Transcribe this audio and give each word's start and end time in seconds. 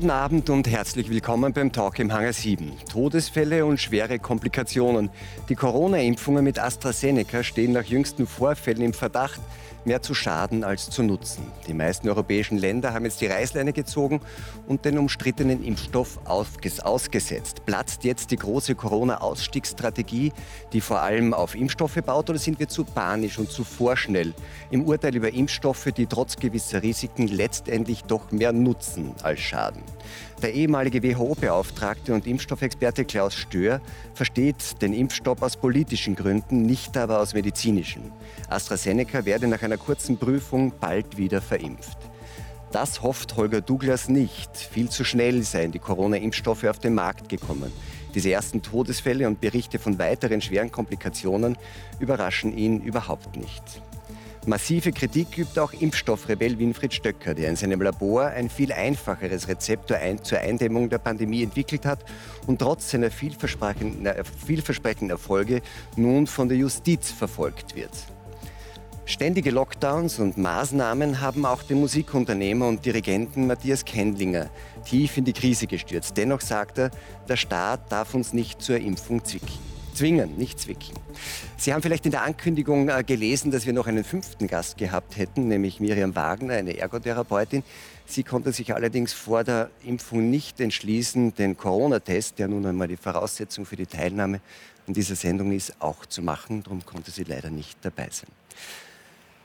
Guten 0.00 0.12
Abend 0.12 0.48
und 0.48 0.66
herzlich 0.66 1.10
willkommen 1.10 1.52
beim 1.52 1.72
Talk 1.72 1.98
im 1.98 2.10
Hangar 2.10 2.32
7. 2.32 2.72
Todesfälle 2.90 3.66
und 3.66 3.78
schwere 3.78 4.18
Komplikationen. 4.18 5.10
Die 5.50 5.54
Corona-Impfungen 5.54 6.42
mit 6.42 6.58
AstraZeneca 6.58 7.42
stehen 7.42 7.72
nach 7.72 7.84
jüngsten 7.84 8.26
Vorfällen 8.26 8.80
im 8.80 8.94
Verdacht, 8.94 9.42
mehr 9.84 10.02
zu 10.02 10.14
schaden 10.14 10.64
als 10.64 10.90
zu 10.90 11.02
nutzen. 11.02 11.50
Die 11.66 11.74
meisten 11.74 12.08
europäischen 12.08 12.58
Länder 12.58 12.92
haben 12.92 13.04
jetzt 13.04 13.20
die 13.20 13.26
Reißleine 13.26 13.72
gezogen 13.72 14.20
und 14.66 14.84
den 14.84 14.98
umstrittenen 14.98 15.64
Impfstoff 15.64 16.18
ausgesetzt. 16.26 17.64
Platzt 17.66 18.04
jetzt 18.04 18.30
die 18.30 18.36
große 18.36 18.74
Corona-Ausstiegsstrategie, 18.74 20.32
die 20.72 20.80
vor 20.80 21.00
allem 21.00 21.34
auf 21.34 21.54
Impfstoffe 21.54 22.00
baut, 22.04 22.30
oder 22.30 22.38
sind 22.38 22.58
wir 22.58 22.68
zu 22.68 22.84
panisch 22.84 23.38
und 23.38 23.50
zu 23.50 23.64
vorschnell 23.64 24.34
im 24.70 24.84
Urteil 24.84 25.16
über 25.16 25.32
Impfstoffe, 25.32 25.88
die 25.96 26.06
trotz 26.06 26.36
gewisser 26.36 26.82
Risiken 26.82 27.28
letztendlich 27.28 28.04
doch 28.04 28.30
mehr 28.30 28.52
nutzen 28.52 29.14
als 29.22 29.40
schaden? 29.40 29.82
Der 30.42 30.54
ehemalige 30.54 31.02
WHO-Beauftragte 31.02 32.14
und 32.14 32.26
Impfstoffexperte 32.26 33.04
Klaus 33.04 33.34
Stör 33.34 33.82
versteht 34.14 34.80
den 34.80 34.94
Impfstoff 34.94 35.42
aus 35.42 35.58
politischen 35.58 36.14
Gründen, 36.14 36.62
nicht 36.62 36.96
aber 36.96 37.20
aus 37.20 37.34
medizinischen. 37.34 38.10
AstraZeneca 38.48 39.26
werde 39.26 39.48
nach 39.48 39.62
einer 39.62 39.76
kurzen 39.76 40.16
Prüfung 40.16 40.72
bald 40.80 41.18
wieder 41.18 41.42
verimpft. 41.42 41.98
Das 42.72 43.02
hofft 43.02 43.36
Holger 43.36 43.60
Douglas 43.60 44.08
nicht. 44.08 44.56
Viel 44.56 44.88
zu 44.88 45.04
schnell 45.04 45.42
seien 45.42 45.72
die 45.72 45.78
Corona-Impfstoffe 45.78 46.64
auf 46.64 46.78
den 46.78 46.94
Markt 46.94 47.28
gekommen. 47.28 47.70
Diese 48.14 48.30
ersten 48.30 48.62
Todesfälle 48.62 49.26
und 49.26 49.42
Berichte 49.42 49.78
von 49.78 49.98
weiteren 49.98 50.40
schweren 50.40 50.72
Komplikationen 50.72 51.58
überraschen 51.98 52.56
ihn 52.56 52.80
überhaupt 52.80 53.36
nicht. 53.36 53.82
Massive 54.46 54.90
Kritik 54.92 55.36
übt 55.36 55.60
auch 55.60 55.74
Impfstoffrebell 55.74 56.58
Winfried 56.58 56.94
Stöcker, 56.94 57.34
der 57.34 57.50
in 57.50 57.56
seinem 57.56 57.82
Labor 57.82 58.28
ein 58.28 58.48
viel 58.48 58.72
einfacheres 58.72 59.48
Rezept 59.48 59.92
zur 60.22 60.38
Eindämmung 60.38 60.88
der 60.88 60.96
Pandemie 60.96 61.42
entwickelt 61.42 61.84
hat 61.84 62.04
und 62.46 62.58
trotz 62.58 62.90
seiner 62.90 63.10
vielversprechenden, 63.10 64.08
vielversprechenden 64.46 65.10
Erfolge 65.10 65.60
nun 65.96 66.26
von 66.26 66.48
der 66.48 66.56
Justiz 66.56 67.10
verfolgt 67.10 67.76
wird. 67.76 67.92
Ständige 69.04 69.50
Lockdowns 69.50 70.18
und 70.18 70.38
Maßnahmen 70.38 71.20
haben 71.20 71.44
auch 71.44 71.62
den 71.62 71.80
Musikunternehmer 71.80 72.66
und 72.66 72.86
Dirigenten 72.86 73.46
Matthias 73.46 73.84
Kendlinger 73.84 74.48
tief 74.86 75.18
in 75.18 75.24
die 75.24 75.34
Krise 75.34 75.66
gestürzt. 75.66 76.16
Dennoch 76.16 76.40
sagt 76.40 76.78
er, 76.78 76.90
der 77.28 77.36
Staat 77.36 77.92
darf 77.92 78.14
uns 78.14 78.32
nicht 78.32 78.62
zur 78.62 78.78
Impfung 78.78 79.22
zwicken 79.22 79.69
zwingen, 79.94 80.36
nicht 80.36 80.58
zwicken. 80.60 80.94
Sie 81.56 81.72
haben 81.72 81.82
vielleicht 81.82 82.04
in 82.06 82.10
der 82.10 82.22
Ankündigung 82.22 82.88
äh, 82.88 83.04
gelesen, 83.04 83.50
dass 83.50 83.66
wir 83.66 83.72
noch 83.72 83.86
einen 83.86 84.04
fünften 84.04 84.46
Gast 84.46 84.78
gehabt 84.78 85.16
hätten, 85.16 85.48
nämlich 85.48 85.80
Miriam 85.80 86.14
Wagner, 86.16 86.54
eine 86.54 86.76
Ergotherapeutin. 86.76 87.62
Sie 88.06 88.22
konnte 88.22 88.52
sich 88.52 88.74
allerdings 88.74 89.12
vor 89.12 89.44
der 89.44 89.70
Impfung 89.84 90.30
nicht 90.30 90.60
entschließen, 90.60 91.34
den 91.34 91.56
Corona-Test, 91.56 92.38
der 92.38 92.48
nun 92.48 92.66
einmal 92.66 92.88
die 92.88 92.96
Voraussetzung 92.96 93.66
für 93.66 93.76
die 93.76 93.86
Teilnahme 93.86 94.40
an 94.86 94.94
dieser 94.94 95.14
Sendung 95.14 95.52
ist, 95.52 95.80
auch 95.80 96.06
zu 96.06 96.22
machen. 96.22 96.62
Darum 96.62 96.84
konnte 96.84 97.10
sie 97.10 97.24
leider 97.24 97.50
nicht 97.50 97.78
dabei 97.82 98.08
sein. 98.10 98.39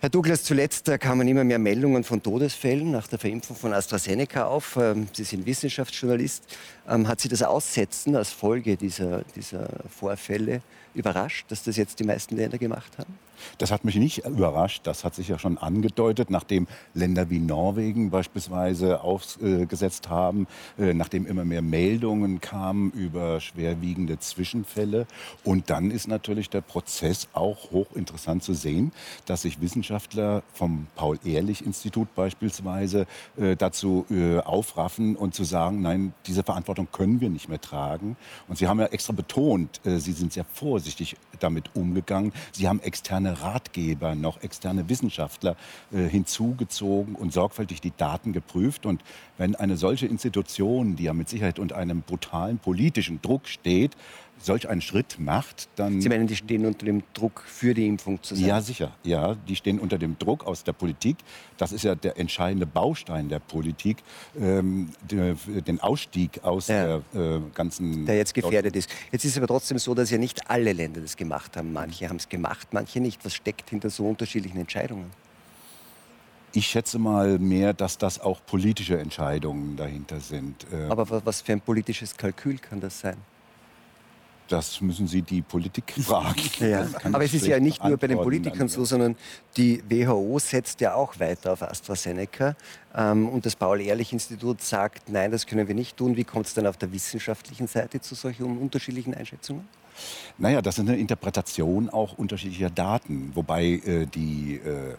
Herr 0.06 0.12
Douglas, 0.12 0.44
zuletzt 0.44 0.86
kamen 1.00 1.28
immer 1.28 1.44
mehr 1.44 1.58
Meldungen 1.58 2.04
von 2.04 2.22
Todesfällen 2.22 2.92
nach 2.92 3.08
der 3.08 3.18
Verimpfung 3.18 3.56
von 3.56 3.74
AstraZeneca 3.74 4.46
auf. 4.46 4.78
Ähm, 4.80 5.08
Sie 5.12 5.24
sind 5.24 5.48
Wissenschaftsjournalist. 5.48 6.44
Ähm, 6.88 7.08
hat 7.08 7.22
Sie 7.22 7.28
das 7.28 7.42
Aussetzen 7.42 8.16
als 8.16 8.30
Folge 8.30 8.78
dieser, 8.78 9.24
dieser 9.36 9.68
Vorfälle 9.90 10.62
überrascht, 10.94 11.48
dass 11.50 11.64
das 11.64 11.76
jetzt 11.78 12.00
die 12.00 12.04
meisten 12.04 12.36
Länder 12.36 12.60
gemacht 12.60 12.92
haben? 13.00 13.18
Das 13.58 13.72
hat 13.72 13.86
mich 13.86 13.96
nicht 13.96 14.26
überrascht. 14.26 14.82
Das 14.84 15.04
hat 15.04 15.16
sich 15.16 15.28
ja 15.28 15.40
schon 15.40 15.58
angedeutet, 15.58 16.30
nachdem 16.30 16.68
Länder 16.94 17.30
wie 17.30 17.40
Norwegen 17.40 18.10
beispielsweise 18.10 19.02
aufgesetzt 19.02 20.10
haben, 20.10 20.48
äh, 20.78 20.94
nachdem 20.94 21.26
immer 21.26 21.46
mehr 21.46 21.62
Meldungen 21.62 22.42
kamen 22.42 22.92
über 22.92 23.40
schwerwiegende 23.40 24.20
Zwischenfälle. 24.20 25.08
Und 25.44 25.70
dann 25.70 25.92
ist 25.92 26.08
natürlich 26.08 26.50
der 26.50 26.62
Prozess 26.62 27.28
auch 27.34 27.72
hochinteressant 27.72 28.44
zu 28.44 28.54
sehen, 28.54 28.92
dass 29.26 29.44
sich 29.44 29.62
Wissenschaftler 29.62 30.44
vom 30.54 30.88
Paul-Ehrlich-Institut 30.96 32.14
beispielsweise 32.16 33.06
äh, 33.38 33.56
dazu 33.56 34.06
äh, 34.10 34.40
aufraffen 34.40 35.16
und 35.16 35.34
zu 35.36 35.44
sagen, 35.44 35.82
nein, 35.82 36.14
diese 36.26 36.44
Verantwortung 36.44 36.88
können 36.92 37.22
wir 37.22 37.30
nicht 37.30 37.50
mehr 37.50 37.62
tragen. 37.62 38.18
Und 38.48 38.58
Sie 38.58 38.68
haben 38.68 38.80
ja 38.80 38.88
extra 38.88 39.14
betont, 39.14 39.82
Sie 39.84 40.12
sind 40.12 40.34
sehr 40.34 40.46
vorsichtig 40.46 41.18
damit 41.40 41.76
umgegangen. 41.76 42.34
Sie 42.52 42.68
haben 42.68 42.80
externe 42.82 43.25
Ratgeber, 43.34 44.16
noch 44.16 44.42
externe 44.42 44.90
Wissenschaftler 44.90 45.56
äh, 45.92 46.08
hinzugezogen 46.08 47.16
und 47.16 47.34
sorgfältig 47.34 47.82
die 47.82 47.94
Daten 47.96 48.34
geprüft. 48.34 48.86
Und 48.86 49.02
wenn 49.38 49.56
eine 49.56 49.78
solche 49.78 50.08
Institution, 50.08 50.96
die 50.96 51.04
ja 51.04 51.14
mit 51.14 51.30
Sicherheit 51.30 51.60
unter 51.60 51.78
einem 51.78 52.02
brutalen 52.02 52.58
politischen 52.58 53.22
Druck 53.22 53.48
steht, 53.48 53.96
solch 54.46 54.70
einen 54.70 54.82
Schritt 54.82 55.18
macht, 55.20 55.68
dann... 55.76 56.00
Sie 56.00 56.08
meinen, 56.08 56.28
die 56.28 56.36
stehen 56.36 56.66
unter 56.66 56.86
dem 56.86 57.04
Druck 57.14 57.44
für 57.46 57.74
die 57.74 57.88
Impfung 57.88 58.22
zu 58.24 58.36
sein? 58.36 58.46
Ja, 58.46 58.62
sicher. 58.62 58.96
Ja, 59.04 59.36
die 59.36 59.56
stehen 59.56 59.80
unter 59.80 59.98
dem 59.98 60.18
Druck 60.18 60.46
aus 60.46 60.64
der 60.64 60.74
Politik. 60.74 61.18
Das 61.58 61.72
ist 61.72 61.84
ja 61.84 61.96
der 61.96 62.18
entscheidende 62.18 62.66
Baustein 62.66 63.28
der 63.28 63.40
Politik, 63.40 63.98
ähm, 64.40 64.90
den 65.10 65.80
Ausstieg 65.82 66.44
aus 66.44 66.68
ja. 66.68 67.02
der 67.14 67.38
äh, 67.38 67.42
ganzen... 67.54 68.06
Der 68.06 68.18
jetzt 68.18 68.34
gefährdet 68.34 68.76
ist. 68.76 68.90
Jetzt 69.12 69.26
ist 69.26 69.32
es 69.32 69.38
aber 69.38 69.48
trotzdem 69.48 69.78
so, 69.80 69.94
dass 69.94 70.10
ja 70.12 70.18
nicht 70.18 70.50
alle 70.50 70.74
Länder 70.74 71.02
das 71.02 71.18
gemacht 71.18 71.58
haben. 71.58 71.74
Manche 71.74 72.08
haben 72.08 72.18
es 72.18 72.30
gemacht, 72.30 72.68
manche 72.72 73.00
nicht. 73.00 73.26
Was 73.26 73.34
steckt 73.34 73.70
hinter 73.70 73.90
so 73.90 74.08
unterschiedlichen 74.08 74.60
Entscheidungen? 74.60 75.10
Ich 76.54 76.68
schätze 76.68 77.00
mal 77.00 77.38
mehr, 77.38 77.74
dass 77.74 77.98
das 77.98 78.20
auch 78.22 78.40
politische 78.46 78.98
Entscheidungen 78.98 79.76
dahinter 79.76 80.22
sind. 80.22 80.66
Äh, 80.72 80.86
aber 80.90 81.26
was 81.26 81.42
für 81.42 81.52
ein 81.52 81.60
politisches 81.60 82.16
Kalkül 82.16 82.60
kann 82.60 82.80
das 82.80 83.00
sein? 83.02 83.18
Das 84.48 84.80
müssen 84.82 85.08
Sie 85.08 85.22
die 85.22 85.42
Politik 85.42 85.94
fragen. 86.02 86.42
Ja. 86.60 86.88
Aber 87.04 87.24
es 87.24 87.34
ist 87.34 87.48
ja 87.48 87.60
nicht 87.60 87.84
nur 87.84 87.98
bei 87.98 88.08
den 88.08 88.18
Politikern 88.18 88.68
so, 88.68 88.86
sondern 88.86 89.16
die 89.58 89.84
WHO 89.90 90.38
setzt 90.40 90.82
ja 90.82 90.94
auch 90.94 91.20
weiter 91.20 91.54
auf 91.54 91.64
AstraZeneca. 91.64 92.56
Ähm, 92.96 93.28
und 93.30 93.46
das 93.46 93.56
Paul-Ehrlich-Institut 93.56 94.62
sagt, 94.62 95.10
nein, 95.10 95.32
das 95.32 95.46
können 95.46 95.68
wir 95.68 95.76
nicht 95.76 95.98
tun. 95.98 96.16
Wie 96.16 96.24
kommt 96.24 96.48
es 96.48 96.54
dann 96.54 96.68
auf 96.68 96.78
der 96.78 96.92
wissenschaftlichen 96.92 97.68
Seite 97.68 98.00
zu 98.00 98.16
solchen 98.16 98.58
unterschiedlichen 98.58 99.14
Einschätzungen? 99.14 99.68
Naja, 100.38 100.62
das 100.62 100.78
ist 100.78 100.88
eine 100.88 100.98
Interpretation 100.98 101.90
auch 101.90 102.18
unterschiedlicher 102.18 102.70
Daten, 102.70 103.32
wobei 103.34 103.66
äh, 103.86 104.06
die 104.06 104.56
äh, 104.56 104.96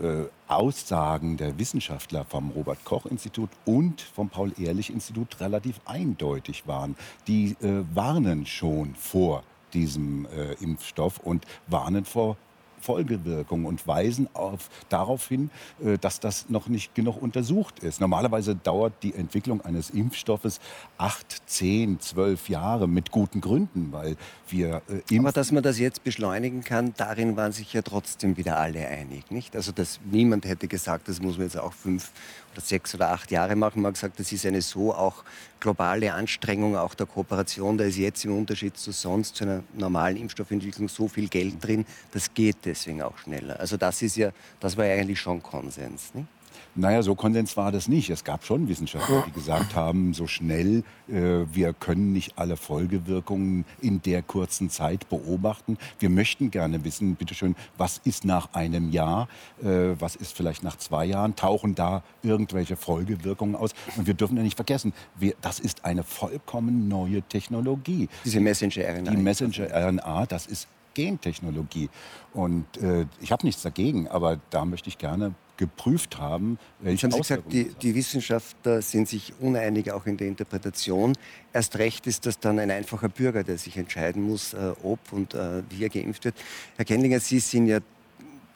äh, 0.00 0.24
Aussagen 0.48 1.36
der 1.36 1.58
Wissenschaftler 1.58 2.24
vom 2.24 2.50
Robert 2.50 2.84
Koch 2.84 3.06
Institut 3.06 3.50
und 3.64 4.00
vom 4.00 4.28
Paul 4.28 4.52
Ehrlich 4.58 4.90
Institut 4.90 5.40
relativ 5.40 5.80
eindeutig 5.84 6.66
waren. 6.66 6.96
Die 7.26 7.56
äh, 7.60 7.84
warnen 7.94 8.46
schon 8.46 8.94
vor 8.94 9.42
diesem 9.74 10.26
äh, 10.26 10.54
Impfstoff 10.62 11.18
und 11.18 11.46
warnen 11.66 12.04
vor 12.04 12.36
Folgewirkungen 12.82 13.66
und 13.66 13.86
weisen 13.86 14.28
auf, 14.34 14.68
darauf 14.88 15.28
hin, 15.28 15.50
äh, 15.84 15.98
dass 15.98 16.20
das 16.20 16.50
noch 16.50 16.68
nicht 16.68 16.94
genug 16.94 17.20
untersucht 17.20 17.78
ist. 17.80 18.00
Normalerweise 18.00 18.54
dauert 18.54 18.92
die 19.02 19.14
Entwicklung 19.14 19.60
eines 19.62 19.90
Impfstoffes 19.90 20.60
acht, 20.98 21.42
zehn, 21.46 22.00
zwölf 22.00 22.48
Jahre 22.48 22.88
mit 22.88 23.10
guten 23.10 23.40
Gründen, 23.40 23.92
weil 23.92 24.16
wir 24.48 24.82
äh, 25.10 25.18
Aber 25.18 25.32
dass 25.32 25.52
man 25.52 25.62
das 25.62 25.78
jetzt 25.78 26.04
beschleunigen 26.04 26.62
kann, 26.62 26.92
darin 26.96 27.36
waren 27.36 27.52
sich 27.52 27.72
ja 27.72 27.82
trotzdem 27.82 28.36
wieder 28.36 28.58
alle 28.58 28.86
einig, 28.86 29.30
nicht? 29.30 29.56
Also 29.56 29.72
dass 29.72 30.00
niemand 30.10 30.44
hätte 30.44 30.68
gesagt, 30.68 31.08
das 31.08 31.22
muss 31.22 31.38
man 31.38 31.46
jetzt 31.46 31.58
auch 31.58 31.72
fünf 31.72 32.10
sechs 32.60 32.94
oder 32.94 33.10
acht 33.10 33.30
Jahre 33.30 33.56
machen. 33.56 33.82
Man 33.82 33.90
hat 33.90 33.94
gesagt, 33.94 34.20
das 34.20 34.32
ist 34.32 34.46
eine 34.46 34.62
so 34.62 34.94
auch 34.94 35.24
globale 35.60 36.12
Anstrengung 36.12 36.76
auch 36.76 36.94
der 36.94 37.06
Kooperation. 37.06 37.78
Da 37.78 37.84
ist 37.84 37.96
jetzt 37.96 38.24
im 38.24 38.36
Unterschied 38.36 38.76
zu 38.76 38.92
sonst, 38.92 39.36
zu 39.36 39.44
einer 39.44 39.62
normalen 39.74 40.16
Impfstoffentwicklung, 40.16 40.88
so 40.88 41.08
viel 41.08 41.28
Geld 41.28 41.64
drin. 41.64 41.86
Das 42.12 42.32
geht 42.34 42.56
deswegen 42.64 43.02
auch 43.02 43.16
schneller. 43.18 43.58
Also 43.58 43.76
das 43.76 44.02
ist 44.02 44.16
ja, 44.16 44.30
das 44.60 44.76
war 44.76 44.84
ja 44.84 44.94
eigentlich 44.94 45.20
schon 45.20 45.42
Konsens. 45.42 46.14
Nicht? 46.14 46.26
Naja, 46.74 47.02
so 47.02 47.14
Konsens 47.14 47.56
war 47.56 47.72
das 47.72 47.88
nicht. 47.88 48.10
Es 48.10 48.24
gab 48.24 48.44
schon 48.44 48.68
Wissenschaftler, 48.68 49.24
die 49.26 49.32
gesagt 49.32 49.74
haben, 49.74 50.14
so 50.14 50.26
schnell, 50.26 50.84
äh, 51.08 51.44
wir 51.52 51.72
können 51.72 52.12
nicht 52.12 52.38
alle 52.38 52.56
Folgewirkungen 52.56 53.64
in 53.80 54.02
der 54.02 54.22
kurzen 54.22 54.70
Zeit 54.70 55.08
beobachten. 55.08 55.78
Wir 55.98 56.10
möchten 56.10 56.50
gerne 56.50 56.84
wissen, 56.84 57.14
bitteschön, 57.16 57.56
was 57.76 58.00
ist 58.04 58.24
nach 58.24 58.54
einem 58.54 58.90
Jahr, 58.90 59.28
äh, 59.62 59.94
was 59.98 60.16
ist 60.16 60.36
vielleicht 60.36 60.62
nach 60.62 60.76
zwei 60.76 61.04
Jahren, 61.04 61.36
tauchen 61.36 61.74
da 61.74 62.02
irgendwelche 62.22 62.76
Folgewirkungen 62.76 63.56
aus? 63.56 63.72
Und 63.96 64.06
wir 64.06 64.14
dürfen 64.14 64.36
ja 64.36 64.42
nicht 64.42 64.56
vergessen, 64.56 64.92
wir, 65.16 65.34
das 65.40 65.60
ist 65.60 65.84
eine 65.84 66.04
vollkommen 66.04 66.88
neue 66.88 67.22
Technologie. 67.22 68.08
Diese 68.24 68.40
Messenger-RNA. 68.40 69.10
Die 69.10 69.16
Messenger-RNA, 69.16 70.26
das 70.26 70.46
ist 70.46 70.68
Gentechnologie. 70.94 71.88
Und 72.32 72.64
äh, 72.78 73.06
ich 73.20 73.32
habe 73.32 73.46
nichts 73.46 73.62
dagegen, 73.62 74.08
aber 74.08 74.40
da 74.50 74.64
möchte 74.64 74.88
ich 74.88 74.98
gerne 74.98 75.34
geprüft 75.56 76.18
haben, 76.18 76.58
welche 76.80 77.04
haben 77.06 77.12
Sie 77.12 77.18
gesagt, 77.18 77.52
die, 77.52 77.72
die, 77.74 77.94
Wissenschaftler 77.94 78.82
sind 78.82 79.08
sich 79.08 79.32
uneinig 79.38 79.92
auch 79.92 80.06
in 80.06 80.16
der 80.16 80.26
Interpretation. 80.26 81.12
Erst 81.52 81.76
recht 81.78 82.06
ist 82.06 82.26
das 82.26 82.40
dann 82.40 82.58
ein 82.58 82.70
einfacher 82.70 83.08
Bürger, 83.08 83.44
der 83.44 83.58
sich 83.58 83.76
entscheiden 83.76 84.22
muss, 84.22 84.54
äh, 84.54 84.72
ob 84.82 84.98
und 85.12 85.34
äh, 85.34 85.62
wie 85.70 85.84
er 85.84 85.88
geimpft 85.88 86.24
wird. 86.24 86.34
Herr 86.76 86.84
Kendlinger, 86.84 87.20
Sie 87.20 87.38
sind 87.38 87.66
ja 87.66 87.78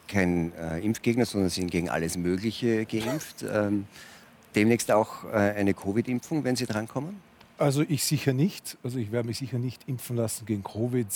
kein 0.07 0.51
äh, 0.55 0.79
Impfgegner, 0.79 1.25
sondern 1.25 1.49
sind 1.49 1.71
gegen 1.71 1.89
alles 1.89 2.17
Mögliche 2.17 2.85
geimpft. 2.85 3.45
Ähm, 3.49 3.85
demnächst 4.55 4.91
auch 4.91 5.23
äh, 5.25 5.37
eine 5.37 5.73
Covid-Impfung, 5.73 6.43
wenn 6.43 6.55
Sie 6.55 6.65
drankommen? 6.65 7.21
Also 7.57 7.83
ich 7.87 8.03
sicher 8.03 8.33
nicht. 8.33 8.77
Also 8.83 8.97
ich 8.97 9.11
werde 9.11 9.27
mich 9.27 9.37
sicher 9.37 9.59
nicht 9.59 9.87
impfen 9.87 10.15
lassen 10.15 10.45
gegen 10.45 10.63
Covid 10.63 11.07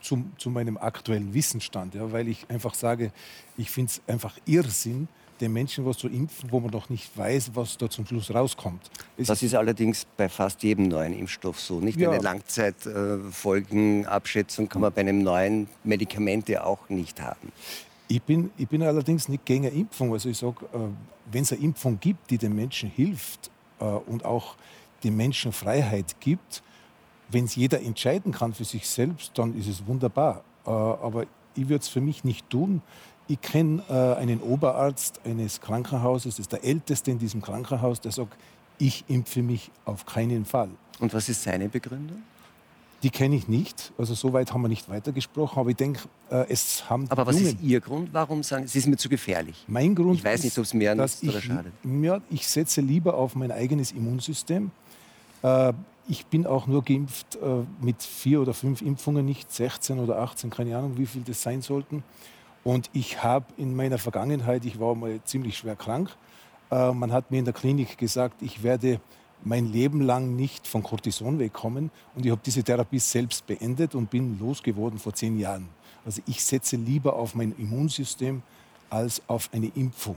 zum, 0.00 0.32
zu 0.38 0.50
meinem 0.50 0.76
aktuellen 0.76 1.34
Wissensstand, 1.34 1.94
ja, 1.94 2.12
weil 2.12 2.28
ich 2.28 2.46
einfach 2.48 2.74
sage, 2.74 3.12
ich 3.56 3.70
finde 3.70 3.92
es 3.92 4.00
einfach 4.06 4.36
Irrsinn, 4.46 5.08
den 5.40 5.52
Menschen 5.52 5.84
was 5.86 5.98
zu 5.98 6.08
impfen, 6.08 6.50
wo 6.50 6.58
man 6.60 6.70
noch 6.70 6.88
nicht 6.88 7.16
weiß, 7.16 7.52
was 7.54 7.78
da 7.78 7.88
zum 7.88 8.04
Schluss 8.06 8.34
rauskommt. 8.34 8.90
Es 9.16 9.28
das 9.28 9.40
ist 9.42 9.54
allerdings 9.54 10.06
bei 10.16 10.28
fast 10.28 10.60
jedem 10.62 10.88
neuen 10.88 11.12
Impfstoff 11.12 11.60
so. 11.60 11.80
Nicht 11.80 11.98
ja. 11.98 12.10
eine 12.10 12.22
Langzeitfolgenabschätzung 12.22 14.68
kann 14.68 14.82
man 14.82 14.92
bei 14.92 15.02
einem 15.02 15.22
neuen 15.22 15.68
Medikament 15.84 16.48
ja 16.48 16.64
auch 16.64 16.88
nicht 16.88 17.20
haben. 17.20 17.52
Ich 18.08 18.22
bin, 18.22 18.50
ich 18.56 18.66
bin 18.68 18.82
allerdings 18.82 19.28
nicht 19.28 19.44
gegen 19.44 19.66
eine 19.66 19.74
Impfung. 19.74 20.12
Also 20.12 20.28
ich 20.28 20.38
sage, 20.38 20.64
äh, 20.72 20.78
wenn 21.30 21.42
es 21.42 21.52
eine 21.52 21.62
Impfung 21.62 22.00
gibt, 22.00 22.30
die 22.30 22.38
den 22.38 22.54
Menschen 22.54 22.90
hilft 22.90 23.50
äh, 23.80 23.84
und 23.84 24.24
auch 24.24 24.56
den 25.04 25.16
Menschen 25.16 25.52
Freiheit 25.52 26.16
gibt, 26.20 26.62
wenn 27.28 27.44
es 27.44 27.56
jeder 27.56 27.80
entscheiden 27.80 28.32
kann 28.32 28.54
für 28.54 28.64
sich 28.64 28.88
selbst, 28.88 29.32
dann 29.34 29.58
ist 29.58 29.68
es 29.68 29.86
wunderbar. 29.86 30.42
Äh, 30.66 30.70
aber 30.70 31.26
ich 31.54 31.68
würde 31.68 31.82
es 31.82 31.88
für 31.88 32.00
mich 32.00 32.24
nicht 32.24 32.48
tun. 32.50 32.82
Ich 33.26 33.40
kenne 33.40 33.82
äh, 33.88 34.20
einen 34.20 34.40
Oberarzt 34.40 35.20
eines 35.24 35.60
Krankenhauses, 35.60 36.36
das 36.36 36.40
ist 36.40 36.52
der 36.52 36.64
älteste 36.64 37.10
in 37.10 37.18
diesem 37.18 37.42
Krankenhaus, 37.42 38.00
der 38.00 38.12
sagt, 38.12 38.36
ich 38.78 39.04
impfe 39.08 39.42
mich 39.42 39.70
auf 39.84 40.06
keinen 40.06 40.44
Fall. 40.44 40.70
Und 41.00 41.12
was 41.12 41.28
ist 41.28 41.42
seine 41.42 41.68
Begründung? 41.68 42.22
Die 43.02 43.10
kenne 43.10 43.36
ich 43.36 43.46
nicht. 43.46 43.92
Also 43.96 44.14
so 44.14 44.32
weit 44.32 44.52
haben 44.52 44.62
wir 44.62 44.68
nicht 44.68 44.88
weitergesprochen. 44.88 45.60
Aber 45.60 45.70
ich 45.70 45.76
denke, 45.76 46.00
äh, 46.30 46.46
es 46.48 46.88
haben. 46.90 47.08
Aber 47.10 47.26
was 47.26 47.36
Jungen 47.36 47.54
ist 47.54 47.62
Ihr 47.62 47.80
Grund? 47.80 48.08
Warum 48.12 48.42
sagen 48.42 48.66
Sie, 48.66 48.78
es 48.78 48.84
ist 48.84 48.88
mir 48.88 48.96
zu 48.96 49.08
gefährlich? 49.08 49.64
Mein 49.68 49.94
Grund 49.94 50.16
Ich 50.16 50.24
weiß 50.24 50.42
nicht, 50.42 50.58
ob 50.58 50.64
es 50.64 50.74
mehr 50.74 50.96
nutzt 50.96 51.22
oder 51.22 51.40
schadet. 51.40 51.72
Ja, 51.84 52.20
ich 52.30 52.48
setze 52.48 52.80
lieber 52.80 53.14
auf 53.14 53.36
mein 53.36 53.52
eigenes 53.52 53.92
Immunsystem. 53.92 54.72
Äh, 55.42 55.72
ich 56.08 56.26
bin 56.26 56.46
auch 56.46 56.66
nur 56.66 56.82
geimpft 56.82 57.36
äh, 57.36 57.64
mit 57.80 58.02
vier 58.02 58.40
oder 58.40 58.54
fünf 58.54 58.82
Impfungen, 58.82 59.24
nicht 59.24 59.52
16 59.52 59.98
oder 59.98 60.18
18, 60.18 60.50
keine 60.50 60.76
Ahnung, 60.76 60.96
wie 60.96 61.06
viel 61.06 61.22
das 61.22 61.42
sein 61.42 61.62
sollten. 61.62 62.02
Und 62.64 62.90
ich 62.92 63.22
habe 63.22 63.46
in 63.56 63.76
meiner 63.76 63.98
Vergangenheit, 63.98 64.64
ich 64.64 64.80
war 64.80 64.94
mal 64.94 65.20
ziemlich 65.24 65.58
schwer 65.58 65.76
krank, 65.76 66.10
äh, 66.70 66.92
man 66.92 67.12
hat 67.12 67.30
mir 67.30 67.38
in 67.38 67.44
der 67.44 67.54
Klinik 67.54 67.98
gesagt, 67.98 68.42
ich 68.42 68.62
werde 68.62 69.00
mein 69.44 69.66
Leben 69.66 70.00
lang 70.00 70.34
nicht 70.34 70.66
von 70.66 70.82
Cortison 70.82 71.38
wegkommen. 71.38 71.90
Und 72.14 72.24
ich 72.26 72.32
habe 72.32 72.40
diese 72.44 72.62
Therapie 72.62 72.98
selbst 72.98 73.46
beendet 73.46 73.94
und 73.94 74.10
bin 74.10 74.38
losgeworden 74.38 74.98
vor 74.98 75.14
zehn 75.14 75.38
Jahren. 75.38 75.68
Also 76.04 76.22
ich 76.26 76.44
setze 76.44 76.76
lieber 76.76 77.14
auf 77.14 77.34
mein 77.34 77.54
Immunsystem 77.58 78.42
als 78.90 79.22
auf 79.28 79.50
eine 79.52 79.68
Impfung. 79.74 80.16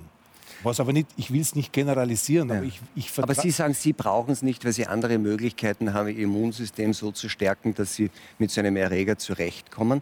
Was 0.63 0.79
aber 0.79 0.93
nicht, 0.93 1.07
ich 1.17 1.31
will 1.31 1.41
es 1.41 1.55
nicht 1.55 1.73
generalisieren, 1.73 2.49
ja. 2.49 2.57
aber 2.57 2.65
ich, 2.65 2.79
ich 2.95 3.11
Aber 3.17 3.33
Sie 3.33 3.51
sagen, 3.51 3.73
Sie 3.73 3.93
brauchen 3.93 4.31
es 4.31 4.41
nicht, 4.41 4.63
weil 4.63 4.73
Sie 4.73 4.85
andere 4.85 5.17
Möglichkeiten 5.17 5.93
haben, 5.93 6.09
Ihr 6.09 6.19
Immunsystem 6.19 6.93
so 6.93 7.11
zu 7.11 7.29
stärken, 7.29 7.73
dass 7.73 7.95
Sie 7.95 8.11
mit 8.37 8.51
so 8.51 8.61
einem 8.61 8.75
Erreger 8.75 9.17
zurechtkommen. 9.17 10.01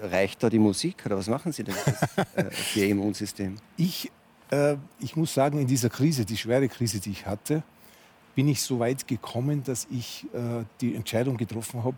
Reicht 0.00 0.42
da 0.42 0.50
die 0.50 0.58
Musik 0.58 1.04
oder 1.06 1.16
was 1.16 1.28
machen 1.28 1.52
Sie 1.52 1.64
denn 1.64 1.74
äh, 2.34 2.50
für 2.50 2.80
Ihr 2.80 2.88
Immunsystem? 2.88 3.56
Ich, 3.76 4.10
äh, 4.50 4.76
ich 5.00 5.16
muss 5.16 5.32
sagen, 5.32 5.58
in 5.58 5.66
dieser 5.66 5.88
Krise, 5.88 6.24
die 6.24 6.36
schwere 6.36 6.68
Krise, 6.68 7.00
die 7.00 7.10
ich 7.10 7.26
hatte, 7.26 7.62
bin 8.34 8.48
ich 8.48 8.62
so 8.62 8.78
weit 8.78 9.06
gekommen, 9.06 9.62
dass 9.64 9.86
ich 9.90 10.26
äh, 10.32 10.64
die 10.80 10.94
Entscheidung 10.94 11.36
getroffen 11.36 11.84
habe, 11.84 11.96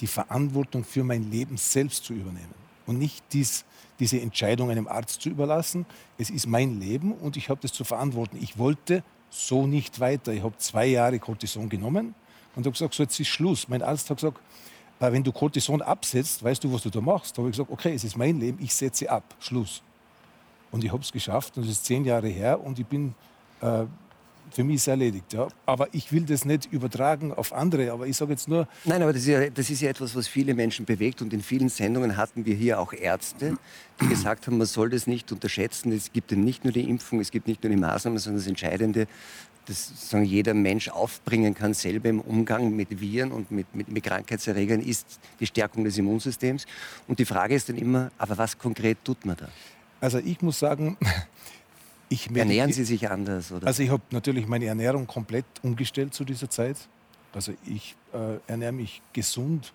die 0.00 0.06
Verantwortung 0.06 0.84
für 0.84 1.02
mein 1.02 1.30
Leben 1.30 1.56
selbst 1.56 2.04
zu 2.04 2.12
übernehmen 2.12 2.67
und 2.88 2.98
nicht 2.98 3.22
dies, 3.32 3.64
diese 4.00 4.20
Entscheidung 4.20 4.70
einem 4.70 4.88
Arzt 4.88 5.22
zu 5.22 5.28
überlassen. 5.28 5.86
Es 6.16 6.30
ist 6.30 6.46
mein 6.46 6.80
Leben 6.80 7.12
und 7.12 7.36
ich 7.36 7.48
habe 7.48 7.60
das 7.60 7.72
zu 7.72 7.84
verantworten. 7.84 8.38
Ich 8.40 8.58
wollte 8.58 9.04
so 9.30 9.66
nicht 9.66 10.00
weiter. 10.00 10.32
Ich 10.32 10.42
habe 10.42 10.56
zwei 10.58 10.86
Jahre 10.86 11.18
Cortison 11.18 11.68
genommen 11.68 12.14
und 12.56 12.64
habe 12.64 12.72
gesagt, 12.72 12.94
so 12.94 13.02
jetzt 13.02 13.20
ist 13.20 13.28
Schluss. 13.28 13.68
Mein 13.68 13.82
Arzt 13.82 14.08
hat 14.10 14.16
gesagt, 14.16 14.40
äh, 15.00 15.12
wenn 15.12 15.22
du 15.22 15.32
Cortison 15.32 15.82
absetzt, 15.82 16.42
weißt 16.42 16.64
du, 16.64 16.72
was 16.72 16.82
du 16.82 16.90
da 16.90 17.00
machst. 17.00 17.36
Da 17.36 17.42
habe 17.42 17.50
ich 17.50 17.56
gesagt, 17.56 17.70
okay, 17.70 17.94
es 17.94 18.04
ist 18.04 18.16
mein 18.16 18.40
Leben, 18.40 18.58
ich 18.60 18.74
setze 18.74 19.08
ab, 19.10 19.34
Schluss. 19.38 19.82
Und 20.70 20.82
ich 20.82 20.92
habe 20.92 21.02
es 21.02 21.12
geschafft 21.12 21.56
und 21.56 21.64
es 21.64 21.70
ist 21.70 21.84
zehn 21.84 22.04
Jahre 22.04 22.28
her 22.28 22.60
und 22.60 22.78
ich 22.78 22.86
bin 22.86 23.14
äh, 23.60 23.84
für 24.50 24.64
mich 24.64 24.76
ist 24.76 24.88
erledigt. 24.88 25.32
Ja. 25.32 25.48
Aber 25.66 25.88
ich 25.92 26.12
will 26.12 26.22
das 26.22 26.44
nicht 26.44 26.66
übertragen 26.72 27.32
auf 27.32 27.52
andere. 27.52 27.92
Aber 27.92 28.06
ich 28.06 28.16
sage 28.16 28.32
jetzt 28.32 28.48
nur. 28.48 28.68
Nein, 28.84 29.02
aber 29.02 29.12
das 29.12 29.22
ist, 29.22 29.28
ja, 29.28 29.50
das 29.50 29.70
ist 29.70 29.80
ja 29.80 29.90
etwas, 29.90 30.14
was 30.14 30.28
viele 30.28 30.54
Menschen 30.54 30.84
bewegt. 30.84 31.22
Und 31.22 31.32
in 31.32 31.42
vielen 31.42 31.68
Sendungen 31.68 32.16
hatten 32.16 32.44
wir 32.44 32.54
hier 32.54 32.80
auch 32.80 32.92
Ärzte, 32.92 33.56
die 34.00 34.06
gesagt 34.08 34.46
haben, 34.46 34.58
man 34.58 34.66
soll 34.66 34.90
das 34.90 35.06
nicht 35.06 35.32
unterschätzen. 35.32 35.92
Es 35.92 36.12
gibt 36.12 36.32
eben 36.32 36.44
nicht 36.44 36.64
nur 36.64 36.72
die 36.72 36.88
Impfung, 36.88 37.20
es 37.20 37.30
gibt 37.30 37.46
nicht 37.46 37.62
nur 37.62 37.70
die 37.70 37.78
Maßnahmen, 37.78 38.18
sondern 38.18 38.40
das 38.40 38.48
Entscheidende, 38.48 39.06
das 39.66 40.10
sagen, 40.10 40.24
jeder 40.24 40.54
Mensch 40.54 40.88
aufbringen 40.88 41.54
kann, 41.54 41.74
selber 41.74 42.08
im 42.08 42.20
Umgang 42.20 42.74
mit 42.74 43.00
Viren 43.00 43.32
und 43.32 43.50
mit, 43.50 43.74
mit, 43.74 43.88
mit 43.88 44.02
Krankheitserregern, 44.02 44.80
ist 44.80 45.20
die 45.40 45.46
Stärkung 45.46 45.84
des 45.84 45.98
Immunsystems. 45.98 46.66
Und 47.06 47.18
die 47.18 47.24
Frage 47.24 47.54
ist 47.54 47.68
dann 47.68 47.76
immer, 47.76 48.10
aber 48.18 48.38
was 48.38 48.58
konkret 48.58 48.98
tut 49.04 49.24
man 49.26 49.36
da? 49.36 49.48
Also 50.00 50.18
ich 50.18 50.40
muss 50.42 50.58
sagen, 50.58 50.96
Ernähren 52.34 52.72
Sie 52.72 52.84
sich 52.84 53.10
anders? 53.10 53.52
Oder? 53.52 53.66
Also 53.66 53.82
ich 53.82 53.90
habe 53.90 54.02
natürlich 54.10 54.46
meine 54.46 54.66
Ernährung 54.66 55.06
komplett 55.06 55.44
umgestellt 55.62 56.14
zu 56.14 56.24
dieser 56.24 56.48
Zeit. 56.48 56.76
Also 57.32 57.52
ich 57.66 57.94
äh, 58.12 58.38
ernähre 58.46 58.72
mich 58.72 59.02
gesund. 59.12 59.72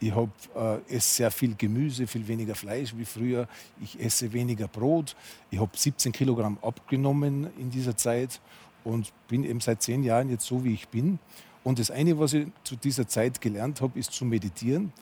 Ich 0.00 0.14
hab, 0.14 0.28
äh, 0.54 0.94
esse 0.94 1.14
sehr 1.16 1.30
viel 1.30 1.54
Gemüse, 1.54 2.06
viel 2.06 2.26
weniger 2.28 2.54
Fleisch 2.54 2.94
wie 2.96 3.04
früher. 3.04 3.48
Ich 3.80 3.98
esse 4.00 4.32
weniger 4.32 4.68
Brot. 4.68 5.16
Ich 5.50 5.58
habe 5.58 5.70
17 5.74 6.12
Kilogramm 6.12 6.58
abgenommen 6.62 7.48
in 7.58 7.70
dieser 7.70 7.96
Zeit 7.96 8.40
und 8.84 9.12
bin 9.28 9.44
eben 9.44 9.60
seit 9.60 9.82
zehn 9.82 10.02
Jahren 10.02 10.30
jetzt 10.30 10.46
so, 10.46 10.64
wie 10.64 10.74
ich 10.74 10.88
bin. 10.88 11.18
Und 11.64 11.78
das 11.78 11.90
eine, 11.90 12.18
was 12.18 12.32
ich 12.32 12.46
zu 12.62 12.76
dieser 12.76 13.08
Zeit 13.08 13.40
gelernt 13.40 13.80
habe, 13.80 13.98
ist 13.98 14.12
zu 14.12 14.24
meditieren. 14.24 14.92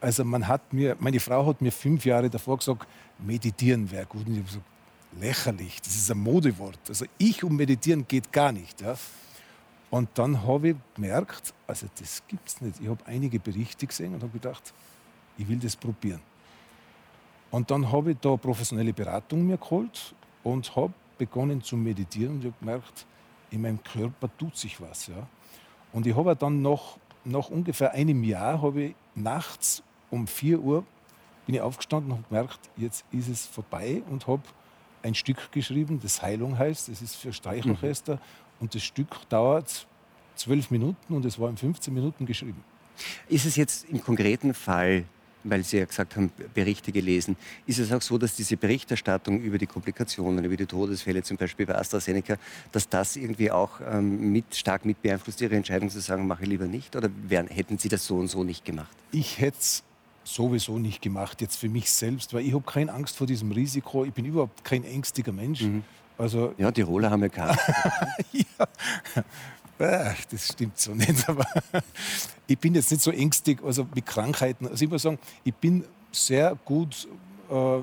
Also 0.00 0.24
man 0.24 0.46
hat 0.46 0.72
mir, 0.72 0.96
meine 1.00 1.20
Frau 1.20 1.46
hat 1.46 1.60
mir 1.60 1.72
fünf 1.72 2.04
Jahre 2.04 2.28
davor 2.30 2.58
gesagt, 2.58 2.86
meditieren 3.18 3.90
wäre 3.90 4.06
gut. 4.06 4.26
Und 4.26 4.32
ich 4.32 4.38
habe 4.38 4.48
gesagt, 4.48 4.66
lächerlich, 5.20 5.80
das 5.80 5.94
ist 5.94 6.10
ein 6.10 6.18
Modewort. 6.18 6.78
Also 6.88 7.06
ich 7.18 7.44
und 7.44 7.56
meditieren 7.56 8.06
geht 8.06 8.32
gar 8.32 8.52
nicht. 8.52 8.80
Ja. 8.80 8.96
Und 9.90 10.08
dann 10.14 10.42
habe 10.42 10.70
ich 10.70 10.76
gemerkt, 10.94 11.52
also 11.66 11.86
das 11.98 12.22
gibt 12.26 12.48
es 12.48 12.60
nicht. 12.60 12.80
Ich 12.80 12.88
habe 12.88 13.04
einige 13.06 13.38
Berichte 13.38 13.86
gesehen 13.86 14.14
und 14.14 14.22
habe 14.22 14.32
gedacht, 14.32 14.72
ich 15.36 15.48
will 15.48 15.58
das 15.58 15.76
probieren. 15.76 16.20
Und 17.50 17.70
dann 17.70 17.92
habe 17.92 18.12
ich 18.12 18.18
da 18.18 18.36
professionelle 18.36 18.92
Beratung 18.92 19.46
mir 19.46 19.58
geholt 19.58 20.14
und 20.42 20.74
habe 20.74 20.92
begonnen 21.18 21.62
zu 21.62 21.76
meditieren 21.76 22.36
und 22.36 22.44
habe 22.44 22.54
gemerkt, 22.60 23.06
in 23.50 23.60
meinem 23.60 23.82
Körper 23.82 24.30
tut 24.38 24.56
sich 24.56 24.80
was. 24.80 25.08
Ja. 25.08 25.26
Und 25.92 26.06
ich 26.06 26.16
habe 26.16 26.34
dann 26.34 26.62
noch, 26.62 26.98
nach 27.24 27.50
ungefähr 27.50 27.92
einem 27.92 28.24
Jahr, 28.24 28.62
habe 28.62 28.82
ich 28.82 28.94
nachts 29.14 29.82
um 30.10 30.26
4 30.26 30.60
Uhr 30.60 30.84
bin 31.46 31.56
ich 31.56 31.60
aufgestanden 31.60 32.12
und 32.12 32.18
habe 32.18 32.28
gemerkt, 32.28 32.70
jetzt 32.76 33.04
ist 33.10 33.28
es 33.28 33.46
vorbei 33.46 34.02
und 34.08 34.26
habe 34.26 34.42
ein 35.02 35.14
Stück 35.14 35.52
geschrieben, 35.52 36.00
das 36.02 36.22
Heilung 36.22 36.58
heißt. 36.58 36.88
Das 36.88 37.02
ist 37.02 37.16
für 37.16 37.32
Streichelorchester. 37.32 38.14
Mhm. 38.14 38.20
Und 38.60 38.74
das 38.74 38.82
Stück 38.82 39.28
dauert 39.28 39.86
zwölf 40.36 40.70
Minuten 40.70 41.14
und 41.14 41.24
es 41.24 41.38
war 41.38 41.50
in 41.50 41.56
15 41.56 41.92
Minuten 41.92 42.26
geschrieben. 42.26 42.64
Ist 43.28 43.46
es 43.46 43.56
jetzt 43.56 43.88
im 43.88 44.02
konkreten 44.02 44.54
Fall, 44.54 45.04
weil 45.44 45.64
Sie 45.64 45.78
ja 45.78 45.84
gesagt 45.84 46.16
haben, 46.16 46.30
Berichte 46.54 46.92
gelesen, 46.92 47.36
ist 47.66 47.78
es 47.78 47.92
auch 47.92 48.02
so, 48.02 48.18
dass 48.18 48.36
diese 48.36 48.56
Berichterstattung 48.56 49.40
über 49.40 49.58
die 49.58 49.66
Komplikationen, 49.66 50.44
über 50.44 50.56
die 50.56 50.66
Todesfälle 50.66 51.22
zum 51.22 51.36
Beispiel 51.36 51.66
bei 51.66 51.74
AstraZeneca, 51.74 52.36
dass 52.70 52.88
das 52.88 53.16
irgendwie 53.16 53.50
auch 53.50 53.80
ähm, 53.84 54.32
mit, 54.32 54.54
stark 54.54 54.84
mit 54.84 55.02
beeinflusst, 55.02 55.40
Ihre 55.40 55.56
Entscheidung 55.56 55.90
zu 55.90 56.00
sagen, 56.00 56.26
mache 56.26 56.44
ich 56.44 56.48
lieber 56.48 56.66
nicht? 56.66 56.94
Oder 56.94 57.10
wären, 57.24 57.48
hätten 57.48 57.78
Sie 57.78 57.88
das 57.88 58.06
so 58.06 58.16
und 58.16 58.28
so 58.28 58.44
nicht 58.44 58.64
gemacht? 58.64 58.96
Ich 59.10 59.40
hätte 59.40 59.58
es 59.58 59.82
sowieso 60.24 60.78
nicht 60.78 61.02
gemacht, 61.02 61.40
jetzt 61.40 61.56
für 61.56 61.68
mich 61.68 61.90
selbst, 61.90 62.32
weil 62.34 62.46
ich 62.46 62.54
habe 62.54 62.64
keine 62.64 62.92
Angst 62.92 63.16
vor 63.16 63.26
diesem 63.26 63.52
Risiko. 63.52 64.04
Ich 64.04 64.12
bin 64.12 64.24
überhaupt 64.24 64.64
kein 64.64 64.84
ängstiger 64.84 65.32
Mensch. 65.32 65.62
Mhm. 65.62 65.84
Also, 66.18 66.54
ja, 66.58 66.70
Tiroler 66.70 67.10
haben 67.10 67.22
ja 67.22 67.28
keine. 67.28 67.58
ja. 68.32 68.66
Das 70.30 70.46
stimmt 70.46 70.78
so 70.78 70.94
nicht, 70.94 71.28
aber 71.28 71.44
ich 72.46 72.58
bin 72.58 72.74
jetzt 72.74 72.90
nicht 72.92 73.02
so 73.02 73.10
ängstig 73.10 73.62
also 73.64 73.86
mit 73.94 74.06
Krankheiten. 74.06 74.68
Also 74.68 74.84
ich 74.84 74.90
muss 74.90 75.02
sagen, 75.02 75.18
ich 75.42 75.54
bin 75.54 75.84
sehr 76.12 76.56
gut 76.64 77.08
äh, 77.50 77.80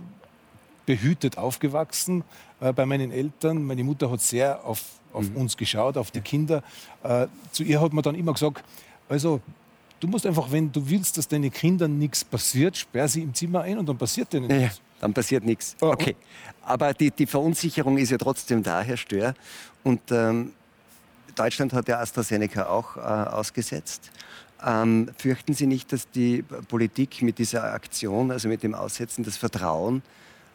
behütet 0.85 1.37
aufgewachsen 1.37 2.23
äh, 2.61 2.71
bei 2.71 2.85
meinen 2.85 3.11
Eltern. 3.11 3.65
Meine 3.65 3.83
Mutter 3.83 4.09
hat 4.09 4.21
sehr 4.21 4.63
auf, 4.63 4.81
auf 5.11 5.29
mhm. 5.29 5.35
uns 5.35 5.57
geschaut, 5.57 5.97
auf 5.97 6.11
die 6.11 6.21
Kinder. 6.21 6.63
Äh, 7.03 7.27
zu 7.51 7.63
ihr 7.63 7.81
hat 7.81 7.91
man 7.91 8.03
dann 8.03 8.15
immer 8.15 8.33
gesagt, 8.33 8.63
also 9.09 9.41
Du 9.99 10.07
musst 10.07 10.25
einfach, 10.25 10.51
wenn 10.51 10.71
du 10.71 10.87
willst, 10.89 11.17
dass 11.17 11.27
deinen 11.27 11.51
Kindern 11.51 11.97
nichts 11.97 12.23
passiert, 12.23 12.77
sperr 12.77 13.07
sie 13.07 13.21
im 13.21 13.33
Zimmer 13.33 13.61
ein 13.61 13.77
und 13.77 13.87
dann 13.87 13.97
passiert 13.97 14.31
denen 14.31 14.47
nichts. 14.47 14.77
Ja, 14.77 14.83
dann 15.01 15.13
passiert 15.13 15.43
nichts. 15.43 15.75
Oh, 15.81 15.87
okay. 15.87 16.15
Aber 16.63 16.93
die, 16.93 17.11
die, 17.11 17.25
Verunsicherung 17.25 17.97
ist 17.97 18.11
ja 18.11 18.17
trotzdem 18.17 18.63
da, 18.63 18.81
Herr 18.81 18.97
Stör. 18.97 19.33
Und 19.83 20.01
ähm, 20.11 20.53
Deutschland 21.35 21.73
hat 21.73 21.87
ja 21.87 21.99
AstraZeneca 21.99 22.67
auch 22.67 22.97
äh, 22.97 22.99
ausgesetzt. 22.99 24.11
Ähm, 24.65 25.09
fürchten 25.17 25.53
Sie 25.53 25.67
nicht, 25.67 25.91
dass 25.93 26.09
die 26.09 26.43
Politik 26.67 27.21
mit 27.21 27.37
dieser 27.37 27.73
Aktion, 27.73 28.31
also 28.31 28.47
mit 28.47 28.63
dem 28.63 28.75
Aussetzen, 28.75 29.23
das 29.23 29.37
Vertrauen 29.37 29.95
ähm, 29.95 30.01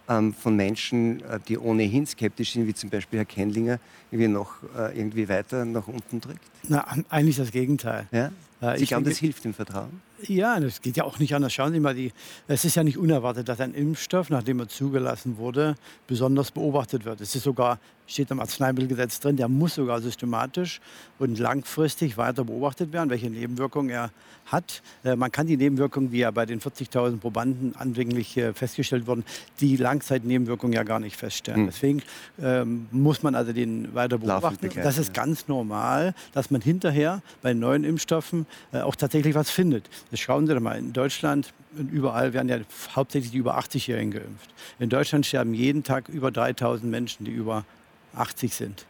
von 0.06 0.56
Menschen, 0.56 1.22
äh, 1.22 1.40
die 1.48 1.58
ohnehin 1.58 2.06
skeptisch 2.06 2.52
sind, 2.52 2.66
wie 2.66 2.74
zum 2.74 2.90
Beispiel 2.90 3.20
Herr 3.20 3.24
Kendlinger, 3.24 3.78
irgendwie 4.10 4.28
noch 4.28 4.62
äh, 4.76 4.98
irgendwie 4.98 5.28
weiter 5.28 5.64
nach 5.64 5.88
unten 5.88 6.20
drückt? 6.20 6.42
Na, 6.68 6.86
eigentlich 7.08 7.36
das 7.36 7.50
Gegenteil. 7.50 8.06
Ja? 8.12 8.30
Äh, 8.60 8.78
Sie 8.78 8.86
glauben, 8.86 9.04
das 9.04 9.18
hilft 9.18 9.44
dem 9.44 9.54
Vertrauen? 9.54 10.00
Ja, 10.22 10.58
das 10.60 10.80
geht 10.80 10.96
ja 10.96 11.04
auch 11.04 11.18
nicht 11.18 11.34
anders. 11.34 11.52
Schauen 11.52 11.72
Sie 11.72 11.80
mal, 11.80 11.94
die, 11.94 12.12
es 12.46 12.64
ist 12.64 12.76
ja 12.76 12.84
nicht 12.84 12.96
unerwartet, 12.96 13.48
dass 13.48 13.60
ein 13.60 13.74
Impfstoff, 13.74 14.30
nachdem 14.30 14.60
er 14.60 14.68
zugelassen 14.68 15.36
wurde, 15.36 15.74
besonders 16.06 16.50
beobachtet 16.50 17.04
wird. 17.04 17.20
Es 17.20 17.34
ist 17.34 17.42
sogar, 17.42 17.78
steht 18.06 18.30
im 18.30 18.40
Arzneimittelgesetz 18.40 19.20
drin, 19.20 19.36
der 19.36 19.48
muss 19.48 19.74
sogar 19.74 20.00
systematisch 20.00 20.80
und 21.18 21.38
langfristig 21.38 22.16
weiter 22.16 22.44
beobachtet 22.44 22.92
werden, 22.92 23.10
welche 23.10 23.30
Nebenwirkungen 23.30 23.90
er 23.90 24.10
hat. 24.46 24.82
Äh, 25.04 25.16
man 25.16 25.32
kann 25.32 25.46
die 25.46 25.56
Nebenwirkungen, 25.56 26.12
wie 26.12 26.18
ja 26.18 26.30
bei 26.30 26.46
den 26.46 26.60
40.000 26.60 27.18
Probanden 27.18 27.74
anfänglich 27.76 28.36
äh, 28.36 28.52
festgestellt 28.52 29.06
wurden, 29.06 29.24
die 29.60 29.76
Langzeitnebenwirkungen 29.76 30.74
ja 30.74 30.82
gar 30.82 31.00
nicht 31.00 31.16
feststellen. 31.16 31.60
Hm. 31.60 31.66
Deswegen 31.66 32.02
ähm, 32.42 32.86
muss 32.90 33.22
man 33.22 33.34
also 33.34 33.52
den 33.52 33.94
weiter 33.94 34.18
beobachten. 34.18 34.70
Das 34.82 34.98
ist 34.98 35.14
ganz 35.14 35.48
normal, 35.48 36.14
dass 36.32 36.50
man 36.50 36.60
hinterher 36.60 37.22
bei 37.42 37.54
neuen 37.54 37.84
Impfstoffen 37.84 38.46
äh, 38.72 38.80
auch 38.80 38.96
tatsächlich 38.96 39.34
was 39.34 39.50
findet. 39.50 39.88
Das 40.10 40.20
schauen 40.20 40.46
Sie 40.46 40.54
doch 40.54 40.60
mal, 40.60 40.78
in 40.78 40.92
Deutschland 40.92 41.52
und 41.78 41.90
überall 41.90 42.32
werden 42.32 42.48
ja 42.48 42.58
hauptsächlich 42.94 43.32
die 43.32 43.38
über 43.38 43.58
80-Jährigen 43.58 44.12
geimpft. 44.12 44.50
In 44.78 44.88
Deutschland 44.88 45.26
sterben 45.26 45.54
jeden 45.54 45.82
Tag 45.82 46.08
über 46.08 46.30
3000 46.30 46.90
Menschen, 46.90 47.24
die 47.24 47.32
über 47.32 47.64
80 48.16 48.54
sind. 48.54 48.86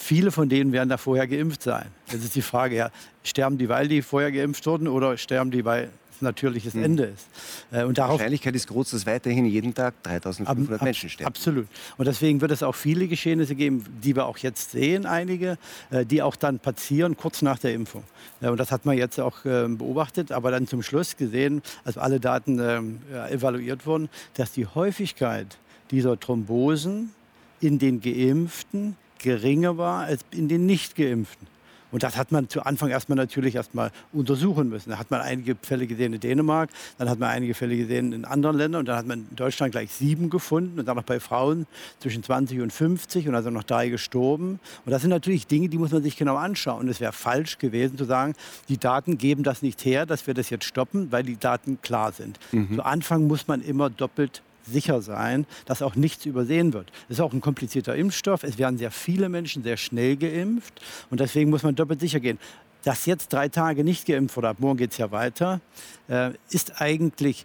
Viele 0.00 0.32
von 0.32 0.48
denen 0.48 0.72
werden 0.72 0.88
da 0.88 0.96
vorher 0.96 1.28
geimpft 1.28 1.62
sein. 1.62 1.86
Jetzt 2.10 2.24
ist 2.24 2.34
die 2.34 2.42
Frage, 2.42 2.74
ja, 2.74 2.90
sterben 3.22 3.58
die, 3.58 3.68
weil 3.68 3.86
die 3.86 4.00
vorher 4.00 4.32
geimpft 4.32 4.66
wurden 4.66 4.88
oder 4.88 5.18
sterben 5.18 5.50
die, 5.50 5.62
weil 5.66 5.90
es 6.10 6.22
ein 6.22 6.24
natürliches 6.24 6.72
mhm. 6.72 6.84
Ende 6.84 7.04
ist? 7.04 7.28
Äh, 7.70 7.84
und 7.84 7.98
die 7.98 8.00
Wahrscheinlichkeit 8.00 8.54
ist 8.54 8.66
groß, 8.68 8.92
dass 8.92 9.04
weiterhin 9.04 9.44
jeden 9.44 9.74
Tag 9.74 10.02
3500 10.04 10.80
ab, 10.80 10.82
Menschen 10.82 11.10
sterben. 11.10 11.28
Absolut. 11.28 11.66
Und 11.98 12.08
deswegen 12.08 12.40
wird 12.40 12.50
es 12.50 12.62
auch 12.62 12.74
viele 12.74 13.08
Geschehnisse 13.08 13.54
geben, 13.54 13.84
die 14.02 14.16
wir 14.16 14.24
auch 14.24 14.38
jetzt 14.38 14.70
sehen, 14.70 15.04
einige, 15.04 15.58
äh, 15.90 16.06
die 16.06 16.22
auch 16.22 16.34
dann 16.34 16.60
passieren 16.60 17.18
kurz 17.18 17.42
nach 17.42 17.58
der 17.58 17.74
Impfung. 17.74 18.04
Und 18.40 18.58
das 18.58 18.72
hat 18.72 18.86
man 18.86 18.96
jetzt 18.96 19.20
auch 19.20 19.44
ähm, 19.44 19.76
beobachtet, 19.76 20.32
aber 20.32 20.50
dann 20.50 20.66
zum 20.66 20.82
Schluss 20.82 21.18
gesehen, 21.18 21.60
als 21.84 21.98
alle 21.98 22.20
Daten 22.20 22.58
ähm, 22.58 23.02
evaluiert 23.28 23.84
wurden, 23.84 24.08
dass 24.32 24.52
die 24.52 24.64
Häufigkeit 24.64 25.58
dieser 25.90 26.18
Thrombosen 26.18 27.12
in 27.60 27.78
den 27.78 28.00
Geimpften 28.00 28.96
geringer 29.18 29.76
war 29.76 30.04
als 30.04 30.24
in 30.30 30.48
den 30.48 30.66
Nicht-Geimpften. 30.66 31.46
Und 31.92 32.02
das 32.02 32.16
hat 32.16 32.30
man 32.32 32.48
zu 32.48 32.62
Anfang 32.64 32.90
erstmal 32.90 33.16
natürlich 33.16 33.54
erstmal 33.54 33.90
untersuchen 34.12 34.68
müssen. 34.68 34.90
Da 34.90 34.98
hat 34.98 35.10
man 35.10 35.20
einige 35.20 35.56
Fälle 35.60 35.86
gesehen 35.86 36.12
in 36.12 36.20
Dänemark, 36.20 36.70
dann 36.98 37.08
hat 37.08 37.18
man 37.18 37.30
einige 37.30 37.54
Fälle 37.54 37.76
gesehen 37.76 38.12
in 38.12 38.24
anderen 38.24 38.56
Ländern 38.56 38.80
und 38.80 38.86
dann 38.86 38.96
hat 38.96 39.06
man 39.06 39.26
in 39.28 39.36
Deutschland 39.36 39.72
gleich 39.72 39.90
sieben 39.92 40.30
gefunden 40.30 40.78
und 40.78 40.86
dann 40.86 40.96
noch 40.96 41.04
bei 41.04 41.20
Frauen 41.20 41.66
zwischen 41.98 42.22
20 42.22 42.60
und 42.60 42.72
50 42.72 43.28
und 43.28 43.34
also 43.34 43.50
noch 43.50 43.64
drei 43.64 43.88
gestorben. 43.88 44.60
Und 44.84 44.92
das 44.92 45.02
sind 45.02 45.10
natürlich 45.10 45.46
Dinge, 45.46 45.68
die 45.68 45.78
muss 45.78 45.90
man 45.90 46.02
sich 46.02 46.16
genau 46.16 46.36
anschauen. 46.36 46.80
Und 46.80 46.88
es 46.88 47.00
wäre 47.00 47.12
falsch 47.12 47.58
gewesen 47.58 47.98
zu 47.98 48.04
sagen, 48.04 48.34
die 48.68 48.78
Daten 48.78 49.18
geben 49.18 49.42
das 49.42 49.62
nicht 49.62 49.84
her, 49.84 50.06
dass 50.06 50.26
wir 50.26 50.34
das 50.34 50.50
jetzt 50.50 50.64
stoppen, 50.64 51.10
weil 51.10 51.24
die 51.24 51.38
Daten 51.38 51.80
klar 51.82 52.12
sind. 52.12 52.38
Mhm. 52.52 52.76
Zu 52.76 52.84
Anfang 52.84 53.26
muss 53.26 53.48
man 53.48 53.62
immer 53.62 53.90
doppelt 53.90 54.42
sicher 54.66 55.02
sein, 55.02 55.46
dass 55.66 55.82
auch 55.82 55.94
nichts 55.94 56.26
übersehen 56.26 56.72
wird. 56.72 56.90
Es 57.08 57.16
ist 57.16 57.20
auch 57.20 57.32
ein 57.32 57.40
komplizierter 57.40 57.96
Impfstoff. 57.96 58.42
Es 58.42 58.58
werden 58.58 58.78
sehr 58.78 58.90
viele 58.90 59.28
Menschen 59.28 59.62
sehr 59.62 59.76
schnell 59.76 60.16
geimpft. 60.16 60.80
Und 61.10 61.20
deswegen 61.20 61.50
muss 61.50 61.62
man 61.62 61.74
doppelt 61.74 62.00
sicher 62.00 62.20
gehen. 62.20 62.38
Dass 62.84 63.06
jetzt 63.06 63.32
drei 63.32 63.48
Tage 63.48 63.84
nicht 63.84 64.06
geimpft 64.06 64.36
wurde, 64.36 64.48
ab 64.48 64.56
morgen 64.60 64.78
geht 64.78 64.92
es 64.92 64.98
ja 64.98 65.10
weiter, 65.10 65.60
äh, 66.08 66.30
ist 66.50 66.80
eigentlich 66.80 67.44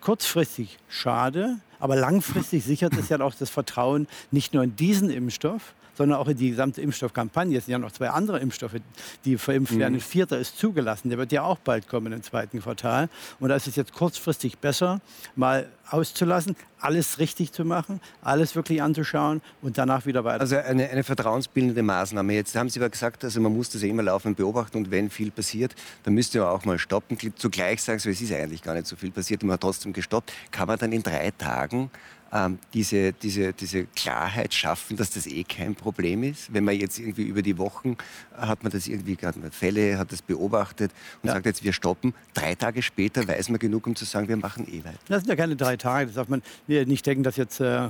kurzfristig 0.00 0.78
schade. 0.88 1.56
Aber 1.80 1.96
langfristig 1.96 2.64
sichert 2.64 2.94
es 2.94 3.08
ja 3.08 3.20
auch 3.20 3.34
das 3.34 3.50
Vertrauen 3.50 4.08
nicht 4.30 4.52
nur 4.52 4.62
in 4.64 4.76
diesen 4.76 5.10
Impfstoff, 5.10 5.74
sondern 5.98 6.18
auch 6.18 6.28
in 6.28 6.36
die 6.36 6.50
gesamte 6.50 6.80
Impfstoffkampagne. 6.80 7.58
Es 7.58 7.66
sind 7.66 7.72
ja 7.72 7.78
noch 7.78 7.90
zwei 7.90 8.10
andere 8.10 8.38
Impfstoffe, 8.38 8.76
die 9.24 9.36
verimpft 9.36 9.76
werden. 9.76 9.94
Mhm. 9.94 9.98
Ein 9.98 10.00
vierter 10.00 10.38
ist 10.38 10.56
zugelassen, 10.56 11.08
der 11.08 11.18
wird 11.18 11.32
ja 11.32 11.42
auch 11.42 11.58
bald 11.58 11.88
kommen 11.88 12.12
im 12.12 12.22
zweiten 12.22 12.62
Quartal. 12.62 13.08
Und 13.40 13.48
da 13.48 13.56
ist 13.56 13.66
es 13.66 13.74
jetzt 13.74 13.92
kurzfristig 13.92 14.58
besser, 14.58 15.00
mal 15.34 15.68
auszulassen, 15.90 16.54
alles 16.80 17.18
richtig 17.18 17.50
zu 17.50 17.64
machen, 17.64 18.00
alles 18.22 18.54
wirklich 18.54 18.80
anzuschauen 18.80 19.40
und 19.60 19.76
danach 19.76 20.06
wieder 20.06 20.22
weiter. 20.22 20.40
Also 20.40 20.56
eine, 20.56 20.88
eine 20.88 21.02
vertrauensbildende 21.02 21.82
Maßnahme. 21.82 22.32
Jetzt 22.32 22.54
haben 22.54 22.68
Sie 22.68 22.78
aber 22.78 22.90
gesagt, 22.90 23.24
also 23.24 23.40
man 23.40 23.52
muss 23.52 23.70
das 23.70 23.82
ja 23.82 23.88
immer 23.88 24.04
laufend 24.04 24.36
beobachten 24.36 24.76
und 24.78 24.90
wenn 24.92 25.10
viel 25.10 25.32
passiert, 25.32 25.74
dann 26.04 26.14
müsste 26.14 26.38
man 26.38 26.48
auch 26.48 26.64
mal 26.64 26.78
stoppen. 26.78 27.18
Zugleich 27.34 27.82
sagen 27.82 27.98
Sie, 27.98 28.10
es 28.10 28.20
ist 28.20 28.32
eigentlich 28.32 28.62
gar 28.62 28.74
nicht 28.74 28.86
so 28.86 28.94
viel 28.94 29.10
passiert, 29.10 29.42
man 29.42 29.54
hat 29.54 29.62
trotzdem 29.62 29.92
gestoppt. 29.92 30.32
Kann 30.52 30.68
man 30.68 30.78
dann 30.78 30.92
in 30.92 31.02
drei 31.02 31.32
Tagen 31.32 31.90
ähm, 32.32 32.58
diese, 32.74 33.12
diese, 33.12 33.52
diese 33.52 33.84
Klarheit 33.84 34.54
schaffen, 34.54 34.96
dass 34.96 35.10
das 35.10 35.26
eh 35.26 35.44
kein 35.44 35.74
Problem 35.74 36.22
ist. 36.22 36.52
Wenn 36.52 36.64
man 36.64 36.76
jetzt 36.76 36.98
irgendwie 36.98 37.24
über 37.24 37.42
die 37.42 37.58
Wochen 37.58 37.96
hat 38.40 38.62
man 38.62 38.72
das 38.72 38.86
irgendwie, 38.86 39.16
gerade 39.16 39.38
Fälle, 39.50 39.98
hat 39.98 40.12
das 40.12 40.22
beobachtet 40.22 40.92
und 41.22 41.28
ja. 41.28 41.34
sagt 41.34 41.46
jetzt, 41.46 41.64
wir 41.64 41.72
stoppen. 41.72 42.14
Drei 42.34 42.54
Tage 42.54 42.82
später 42.82 43.26
weiß 43.26 43.48
man 43.48 43.58
genug, 43.58 43.86
um 43.86 43.96
zu 43.96 44.04
sagen, 44.04 44.28
wir 44.28 44.36
machen 44.36 44.66
eh 44.68 44.84
weiter. 44.84 44.98
Das 45.08 45.22
sind 45.22 45.28
ja 45.28 45.36
keine 45.36 45.56
drei 45.56 45.76
Tage. 45.76 46.06
Das 46.06 46.14
darf 46.14 46.28
man 46.28 46.42
nicht 46.66 47.06
denken, 47.06 47.22
dass 47.22 47.36
jetzt 47.36 47.60
äh, 47.60 47.88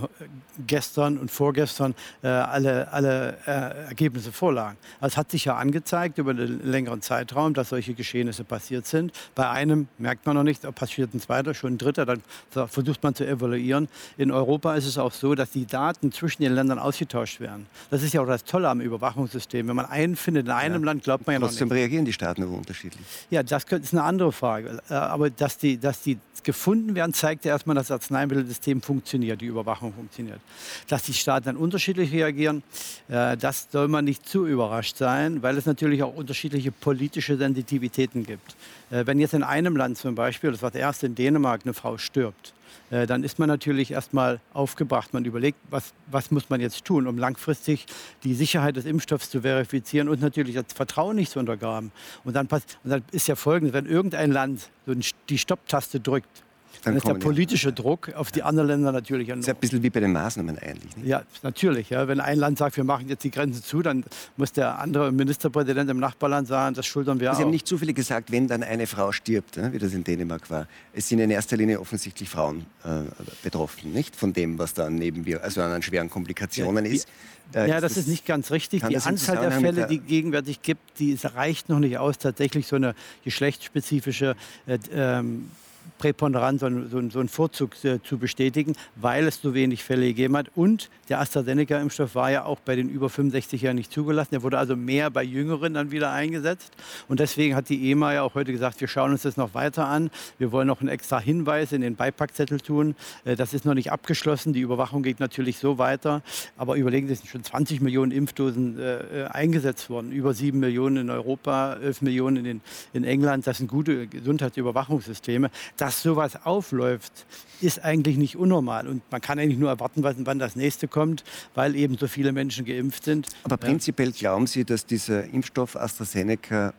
gestern 0.67 1.19
und 1.19 1.31
vorgestern 1.31 1.95
äh, 2.23 2.29
alle, 2.29 2.93
alle 2.93 3.39
äh, 3.47 3.89
Ergebnisse 3.89 4.33
vorlagen. 4.33 4.77
Also 5.01 5.15
es 5.15 5.17
hat 5.17 5.31
sich 5.31 5.45
ja 5.45 5.57
angezeigt 5.57 6.19
über 6.19 6.31
einen 6.31 6.65
längeren 6.65 7.03
Zeitraum, 7.03 7.55
dass 7.55 7.71
solche 7.71 7.95
Geschehnisse 7.95 8.45
passiert 8.45 8.87
sind. 8.87 9.13
Bei 9.35 9.51
einem 9.51 9.89
merkt 9.99 10.27
man 10.27 10.37
noch 10.37 10.43
nicht, 10.43 10.63
passiert 10.75 11.15
ein 11.15 11.21
zweiter, 11.21 11.55
schon 11.55 11.75
ein 11.75 11.79
dritter, 11.79 12.07
dann 12.07 12.23
versucht 12.51 13.03
man 13.03 13.15
zu 13.15 13.27
evaluieren. 13.27 13.89
In 14.17 14.28
in 14.29 14.35
Europa 14.35 14.75
ist 14.75 14.87
es 14.87 14.99
auch 14.99 15.13
so, 15.13 15.35
dass 15.35 15.51
die 15.51 15.67
Daten 15.67 16.13
zwischen 16.13 16.43
den 16.43 16.55
Ländern 16.55 16.79
ausgetauscht 16.79 17.41
werden. 17.41 17.67
Das 17.91 18.03
ist 18.03 18.13
ja 18.13 18.21
auch 18.21 18.27
das 18.27 18.45
Tolle 18.45 18.69
am 18.69 18.81
Überwachungssystem. 18.81 19.67
Wenn 19.67 19.77
man 19.77 19.87
einen 19.87 20.17
findet 20.17 20.47
in 20.47 20.53
einem 20.53 20.83
ja. 20.83 20.87
Land, 20.87 21.03
glaubt 21.03 21.27
man 21.27 21.35
ja 21.35 21.39
noch 21.39 21.49
Trotzdem 21.49 21.69
nicht. 21.69 21.79
reagieren 21.79 22.05
die 22.05 22.13
Staaten 22.13 22.43
aber 22.43 22.53
unterschiedlich. 22.53 23.03
Ja, 23.31 23.43
das 23.43 23.65
ist 23.65 23.93
eine 23.95 24.03
andere 24.03 24.33
Frage. 24.33 24.83
Äh, 24.91 24.95
aber 24.95 25.31
dass 25.31 25.57
die, 25.57 25.79
dass 25.79 26.03
die 26.03 26.19
gefunden 26.43 26.95
werden, 26.95 27.13
zeigt 27.13 27.45
ja 27.45 27.53
erstmal, 27.53 27.75
dass 27.75 27.89
das 27.89 27.97
Arzneimittelsystem 27.97 28.81
funktioniert, 28.81 29.41
die 29.41 29.47
Überwachung 29.47 29.93
funktioniert. 29.93 30.41
Dass 30.89 31.03
die 31.03 31.13
Staaten 31.13 31.47
dann 31.47 31.57
unterschiedlich 31.57 32.13
reagieren, 32.13 32.63
äh, 33.09 33.37
das 33.37 33.69
soll 33.71 33.89
man 33.89 34.05
nicht 34.05 34.29
zu 34.29 34.47
überrascht 34.47 34.97
sein, 34.97 35.43
weil 35.43 35.57
es 35.57 35.67
natürlich 35.67 36.03
auch 36.03 36.15
unterschiedliche 36.15 36.73
politische 36.73 37.37
Sensitivitäten 37.37 38.25
gibt. 38.25 38.57
Äh, 38.91 39.07
wenn 39.07 39.19
jetzt 39.21 39.35
in 39.35 39.43
einem 39.43 39.77
Land 39.77 39.99
zum 39.99 40.15
Beispiel, 40.15 40.51
das 40.51 40.63
war 40.63 40.71
das 40.71 40.81
erste 40.81 41.07
in 41.07 41.15
Dänemark, 41.15 41.63
eine 41.65 41.75
Frau 41.75 41.99
stirbt, 41.99 42.55
äh, 42.91 43.07
dann 43.07 43.25
ist 43.25 43.39
man 43.39 43.49
natürlich 43.49 43.91
erstmal 43.91 44.41
aufgebracht. 44.53 45.13
Man 45.15 45.25
überlegt, 45.25 45.59
was, 45.71 45.93
was 46.11 46.31
muss 46.31 46.51
man 46.51 46.61
jetzt 46.61 46.85
tun, 46.85 47.07
um 47.07 47.19
langfristig 47.19 47.87
die 48.25 48.35
Sicherheit 48.35 48.77
des 48.77 48.85
Impfstoffs 48.85 49.31
zu 49.31 49.43
verifizieren 49.43 50.09
und 50.09 50.21
natürlich 50.21 50.55
das 50.55 50.67
Vertrauen 50.75 51.17
nicht 51.17 51.33
zu 51.33 51.39
untergraben. 51.39 51.93
Und 52.25 52.35
dann, 52.35 52.49
passt, 52.49 52.79
und 52.85 52.91
dann 52.91 53.03
ist 53.13 53.29
ja 53.29 53.37
folgendes, 53.37 53.73
wenn 53.73 53.87
irgendein 53.87 54.33
Land 54.33 54.71
so 54.87 54.95
die 55.29 55.39
Stopptaste 55.39 56.01
drückt, 56.01 56.45
dann, 56.85 56.97
ist 56.97 57.07
der 57.07 57.15
politische 57.15 57.73
Druck 57.73 58.13
auf 58.15 58.31
die 58.31 58.43
anderen 58.43 58.69
Länder 58.69 58.93
natürlich. 58.93 59.29
Das 59.29 59.39
ist 59.39 59.49
ein 59.49 59.57
bisschen 59.57 59.83
wie 59.83 59.91
bei 59.91 60.01
den 60.01 60.13
Maßnahmen 60.13 60.59
eigentlich. 60.59 60.97
Nicht? 60.97 61.07
Ja, 61.07 61.23
natürlich. 61.43 61.91
Ja. 61.91 62.09
Wenn 62.09 62.21
ein 62.21 62.39
Land 62.39 62.59
sagt, 62.59 62.77
wir 62.77 62.85
machen 62.85 63.09
jetzt 63.09 63.25
die 63.25 63.31
Grenzen 63.31 63.63
zu, 63.63 63.83
dann 63.83 64.05
muss 64.37 64.53
der 64.53 64.79
andere 64.79 65.13
Ministerpräsident 65.13 65.91
im 65.91 65.99
Nachbarland 65.99 66.49
sagen, 66.49 66.75
das 66.75 66.87
schultern 66.87 67.21
wir 67.21 67.31
Sie 67.31 67.37
auch. 67.37 67.41
haben 67.43 67.51
nicht 67.51 67.67
zu 67.67 67.79
viele 67.79 67.93
gesagt, 67.93 68.31
wenn 68.31 68.49
dann 68.49 68.63
eine 68.63 68.87
Frau 68.87 69.13
stirbt, 69.13 69.59
wie 69.73 69.79
das 69.79 69.93
in 69.93 70.05
Dänemark 70.05 70.51
war. 70.51 70.67
Es 70.93 71.09
sind 71.09 71.19
in 71.19 71.31
erster 71.31 71.57
Linie 71.57 71.81
offensichtlich 71.81 72.29
Frauen 72.29 72.67
äh, 72.85 73.01
betroffen, 73.43 73.93
nicht 73.93 74.17
von 74.17 74.33
dem, 74.33 74.59
was 74.59 74.75
da 74.75 74.87
an 74.87 74.95
Nebenwirkungen, 74.95 75.45
also 75.45 75.63
an 75.63 75.83
schweren 75.83 76.11
Komplikationen 76.11 76.85
ja, 76.85 76.93
ist. 76.93 77.09
Äh, 77.55 77.69
ja, 77.69 77.81
das 77.81 77.97
ist 77.97 78.09
nicht 78.09 78.27
ganz 78.27 78.51
richtig. 78.51 78.83
Die 78.87 78.99
Anzahl 78.99 79.39
der 79.39 79.53
Fälle, 79.53 79.87
die 79.87 79.99
gegenwärtig 79.99 80.63
gibt, 80.63 80.99
die 80.99 81.19
reicht 81.23 81.69
noch 81.69 81.79
nicht 81.79 81.99
aus, 81.99 82.19
tatsächlich 82.19 82.67
so 82.67 82.77
eine 82.77 82.95
geschlechtsspezifische 83.25 84.37
äh, 84.67 84.79
ähm, 84.93 85.51
Präponderanz, 85.99 86.61
so, 86.61 86.69
so, 86.89 87.11
so 87.11 87.21
einen 87.21 87.29
Vorzug 87.29 87.73
äh, 87.85 88.03
zu 88.03 88.19
bestätigen, 88.19 88.75
weil 88.97 89.27
es 89.27 89.41
so 89.41 89.55
wenig 89.55 89.85
Fälle 89.85 90.07
gegeben 90.07 90.37
hat. 90.37 90.49
Und 90.55 90.91
der 91.09 91.21
AstraZeneca-Impfstoff 91.21 92.15
war 92.15 92.31
ja 92.31 92.45
auch 92.45 92.61
bei 92.61 92.77
den 92.77 92.89
über 92.89 93.09
65 93.09 93.63
Jahren 93.63 93.77
nicht 93.77 93.93
zugelassen. 93.93 94.31
Der 94.33 94.43
wurde 94.43 94.59
also 94.59 94.77
mehr 94.77 95.11
bei 95.11 95.23
Jüngeren 95.23 95.75
dann 95.75 95.91
wieder 95.91 96.13
eingesetzt. 96.13 96.73
Und 97.09 97.21
deswegen 97.21 97.55
hat 97.55 97.69
die 97.69 97.91
EMA 97.91 98.15
ja 98.15 98.23
auch 98.23 98.35
heute 98.35 98.53
gesagt, 98.53 98.81
wir 98.81 98.89
schauen 98.89 99.13
uns 99.13 99.23
das 99.23 99.37
noch 99.37 99.55
weiter 99.55 99.87
an. 99.87 100.11
Wir 100.39 100.53
wollen 100.53 100.67
noch 100.67 100.81
einen 100.81 100.89
extra 100.89 101.19
Hinweis 101.19 101.73
in 101.73 101.81
den 101.81 101.97
Beipackzettel 101.97 102.61
tun. 102.61 102.95
Äh, 103.25 103.37
das 103.37 103.55
ist 103.55 103.65
noch 103.65 103.75
nicht 103.75 103.93
abgeschlossen. 103.93 104.53
Die 104.53 104.61
Überwachung 104.61 105.03
geht 105.03 105.21
natürlich 105.21 105.59
so 105.59 105.79
weiter. 105.79 106.23
Aber 106.57 106.77
überlegen 106.77 107.07
Sie, 107.07 107.15
es 107.15 107.21
sind 107.21 107.31
schon 107.31 107.45
20 107.45 107.81
Millionen 107.81 108.13
Impfdosen 108.13 108.79
äh, 108.79 109.25
eingesetzt 109.31 109.91
worden. 109.91 110.13
Über 110.13 110.35
7 110.35 110.59
Millionen 110.59 110.97
in 110.97 111.11
Europa, 111.11 111.75
11 111.75 112.03
Millionen 112.03 112.45
in, 112.45 112.61
in 112.93 113.05
England. 113.05 113.47
Das 113.47 113.59
sind 113.59 113.69
gute 113.69 114.07
Gesundheitsüberwachungssysteme. 114.07 115.51
Dass 115.79 116.03
sowas 116.03 116.45
aufläuft, 116.45 117.25
ist 117.61 117.83
eigentlich 117.83 118.19
nicht 118.19 118.37
unnormal. 118.37 118.87
Und 118.87 119.03
man 119.11 119.21
kann 119.21 119.39
eigentlich 119.39 119.59
nur 119.59 119.71
erwarten, 119.71 120.03
wann 120.05 120.39
das 120.39 120.57
nächste 120.57 120.89
kommt, 120.89 121.25
weil 121.55 121.75
eben 121.75 121.97
so 121.97 122.07
viele 122.07 122.33
Menschen 122.33 122.65
geimpft 122.65 123.05
sind. 123.05 123.29
Aber 123.45 123.57
prinzipiell 123.57 124.13
glauben 124.13 124.47
Sie, 124.47 124.65
dass 124.65 124.85
dieser 124.85 125.25
Impfstoff 125.25 125.77
AstraZeneca 125.77 126.75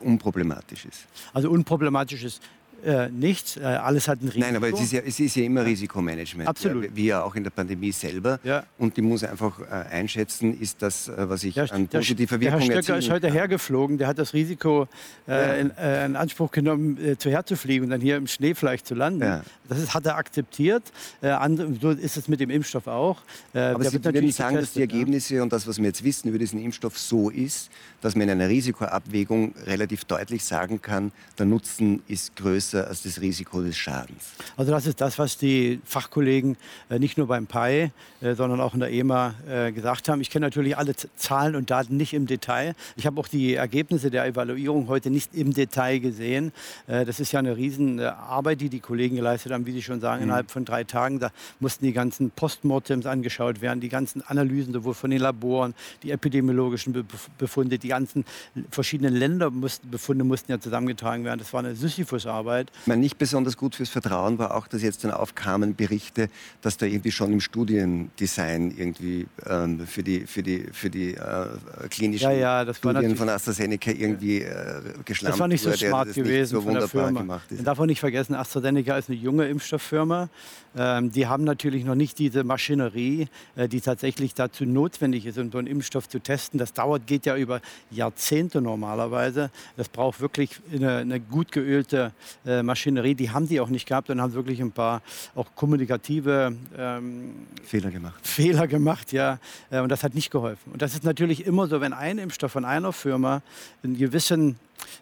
unproblematisch 0.00 0.86
ist? 0.86 1.06
Also 1.32 1.50
unproblematisch 1.50 2.24
ist 2.24 2.40
äh, 2.84 3.08
nichts. 3.08 3.56
Äh, 3.56 3.62
alles 3.62 4.08
hat 4.08 4.20
ein 4.22 4.28
Risiko. 4.28 4.46
Nein, 4.46 4.56
aber 4.56 4.68
es 4.68 4.80
ist 4.80 4.92
ja, 4.92 5.00
es 5.04 5.18
ist 5.18 5.36
ja 5.36 5.44
immer 5.44 5.64
Risikomanagement. 5.64 6.48
Absolut. 6.48 6.84
Ja, 6.84 6.90
wie 6.94 7.06
ja 7.06 7.22
auch 7.22 7.34
in 7.34 7.44
der 7.44 7.50
Pandemie 7.50 7.92
selber. 7.92 8.38
Ja. 8.44 8.64
Und 8.78 8.96
die 8.96 9.02
muss 9.02 9.24
einfach 9.24 9.60
äh, 9.60 9.64
einschätzen, 9.90 10.58
ist 10.60 10.80
das, 10.82 11.08
äh, 11.08 11.28
was 11.28 11.44
ich 11.44 11.54
Der, 11.54 11.72
an 11.72 11.88
positiver 11.88 12.38
der 12.38 12.52
Herr 12.52 12.60
Wirkung 12.60 12.82
Stöcker 12.82 12.98
ist 12.98 13.10
heute 13.10 13.30
hergeflogen. 13.30 13.98
Der 13.98 14.06
hat 14.06 14.18
das 14.18 14.32
Risiko 14.32 14.88
äh, 15.26 15.60
in, 15.60 15.70
in 15.70 16.16
Anspruch 16.16 16.50
genommen, 16.50 16.98
äh, 17.04 17.16
zu 17.16 17.30
herzufliegen 17.30 17.84
und 17.84 17.90
dann 17.90 18.00
hier 18.00 18.16
im 18.16 18.26
Schnee 18.26 18.54
vielleicht 18.54 18.86
zu 18.86 18.94
landen. 18.94 19.42
Das 19.68 19.78
ist, 19.78 19.94
hat 19.94 20.06
er 20.06 20.16
akzeptiert. 20.16 20.82
Andere, 21.20 21.74
so 21.80 21.90
ist 21.90 22.16
es 22.16 22.28
mit 22.28 22.40
dem 22.40 22.50
Impfstoff 22.50 22.86
auch. 22.86 23.18
Aber 23.52 23.84
Sie 23.84 24.02
würden 24.02 24.30
sagen, 24.30 24.56
dass 24.56 24.72
die 24.72 24.80
ja. 24.80 24.86
Ergebnisse 24.86 25.42
und 25.42 25.52
das, 25.52 25.66
was 25.66 25.78
wir 25.78 25.84
jetzt 25.84 26.02
wissen 26.04 26.28
über 26.28 26.38
diesen 26.38 26.62
Impfstoff, 26.62 26.98
so 26.98 27.28
ist, 27.28 27.70
dass 28.00 28.14
man 28.14 28.24
in 28.24 28.30
einer 28.30 28.48
Risikoabwägung 28.48 29.54
relativ 29.66 30.04
deutlich 30.04 30.44
sagen 30.44 30.80
kann, 30.80 31.12
der 31.38 31.46
Nutzen 31.46 32.02
ist 32.08 32.36
größer 32.36 32.86
als 32.86 33.02
das 33.02 33.20
Risiko 33.20 33.60
des 33.62 33.76
Schadens. 33.76 34.32
Also 34.56 34.70
das 34.72 34.86
ist 34.86 35.00
das, 35.00 35.18
was 35.18 35.36
die 35.36 35.80
Fachkollegen 35.84 36.56
äh, 36.90 36.98
nicht 36.98 37.18
nur 37.18 37.26
beim 37.26 37.46
PAI, 37.46 37.92
äh, 38.20 38.34
sondern 38.34 38.60
auch 38.60 38.74
in 38.74 38.80
der 38.80 38.90
EMA 38.90 39.34
äh, 39.48 39.72
gesagt 39.72 40.08
haben. 40.08 40.20
Ich 40.20 40.30
kenne 40.30 40.46
natürlich 40.46 40.76
alle 40.76 40.94
Zahlen 41.16 41.56
und 41.56 41.70
Daten 41.70 41.96
nicht 41.96 42.14
im 42.14 42.26
Detail. 42.26 42.74
Ich 42.96 43.06
habe 43.06 43.20
auch 43.20 43.28
die 43.28 43.54
Ergebnisse 43.54 44.10
der 44.10 44.26
Evaluierung 44.26 44.88
heute 44.88 45.10
nicht 45.10 45.34
im 45.34 45.52
Detail 45.52 45.98
gesehen. 45.98 46.52
Das 46.86 47.20
ist 47.20 47.32
ja 47.32 47.38
eine 47.38 47.56
riesen 47.56 47.98
äh, 47.98 48.04
Arbeit, 48.04 48.60
die 48.60 48.68
die 48.68 48.80
Kollegen 48.80 49.16
geleistet 49.16 49.52
haben, 49.52 49.66
wie 49.66 49.72
Sie 49.72 49.82
schon 49.82 50.00
sagen, 50.00 50.22
innerhalb 50.22 50.50
von 50.50 50.64
drei 50.64 50.84
Tagen. 50.84 51.18
Da 51.18 51.30
mussten 51.60 51.84
die 51.84 51.92
ganzen 51.92 52.30
Postmortems 52.30 53.06
angeschaut 53.06 53.60
werden, 53.60 53.80
die 53.80 53.88
ganzen 53.88 54.22
Analysen 54.22 54.72
sowohl 54.72 54.94
von 54.94 55.10
den 55.10 55.20
Laboren, 55.20 55.74
die 56.02 56.10
epidemiologischen 56.10 56.92
Be 56.92 57.04
Befunde, 57.38 57.78
die 57.78 57.87
ganzen 57.88 58.24
verschiedenen 58.70 59.14
Länderbefunde 59.14 60.24
mussten 60.24 60.52
ja 60.52 60.60
zusammengetragen 60.60 61.24
werden. 61.24 61.38
Das 61.38 61.52
war 61.52 61.60
eine 61.60 61.74
Sisyphusarbeit. 61.74 62.70
Ich 62.82 62.86
meine, 62.86 63.00
nicht 63.00 63.18
besonders 63.18 63.56
gut 63.56 63.74
fürs 63.76 63.88
Vertrauen 63.88 64.38
war 64.38 64.54
auch, 64.54 64.66
dass 64.68 64.82
jetzt 64.82 65.04
dann 65.04 65.10
aufkamen 65.10 65.74
Berichte, 65.74 66.28
dass 66.62 66.76
da 66.76 66.86
irgendwie 66.86 67.10
schon 67.10 67.32
im 67.32 67.40
Studiendesign 67.40 68.74
irgendwie 68.76 69.26
ähm, 69.46 69.86
für 69.86 70.02
die, 70.02 70.20
für 70.26 70.42
die, 70.42 70.66
für 70.72 70.90
die 70.90 71.14
äh, 71.14 71.46
klinischen 71.90 72.30
Ja, 72.30 72.62
ja, 72.64 72.74
Studien 72.74 73.16
von 73.16 73.28
AstraZeneca 73.28 73.90
irgendwie 73.90 74.42
äh, 74.42 74.82
geschlampt 75.04 75.32
Das 75.34 75.40
war 75.40 75.48
nicht 75.48 75.62
so 75.62 75.70
wurde, 75.70 75.78
smart 75.78 76.14
gewesen 76.14 76.50
so 76.56 76.62
von 76.62 76.74
der 76.74 76.88
Firma. 76.88 77.20
gemacht 77.20 77.50
ist. 77.50 77.58
Man 77.58 77.64
darf 77.64 77.80
auch 77.80 77.86
nicht 77.86 78.00
vergessen, 78.00 78.34
AstraZeneca 78.34 78.96
ist 78.98 79.08
eine 79.08 79.18
junge 79.18 79.48
Impfstofffirma. 79.48 80.28
Ähm, 80.76 81.10
die 81.10 81.26
haben 81.26 81.44
natürlich 81.44 81.84
noch 81.84 81.94
nicht 81.94 82.18
diese 82.18 82.44
Maschinerie, 82.44 83.28
äh, 83.56 83.68
die 83.68 83.80
tatsächlich 83.80 84.34
dazu 84.34 84.64
notwendig 84.64 85.26
ist, 85.26 85.38
um 85.38 85.50
so 85.50 85.58
einen 85.58 85.66
Impfstoff 85.66 86.08
zu 86.08 86.20
testen. 86.20 86.58
Das 86.58 86.72
dauert, 86.72 87.06
geht 87.06 87.26
ja 87.26 87.36
über 87.36 87.60
Jahrzehnte 87.90 88.60
normalerweise. 88.60 89.50
Das 89.76 89.88
braucht 89.88 90.20
wirklich 90.20 90.60
eine, 90.72 90.98
eine 90.98 91.20
gut 91.20 91.52
geölte 91.52 92.12
äh, 92.46 92.62
Maschinerie. 92.62 93.14
Die 93.14 93.30
haben 93.30 93.48
die 93.48 93.60
auch 93.60 93.68
nicht 93.68 93.86
gehabt 93.86 94.10
und 94.10 94.20
haben 94.20 94.34
wirklich 94.34 94.60
ein 94.60 94.72
paar 94.72 95.02
auch 95.34 95.46
kommunikative 95.54 96.56
ähm, 96.76 97.46
Fehler 97.64 97.90
gemacht. 97.90 98.26
Fehler 98.26 98.66
gemacht, 98.66 99.12
ja. 99.12 99.38
Äh, 99.70 99.80
Und 99.80 99.88
das 99.90 100.02
hat 100.02 100.14
nicht 100.14 100.30
geholfen. 100.30 100.72
Und 100.72 100.82
das 100.82 100.94
ist 100.94 101.04
natürlich 101.04 101.46
immer 101.46 101.66
so, 101.66 101.80
wenn 101.80 101.92
ein 101.92 102.18
Impfstoff 102.18 102.52
von 102.52 102.64
einer 102.64 102.92
Firma 102.92 103.42
einen 103.82 103.96
gewissen 103.96 104.56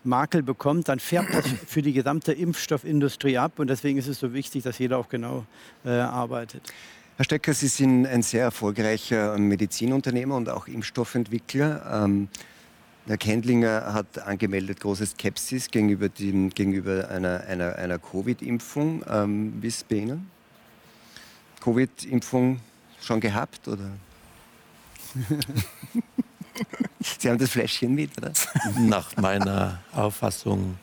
Makel 0.04 0.42
bekommt, 0.42 0.88
dann 0.88 0.98
färbt 0.98 1.34
das 1.34 1.46
für 1.66 1.82
die 1.82 1.92
gesamte 1.92 2.32
Impfstoffindustrie 2.32 3.38
ab. 3.38 3.58
Und 3.58 3.68
deswegen 3.68 3.98
ist 3.98 4.08
es 4.08 4.18
so 4.18 4.32
wichtig, 4.32 4.62
dass 4.62 4.78
jeder 4.78 4.98
auch 4.98 5.08
genau 5.08 5.44
äh, 5.84 5.90
arbeitet. 5.90 6.62
Herr 7.16 7.24
Stecker, 7.24 7.54
Sie 7.54 7.68
sind 7.68 8.06
ein 8.06 8.22
sehr 8.22 8.42
erfolgreicher 8.42 9.38
Medizinunternehmer 9.38 10.36
und 10.36 10.50
auch 10.50 10.68
Impfstoffentwickler. 10.68 12.04
Ähm, 12.04 12.28
Herr 13.06 13.18
Kendlinger 13.18 13.94
hat 13.94 14.18
angemeldet 14.18 14.80
große 14.80 15.06
Skepsis 15.06 15.70
gegenüber, 15.70 16.08
dem, 16.08 16.50
gegenüber 16.50 17.08
einer, 17.08 17.44
einer, 17.44 17.76
einer 17.76 18.00
Covid-Impfung. 18.00 19.04
Ähm, 19.08 19.54
wie 19.60 19.68
ist 19.68 19.76
es 19.76 19.84
bei 19.84 19.96
Ihnen? 19.96 20.28
Covid-Impfung 21.60 22.58
schon 23.00 23.20
gehabt? 23.20 23.68
Oder? 23.68 23.90
Sie 27.00 27.30
haben 27.30 27.38
das 27.38 27.50
Fläschchen 27.50 27.94
mit, 27.94 28.18
oder? 28.18 28.32
Nach 28.76 29.16
meiner 29.16 29.78
Auffassung 29.92 30.76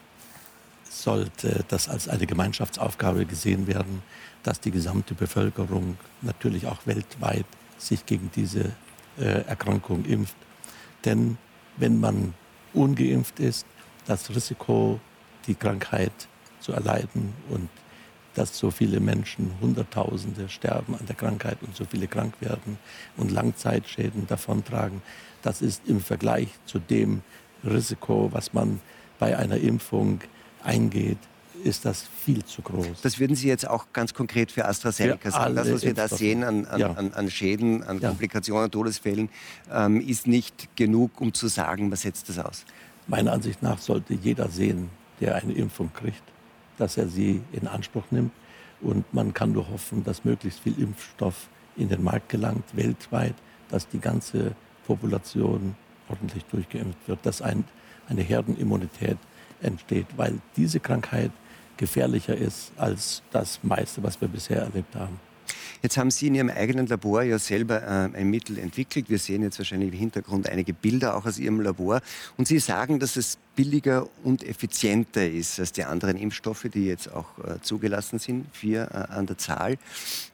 sollte 0.90 1.66
das 1.68 1.90
als 1.90 2.08
eine 2.08 2.26
Gemeinschaftsaufgabe 2.26 3.26
gesehen 3.26 3.68
werden, 3.68 4.02
dass 4.44 4.62
die 4.62 4.72
gesamte 4.72 5.14
Bevölkerung 5.14 5.98
natürlich 6.22 6.68
auch 6.68 6.88
weltweit 6.88 7.46
sich 7.78 8.06
gegen 8.06 8.32
diese 8.34 8.72
äh, 9.18 9.42
Erkrankung 9.46 10.06
impft. 10.06 10.38
Denn 11.04 11.38
wenn 11.78 12.00
man 12.00 12.34
ungeimpft 12.74 13.40
ist, 13.40 13.66
das 14.06 14.30
Risiko, 14.30 15.00
die 15.48 15.56
Krankheit 15.56 16.12
zu 16.60 16.74
erleiden 16.74 17.34
und 17.50 17.70
dass 18.36 18.58
so 18.58 18.72
viele 18.72 19.00
Menschen, 19.00 19.52
Hunderttausende 19.62 20.50
sterben 20.50 20.96
an 20.96 21.06
der 21.06 21.16
Krankheit 21.16 21.58
und 21.62 21.76
so 21.76 21.86
viele 21.86 22.08
krank 22.08 22.34
werden 22.40 22.80
und 23.16 23.32
Langzeitschäden 23.32 24.26
davontragen, 24.28 25.02
das 25.44 25.62
ist 25.62 25.88
im 25.88 26.00
Vergleich 26.00 26.48
zu 26.66 26.80
dem 26.80 27.22
Risiko, 27.64 28.30
was 28.32 28.54
man 28.54 28.80
bei 29.20 29.38
einer 29.38 29.58
Impfung 29.58 30.22
eingeht, 30.64 31.20
ist 31.64 31.86
das 31.86 32.04
viel 32.24 32.44
zu 32.44 32.62
groß. 32.62 33.02
Das 33.02 33.20
würden 33.20 33.36
Sie 33.36 33.48
jetzt 33.48 33.68
auch 33.68 33.88
ganz 33.94 34.14
konkret 34.14 34.52
für 34.52 34.66
AstraZeneca 34.66 35.32
sagen. 35.32 35.56
Das, 35.56 35.72
was 35.72 35.84
wir 35.84 35.94
da 35.94 36.08
sehen 36.08 36.44
an, 36.44 36.66
an, 36.66 36.80
Ja. 36.80 36.92
an, 36.92 37.14
an 37.14 37.30
Schäden, 37.32 37.84
an 37.84 38.00
Ja. 38.00 38.10
Komplikationen, 38.10 38.70
Todesfällen, 38.70 39.30
ähm, 39.72 40.02
ist 40.02 40.28
nicht 40.28 40.76
genug, 40.76 41.22
um 41.22 41.34
zu 41.34 41.48
sagen, 41.48 41.92
was 41.92 42.02
setzt 42.02 42.30
das 42.30 42.40
aus. 42.40 42.66
Meiner 43.08 43.32
Ansicht 43.34 43.62
nach 43.62 43.80
sollte 43.80 44.14
jeder 44.14 44.50
sehen, 44.50 44.90
der 45.20 45.36
eine 45.36 45.54
Impfung 45.54 45.92
kriegt, 45.94 46.24
dass 46.78 46.98
er 46.98 47.08
sie 47.08 47.42
in 47.52 47.68
Anspruch 47.68 48.04
nimmt. 48.12 48.32
Und 48.82 49.12
man 49.14 49.34
kann 49.34 49.54
nur 49.54 49.70
hoffen, 49.70 50.04
dass 50.04 50.26
möglichst 50.26 50.60
viel 50.60 50.78
Impfstoff 50.80 51.48
in 51.78 51.88
den 51.90 52.04
Markt 52.04 52.30
gelangt, 52.30 52.66
weltweit, 52.74 53.36
dass 53.70 53.88
die 53.88 54.00
ganze 54.00 54.54
Population 54.86 55.76
ordentlich 56.10 56.44
durchgeimpft 56.46 57.08
wird, 57.08 57.26
dass 57.26 57.42
ein, 57.42 57.64
eine 58.10 58.22
Herdenimmunität 58.22 59.18
entsteht, 59.62 60.08
weil 60.18 60.40
diese 60.58 60.80
Krankheit 60.82 61.32
gefährlicher 61.78 62.36
ist 62.36 62.72
als 62.78 63.22
das 63.32 63.60
meiste, 63.64 64.04
was 64.04 64.20
wir 64.20 64.28
bisher 64.28 64.62
erlebt 64.62 64.96
haben. 64.96 65.20
Jetzt 65.84 65.98
haben 65.98 66.12
Sie 66.12 66.28
in 66.28 66.36
Ihrem 66.36 66.50
eigenen 66.50 66.88
Labor 66.88 67.24
ja 67.24 67.38
selber 67.38 67.84
äh, 67.84 68.18
ein 68.18 68.30
Mittel 68.30 68.58
entwickelt. 68.58 69.10
Wir 69.10 69.20
sehen 69.20 69.44
jetzt 69.44 69.60
wahrscheinlich 69.60 69.92
im 69.92 70.00
Hintergrund 70.00 70.48
einige 70.48 70.72
Bilder 70.74 71.18
auch 71.18 71.26
aus 71.26 71.38
Ihrem 71.38 71.60
Labor. 71.60 72.00
Und 72.38 72.48
Sie 72.48 72.60
sagen, 72.60 73.00
dass 73.00 73.18
es 73.18 73.38
billiger 73.58 74.08
und 74.24 74.48
effizienter 74.48 75.30
ist 75.30 75.60
als 75.60 75.74
die 75.74 75.84
anderen 75.84 76.16
Impfstoffe, 76.18 76.68
die 76.74 76.86
jetzt 76.86 77.12
auch 77.14 77.38
äh, 77.40 77.60
zugelassen 77.62 78.18
sind, 78.18 78.46
vier 78.54 78.88
äh, 78.94 79.14
an 79.14 79.26
der 79.26 79.38
Zahl. 79.38 79.78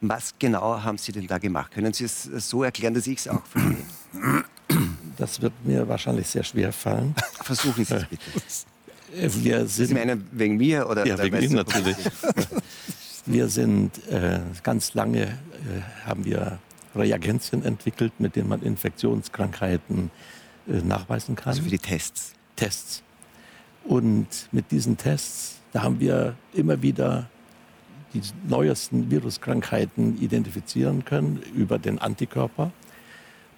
Was 0.01 0.35
genau 0.37 0.83
haben 0.83 0.99
Sie 0.99 1.13
denn 1.13 1.25
da 1.25 1.39
gemacht? 1.39 1.71
Können 1.71 1.93
Sie 1.93 2.03
es 2.03 2.25
so 2.25 2.63
erklären, 2.63 2.93
dass 2.93 3.07
ich 3.07 3.17
es 3.17 3.27
auch 3.27 3.43
verstehe? 3.47 4.43
Das 5.17 5.41
wird 5.41 5.53
mir 5.65 5.87
wahrscheinlich 5.87 6.27
sehr 6.27 6.43
schwer 6.43 6.71
fallen. 6.71 7.15
Versuchen 7.41 7.85
Sie 7.85 7.95
es 7.95 8.05
bitte. 8.09 8.23
Äh, 9.15 9.29
Wir 9.41 9.65
Sie 9.67 9.85
sind 9.85 9.97
meinen 9.97 10.27
wegen 10.31 10.57
mir 10.57 10.89
oder 10.89 11.05
Ja, 11.05 11.17
wegen 11.21 11.41
Ihnen 11.41 11.55
natürlich. 11.55 11.97
Wir 13.25 13.47
sind 13.47 14.07
äh, 14.07 14.39
ganz 14.63 14.95
lange, 14.95 15.23
äh, 15.23 16.05
haben 16.05 16.25
wir 16.25 16.57
Reagenzien 16.95 17.63
entwickelt, 17.63 18.13
mit 18.17 18.35
denen 18.35 18.49
man 18.49 18.63
Infektionskrankheiten 18.63 20.09
äh, 20.67 20.81
nachweisen 20.81 21.35
kann. 21.35 21.49
Also 21.49 21.61
für 21.61 21.69
die 21.69 21.77
Tests. 21.77 22.33
Tests. 22.55 23.03
Und 23.85 24.27
mit 24.51 24.71
diesen 24.71 24.97
Tests, 24.97 25.59
da 25.73 25.83
haben 25.83 25.99
wir 25.99 26.35
immer 26.53 26.81
wieder 26.81 27.29
die 28.13 28.21
neuesten 28.47 29.11
Viruskrankheiten 29.11 30.19
identifizieren 30.19 31.05
können 31.05 31.41
über 31.55 31.77
den 31.77 31.99
Antikörper. 31.99 32.71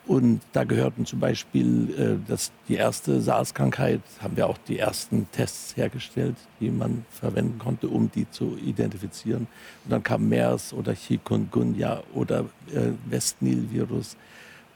Und 0.07 0.41
da 0.51 0.63
gehörten 0.63 1.05
zum 1.05 1.19
Beispiel 1.19 1.93
äh, 1.97 2.29
das, 2.29 2.51
die 2.67 2.75
erste 2.75 3.21
SARS-Krankheit, 3.21 4.01
haben 4.19 4.35
wir 4.35 4.47
auch 4.47 4.57
die 4.67 4.79
ersten 4.79 5.27
Tests 5.31 5.77
hergestellt, 5.77 6.35
die 6.59 6.71
man 6.71 7.05
verwenden 7.11 7.59
konnte, 7.59 7.87
um 7.87 8.09
die 8.11 8.29
zu 8.29 8.57
identifizieren. 8.57 9.47
Und 9.83 9.91
dann 9.91 10.01
kam 10.01 10.27
MERS 10.27 10.73
oder 10.73 10.93
Chikungunya 10.95 12.01
oder 12.13 12.45
äh, 12.73 12.91
Westnil-Virus 13.05 14.17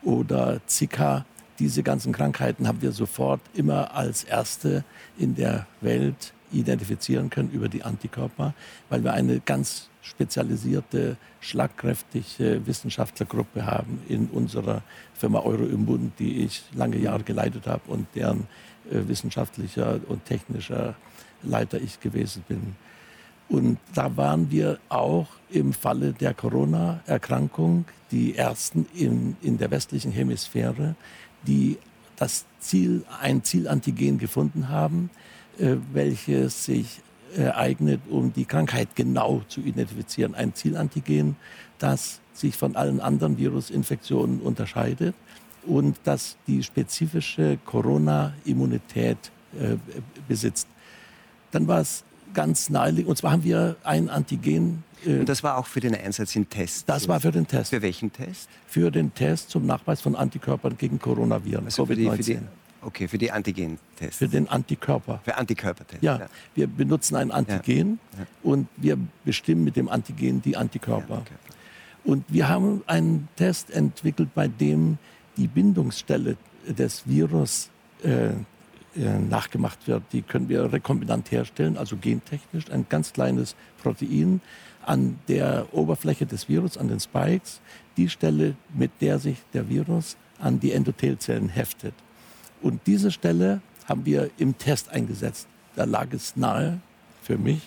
oder 0.04 0.62
Zika. 0.68 1.26
Diese 1.58 1.82
ganzen 1.82 2.14
Krankheiten 2.14 2.68
haben 2.68 2.82
wir 2.82 2.92
sofort 2.92 3.42
immer 3.56 3.96
als 3.96 4.24
erste 4.26 4.84
in 5.18 5.36
der 5.36 5.66
Welt 5.82 6.34
identifizieren 6.52 7.30
können 7.30 7.50
über 7.52 7.70
die 7.70 7.84
Antikörper, 7.84 8.54
weil 8.90 9.04
wir 9.04 9.14
eine 9.14 9.40
ganz 9.40 9.90
spezialisierte, 10.02 11.18
schlagkräftige 11.40 12.66
Wissenschaftlergruppe 12.66 13.66
haben 13.66 14.00
in 14.08 14.28
unserer 14.28 14.84
Firma 15.14 15.40
Euroimmun, 15.40 16.14
die 16.20 16.44
ich 16.44 16.64
lange 16.74 16.98
Jahre 16.98 17.24
geleitet 17.24 17.68
habe 17.68 17.82
und 17.88 18.08
deren 18.16 18.48
äh, 18.92 19.08
wissenschaftlicher 19.08 20.00
und 20.08 20.26
technischer 20.26 20.96
Leiter 21.42 21.80
ich 21.82 22.00
gewesen 22.00 22.44
bin. 22.48 22.76
Und 23.48 23.78
da 23.94 24.16
waren 24.18 24.50
wir 24.50 24.80
auch 24.90 25.28
im 25.50 25.74
Falle 25.74 26.14
der 26.14 26.34
Corona-Erkrankung 26.34 27.86
die 28.12 28.36
ersten 28.36 28.88
in, 28.96 29.38
in 29.42 29.58
der 29.58 29.70
westlichen 29.72 30.12
Hemisphäre, 30.12 30.96
die 31.46 31.78
das 32.16 32.46
Ziel, 32.60 33.04
ein 33.22 33.44
Zielantigen 33.44 34.18
gefunden 34.18 34.70
haben, 34.70 35.10
welches 35.58 36.66
sich 36.66 37.02
eignet, 37.54 38.02
um 38.10 38.32
die 38.32 38.46
Krankheit 38.46 38.96
genau 38.96 39.42
zu 39.48 39.62
identifizieren. 39.62 40.36
Ein 40.36 40.54
Zielantigen, 40.54 41.36
das 41.80 42.22
sich 42.34 42.56
von 42.56 42.76
allen 42.76 43.00
anderen 43.00 43.38
Virusinfektionen 43.38 44.40
unterscheidet 44.42 45.16
und 45.66 46.00
das 46.04 46.38
die 46.48 46.64
spezifische 46.64 47.58
Corona-Immunität 47.66 49.18
äh, 49.60 49.78
besitzt. 50.28 50.68
Dann 51.52 51.68
war 51.68 51.82
es 51.82 52.04
ganz 52.34 52.70
naheliegend, 52.70 53.10
und 53.10 53.18
zwar 53.18 53.32
haben 53.32 53.44
wir 53.44 53.78
ein 53.84 54.10
Antigen. 54.10 54.84
Äh, 55.06 55.20
und 55.20 55.30
das 55.30 55.44
war 55.44 55.58
auch 55.58 55.68
für 55.68 55.80
den 55.80 55.96
Einsatz 55.96 56.36
in 56.36 56.50
Tests? 56.50 56.86
Das 56.86 57.08
war 57.08 57.20
für 57.20 57.32
den 57.32 57.48
Test. 57.48 57.70
Für 57.70 57.82
welchen 57.82 58.12
Test? 58.12 58.50
Für 58.68 58.92
den 58.92 59.14
Test 59.14 59.50
zum 59.50 59.66
Nachweis 59.66 60.02
von 60.02 60.16
Antikörpern 60.16 60.78
gegen 60.78 61.00
Coronaviren, 61.00 61.66
also 61.66 61.84
COVID-19. 61.84 62.42
Okay, 62.86 63.08
für 63.08 63.18
die 63.18 63.32
Antigen-Tests. 63.32 64.18
Für 64.18 64.28
den 64.28 64.48
Antikörper. 64.48 65.20
Für 65.24 65.36
Antikörpertest. 65.36 66.04
Ja, 66.04 66.20
ja, 66.20 66.28
wir 66.54 66.68
benutzen 66.68 67.16
ein 67.16 67.32
Antigen 67.32 68.00
ja. 68.16 68.26
Und 68.44 68.68
wir 68.78 68.96
bestimmen 69.24 69.64
mit 69.64 69.76
dem 69.76 69.90
Antigen 69.90 70.44
die 70.44 70.56
Antikörper. 70.56 71.24
Und 72.04 72.24
wir 72.28 72.48
haben 72.48 72.84
einen 72.86 73.28
Test 73.38 73.72
entwickelt, 73.72 74.30
bei 74.36 74.48
dem 74.48 75.00
die 75.36 75.48
Bindungsstelle 75.48 76.38
des 76.68 77.08
Virus 77.08 77.72
äh, 78.04 78.28
äh, 78.28 78.34
nachgemacht 79.30 79.88
wird. 79.88 80.04
Die 80.14 80.22
können 80.22 80.48
wir 80.48 80.72
rekombinant 80.72 81.32
herstellen, 81.32 81.78
also 81.78 81.98
gentechnisch, 81.98 82.70
ein 82.70 82.86
ganz 82.88 83.14
kleines 83.14 83.56
Protein 83.82 84.42
an 84.86 85.20
der 85.28 85.66
Oberfläche 85.72 86.28
des 86.28 86.48
Virus, 86.48 86.78
an 86.78 86.88
den 86.88 87.00
Spikes, 87.00 87.62
die 87.98 88.10
Stelle, 88.10 88.56
mit 88.76 88.92
der 89.02 89.18
sich 89.18 89.38
der 89.56 89.68
Virus 89.70 90.18
an 90.38 90.60
die 90.60 90.72
Endothelzellen 90.72 91.50
heftet. 91.50 91.96
Und 92.66 92.88
diese 92.88 93.12
Stelle 93.12 93.62
haben 93.88 94.08
wir 94.08 94.32
im 94.40 94.58
Test 94.58 94.90
eingesetzt. 94.90 95.48
Da 95.76 95.84
lag 95.84 96.12
es 96.14 96.36
nahe 96.36 96.80
für 97.22 97.38
mich, 97.38 97.62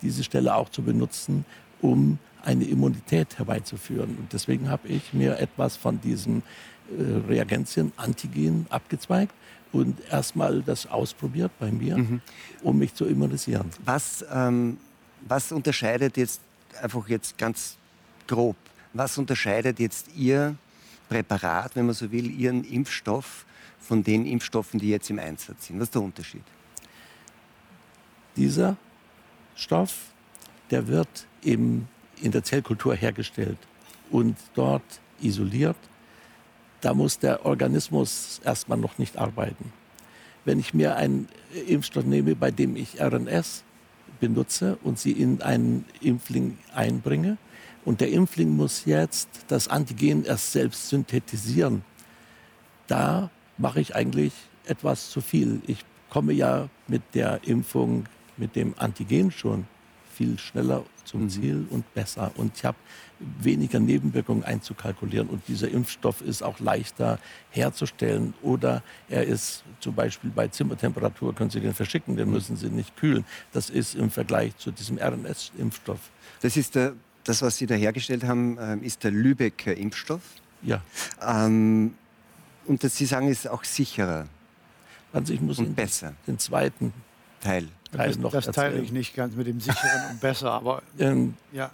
diese 0.00 0.24
Stelle 0.24 0.54
auch 0.54 0.70
zu 0.70 0.80
benutzen, 0.80 1.44
um 1.82 2.18
eine 2.42 2.64
Immunität 2.64 3.36
herbeizuführen. 3.36 4.16
Und 4.18 4.32
deswegen 4.32 4.70
habe 4.70 4.88
ich 4.88 5.12
mir 5.12 5.38
etwas 5.38 5.76
von 5.76 6.00
diesem 6.00 6.38
äh, 6.96 7.02
Reagenzien, 7.28 7.92
Antigen 7.98 8.66
abgezweigt 8.70 9.34
und 9.70 10.00
erstmal 10.10 10.62
das 10.62 10.86
ausprobiert 10.86 11.52
bei 11.58 11.70
mir, 11.70 11.98
mhm. 11.98 12.22
um 12.62 12.78
mich 12.78 12.94
zu 12.94 13.04
immunisieren. 13.04 13.68
Was, 13.84 14.24
ähm, 14.32 14.78
was 15.28 15.52
unterscheidet 15.52 16.16
jetzt, 16.16 16.40
einfach 16.80 17.06
jetzt 17.06 17.36
ganz 17.36 17.76
grob, 18.26 18.56
was 18.94 19.18
unterscheidet 19.18 19.78
jetzt 19.78 20.06
Ihr 20.16 20.56
Präparat, 21.10 21.76
wenn 21.76 21.84
man 21.84 21.94
so 21.94 22.10
will, 22.10 22.30
Ihren 22.30 22.64
Impfstoff 22.64 23.44
von 23.88 24.04
den 24.04 24.26
Impfstoffen, 24.26 24.78
die 24.78 24.90
jetzt 24.90 25.10
im 25.10 25.18
Einsatz 25.18 25.66
sind? 25.66 25.80
Was 25.80 25.88
ist 25.88 25.94
der 25.94 26.02
Unterschied? 26.02 26.44
Dieser 28.36 28.76
Stoff, 29.56 30.12
der 30.70 30.86
wird 30.86 31.26
im, 31.42 31.88
in 32.22 32.30
der 32.30 32.44
Zellkultur 32.44 32.94
hergestellt 32.94 33.58
und 34.10 34.36
dort 34.54 35.00
isoliert 35.20 35.76
da 36.80 36.94
muss 36.94 37.18
der 37.18 37.44
Organismus 37.44 38.40
erstmal 38.44 38.78
noch 38.78 38.98
nicht 38.98 39.16
arbeiten. 39.16 39.72
Wenn 40.44 40.58
ich 40.58 40.74
mir 40.74 40.96
einen 40.96 41.28
Impfstoff 41.66 42.04
nehme, 42.04 42.36
bei 42.36 42.50
dem 42.50 42.76
ich 42.76 43.00
RNS 43.00 43.64
benutze 44.20 44.78
und 44.82 44.98
sie 44.98 45.12
in 45.12 45.42
einen 45.42 45.84
Impfling 46.00 46.58
einbringe, 46.74 47.36
und 47.84 48.00
der 48.00 48.10
Impfling 48.10 48.54
muss 48.54 48.84
jetzt 48.84 49.28
das 49.48 49.68
Antigen 49.68 50.24
erst 50.24 50.52
selbst 50.52 50.90
synthetisieren, 50.90 51.82
da 52.86 53.30
mache 53.58 53.80
ich 53.80 53.94
eigentlich 53.94 54.32
etwas 54.66 55.10
zu 55.10 55.20
viel. 55.20 55.60
Ich 55.66 55.84
komme 56.10 56.32
ja 56.32 56.68
mit 56.86 57.02
der 57.14 57.40
Impfung, 57.44 58.06
mit 58.36 58.56
dem 58.56 58.74
Antigen 58.78 59.30
schon 59.30 59.66
viel 60.14 60.38
schneller 60.38 60.84
zum 61.04 61.22
mhm. 61.22 61.30
Ziel 61.30 61.66
und 61.70 61.94
besser. 61.94 62.32
Und 62.36 62.56
ich 62.56 62.64
habe 62.64 62.76
weniger 63.40 63.78
Nebenwirkungen 63.78 64.42
einzukalkulieren. 64.44 65.28
Und 65.28 65.46
dieser 65.46 65.68
Impfstoff 65.68 66.20
ist 66.22 66.42
auch 66.42 66.58
leichter 66.60 67.18
herzustellen. 67.50 68.34
Oder 68.42 68.82
er 69.08 69.24
ist 69.24 69.64
zum 69.80 69.94
Beispiel 69.94 70.30
bei 70.30 70.48
Zimmertemperatur, 70.48 71.34
können 71.34 71.50
Sie 71.50 71.60
den 71.60 71.74
verschicken, 71.74 72.16
den 72.16 72.30
müssen 72.30 72.56
Sie 72.56 72.68
nicht 72.68 72.96
kühlen. 72.96 73.24
Das 73.52 73.70
ist 73.70 73.94
im 73.94 74.10
Vergleich 74.10 74.56
zu 74.56 74.72
diesem 74.72 74.98
RNS-Impfstoff. 74.98 76.00
Das 76.40 76.56
ist 76.56 76.74
der, 76.74 76.94
das, 77.24 77.42
was 77.42 77.56
Sie 77.56 77.66
da 77.66 77.74
hergestellt 77.74 78.24
haben, 78.24 78.58
ähm, 78.60 78.82
ist 78.82 79.04
der 79.04 79.12
Lübecker 79.12 79.76
Impfstoff. 79.76 80.22
Ja. 80.62 80.82
Ähm, 81.24 81.94
und 82.68 82.84
das, 82.84 82.96
Sie 82.96 83.06
sagen, 83.06 83.28
ist 83.28 83.48
auch 83.48 83.64
sicherer. 83.64 84.26
Also 85.12 85.32
ich 85.32 85.40
muss 85.40 85.58
und 85.58 85.74
besser. 85.74 86.14
Den 86.26 86.38
zweiten 86.38 86.92
Teil. 87.40 87.68
Teil 87.92 88.08
das, 88.08 88.18
noch 88.18 88.30
das 88.30 88.46
teile 88.46 88.80
ich 88.80 88.92
nicht 88.92 89.14
ganz 89.14 89.34
mit 89.34 89.46
dem 89.46 89.60
sicheren 89.60 90.10
und 90.10 90.20
besser, 90.20 90.52
aber 90.52 90.82
ähm, 90.98 91.34
ja. 91.52 91.70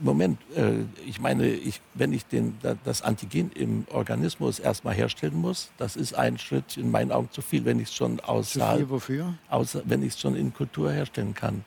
Moment, 0.00 0.40
äh, 0.56 0.84
ich 1.06 1.20
meine, 1.20 1.46
ich, 1.46 1.82
wenn 1.92 2.14
ich 2.14 2.24
den, 2.24 2.56
das 2.84 3.02
Antigen 3.02 3.50
im 3.52 3.86
Organismus 3.90 4.58
erstmal 4.58 4.94
herstellen 4.94 5.36
muss, 5.36 5.68
das 5.76 5.96
ist 5.96 6.14
ein 6.14 6.38
Schritt 6.38 6.78
in 6.78 6.90
meinen 6.90 7.12
Augen 7.12 7.30
zu 7.30 7.42
viel, 7.42 7.66
wenn 7.66 7.78
ich 7.78 7.88
es 7.88 7.94
schon 7.94 8.18
außerhalb, 8.20 8.72
zu 8.72 8.78
viel 8.78 8.90
wofür? 8.90 9.34
Außer, 9.50 9.82
wenn 9.84 10.02
ich 10.02 10.14
es 10.14 10.20
schon 10.20 10.34
in 10.34 10.54
Kultur 10.54 10.90
herstellen 10.90 11.34
kann. 11.34 11.62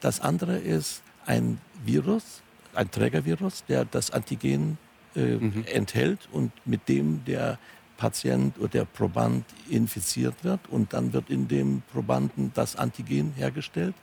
Das 0.00 0.20
andere 0.20 0.58
ist 0.58 1.02
ein 1.24 1.58
Virus, 1.86 2.42
ein 2.74 2.90
Trägervirus, 2.90 3.64
der 3.66 3.86
das 3.86 4.10
Antigen 4.10 4.76
äh, 5.16 5.36
mhm. 5.36 5.64
enthält 5.66 6.28
und 6.32 6.52
mit 6.66 6.86
dem 6.88 7.24
der 7.24 7.58
Patient 7.96 8.58
oder 8.58 8.68
der 8.68 8.84
Proband 8.84 9.44
infiziert 9.68 10.34
wird 10.42 10.60
und 10.70 10.92
dann 10.92 11.12
wird 11.12 11.30
in 11.30 11.48
dem 11.48 11.82
Probanden 11.92 12.50
das 12.54 12.76
Antigen 12.76 13.32
hergestellt 13.36 13.94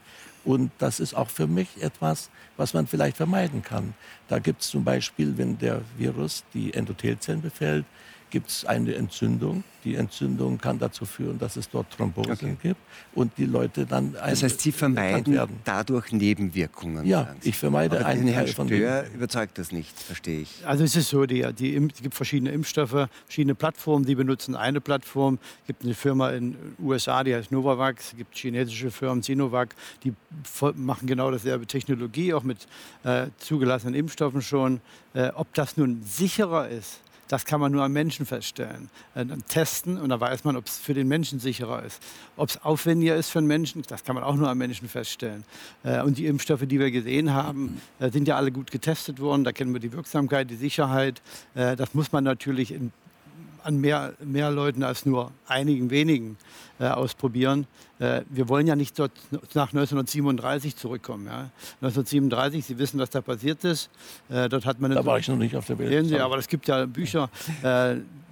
und 0.44 0.70
das 0.78 1.00
ist 1.00 1.14
auch 1.14 1.30
für 1.30 1.46
mich 1.46 1.82
etwas, 1.82 2.30
was 2.56 2.74
man 2.74 2.86
vielleicht 2.86 3.16
vermeiden 3.16 3.62
kann. 3.62 3.94
Da 4.28 4.38
gibt 4.38 4.62
es 4.62 4.70
zum 4.70 4.84
Beispiel, 4.84 5.36
wenn 5.38 5.58
der 5.58 5.82
Virus 5.96 6.44
die 6.52 6.74
Endothelzellen 6.74 7.42
befällt, 7.42 7.84
gibt 8.32 8.48
es 8.48 8.64
eine 8.64 8.94
Entzündung. 8.94 9.62
Die 9.84 9.94
Entzündung 9.94 10.58
kann 10.58 10.78
dazu 10.78 11.04
führen, 11.04 11.38
dass 11.38 11.56
es 11.56 11.68
dort 11.68 11.90
Thrombosen 11.90 12.32
okay. 12.32 12.56
gibt 12.62 12.80
und 13.14 13.32
die 13.36 13.44
Leute 13.44 13.84
dann 13.84 14.14
Das 14.14 14.42
heißt, 14.42 14.60
Sie 14.60 14.72
vermeiden 14.72 15.38
dadurch 15.64 16.12
Nebenwirkungen? 16.12 17.04
Ja, 17.04 17.34
ich 17.42 17.58
vermeide 17.58 17.98
Aber 17.98 18.06
einen 18.06 18.26
den 18.26 18.34
Herrn 18.34 18.46
von 18.46 18.68
Stör 18.68 19.04
überzeugt 19.12 19.58
das 19.58 19.70
nicht, 19.70 20.00
verstehe 20.00 20.40
ich. 20.40 20.66
Also 20.66 20.82
es 20.82 20.96
ist 20.96 21.10
so, 21.10 21.26
die, 21.26 21.46
die, 21.52 21.76
es 21.76 22.00
gibt 22.00 22.14
verschiedene 22.14 22.52
Impfstoffe, 22.52 23.08
verschiedene 23.26 23.54
Plattformen, 23.54 24.06
die 24.06 24.14
benutzen 24.14 24.56
eine 24.56 24.80
Plattform. 24.80 25.38
Es 25.62 25.66
gibt 25.66 25.84
eine 25.84 25.94
Firma 25.94 26.30
in 26.30 26.52
den 26.52 26.76
USA, 26.82 27.24
die 27.24 27.34
heißt 27.34 27.52
Novavax, 27.52 28.12
es 28.12 28.16
gibt 28.16 28.36
chinesische 28.36 28.90
Firmen, 28.90 29.22
Sinovac, 29.22 29.74
die 30.04 30.14
machen 30.74 31.06
genau 31.06 31.30
dasselbe 31.30 31.66
Technologie, 31.66 32.32
auch 32.32 32.44
mit 32.44 32.66
äh, 33.04 33.26
zugelassenen 33.36 33.94
Impfstoffen 33.94 34.40
schon. 34.40 34.80
Äh, 35.12 35.30
ob 35.34 35.52
das 35.52 35.76
nun 35.76 36.02
sicherer 36.04 36.68
ist, 36.68 37.00
das 37.32 37.46
kann 37.46 37.62
man 37.62 37.72
nur 37.72 37.82
am 37.82 37.94
Menschen 37.94 38.26
feststellen. 38.26 38.90
Äh, 39.14 39.24
testen 39.48 39.96
und 39.96 40.10
dann 40.10 40.20
weiß 40.20 40.44
man, 40.44 40.54
ob 40.54 40.66
es 40.66 40.76
für 40.76 40.92
den 40.92 41.08
Menschen 41.08 41.40
sicherer 41.40 41.82
ist. 41.82 42.02
Ob 42.36 42.50
es 42.50 42.62
aufwendiger 42.62 43.16
ist 43.16 43.30
für 43.30 43.40
den 43.40 43.46
Menschen, 43.46 43.80
das 43.88 44.04
kann 44.04 44.14
man 44.14 44.22
auch 44.22 44.34
nur 44.34 44.50
am 44.50 44.58
Menschen 44.58 44.86
feststellen. 44.86 45.44
Äh, 45.82 46.02
und 46.02 46.18
die 46.18 46.26
Impfstoffe, 46.26 46.66
die 46.66 46.78
wir 46.78 46.90
gesehen 46.90 47.32
haben, 47.32 47.80
äh, 48.00 48.10
sind 48.10 48.28
ja 48.28 48.36
alle 48.36 48.52
gut 48.52 48.70
getestet 48.70 49.18
worden. 49.18 49.44
Da 49.44 49.52
kennen 49.52 49.72
wir 49.72 49.80
die 49.80 49.92
Wirksamkeit, 49.92 50.50
die 50.50 50.56
Sicherheit. 50.56 51.22
Das 51.54 51.94
muss 51.94 52.12
man 52.12 52.22
natürlich 52.22 52.70
in, 52.70 52.92
an 53.62 53.80
mehr, 53.80 54.12
mehr 54.22 54.50
Leuten 54.50 54.82
als 54.82 55.06
nur 55.06 55.32
einigen 55.46 55.88
wenigen 55.88 56.36
ausprobieren. 56.78 57.66
Äh, 58.02 58.22
wir 58.30 58.48
wollen 58.48 58.66
ja 58.66 58.74
nicht 58.74 58.98
dort 58.98 59.12
nach 59.54 59.68
1937 59.68 60.74
zurückkommen. 60.74 61.26
Ja. 61.26 61.50
1937, 61.82 62.64
Sie 62.64 62.78
wissen, 62.78 62.98
was 62.98 63.10
da 63.10 63.20
passiert 63.20 63.62
ist. 63.62 63.90
Äh, 64.28 64.48
dort 64.48 64.66
hat 64.66 64.80
man 64.80 64.90
da 64.90 65.06
war 65.06 65.18
ich 65.18 65.28
noch 65.28 65.36
nicht 65.36 65.54
auf 65.54 65.66
der 65.66 65.78
Welt. 65.78 66.06
Sie, 66.06 66.18
aber 66.18 66.36
es 66.36 66.48
gibt 66.48 66.66
ja 66.66 66.84
Bücher. 66.86 67.30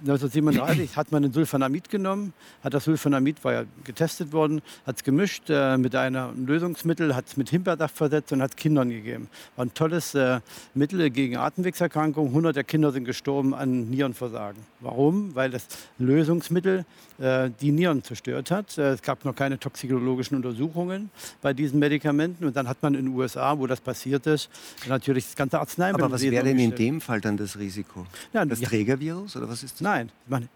1937 0.01 0.97
hat 0.97 1.11
man 1.11 1.23
ein 1.23 1.31
Sulfonamid 1.31 1.89
genommen, 1.89 2.33
hat 2.63 2.73
das 2.73 2.85
Sulfonamid, 2.85 3.43
war 3.43 3.53
ja 3.53 3.63
getestet 3.83 4.33
worden, 4.33 4.61
hat 4.85 4.95
es 4.97 5.03
gemischt 5.03 5.43
äh, 5.49 5.77
mit 5.77 5.95
einem 5.95 6.47
Lösungsmittel, 6.47 7.15
hat 7.15 7.27
es 7.27 7.37
mit 7.37 7.51
Himbeersaft 7.51 7.95
versetzt 7.95 8.33
und 8.33 8.41
hat 8.41 8.51
es 8.51 8.55
Kindern 8.55 8.89
gegeben. 8.89 9.29
War 9.55 9.65
ein 9.65 9.73
tolles 9.75 10.15
äh, 10.15 10.39
Mittel 10.73 11.07
gegen 11.11 11.37
Atemwegserkrankungen. 11.37 12.29
100 12.29 12.55
der 12.55 12.63
Kinder 12.63 12.91
sind 12.91 13.05
gestorben 13.05 13.53
an 13.53 13.91
Nierenversagen. 13.91 14.63
Warum? 14.79 15.35
Weil 15.35 15.51
das 15.51 15.67
Lösungsmittel 15.99 16.85
äh, 17.19 17.51
die 17.61 17.71
Nieren 17.71 18.03
zerstört 18.03 18.49
hat. 18.49 18.77
Äh, 18.79 18.93
es 18.93 19.03
gab 19.03 19.23
noch 19.23 19.35
keine 19.35 19.59
toxikologischen 19.61 20.35
Untersuchungen 20.35 21.09
bei 21.41 21.53
diesen 21.53 21.79
Medikamenten. 21.79 22.45
Und 22.45 22.55
dann 22.55 22.67
hat 22.67 22.81
man 22.81 22.95
in 22.95 23.05
den 23.05 23.15
USA, 23.15 23.57
wo 23.57 23.67
das 23.67 23.79
passiert 23.79 24.27
ist, 24.27 24.49
natürlich 24.87 25.25
das 25.25 25.35
ganze 25.35 25.59
Arzneimittel. 25.59 26.03
Aber 26.03 26.13
was 26.13 26.21
wäre 26.21 26.43
denn 26.43 26.59
in 26.59 26.75
dem 26.75 26.99
Fall 26.99 27.21
dann 27.21 27.37
das 27.37 27.57
Risiko? 27.57 28.05
Ja, 28.33 28.43
das 28.43 28.59
ja. 28.59 28.67
Trägervirus 28.67 29.37
oder 29.37 29.47
was 29.47 29.63
ist 29.63 29.75
das? 29.75 29.81
Nein, 29.81 30.11
man, 30.27 30.49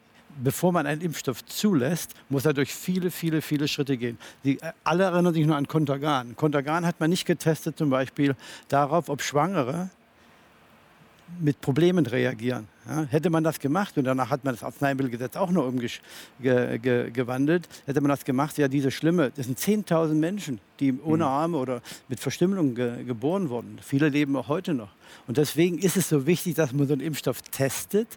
bevor 0.44 0.72
man 0.72 0.86
einen 0.86 1.02
Impfstoff 1.02 1.46
zulässt, 1.46 2.12
muss 2.30 2.46
er 2.46 2.54
durch 2.54 2.74
viele, 2.74 3.12
viele, 3.12 3.42
viele 3.42 3.68
Schritte 3.68 3.98
gehen. 3.98 4.18
Die, 4.44 4.60
äh, 4.60 4.72
alle 4.84 5.06
erinnern 5.06 5.34
sich 5.34 5.46
nur 5.46 5.56
an 5.56 5.68
Contergan. 5.68 6.36
Contergan 6.36 6.86
hat 6.86 7.00
man 7.00 7.10
nicht 7.10 7.26
getestet 7.26 7.78
zum 7.78 7.90
Beispiel 7.90 8.36
darauf, 8.68 9.10
ob 9.10 9.22
Schwangere 9.22 9.90
mit 11.40 11.62
Problemen 11.62 12.06
reagieren. 12.06 12.68
Ja, 12.88 13.04
hätte 13.10 13.32
man 13.32 13.44
das 13.44 13.60
gemacht 13.60 13.98
und 13.98 14.04
danach 14.04 14.30
hat 14.30 14.44
man 14.44 14.54
das 14.54 14.64
Arzneimittelgesetz 14.64 15.36
auch 15.36 15.50
noch 15.50 15.68
umgewandelt, 15.68 17.68
hätte 17.86 18.00
man 18.00 18.10
das 18.10 18.24
gemacht, 18.24 18.58
ja 18.60 18.68
diese 18.68 18.92
schlimme, 18.92 19.32
das 19.36 19.48
sind 19.48 19.58
10.000 19.58 20.14
Menschen, 20.14 20.60
die 20.80 20.94
ohne 21.02 21.24
mhm. 21.24 21.30
Arme 21.30 21.58
oder 21.58 21.82
mit 22.10 22.20
Verstümmelung 22.20 22.76
ge 22.76 23.04
geboren 23.04 23.50
wurden. 23.50 23.80
Viele 23.82 24.10
leben 24.10 24.36
auch 24.36 24.50
heute 24.50 24.74
noch. 24.74 24.90
Und 25.28 25.38
deswegen 25.38 25.80
ist 25.80 25.98
es 25.98 26.10
so 26.10 26.26
wichtig, 26.26 26.56
dass 26.56 26.74
man 26.74 26.88
so 26.88 26.94
einen 26.94 27.02
Impfstoff 27.02 27.42
testet, 27.42 28.08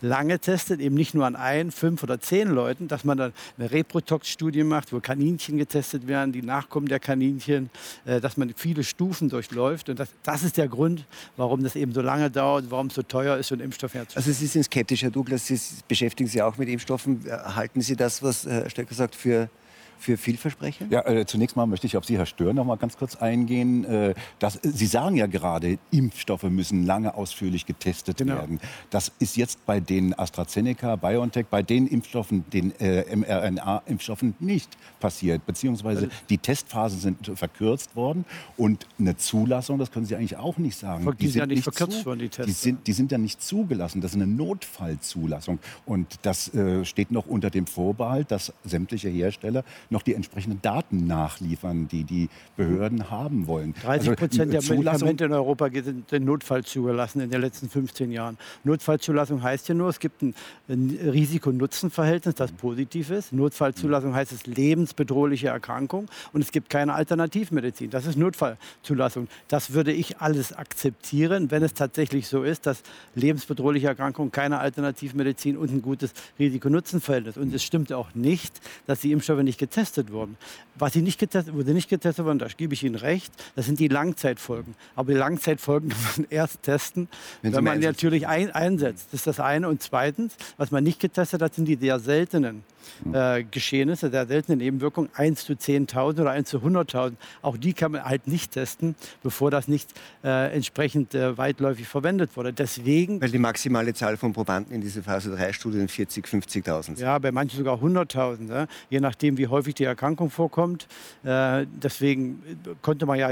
lange 0.00 0.38
testet, 0.38 0.80
eben 0.80 0.94
nicht 0.94 1.14
nur 1.14 1.26
an 1.26 1.36
ein, 1.36 1.70
fünf 1.70 2.02
oder 2.02 2.20
zehn 2.20 2.48
Leuten, 2.48 2.88
dass 2.88 3.04
man 3.04 3.18
dann 3.18 3.32
eine 3.58 3.70
Reprotox-Studie 3.70 4.64
macht, 4.64 4.92
wo 4.92 5.00
Kaninchen 5.00 5.58
getestet 5.58 6.06
werden, 6.06 6.32
die 6.32 6.42
Nachkommen 6.42 6.88
der 6.88 7.00
Kaninchen, 7.00 7.70
äh, 8.04 8.20
dass 8.20 8.36
man 8.36 8.52
viele 8.56 8.84
Stufen 8.84 9.28
durchläuft. 9.28 9.88
Und 9.88 9.98
das, 9.98 10.08
das 10.22 10.42
ist 10.42 10.56
der 10.56 10.68
Grund, 10.68 11.04
warum 11.36 11.62
das 11.62 11.76
eben 11.76 11.92
so 11.92 12.00
lange 12.00 12.30
dauert, 12.30 12.70
warum 12.70 12.88
es 12.88 12.94
so 12.94 13.02
teuer 13.02 13.36
ist, 13.36 13.48
so 13.48 13.54
einen 13.54 13.62
Impfstoff 13.62 13.94
herzustellen. 13.94 14.15
Also 14.16 14.32
Sie 14.32 14.46
sind 14.46 14.62
skeptisch, 14.62 15.02
Herr 15.02 15.10
Douglas, 15.10 15.46
Sie 15.46 15.60
beschäftigen 15.86 16.26
sich 16.26 16.40
auch 16.40 16.56
mit 16.56 16.70
Impfstoffen. 16.70 17.20
Halten 17.54 17.82
Sie 17.82 17.96
das, 17.96 18.22
was 18.22 18.46
Herr 18.46 18.70
Stöcker 18.70 18.94
sagt, 18.94 19.14
für 19.14 19.50
für 19.98 20.16
vielversprechend? 20.16 20.92
Ja, 20.92 21.06
äh, 21.06 21.26
zunächst 21.26 21.56
mal 21.56 21.66
möchte 21.66 21.86
ich 21.86 21.96
auf 21.96 22.04
Sie, 22.04 22.16
Herr 22.16 22.26
Stör, 22.26 22.52
noch 22.52 22.64
mal 22.64 22.76
ganz 22.76 22.96
kurz 22.96 23.16
eingehen. 23.16 23.84
Äh, 23.84 24.14
dass, 24.38 24.58
Sie 24.62 24.86
sagen 24.86 25.16
ja 25.16 25.26
gerade, 25.26 25.78
Impfstoffe 25.90 26.44
müssen 26.44 26.84
lange 26.84 27.14
ausführlich 27.14 27.66
getestet 27.66 28.18
genau. 28.18 28.34
werden. 28.34 28.60
Das 28.90 29.12
ist 29.18 29.36
jetzt 29.36 29.64
bei 29.66 29.80
den 29.80 30.18
AstraZeneca, 30.18 30.96
BioNTech, 30.96 31.46
bei 31.46 31.62
den 31.62 31.86
Impfstoffen, 31.86 32.44
den 32.52 32.78
äh, 32.80 33.04
mRNA-Impfstoffen 33.14 34.34
nicht 34.40 34.70
passiert. 35.00 35.46
Beziehungsweise 35.46 36.08
die 36.28 36.38
Testphasen 36.38 37.00
sind 37.00 37.32
verkürzt 37.34 37.96
worden 37.96 38.24
und 38.56 38.86
eine 38.98 39.16
Zulassung, 39.16 39.78
das 39.78 39.90
können 39.90 40.06
Sie 40.06 40.16
eigentlich 40.16 40.36
auch 40.36 40.58
nicht 40.58 40.78
sagen. 40.78 41.04
Die, 41.04 41.16
die 41.16 41.28
sind 41.28 41.40
ja 41.40 41.46
nicht 41.46 41.62
verkürzt 41.62 42.04
worden, 42.06 42.20
die 42.20 42.28
Tests. 42.28 42.46
Die 42.46 42.52
sind, 42.52 42.86
die 42.86 42.92
sind 42.92 43.12
ja 43.12 43.18
nicht 43.18 43.42
zugelassen. 43.42 44.00
Das 44.00 44.12
ist 44.12 44.16
eine 44.16 44.26
Notfallzulassung. 44.26 45.58
Und 45.84 46.18
das 46.22 46.52
äh, 46.54 46.84
steht 46.84 47.10
noch 47.10 47.26
unter 47.26 47.50
dem 47.50 47.66
Vorbehalt, 47.66 48.30
dass 48.30 48.52
sämtliche 48.64 49.08
Hersteller 49.08 49.64
noch 49.90 50.02
die 50.02 50.14
entsprechenden 50.14 50.60
Daten 50.62 51.06
nachliefern, 51.06 51.88
die 51.88 52.04
die 52.04 52.28
Behörden 52.56 53.10
haben 53.10 53.46
wollen. 53.46 53.74
30 53.74 54.10
also, 54.10 54.18
Prozent 54.18 54.52
der 54.52 54.62
Medikamente 54.62 55.24
in 55.24 55.32
Europa 55.32 55.68
sind 55.70 56.12
in 56.12 56.24
Notfall 56.24 56.64
zugelassen 56.64 57.20
in 57.20 57.30
den 57.30 57.40
letzten 57.40 57.68
15 57.68 58.10
Jahren. 58.10 58.36
Notfallzulassung 58.64 59.42
heißt 59.42 59.68
ja 59.68 59.74
nur, 59.74 59.88
es 59.88 60.00
gibt 60.00 60.22
ein, 60.22 60.34
ein 60.68 60.98
Risiko-Nutzen-Verhältnis, 61.02 62.34
das 62.34 62.52
positiv 62.52 63.10
ist. 63.10 63.32
Notfallzulassung 63.32 64.14
heißt 64.14 64.32
es 64.32 64.46
lebensbedrohliche 64.46 65.48
Erkrankung 65.48 66.08
und 66.32 66.40
es 66.40 66.52
gibt 66.52 66.70
keine 66.70 66.94
Alternativmedizin. 66.94 67.90
Das 67.90 68.06
ist 68.06 68.16
Notfallzulassung. 68.16 69.28
Das 69.48 69.72
würde 69.72 69.92
ich 69.92 70.18
alles 70.18 70.52
akzeptieren, 70.52 71.50
wenn 71.50 71.62
es 71.62 71.74
tatsächlich 71.74 72.28
so 72.28 72.42
ist, 72.42 72.66
dass 72.66 72.82
lebensbedrohliche 73.14 73.88
Erkrankungen 73.88 74.32
keine 74.32 74.58
Alternativmedizin 74.58 75.56
und 75.56 75.70
ein 75.70 75.82
gutes 75.82 76.12
Risiko-Nutzen-Verhältnis. 76.38 77.36
Und 77.36 77.54
es 77.54 77.62
stimmt 77.62 77.92
auch 77.92 78.14
nicht, 78.14 78.60
dass 78.86 79.00
die 79.00 79.12
Impfstoffe 79.12 79.42
nicht 79.42 79.58
getestet 79.58 79.75
getestet 79.76 80.10
worden. 80.10 80.36
Was 80.76 80.94
sie 80.94 81.02
nicht 81.02 81.18
getestet, 81.18 81.54
wo 81.54 81.62
sie 81.62 81.74
nicht 81.74 81.88
getestet 81.88 82.24
wurden, 82.24 82.38
da 82.38 82.46
gebe 82.48 82.72
ich 82.72 82.82
Ihnen 82.82 82.94
recht, 82.94 83.30
das 83.54 83.66
sind 83.66 83.78
die 83.78 83.88
Langzeitfolgen. 83.88 84.74
Aber 84.94 85.12
die 85.12 85.18
Langzeitfolgen 85.18 85.90
kann 85.90 85.98
man 86.16 86.26
erst 86.30 86.62
testen, 86.62 87.08
wenn, 87.42 87.52
wenn 87.54 87.64
man 87.64 87.80
natürlich 87.80 88.26
ein, 88.26 88.50
einsetzt. 88.50 89.08
Das 89.12 89.20
ist 89.20 89.26
das 89.26 89.40
eine. 89.40 89.68
Und 89.68 89.82
zweitens, 89.82 90.36
was 90.56 90.70
man 90.70 90.82
nicht 90.82 90.98
getestet 90.98 91.42
hat, 91.42 91.54
sind 91.54 91.66
die 91.66 91.76
sehr 91.76 91.98
seltenen 91.98 92.64
äh, 93.12 93.44
Geschehnisse, 93.44 94.10
der 94.10 94.26
seltenen 94.26 94.58
Nebenwirkungen, 94.58 95.08
1 95.14 95.44
zu 95.44 95.54
10.000 95.54 96.20
oder 96.20 96.30
1 96.30 96.48
zu 96.48 96.58
100.000. 96.58 97.12
Auch 97.42 97.56
die 97.56 97.72
kann 97.72 97.92
man 97.92 98.04
halt 98.04 98.26
nicht 98.26 98.52
testen, 98.52 98.94
bevor 99.22 99.50
das 99.50 99.68
nicht 99.68 99.90
äh, 100.24 100.54
entsprechend 100.54 101.14
äh, 101.14 101.36
weitläufig 101.36 101.86
verwendet 101.86 102.36
wurde. 102.36 102.52
Deswegen, 102.52 103.20
Weil 103.20 103.30
die 103.30 103.38
maximale 103.38 103.94
Zahl 103.94 104.16
von 104.16 104.32
Probanden 104.32 104.74
in 104.74 104.80
dieser 104.80 105.02
Phase 105.02 105.34
3 105.34 105.52
Studien 105.52 105.88
40, 105.88 106.24
50.000 106.26 107.00
Ja, 107.00 107.18
bei 107.18 107.32
manchen 107.32 107.56
sogar 107.56 107.78
100.000, 107.78 108.48
ja? 108.48 108.66
je 108.90 109.00
nachdem, 109.00 109.38
wie 109.38 109.46
häufig 109.46 109.74
die 109.74 109.84
Erkrankung 109.84 110.30
vorkommt. 110.30 110.86
Äh, 111.24 111.66
deswegen 111.82 112.42
konnte 112.82 113.06
man 113.06 113.18
ja 113.18 113.30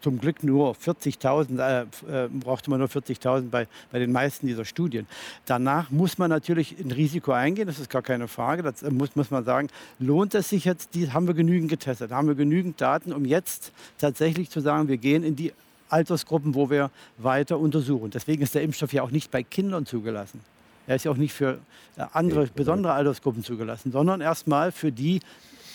zum 0.00 0.18
Glück 0.18 0.42
nur 0.42 0.74
40.000, 0.74 1.58
äh, 1.58 2.24
äh, 2.24 2.28
brauchte 2.28 2.70
man 2.70 2.78
nur 2.78 2.88
40.000 2.88 3.50
bei, 3.50 3.66
bei 3.92 3.98
den 3.98 4.12
meisten 4.12 4.46
dieser 4.46 4.64
Studien. 4.64 5.06
Danach 5.46 5.90
muss 5.90 6.18
man 6.18 6.30
natürlich 6.30 6.76
ein 6.78 6.90
Risiko 6.90 7.32
eingehen, 7.32 7.66
das 7.66 7.78
ist 7.78 7.90
gar 7.90 8.02
keine 8.02 8.28
Frage. 8.28 8.62
Das 8.62 8.82
muss, 8.96 9.16
muss 9.16 9.30
man 9.30 9.44
sagen, 9.44 9.68
lohnt 9.98 10.34
es 10.34 10.48
sich 10.48 10.64
jetzt, 10.64 10.94
die, 10.94 11.10
haben 11.12 11.26
wir 11.26 11.34
genügend 11.34 11.70
getestet, 11.70 12.10
haben 12.10 12.28
wir 12.28 12.34
genügend 12.34 12.80
Daten, 12.80 13.12
um 13.12 13.24
jetzt 13.24 13.72
tatsächlich 13.98 14.50
zu 14.50 14.60
sagen, 14.60 14.88
wir 14.88 14.96
gehen 14.96 15.22
in 15.22 15.36
die 15.36 15.52
Altersgruppen, 15.88 16.54
wo 16.54 16.70
wir 16.70 16.90
weiter 17.18 17.58
untersuchen. 17.58 18.10
Deswegen 18.10 18.42
ist 18.42 18.54
der 18.54 18.62
Impfstoff 18.62 18.92
ja 18.92 19.02
auch 19.02 19.10
nicht 19.10 19.30
bei 19.30 19.42
Kindern 19.42 19.86
zugelassen. 19.86 20.40
Er 20.86 20.96
ist 20.96 21.04
ja 21.04 21.10
auch 21.10 21.16
nicht 21.16 21.32
für 21.32 21.58
äh, 21.96 22.04
andere 22.12 22.46
besondere 22.46 22.92
Altersgruppen 22.92 23.44
zugelassen, 23.44 23.92
sondern 23.92 24.20
erstmal 24.20 24.72
für 24.72 24.92
die 24.92 25.20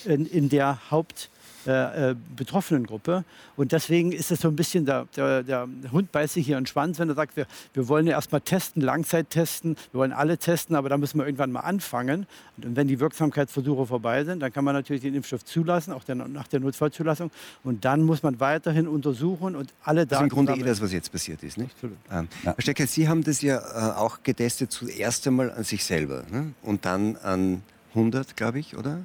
in, 0.06 0.26
in 0.26 0.50
der 0.50 0.92
Haupt 0.92 1.30
äh, 1.68 2.12
äh, 2.12 2.16
betroffenen 2.36 2.86
Gruppe. 2.86 3.24
Und 3.56 3.72
deswegen 3.72 4.12
ist 4.12 4.32
es 4.32 4.42
so 4.42 4.50
ein 4.50 4.56
bisschen, 4.56 4.86
der, 4.86 5.08
der, 5.16 5.44
der 5.44 5.68
Hund 5.92 6.12
beißt 6.12 6.36
sich 6.36 6.46
hier 6.46 6.58
einen 6.58 6.66
Schwanz, 6.66 7.00
wenn 7.00 7.10
er 7.10 7.16
sagt, 7.16 7.36
wir, 7.38 7.48
wir 7.74 7.88
wollen 7.88 8.06
ja 8.08 8.14
erstmal 8.14 8.42
testen, 8.42 8.82
Langzeit 8.82 9.30
testen, 9.30 9.76
wir 9.92 10.00
wollen 10.00 10.14
alle 10.14 10.38
testen, 10.38 10.76
aber 10.76 10.90
da 10.90 10.98
müssen 10.98 11.18
wir 11.18 11.26
irgendwann 11.26 11.52
mal 11.52 11.62
anfangen. 11.62 12.28
Und 12.58 12.76
wenn 12.76 12.88
die 12.88 13.00
Wirksamkeitsversuche 13.00 13.86
vorbei 13.86 14.24
sind, 14.24 14.42
dann 14.42 14.54
kann 14.54 14.64
man 14.64 14.76
natürlich 14.76 15.02
den 15.02 15.16
Impfstoff 15.16 15.44
zulassen, 15.44 15.94
auch 15.94 16.04
der, 16.04 16.16
nach 16.16 16.48
der 16.48 16.60
Notfallzulassung. 16.60 17.32
Und 17.64 17.86
dann 17.86 18.04
muss 18.04 18.24
man 18.24 18.40
weiterhin 18.40 18.88
untersuchen 18.88 19.56
und 19.56 19.74
alle 19.84 20.06
Daten. 20.06 20.10
Das 20.10 20.20
ist 20.20 20.24
im 20.24 20.30
Grunde 20.30 20.54
eh 20.54 20.64
das, 20.64 20.82
was 20.82 20.92
jetzt 20.92 21.12
passiert 21.12 21.42
ist. 21.44 21.58
Nicht? 21.58 21.74
Absolut. 21.74 21.98
Ähm, 22.12 22.28
ja. 22.44 22.54
Herr 22.54 22.62
Stecker, 22.62 22.88
Sie 22.88 23.08
haben 23.08 23.24
das 23.24 23.42
ja 23.42 23.58
äh, 23.58 23.98
auch 23.98 24.24
getestet, 24.24 24.72
zuerst 24.72 25.28
einmal 25.28 25.52
an 25.52 25.64
sich 25.64 25.84
selber 25.84 26.24
ne? 26.32 26.54
und 26.62 26.86
dann 26.86 27.16
an 27.18 27.64
100, 27.96 28.36
glaube 28.36 28.60
ich, 28.60 28.78
oder? 28.78 29.00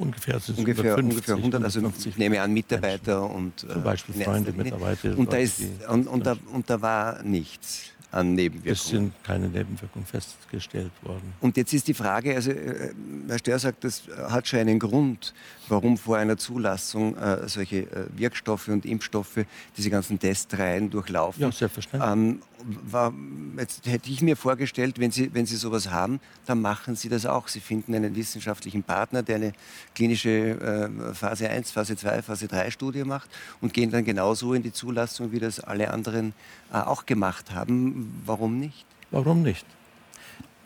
Ungefähr, 0.00 0.36
es 0.36 0.48
ungefähr, 0.48 0.94
50, 0.94 1.10
ungefähr 1.10 1.36
100, 1.36 1.64
also 1.64 1.92
ich 2.06 2.16
nehme 2.16 2.40
an 2.40 2.52
Mitarbeiter 2.52 3.20
Menschen. 3.20 3.36
und 3.36 3.60
zum 3.60 3.82
Beispiel 3.82 4.20
äh, 4.20 4.24
Freunde, 4.24 4.52
Mitarbeiter. 4.52 5.16
Und 5.16 5.32
da, 5.32 5.36
ist, 5.36 5.60
und, 5.88 6.06
und, 6.06 6.24
da, 6.24 6.36
und 6.52 6.70
da 6.70 6.80
war 6.80 7.22
nichts 7.22 7.92
an 8.12 8.34
Nebenwirkungen. 8.34 8.72
Es 8.72 8.88
sind 8.88 9.12
keine 9.22 9.48
Nebenwirkungen 9.48 10.06
festgestellt 10.06 10.90
worden. 11.02 11.34
Und 11.40 11.56
jetzt 11.56 11.72
ist 11.72 11.86
die 11.86 11.94
Frage, 11.94 12.34
also 12.34 12.50
äh, 12.50 12.92
Herr 13.28 13.38
Stör 13.38 13.58
sagt, 13.58 13.84
das 13.84 14.02
hat 14.28 14.48
schon 14.48 14.60
einen 14.60 14.78
Grund, 14.78 15.34
warum 15.68 15.96
vor 15.96 16.16
einer 16.16 16.36
Zulassung 16.36 17.16
äh, 17.16 17.48
solche 17.48 17.82
äh, 17.82 18.06
Wirkstoffe 18.16 18.68
und 18.68 18.84
Impfstoffe 18.84 19.44
diese 19.76 19.90
ganzen 19.90 20.18
Testreihen 20.18 20.90
durchlaufen. 20.90 21.42
Ja, 21.42 21.52
selbstverständlich. 21.52 22.10
Ähm, 22.10 22.42
war, 22.64 23.12
jetzt 23.58 23.86
hätte 23.86 24.10
ich 24.10 24.22
mir 24.22 24.36
vorgestellt, 24.36 24.98
wenn 24.98 25.10
Sie, 25.10 25.32
wenn 25.34 25.46
Sie 25.46 25.56
sowas 25.56 25.90
haben, 25.90 26.20
dann 26.46 26.60
machen 26.60 26.96
Sie 26.96 27.08
das 27.08 27.26
auch. 27.26 27.48
Sie 27.48 27.60
finden 27.60 27.94
einen 27.94 28.14
wissenschaftlichen 28.14 28.82
Partner, 28.82 29.22
der 29.22 29.36
eine 29.36 29.52
klinische 29.94 30.30
äh, 30.30 31.14
Phase 31.14 31.48
1, 31.48 31.70
Phase 31.70 31.96
2, 31.96 32.22
Phase 32.22 32.48
3 32.48 32.70
Studie 32.70 33.04
macht 33.04 33.30
und 33.60 33.72
gehen 33.72 33.90
dann 33.90 34.04
genauso 34.04 34.54
in 34.54 34.62
die 34.62 34.72
Zulassung, 34.72 35.32
wie 35.32 35.38
das 35.38 35.60
alle 35.60 35.92
anderen 35.92 36.34
äh, 36.72 36.76
auch 36.76 37.06
gemacht 37.06 37.52
haben. 37.52 38.22
Warum 38.24 38.58
nicht? 38.58 38.86
Warum 39.10 39.42
nicht? 39.42 39.66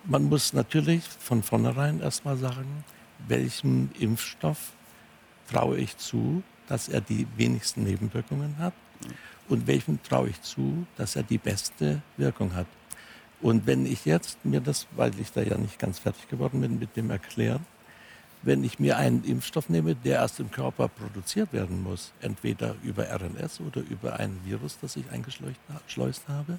Man 0.05 0.25
muss 0.25 0.53
natürlich 0.53 1.05
von 1.19 1.43
vornherein 1.43 2.01
erstmal 2.01 2.37
sagen, 2.37 2.85
welchem 3.27 3.91
Impfstoff 3.99 4.73
traue 5.51 5.79
ich 5.79 5.97
zu, 5.97 6.43
dass 6.69 6.89
er 6.89 7.01
die 7.01 7.27
wenigsten 7.37 7.85
Nebenwirkungen 7.85 8.59
hat 8.59 8.75
und 9.49 9.67
welchem 9.67 10.03
traue 10.03 10.31
ich 10.31 10.41
zu, 10.43 10.87
dass 10.97 11.17
er 11.17 11.23
die 11.23 11.39
beste 11.39 12.03
Wirkung 12.17 12.55
hat. 12.55 12.67
Und 13.41 13.67
wenn 13.67 13.85
ich 13.85 14.05
jetzt 14.05 14.45
mir 14.45 14.61
das, 14.61 14.87
weil 14.97 15.19
ich 15.21 15.33
da 15.33 15.43
ja 15.43 15.59
nicht 15.59 15.79
ganz 15.79 15.99
fertig 15.99 16.29
geworden 16.29 16.61
bin 16.61 16.79
mit 16.79 16.97
dem 16.97 17.11
Erklären, 17.11 17.67
wenn 18.43 18.63
ich 18.63 18.79
mir 18.79 18.99
einen 18.99 19.25
Impfstoff 19.25 19.69
nehme, 19.69 19.95
der 19.95 20.21
erst 20.21 20.39
im 20.39 20.51
Körper 20.51 20.89
produziert 20.89 21.53
werden 21.53 21.83
muss, 21.83 22.13
entweder 22.21 22.75
über 22.83 23.05
RNS 23.05 23.61
oder 23.61 23.81
über 23.81 24.19
ein 24.19 24.39
Virus, 24.45 24.79
das 24.81 24.97
ich 24.97 25.05
eingeschleust 25.11 26.29
habe, 26.29 26.59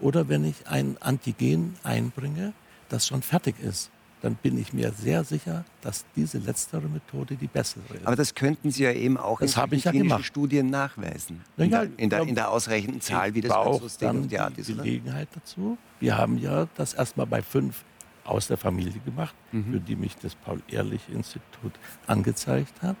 oder 0.00 0.28
wenn 0.28 0.44
ich 0.44 0.66
ein 0.66 0.96
Antigen 1.00 1.76
einbringe, 1.82 2.52
das 2.88 3.06
schon 3.06 3.22
fertig 3.22 3.56
ist, 3.60 3.90
dann 4.26 4.34
bin 4.34 4.58
ich 4.58 4.72
mir 4.72 4.90
sehr 4.90 5.22
sicher, 5.22 5.64
dass 5.82 6.04
diese 6.16 6.38
letztere 6.38 6.88
Methode 6.88 7.36
die 7.36 7.46
bessere 7.46 7.84
ist. 7.94 8.04
Aber 8.04 8.16
das 8.16 8.34
könnten 8.34 8.72
Sie 8.72 8.82
ja 8.82 8.90
eben 8.90 9.16
auch 9.16 9.38
das 9.38 9.56
in 9.56 9.80
klinischen 9.80 10.08
ja 10.08 10.20
Studien 10.20 10.68
nachweisen. 10.68 11.42
In, 11.56 11.70
ja, 11.70 11.84
der, 11.84 11.96
in, 11.96 12.10
der, 12.10 12.20
in, 12.22 12.34
der, 12.34 12.50
ausreichenden 12.50 13.00
Zahl, 13.00 13.34
wie 13.34 13.40
das 13.40 13.52
auch 13.52 13.80
of 13.80 13.92
the 14.00 14.38
Art 14.38 14.58
ist. 14.58 14.66
Gelegenheit 14.66 15.28
oder? 15.30 15.40
dazu. 15.40 15.78
Wir 16.00 16.18
haben 16.18 16.38
ja 16.38 16.66
das 16.74 16.94
erstmal 16.94 17.26
bei 17.26 17.40
fünf 17.40 17.84
aus 18.24 18.48
der 18.48 18.56
Familie 18.56 19.00
gemacht, 19.04 19.36
mhm. 19.52 19.74
für 19.74 19.78
die 19.78 19.94
mich 19.94 20.16
das 20.16 20.34
Paul-Ehrlich-Institut 20.34 21.74
angezeigt 22.08 22.82
hat. 22.82 22.96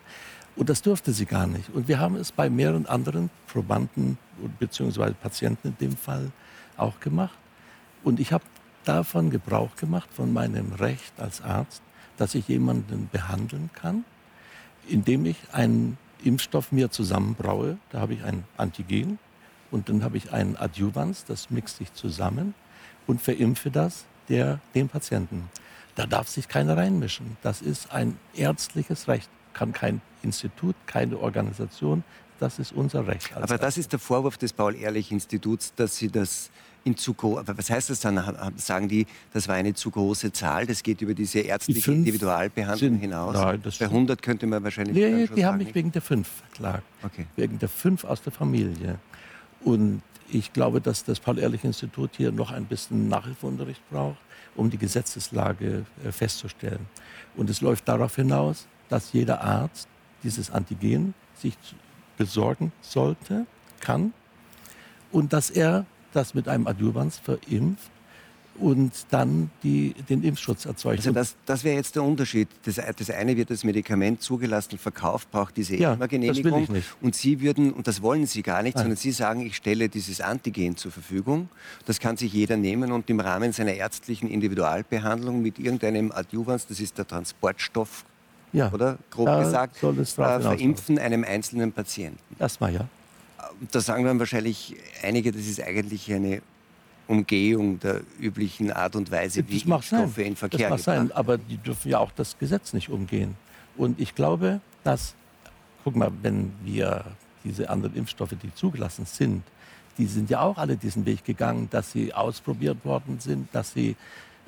Und 0.54 0.68
das 0.68 0.80
durfte 0.80 1.10
sie 1.10 1.26
gar 1.26 1.48
nicht. 1.48 1.70
Und 1.70 1.88
wir 1.88 1.98
haben 1.98 2.14
es 2.14 2.30
bei 2.30 2.48
mehreren 2.48 2.86
anderen 2.86 3.30
Probanden 3.48 4.16
bzw. 4.60 5.10
Patienten 5.20 5.68
in 5.68 5.76
dem 5.78 5.96
Fall 5.96 6.30
auch 6.76 7.00
gemacht. 7.00 7.36
Und 8.04 8.20
ich 8.20 8.32
habe 8.32 8.44
davon 8.86 9.30
Gebrauch 9.30 9.76
gemacht, 9.76 10.08
von 10.12 10.32
meinem 10.32 10.72
Recht 10.72 11.12
als 11.18 11.42
Arzt, 11.42 11.82
dass 12.16 12.34
ich 12.34 12.48
jemanden 12.48 13.08
behandeln 13.12 13.70
kann, 13.74 14.04
indem 14.88 15.26
ich 15.26 15.36
einen 15.52 15.98
Impfstoff 16.22 16.72
mir 16.72 16.90
zusammenbraue. 16.90 17.78
Da 17.90 18.00
habe 18.00 18.14
ich 18.14 18.24
ein 18.24 18.44
Antigen 18.56 19.18
und 19.70 19.88
dann 19.88 20.02
habe 20.02 20.16
ich 20.16 20.32
einen 20.32 20.56
Adjuvans, 20.56 21.24
das 21.24 21.50
mixt 21.50 21.76
sich 21.76 21.92
zusammen 21.92 22.54
und 23.06 23.20
verimpfe 23.20 23.70
das 23.70 24.04
der, 24.28 24.60
dem 24.74 24.88
Patienten. 24.88 25.50
Da 25.94 26.06
darf 26.06 26.28
sich 26.28 26.48
keiner 26.48 26.76
reinmischen. 26.76 27.36
Das 27.42 27.62
ist 27.62 27.92
ein 27.92 28.18
ärztliches 28.34 29.08
Recht. 29.08 29.30
Kann 29.52 29.72
kein 29.72 30.02
Institut, 30.22 30.76
keine 30.86 31.18
Organisation. 31.18 32.04
Das 32.38 32.58
ist 32.58 32.72
unser 32.72 33.06
Recht. 33.06 33.34
Aber 33.34 33.56
das 33.56 33.78
ist 33.78 33.92
der 33.92 33.98
Vorwurf 33.98 34.36
des 34.36 34.52
Paul-Ehrlich-Instituts, 34.52 35.74
dass 35.74 35.96
sie 35.96 36.10
das 36.10 36.50
in 36.86 36.96
zu. 36.96 37.14
Was 37.18 37.70
heißt 37.70 37.90
das 37.90 38.00
dann? 38.00 38.22
Sagen 38.56 38.88
die, 38.88 39.06
das 39.32 39.48
war 39.48 39.56
eine 39.56 39.74
zu 39.74 39.90
große 39.90 40.32
Zahl? 40.32 40.66
Das 40.66 40.82
geht 40.82 41.02
über 41.02 41.14
diese 41.14 41.40
ärztliche 41.40 41.90
die 41.90 41.96
Individualbehandlung 41.98 42.92
sind, 42.92 43.00
hinaus? 43.00 43.34
Nein, 43.34 43.62
Bei 43.62 43.86
100 43.86 44.22
könnte 44.22 44.46
man 44.46 44.62
wahrscheinlich. 44.62 44.96
Nee, 44.96 45.26
die 45.34 45.44
haben 45.44 45.58
mich 45.58 45.74
wegen 45.74 45.92
der 45.92 46.02
fünf 46.02 46.28
verklagt. 46.28 46.84
Okay. 47.02 47.26
Wegen 47.36 47.58
der 47.58 47.68
fünf 47.68 48.04
aus 48.04 48.22
der 48.22 48.32
Familie. 48.32 48.98
Und 49.62 50.02
ich 50.28 50.52
glaube, 50.52 50.80
dass 50.80 51.04
das 51.04 51.20
Paul-Ehrlich-Institut 51.20 52.10
hier 52.16 52.32
noch 52.32 52.52
ein 52.52 52.64
bisschen 52.64 53.08
Nachhilfeunterricht 53.08 53.82
braucht, 53.90 54.18
um 54.54 54.70
die 54.70 54.78
Gesetzeslage 54.78 55.84
äh, 56.04 56.12
festzustellen. 56.12 56.86
Und 57.36 57.50
es 57.50 57.60
läuft 57.60 57.88
darauf 57.88 58.16
hinaus, 58.16 58.66
dass 58.88 59.12
jeder 59.12 59.42
Arzt 59.42 59.88
dieses 60.22 60.50
Antigen 60.50 61.14
sich 61.34 61.56
besorgen 62.16 62.72
sollte, 62.80 63.46
kann 63.80 64.12
und 65.12 65.32
dass 65.32 65.50
er 65.50 65.86
das 66.16 66.34
mit 66.34 66.48
einem 66.48 66.66
Adjuvans 66.66 67.18
verimpft 67.18 67.90
und 68.58 68.92
dann 69.10 69.50
die, 69.62 69.94
den 70.08 70.22
Impfschutz 70.22 70.64
erzeugt. 70.64 70.98
Also 70.98 71.12
das, 71.12 71.36
das 71.44 71.64
wäre 71.64 71.76
jetzt 71.76 71.94
der 71.94 72.02
Unterschied. 72.02 72.48
Das, 72.64 72.76
das, 72.96 73.10
eine 73.10 73.36
wird 73.36 73.50
das 73.50 73.64
Medikament 73.64 74.22
zugelassen, 74.22 74.78
verkauft, 74.78 75.30
braucht 75.30 75.56
diese 75.56 75.76
ja, 75.76 75.94
EMA-Genehmigung. 75.94 76.66
Und 77.00 77.14
Sie 77.14 77.40
würden, 77.40 77.72
und 77.72 77.86
das 77.86 78.02
wollen 78.02 78.26
Sie 78.26 78.42
gar 78.42 78.62
nicht, 78.62 78.76
Nein. 78.76 78.84
sondern 78.84 78.96
Sie 78.96 79.12
sagen, 79.12 79.44
ich 79.44 79.56
stelle 79.56 79.88
dieses 79.88 80.20
Antigen 80.20 80.76
zur 80.76 80.90
Verfügung. 80.90 81.48
Das 81.84 82.00
kann 82.00 82.16
sich 82.16 82.32
jeder 82.32 82.56
nehmen 82.56 82.92
und 82.92 83.08
im 83.10 83.20
Rahmen 83.20 83.52
seiner 83.52 83.74
ärztlichen 83.74 84.30
Individualbehandlung 84.30 85.42
mit 85.42 85.58
irgendeinem 85.58 86.12
Adjuvans, 86.12 86.66
das 86.66 86.80
ist 86.80 86.98
der 86.98 87.06
Transportstoff, 87.06 88.04
ja, 88.52 88.72
oder 88.72 88.96
grob 89.10 89.44
gesagt, 89.44 89.82
äh, 89.82 90.04
verimpfen 90.04 90.98
einem 90.98 91.24
einzelnen 91.24 91.72
Patienten. 91.72 92.36
Erstmal 92.38 92.72
ja. 92.72 92.88
Da 93.70 93.80
sagen 93.80 94.04
dann 94.04 94.18
wahrscheinlich 94.18 94.76
einige, 95.02 95.32
das 95.32 95.46
ist 95.46 95.62
eigentlich 95.62 96.12
eine 96.12 96.42
Umgehung 97.08 97.78
der 97.78 98.00
üblichen 98.20 98.72
Art 98.72 98.96
und 98.96 99.10
Weise, 99.10 99.46
wie 99.48 99.58
Impfstoffe 99.58 100.18
in 100.18 100.36
Verkehr 100.36 100.70
Das 100.70 100.86
mag 100.86 100.96
sein, 100.96 101.12
aber 101.12 101.38
die 101.38 101.56
dürfen 101.56 101.90
ja 101.90 101.98
auch 101.98 102.10
das 102.12 102.38
Gesetz 102.38 102.72
nicht 102.72 102.88
umgehen. 102.88 103.36
Und 103.76 104.00
ich 104.00 104.14
glaube, 104.14 104.60
dass, 104.82 105.14
guck 105.84 105.96
mal, 105.96 106.10
wenn 106.22 106.52
wir 106.64 107.04
diese 107.44 107.70
anderen 107.70 107.94
Impfstoffe, 107.94 108.34
die 108.42 108.52
zugelassen 108.54 109.06
sind, 109.06 109.42
die 109.98 110.06
sind 110.06 110.28
ja 110.30 110.40
auch 110.40 110.58
alle 110.58 110.76
diesen 110.76 111.06
Weg 111.06 111.24
gegangen, 111.24 111.68
dass 111.70 111.92
sie 111.92 112.12
ausprobiert 112.12 112.84
worden 112.84 113.18
sind, 113.20 113.48
dass 113.52 113.72
sie 113.72 113.96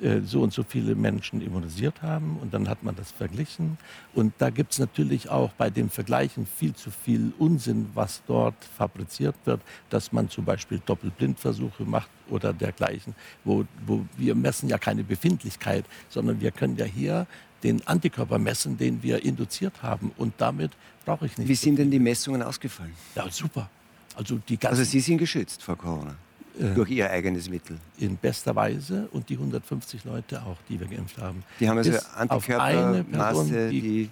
äh, 0.01 0.21
so 0.21 0.41
und 0.41 0.53
so 0.53 0.63
viele 0.63 0.95
Menschen 0.95 1.41
immunisiert 1.41 2.01
haben 2.01 2.37
und 2.41 2.53
dann 2.53 2.69
hat 2.69 2.83
man 2.83 2.95
das 2.95 3.11
verglichen. 3.11 3.77
Und 4.13 4.33
da 4.37 4.49
gibt 4.49 4.73
es 4.73 4.79
natürlich 4.79 5.29
auch 5.29 5.51
bei 5.53 5.69
dem 5.69 5.89
Vergleichen 5.89 6.45
viel 6.45 6.73
zu 6.73 6.89
viel 6.89 7.33
Unsinn, 7.37 7.89
was 7.93 8.21
dort 8.27 8.55
fabriziert 8.77 9.35
wird, 9.45 9.61
dass 9.89 10.11
man 10.11 10.29
zum 10.29 10.45
Beispiel 10.45 10.81
Doppelblindversuche 10.85 11.83
macht 11.83 12.09
oder 12.29 12.53
dergleichen, 12.53 13.13
wo, 13.43 13.65
wo 13.85 14.05
wir 14.17 14.35
messen 14.35 14.69
ja 14.69 14.77
keine 14.77 15.03
Befindlichkeit, 15.03 15.85
sondern 16.09 16.39
wir 16.39 16.51
können 16.51 16.77
ja 16.77 16.85
hier 16.85 17.27
den 17.63 17.85
Antikörper 17.85 18.39
messen, 18.39 18.77
den 18.77 19.03
wir 19.03 19.23
induziert 19.25 19.83
haben. 19.83 20.11
Und 20.17 20.33
damit 20.37 20.71
brauche 21.05 21.25
ich 21.25 21.37
nicht. 21.37 21.47
Wie 21.47 21.55
sind 21.55 21.77
denn 21.77 21.91
die 21.91 21.99
Messungen 21.99 22.41
ausgefallen? 22.41 22.93
Ja, 23.15 23.29
super. 23.29 23.69
Also, 24.15 24.39
die 24.47 24.57
also 24.65 24.83
Sie 24.83 24.99
sind 24.99 25.17
geschützt 25.17 25.61
vor 25.63 25.77
Corona? 25.77 26.15
Äh, 26.59 26.73
durch 26.73 26.89
ihr 26.89 27.09
eigenes 27.09 27.49
Mittel. 27.49 27.77
In 27.97 28.17
bester 28.17 28.55
Weise 28.55 29.07
und 29.11 29.29
die 29.29 29.35
150 29.35 30.03
Leute 30.03 30.41
auch, 30.41 30.57
die 30.67 30.79
wir 30.79 30.87
geimpft 30.87 31.17
haben. 31.17 31.43
Die 31.59 31.69
haben 31.69 31.77
also 31.77 31.93
Antikörpermasse, 32.15 33.69
die, 33.69 33.81
die, 33.81 34.09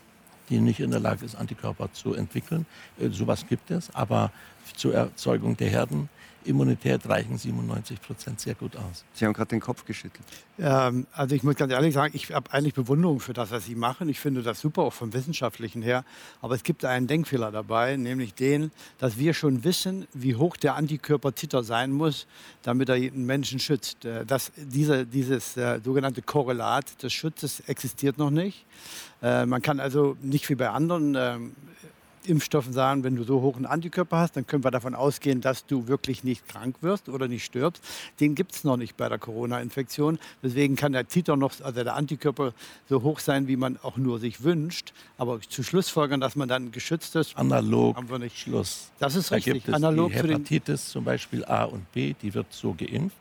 die 0.49 0.60
nicht 0.60 0.79
in 0.79 0.91
der 0.91 0.99
Lage 0.99 1.25
ist, 1.25 1.36
Antikörper 1.36 1.91
zu 1.91 2.13
entwickeln. 2.13 2.65
Äh, 2.99 3.10
sowas 3.10 3.45
gibt 3.47 3.71
es, 3.71 3.93
aber 3.93 4.31
zur 4.75 4.93
Erzeugung 4.93 5.57
der 5.57 5.69
Herden 5.69 6.10
Immunität 6.47 7.07
reichen 7.07 7.38
97 7.38 8.01
Prozent 8.01 8.39
sehr 8.39 8.55
gut 8.55 8.75
aus. 8.75 9.05
Sie 9.13 9.25
haben 9.25 9.33
gerade 9.33 9.49
den 9.49 9.60
Kopf 9.60 9.86
geschüttelt. 9.86 10.25
Ähm, 10.60 11.05
also 11.12 11.36
ich 11.36 11.43
muss 11.43 11.55
ganz 11.55 11.71
ehrlich 11.71 11.93
sagen, 11.93 12.13
ich 12.15 12.33
habe 12.33 12.51
eigentlich 12.51 12.73
Bewunderung 12.73 13.19
für 13.19 13.33
das, 13.33 13.51
was 13.51 13.65
Sie 13.65 13.75
machen. 13.75 14.10
Ich 14.10 14.19
finde 14.19 14.41
das 14.41 14.60
super, 14.60 14.83
auch 14.83 14.93
vom 14.93 15.13
Wissenschaftlichen 15.13 15.81
her. 15.81 16.03
Aber 16.41 16.55
es 16.55 16.63
gibt 16.63 16.86
einen 16.86 17.07
Denkfehler 17.07 17.51
dabei, 17.51 17.95
nämlich 17.95 18.33
den, 18.33 18.71
dass 18.97 19.17
wir 19.17 19.33
schon 19.33 19.63
wissen, 19.63 20.07
wie 20.13 20.36
hoch 20.36 20.57
der 20.57 20.75
Antikörpertiter 20.75 21.63
sein 21.63 21.91
muss, 21.91 22.27
damit 22.63 22.89
er 22.89 22.95
einen 22.95 23.25
Menschen 23.25 23.60
schützt. 23.60 24.05
Äh, 24.05 24.25
das, 24.25 24.51
diese, 24.55 25.05
dieses 25.05 25.57
äh, 25.57 25.79
sogenannte 25.83 26.21
Korrelat 26.21 27.03
des 27.03 27.13
Schutzes 27.13 27.62
existiert 27.62 28.17
noch 28.17 28.31
nicht. 28.31 28.65
Äh, 29.21 29.45
man 29.45 29.62
kann 29.62 29.79
also 29.79 30.15
nicht 30.21 30.49
wie 30.49 30.55
bei 30.55 30.69
anderen 30.69 31.15
ähm, 31.15 31.55
Impfstoffen 32.27 32.73
sagen, 32.73 33.03
wenn 33.03 33.15
du 33.15 33.23
so 33.23 33.41
hohen 33.41 33.65
Antikörper 33.65 34.17
hast, 34.17 34.35
dann 34.35 34.45
können 34.45 34.63
wir 34.63 34.71
davon 34.71 34.95
ausgehen, 34.95 35.41
dass 35.41 35.65
du 35.65 35.87
wirklich 35.87 36.23
nicht 36.23 36.47
krank 36.47 36.77
wirst 36.81 37.09
oder 37.09 37.27
nicht 37.27 37.45
stirbst. 37.45 37.83
Den 38.19 38.35
gibt 38.35 38.53
es 38.53 38.63
noch 38.63 38.77
nicht 38.77 38.97
bei 38.97 39.09
der 39.09 39.17
Corona-Infektion. 39.17 40.19
Deswegen 40.43 40.75
kann 40.75 40.91
der 40.91 41.07
Titer 41.07 41.35
noch, 41.37 41.53
also 41.61 41.83
der 41.83 41.95
Antikörper 41.95 42.53
so 42.89 43.03
hoch 43.03 43.19
sein, 43.19 43.47
wie 43.47 43.55
man 43.55 43.77
auch 43.81 43.97
nur 43.97 44.19
sich 44.19 44.43
wünscht. 44.43 44.93
Aber 45.17 45.39
zu 45.41 45.63
Schlussfolgern, 45.63 46.19
dass 46.19 46.35
man 46.35 46.47
dann 46.47 46.71
geschützt 46.71 47.15
ist, 47.15 47.37
analog 47.37 47.95
haben 47.95 48.09
wir 48.09 48.19
nicht. 48.19 48.37
Schluss. 48.37 48.91
Das 48.99 49.15
ist 49.15 49.31
da 49.31 49.35
richtig. 49.35 49.53
Gibt 49.53 49.69
es 49.69 49.73
analog 49.73 50.11
die 50.11 50.17
Hepatitis 50.17 50.89
zum 50.89 51.03
Beispiel 51.03 51.43
A 51.45 51.63
und 51.63 51.91
B, 51.91 52.13
die 52.21 52.33
wird 52.33 52.47
so 52.51 52.73
geimpft 52.73 53.17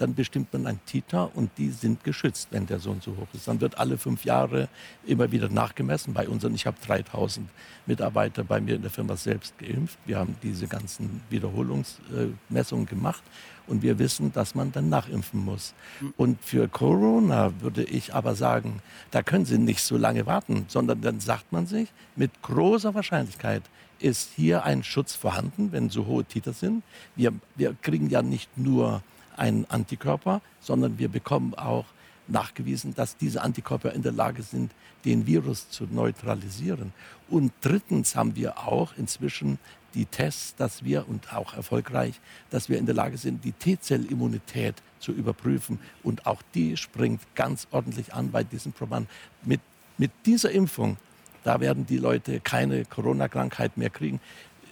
dann 0.00 0.14
bestimmt 0.14 0.52
man 0.52 0.66
ein 0.66 0.80
Titer 0.86 1.30
und 1.36 1.50
die 1.58 1.68
sind 1.70 2.04
geschützt, 2.04 2.48
wenn 2.52 2.66
der 2.66 2.78
so 2.78 2.90
und 2.90 3.02
so 3.02 3.12
hoch 3.12 3.26
ist. 3.34 3.46
Dann 3.46 3.60
wird 3.60 3.78
alle 3.78 3.98
fünf 3.98 4.24
Jahre 4.24 4.68
immer 5.06 5.30
wieder 5.30 5.50
nachgemessen. 5.50 6.14
Bei 6.14 6.26
unseren, 6.26 6.54
ich 6.54 6.66
habe 6.66 6.78
3000 6.84 7.46
Mitarbeiter 7.84 8.42
bei 8.42 8.60
mir 8.60 8.76
in 8.76 8.82
der 8.82 8.90
Firma 8.90 9.16
selbst 9.16 9.58
geimpft. 9.58 9.98
Wir 10.06 10.18
haben 10.18 10.36
diese 10.42 10.66
ganzen 10.68 11.20
Wiederholungsmessungen 11.28 12.86
gemacht 12.86 13.22
und 13.66 13.82
wir 13.82 13.98
wissen, 13.98 14.32
dass 14.32 14.54
man 14.54 14.72
dann 14.72 14.88
nachimpfen 14.88 15.44
muss. 15.44 15.74
Und 16.16 16.42
für 16.42 16.66
Corona 16.66 17.52
würde 17.60 17.84
ich 17.84 18.14
aber 18.14 18.34
sagen, 18.34 18.80
da 19.10 19.22
können 19.22 19.44
Sie 19.44 19.58
nicht 19.58 19.82
so 19.82 19.98
lange 19.98 20.24
warten, 20.24 20.64
sondern 20.68 21.02
dann 21.02 21.20
sagt 21.20 21.52
man 21.52 21.66
sich, 21.66 21.92
mit 22.16 22.42
großer 22.42 22.94
Wahrscheinlichkeit 22.94 23.62
ist 23.98 24.30
hier 24.34 24.64
ein 24.64 24.82
Schutz 24.82 25.14
vorhanden, 25.14 25.72
wenn 25.72 25.90
so 25.90 26.06
hohe 26.06 26.24
Titer 26.24 26.54
sind. 26.54 26.82
Wir, 27.16 27.32
wir 27.54 27.76
kriegen 27.82 28.08
ja 28.08 28.22
nicht 28.22 28.56
nur 28.56 29.02
einen 29.40 29.64
Antikörper, 29.70 30.42
sondern 30.60 30.98
wir 30.98 31.08
bekommen 31.08 31.54
auch 31.54 31.86
nachgewiesen, 32.28 32.94
dass 32.94 33.16
diese 33.16 33.42
Antikörper 33.42 33.92
in 33.92 34.02
der 34.02 34.12
Lage 34.12 34.42
sind, 34.42 34.72
den 35.04 35.26
Virus 35.26 35.70
zu 35.70 35.84
neutralisieren. 35.84 36.92
Und 37.28 37.52
drittens 37.60 38.14
haben 38.14 38.36
wir 38.36 38.58
auch 38.58 38.92
inzwischen 38.96 39.58
die 39.94 40.04
Tests, 40.04 40.54
dass 40.54 40.84
wir, 40.84 41.08
und 41.08 41.32
auch 41.32 41.54
erfolgreich, 41.54 42.20
dass 42.50 42.68
wir 42.68 42.78
in 42.78 42.86
der 42.86 42.94
Lage 42.94 43.16
sind, 43.16 43.44
die 43.44 43.52
T-Zellimmunität 43.52 44.76
zu 45.00 45.10
überprüfen. 45.10 45.80
Und 46.04 46.26
auch 46.26 46.42
die 46.54 46.76
springt 46.76 47.22
ganz 47.34 47.66
ordentlich 47.72 48.14
an 48.14 48.30
bei 48.30 48.44
diesen 48.44 48.72
Probanden. 48.72 49.10
Mit, 49.42 49.60
mit 49.98 50.12
dieser 50.26 50.52
Impfung, 50.52 50.96
da 51.42 51.58
werden 51.60 51.86
die 51.86 51.98
Leute 51.98 52.38
keine 52.40 52.84
Corona-Krankheit 52.84 53.76
mehr 53.76 53.90
kriegen 53.90 54.20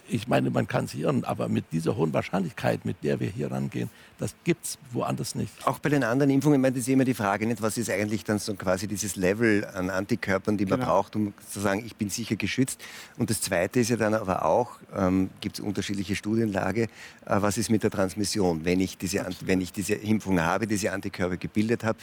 ich 0.09 0.27
meine, 0.27 0.49
man 0.49 0.67
kann 0.67 0.85
es 0.85 0.93
irren, 0.93 1.23
aber 1.23 1.47
mit 1.49 1.65
dieser 1.71 1.95
hohen 1.95 2.13
Wahrscheinlichkeit, 2.13 2.85
mit 2.85 3.03
der 3.03 3.19
wir 3.19 3.29
hier 3.29 3.51
rangehen, 3.51 3.89
das 4.17 4.35
gibt 4.43 4.65
es 4.65 4.77
woanders 4.91 5.35
nicht. 5.35 5.51
Auch 5.65 5.79
bei 5.79 5.89
den 5.89 6.03
anderen 6.03 6.29
Impfungen, 6.29 6.63
ich 6.63 6.71
das 6.71 6.79
ist 6.79 6.89
immer 6.89 7.05
die 7.05 7.13
Frage, 7.13 7.45
nicht, 7.45 7.61
was 7.61 7.77
ist 7.77 7.89
eigentlich 7.89 8.23
dann 8.23 8.39
so 8.39 8.53
quasi 8.55 8.87
dieses 8.87 9.15
Level 9.15 9.65
an 9.65 9.89
Antikörpern, 9.89 10.57
die 10.57 10.65
man 10.65 10.79
genau. 10.79 10.91
braucht, 10.91 11.15
um 11.15 11.33
zu 11.49 11.59
sagen, 11.59 11.83
ich 11.85 11.95
bin 11.95 12.09
sicher 12.09 12.35
geschützt. 12.35 12.81
Und 13.17 13.29
das 13.29 13.41
Zweite 13.41 13.79
ist 13.79 13.89
ja 13.89 13.95
dann 13.95 14.13
aber 14.13 14.45
auch, 14.45 14.71
ähm, 14.95 15.29
gibt 15.41 15.59
es 15.59 15.65
unterschiedliche 15.65 16.15
Studienlage, 16.15 16.83
äh, 16.83 16.87
was 17.25 17.57
ist 17.57 17.69
mit 17.69 17.83
der 17.83 17.91
Transmission? 17.91 18.65
Wenn 18.65 18.79
ich, 18.79 18.97
diese, 18.97 19.25
wenn 19.41 19.61
ich 19.61 19.71
diese 19.71 19.95
Impfung 19.95 20.41
habe, 20.41 20.67
diese 20.67 20.91
Antikörper 20.91 21.37
gebildet 21.37 21.83
habe, 21.83 21.97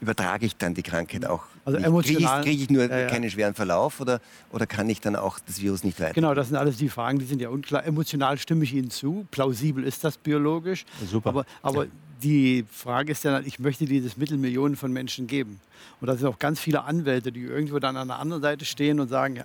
übertrage 0.00 0.46
ich 0.46 0.56
dann 0.56 0.74
die 0.74 0.82
Krankheit 0.82 1.24
auch? 1.24 1.44
Also 1.64 1.78
emotional. 1.78 2.42
Kriege 2.42 2.50
ich, 2.50 2.56
krieg 2.56 2.70
ich, 2.70 2.70
nur 2.70 2.88
ja, 2.88 2.98
ja. 2.98 3.06
keinen 3.08 3.30
schweren 3.30 3.54
Verlauf 3.54 4.00
oder, 4.00 4.20
oder 4.52 4.66
kann 4.66 4.88
ich 4.88 5.00
dann 5.00 5.16
auch 5.16 5.38
das 5.46 5.60
Virus 5.60 5.84
nicht 5.84 6.00
weiter? 6.00 6.14
Genau, 6.14 6.34
das 6.34 6.48
sind 6.48 6.56
alles 6.56 6.76
die 6.76 6.88
Fragen, 6.88 7.18
die 7.18 7.24
sind 7.24 7.40
ja 7.40 7.50
unklar. 7.50 7.84
Emotional 7.84 8.38
stimme 8.38 8.64
ich 8.64 8.74
Ihnen 8.74 8.90
zu. 8.90 9.26
Plausibel 9.30 9.84
ist 9.84 10.04
das 10.04 10.16
biologisch. 10.16 10.84
Super. 11.06 11.30
Aber, 11.30 11.44
aber 11.62 11.84
ja. 11.84 11.90
die 12.22 12.64
Frage 12.70 13.12
ist 13.12 13.24
ja, 13.24 13.40
ich 13.40 13.58
möchte 13.58 13.84
dieses 13.84 14.16
Mittel 14.16 14.38
Millionen 14.38 14.76
von 14.76 14.92
Menschen 14.92 15.26
geben. 15.26 15.60
Und 16.00 16.06
da 16.06 16.16
sind 16.16 16.26
auch 16.26 16.38
ganz 16.38 16.60
viele 16.60 16.84
Anwälte, 16.84 17.32
die 17.32 17.42
irgendwo 17.42 17.78
dann 17.78 17.96
an 17.96 18.08
der 18.08 18.18
anderen 18.18 18.42
Seite 18.42 18.64
stehen 18.64 19.00
und 19.00 19.08
sagen, 19.08 19.42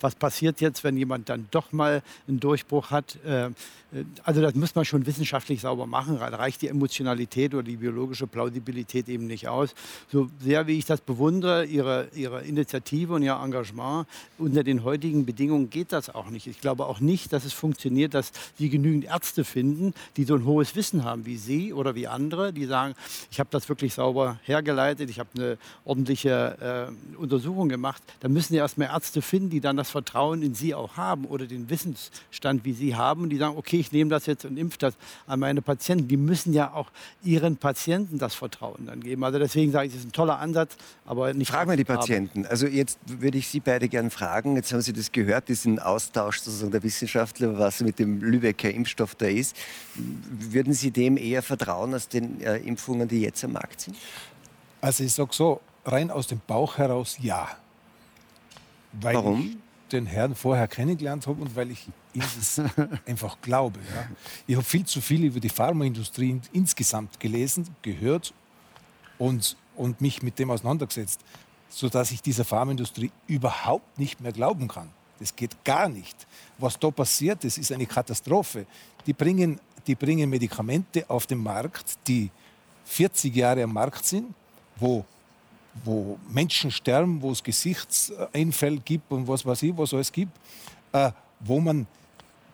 Was 0.00 0.14
passiert 0.14 0.60
jetzt, 0.60 0.84
wenn 0.84 0.96
jemand 0.96 1.28
dann 1.28 1.48
doch 1.50 1.72
mal 1.72 2.02
einen 2.28 2.40
Durchbruch 2.40 2.90
hat? 2.90 3.16
Äh, 3.24 3.50
also 4.24 4.40
das 4.40 4.54
muss 4.54 4.74
man 4.74 4.84
schon 4.84 5.06
wissenschaftlich 5.06 5.60
sauber 5.60 5.86
machen. 5.86 6.18
Da 6.18 6.26
reicht 6.26 6.62
die 6.62 6.68
Emotionalität 6.68 7.54
oder 7.54 7.62
die 7.62 7.76
biologische 7.76 8.26
Plausibilität 8.26 9.08
eben 9.08 9.26
nicht 9.26 9.48
aus. 9.48 9.74
So 10.10 10.28
sehr 10.40 10.66
wie 10.66 10.78
ich 10.78 10.84
das 10.84 11.00
bewundere, 11.00 11.64
ihre, 11.64 12.08
ihre 12.14 12.42
Initiative 12.42 13.14
und 13.14 13.22
ihr 13.22 13.34
Engagement, 13.34 14.06
unter 14.38 14.64
den 14.64 14.84
heutigen 14.84 15.26
Bedingungen 15.26 15.70
geht 15.70 15.92
das 15.92 16.12
auch 16.12 16.30
nicht. 16.30 16.46
Ich 16.46 16.60
glaube 16.60 16.86
auch 16.86 17.00
nicht, 17.00 17.32
dass 17.32 17.44
es 17.44 17.52
funktioniert, 17.52 18.14
dass 18.14 18.32
Sie 18.56 18.68
genügend 18.68 19.04
Ärzte 19.04 19.44
finden, 19.44 19.94
die 20.16 20.24
so 20.24 20.34
ein 20.34 20.44
hohes 20.44 20.74
Wissen 20.74 21.04
haben 21.04 21.26
wie 21.26 21.36
Sie 21.36 21.72
oder 21.72 21.94
wie 21.94 22.06
andere, 22.06 22.52
die 22.52 22.66
sagen, 22.66 22.94
ich 23.30 23.38
habe 23.38 23.50
das 23.52 23.68
wirklich 23.68 23.94
sauber 23.94 24.38
hergeleitet, 24.44 25.08
ich 25.10 25.18
habe 25.18 25.30
eine 25.36 25.58
ordentliche 25.84 26.90
äh, 26.90 27.16
Untersuchung 27.16 27.68
gemacht. 27.68 28.02
Da 28.20 28.28
müssen 28.28 28.54
Sie 28.54 28.58
erst 28.58 28.78
mal 28.78 28.86
Ärzte 28.86 29.22
finden, 29.22 29.50
die 29.50 29.60
dann 29.64 29.76
das 29.76 29.90
Vertrauen 29.90 30.42
in 30.42 30.54
Sie 30.54 30.74
auch 30.74 30.96
haben 30.96 31.24
oder 31.24 31.46
den 31.46 31.70
Wissensstand 31.70 32.64
wie 32.64 32.72
Sie 32.72 32.94
haben 32.94 33.22
und 33.22 33.30
die 33.30 33.38
sagen, 33.38 33.56
okay, 33.56 33.78
ich 33.78 33.92
nehme 33.92 34.10
das 34.10 34.26
jetzt 34.26 34.44
und 34.44 34.56
impfe 34.56 34.78
das 34.78 34.94
an 35.26 35.40
meine 35.40 35.62
Patienten. 35.62 36.08
Die 36.08 36.16
müssen 36.16 36.52
ja 36.52 36.72
auch 36.72 36.90
ihren 37.22 37.56
Patienten 37.56 38.18
das 38.18 38.34
Vertrauen 38.34 38.86
dann 38.86 39.00
geben. 39.00 39.24
Also 39.24 39.38
deswegen 39.38 39.72
sage 39.72 39.86
ich, 39.86 39.92
das 39.92 40.00
ist 40.00 40.08
ein 40.08 40.12
toller 40.12 40.38
Ansatz, 40.38 40.76
aber 41.06 41.32
nicht. 41.34 41.50
Fragen 41.50 41.70
wir 41.70 41.76
die 41.76 41.84
Patienten. 41.84 42.46
Also 42.46 42.66
jetzt 42.66 42.98
würde 43.06 43.38
ich 43.38 43.48
Sie 43.48 43.60
beide 43.60 43.88
gerne 43.88 44.10
fragen. 44.10 44.56
Jetzt 44.56 44.72
haben 44.72 44.82
Sie 44.82 44.92
das 44.92 45.12
gehört, 45.12 45.48
diesen 45.48 45.78
Austausch 45.78 46.40
sozusagen 46.40 46.72
der 46.72 46.82
Wissenschaftler, 46.82 47.58
was 47.58 47.80
mit 47.80 47.98
dem 47.98 48.20
Lübecker 48.20 48.70
Impfstoff 48.70 49.14
da 49.14 49.26
ist. 49.26 49.56
Würden 49.94 50.72
Sie 50.72 50.90
dem 50.90 51.16
eher 51.16 51.42
vertrauen 51.42 51.94
als 51.94 52.08
den 52.08 52.40
äh, 52.40 52.58
Impfungen, 52.58 53.08
die 53.08 53.20
jetzt 53.20 53.44
am 53.44 53.52
Markt 53.52 53.80
sind? 53.80 53.96
Also 54.80 55.04
ich 55.04 55.14
sage 55.14 55.30
so, 55.32 55.60
rein 55.84 56.10
aus 56.10 56.26
dem 56.26 56.40
Bauch 56.46 56.78
heraus 56.78 57.16
ja. 57.20 57.48
Weil 59.00 59.14
Warum? 59.16 59.56
den 59.92 60.06
Herrn 60.06 60.34
vorher 60.34 60.68
kennengelernt 60.68 61.26
habe 61.26 61.42
und 61.42 61.54
weil 61.54 61.70
ich 61.70 61.86
ihm 62.14 62.22
das 62.22 62.60
einfach 63.06 63.40
glaube. 63.40 63.78
Ja. 63.94 64.08
Ich 64.46 64.56
habe 64.56 64.64
viel 64.64 64.84
zu 64.84 65.00
viel 65.00 65.24
über 65.24 65.40
die 65.40 65.48
Pharmaindustrie 65.48 66.40
insgesamt 66.52 67.20
gelesen, 67.20 67.68
gehört 67.82 68.34
und, 69.18 69.56
und 69.76 70.00
mich 70.00 70.22
mit 70.22 70.38
dem 70.38 70.50
auseinandergesetzt, 70.50 71.20
sodass 71.68 72.10
ich 72.12 72.22
dieser 72.22 72.44
Pharmaindustrie 72.44 73.10
überhaupt 73.26 73.98
nicht 73.98 74.20
mehr 74.20 74.32
glauben 74.32 74.68
kann. 74.68 74.90
Das 75.18 75.34
geht 75.34 75.64
gar 75.64 75.88
nicht. 75.88 76.26
Was 76.58 76.78
da 76.78 76.90
passiert, 76.90 77.44
das 77.44 77.58
ist 77.58 77.70
eine 77.72 77.86
Katastrophe. 77.86 78.66
Die 79.06 79.12
bringen, 79.12 79.60
die 79.86 79.94
bringen 79.94 80.28
Medikamente 80.28 81.08
auf 81.08 81.26
den 81.26 81.38
Markt, 81.38 81.98
die 82.06 82.30
40 82.84 83.34
Jahre 83.34 83.62
am 83.62 83.72
Markt 83.72 84.04
sind, 84.04 84.34
wo 84.76 85.04
wo 85.82 86.18
Menschen 86.28 86.70
sterben, 86.70 87.20
wo 87.20 87.32
es 87.32 87.42
Gesichtseinfälle 87.42 88.78
gibt 88.78 89.10
und 89.10 89.26
was 89.26 89.44
weiß 89.44 89.62
ich, 89.62 89.76
was 89.76 89.92
alles 89.92 90.12
gibt, 90.12 90.32
äh, 90.92 91.10
wo 91.40 91.60
man 91.60 91.86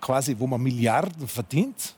quasi, 0.01 0.35
wo 0.39 0.47
man 0.47 0.63
Milliarden 0.63 1.29
verdient 1.29 1.95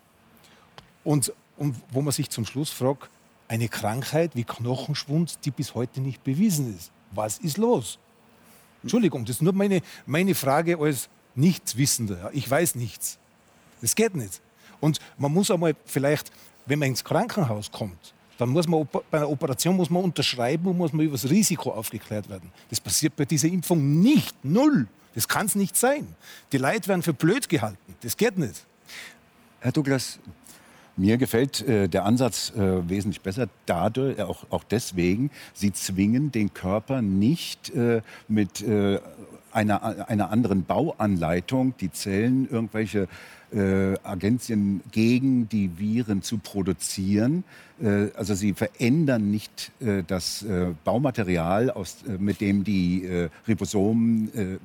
und, 1.04 1.32
und 1.56 1.76
wo 1.90 2.02
man 2.02 2.12
sich 2.12 2.28
zum 2.28 2.44
Schluss 2.44 2.70
fragt, 2.70 3.08
eine 3.48 3.68
Krankheit 3.68 4.34
wie 4.34 4.44
Knochenschwund, 4.44 5.44
die 5.44 5.50
bis 5.50 5.74
heute 5.74 6.00
nicht 6.00 6.24
bewiesen 6.24 6.76
ist. 6.76 6.90
Was 7.12 7.38
ist 7.38 7.58
los? 7.58 7.98
Entschuldigung, 8.82 9.24
das 9.24 9.36
ist 9.36 9.42
nur 9.42 9.52
meine, 9.52 9.82
meine 10.06 10.34
Frage 10.34 10.78
als 10.78 11.08
Nichtswissender. 11.34 12.30
Ich 12.32 12.50
weiß 12.50 12.74
nichts. 12.74 13.18
Das 13.80 13.94
geht 13.94 14.14
nicht. 14.14 14.40
Und 14.80 14.98
man 15.18 15.32
muss 15.32 15.50
einmal 15.50 15.76
vielleicht, 15.84 16.32
wenn 16.66 16.78
man 16.78 16.88
ins 16.88 17.04
Krankenhaus 17.04 17.70
kommt, 17.70 18.14
dann 18.42 18.50
muss 18.50 18.66
man 18.66 18.88
bei 19.10 19.18
einer 19.18 19.30
Operation 19.30 19.76
muss 19.76 19.88
man 19.88 20.02
unterschreiben 20.02 20.66
und 20.66 20.78
muss 20.78 20.92
man 20.92 21.06
über 21.06 21.12
das 21.12 21.30
Risiko 21.30 21.70
aufgeklärt 21.70 22.28
werden. 22.28 22.50
Das 22.70 22.80
passiert 22.80 23.14
bei 23.16 23.24
dieser 23.24 23.48
Impfung 23.48 24.00
nicht. 24.00 24.34
Null. 24.44 24.88
Das 25.14 25.28
kann 25.28 25.46
es 25.46 25.54
nicht 25.54 25.76
sein. 25.76 26.08
Die 26.50 26.58
Leute 26.58 26.88
werden 26.88 27.02
für 27.02 27.12
blöd 27.12 27.48
gehalten. 27.48 27.94
Das 28.00 28.16
geht 28.16 28.38
nicht. 28.38 28.64
Herr 29.60 29.70
Douglas, 29.70 30.18
mir 30.96 31.18
gefällt 31.18 31.66
äh, 31.68 31.88
der 31.88 32.04
Ansatz 32.04 32.50
äh, 32.50 32.88
wesentlich 32.88 33.20
besser 33.20 33.48
dadurch, 33.66 34.18
äh, 34.18 34.22
auch, 34.22 34.44
auch 34.50 34.64
deswegen, 34.64 35.30
Sie 35.54 35.72
zwingen 35.72 36.32
den 36.32 36.52
Körper 36.52 37.00
nicht 37.00 37.70
äh, 37.70 38.02
mit 38.28 38.60
äh, 38.62 38.98
einer, 39.52 40.08
einer 40.08 40.30
anderen 40.30 40.64
Bauanleitung, 40.64 41.74
die 41.78 41.92
Zellen 41.92 42.48
irgendwelche 42.50 43.08
äh, 43.52 43.98
Agenzien 44.02 44.80
gegen 44.90 45.48
die 45.48 45.78
Viren 45.78 46.22
zu 46.22 46.38
produzieren. 46.38 47.44
Äh, 47.80 48.08
also 48.14 48.34
sie 48.34 48.54
verändern 48.54 49.30
nicht 49.30 49.72
äh, 49.80 50.02
das 50.06 50.42
äh, 50.42 50.72
Baumaterial, 50.84 51.70
aus, 51.70 51.98
äh, 52.08 52.18
mit 52.18 52.40
dem 52.40 52.64
die 52.64 53.04
äh, 53.04 53.28
Ribosomen 53.46 54.58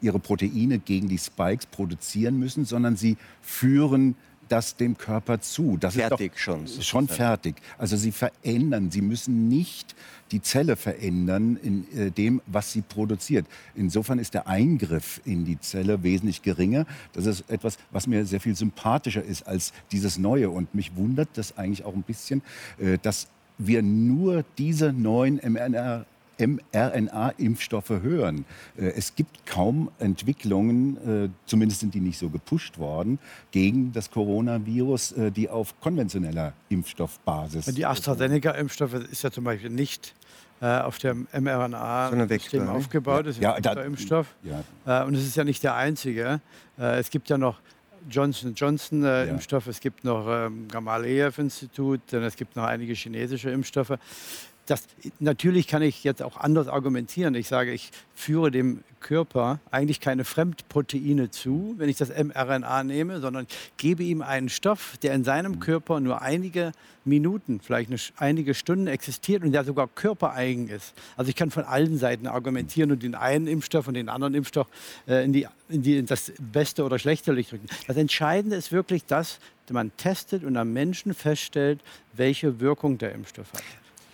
ihre 0.00 0.18
Proteine 0.18 0.78
gegen 0.78 1.08
die 1.08 1.18
Spikes 1.18 1.66
produzieren 1.66 2.38
müssen, 2.38 2.64
sondern 2.64 2.96
sie 2.96 3.16
führen 3.40 4.14
das 4.48 4.76
dem 4.76 4.96
Körper 4.96 5.40
zu. 5.40 5.76
Das 5.78 5.94
fertig 5.94 6.34
ist 6.34 6.40
schon. 6.40 6.66
Schon 6.66 7.08
fertig. 7.08 7.56
Also 7.78 7.96
sie 7.96 8.12
verändern, 8.12 8.90
sie 8.90 9.02
müssen 9.02 9.48
nicht 9.48 9.94
die 10.32 10.42
Zelle 10.42 10.76
verändern 10.76 11.56
in 11.62 11.86
äh, 11.96 12.10
dem, 12.10 12.40
was 12.46 12.72
sie 12.72 12.82
produziert. 12.82 13.46
Insofern 13.74 14.18
ist 14.18 14.34
der 14.34 14.46
Eingriff 14.46 15.20
in 15.24 15.44
die 15.44 15.60
Zelle 15.60 16.02
wesentlich 16.02 16.42
geringer. 16.42 16.86
Das 17.12 17.26
ist 17.26 17.48
etwas, 17.48 17.78
was 17.90 18.06
mir 18.06 18.26
sehr 18.26 18.40
viel 18.40 18.56
sympathischer 18.56 19.22
ist 19.22 19.46
als 19.46 19.72
dieses 19.92 20.18
Neue. 20.18 20.50
Und 20.50 20.74
mich 20.74 20.96
wundert 20.96 21.28
das 21.34 21.56
eigentlich 21.56 21.84
auch 21.84 21.94
ein 21.94 22.02
bisschen, 22.02 22.42
äh, 22.78 22.98
dass 23.00 23.28
wir 23.58 23.82
nur 23.82 24.44
diese 24.58 24.92
neuen 24.92 25.36
mRNA 25.36 26.04
mRNA-Impfstoffe 26.38 27.90
hören. 27.90 28.44
Äh, 28.76 28.88
es 28.96 29.14
gibt 29.14 29.46
kaum 29.46 29.90
Entwicklungen, 29.98 30.96
äh, 31.24 31.28
zumindest 31.46 31.80
sind 31.80 31.94
die 31.94 32.00
nicht 32.00 32.18
so 32.18 32.28
gepusht 32.28 32.78
worden, 32.78 33.18
gegen 33.50 33.92
das 33.92 34.10
Coronavirus, 34.10 35.12
äh, 35.12 35.30
die 35.30 35.48
auf 35.48 35.78
konventioneller 35.80 36.52
Impfstoffbasis. 36.68 37.66
Die 37.66 37.86
AstraZeneca-Impfstoffe 37.86 38.94
ist 38.94 39.22
ja 39.22 39.30
zum 39.30 39.44
Beispiel 39.44 39.70
nicht 39.70 40.14
auf 40.58 40.96
dem 40.96 41.26
mRNA-System 41.38 42.66
aufgebaut. 42.66 43.26
Das 43.26 43.36
ist 43.36 43.42
ja, 43.42 43.52
ein 43.52 43.78
Impfstoff. 43.78 44.34
Ja. 44.42 45.02
Und 45.02 45.14
es 45.14 45.26
ist 45.26 45.36
ja 45.36 45.44
nicht 45.44 45.62
der 45.62 45.74
einzige. 45.74 46.40
Es 46.78 47.10
gibt 47.10 47.28
ja 47.28 47.36
noch 47.36 47.60
Johnson 48.08 48.54
Johnson 48.54 49.04
äh, 49.04 49.26
ja. 49.26 49.32
Impfstoff, 49.32 49.66
es 49.66 49.80
gibt 49.80 50.04
noch 50.04 50.26
ähm, 50.28 50.68
Gamaleyev-Institut, 50.68 52.12
es 52.12 52.36
gibt 52.36 52.56
noch 52.56 52.64
einige 52.64 52.94
chinesische 52.94 53.50
Impfstoffe 53.50 53.98
das, 54.66 54.84
natürlich 55.20 55.68
kann 55.68 55.82
ich 55.82 56.04
jetzt 56.04 56.22
auch 56.22 56.36
anders 56.36 56.68
argumentieren. 56.68 57.34
Ich 57.34 57.48
sage, 57.48 57.72
ich 57.72 57.90
führe 58.14 58.50
dem 58.50 58.82
Körper 59.00 59.60
eigentlich 59.70 60.00
keine 60.00 60.24
Fremdproteine 60.24 61.30
zu, 61.30 61.74
wenn 61.78 61.88
ich 61.88 61.96
das 61.96 62.08
mRNA 62.08 62.82
nehme, 62.82 63.20
sondern 63.20 63.46
gebe 63.76 64.02
ihm 64.02 64.22
einen 64.22 64.48
Stoff, 64.48 64.96
der 65.02 65.14
in 65.14 65.22
seinem 65.22 65.60
Körper 65.60 66.00
nur 66.00 66.22
einige 66.22 66.72
Minuten, 67.04 67.60
vielleicht 67.60 67.90
eine, 67.90 68.00
einige 68.16 68.54
Stunden 68.54 68.88
existiert 68.88 69.44
und 69.44 69.52
der 69.52 69.64
sogar 69.64 69.86
körpereigen 69.86 70.68
ist. 70.68 70.94
Also 71.16 71.28
ich 71.28 71.36
kann 71.36 71.52
von 71.52 71.64
allen 71.64 71.98
Seiten 71.98 72.26
argumentieren 72.26 72.90
und 72.90 73.02
den 73.02 73.14
einen 73.14 73.46
Impfstoff 73.46 73.86
und 73.86 73.94
den 73.94 74.08
anderen 74.08 74.34
Impfstoff 74.34 74.66
äh, 75.06 75.24
in, 75.24 75.32
die, 75.32 75.46
in, 75.68 75.82
die, 75.82 75.98
in 75.98 76.06
das 76.06 76.32
beste 76.40 76.84
oder 76.84 76.98
schlechte 76.98 77.32
Licht 77.32 77.52
rücken. 77.52 77.66
Das 77.86 77.96
Entscheidende 77.96 78.56
ist 78.56 78.72
wirklich 78.72 79.04
das, 79.04 79.38
man 79.70 79.96
testet 79.96 80.44
und 80.44 80.56
am 80.56 80.72
Menschen 80.72 81.14
feststellt, 81.14 81.80
welche 82.12 82.60
Wirkung 82.60 82.98
der 82.98 83.12
Impfstoff 83.12 83.52
hat. 83.52 83.62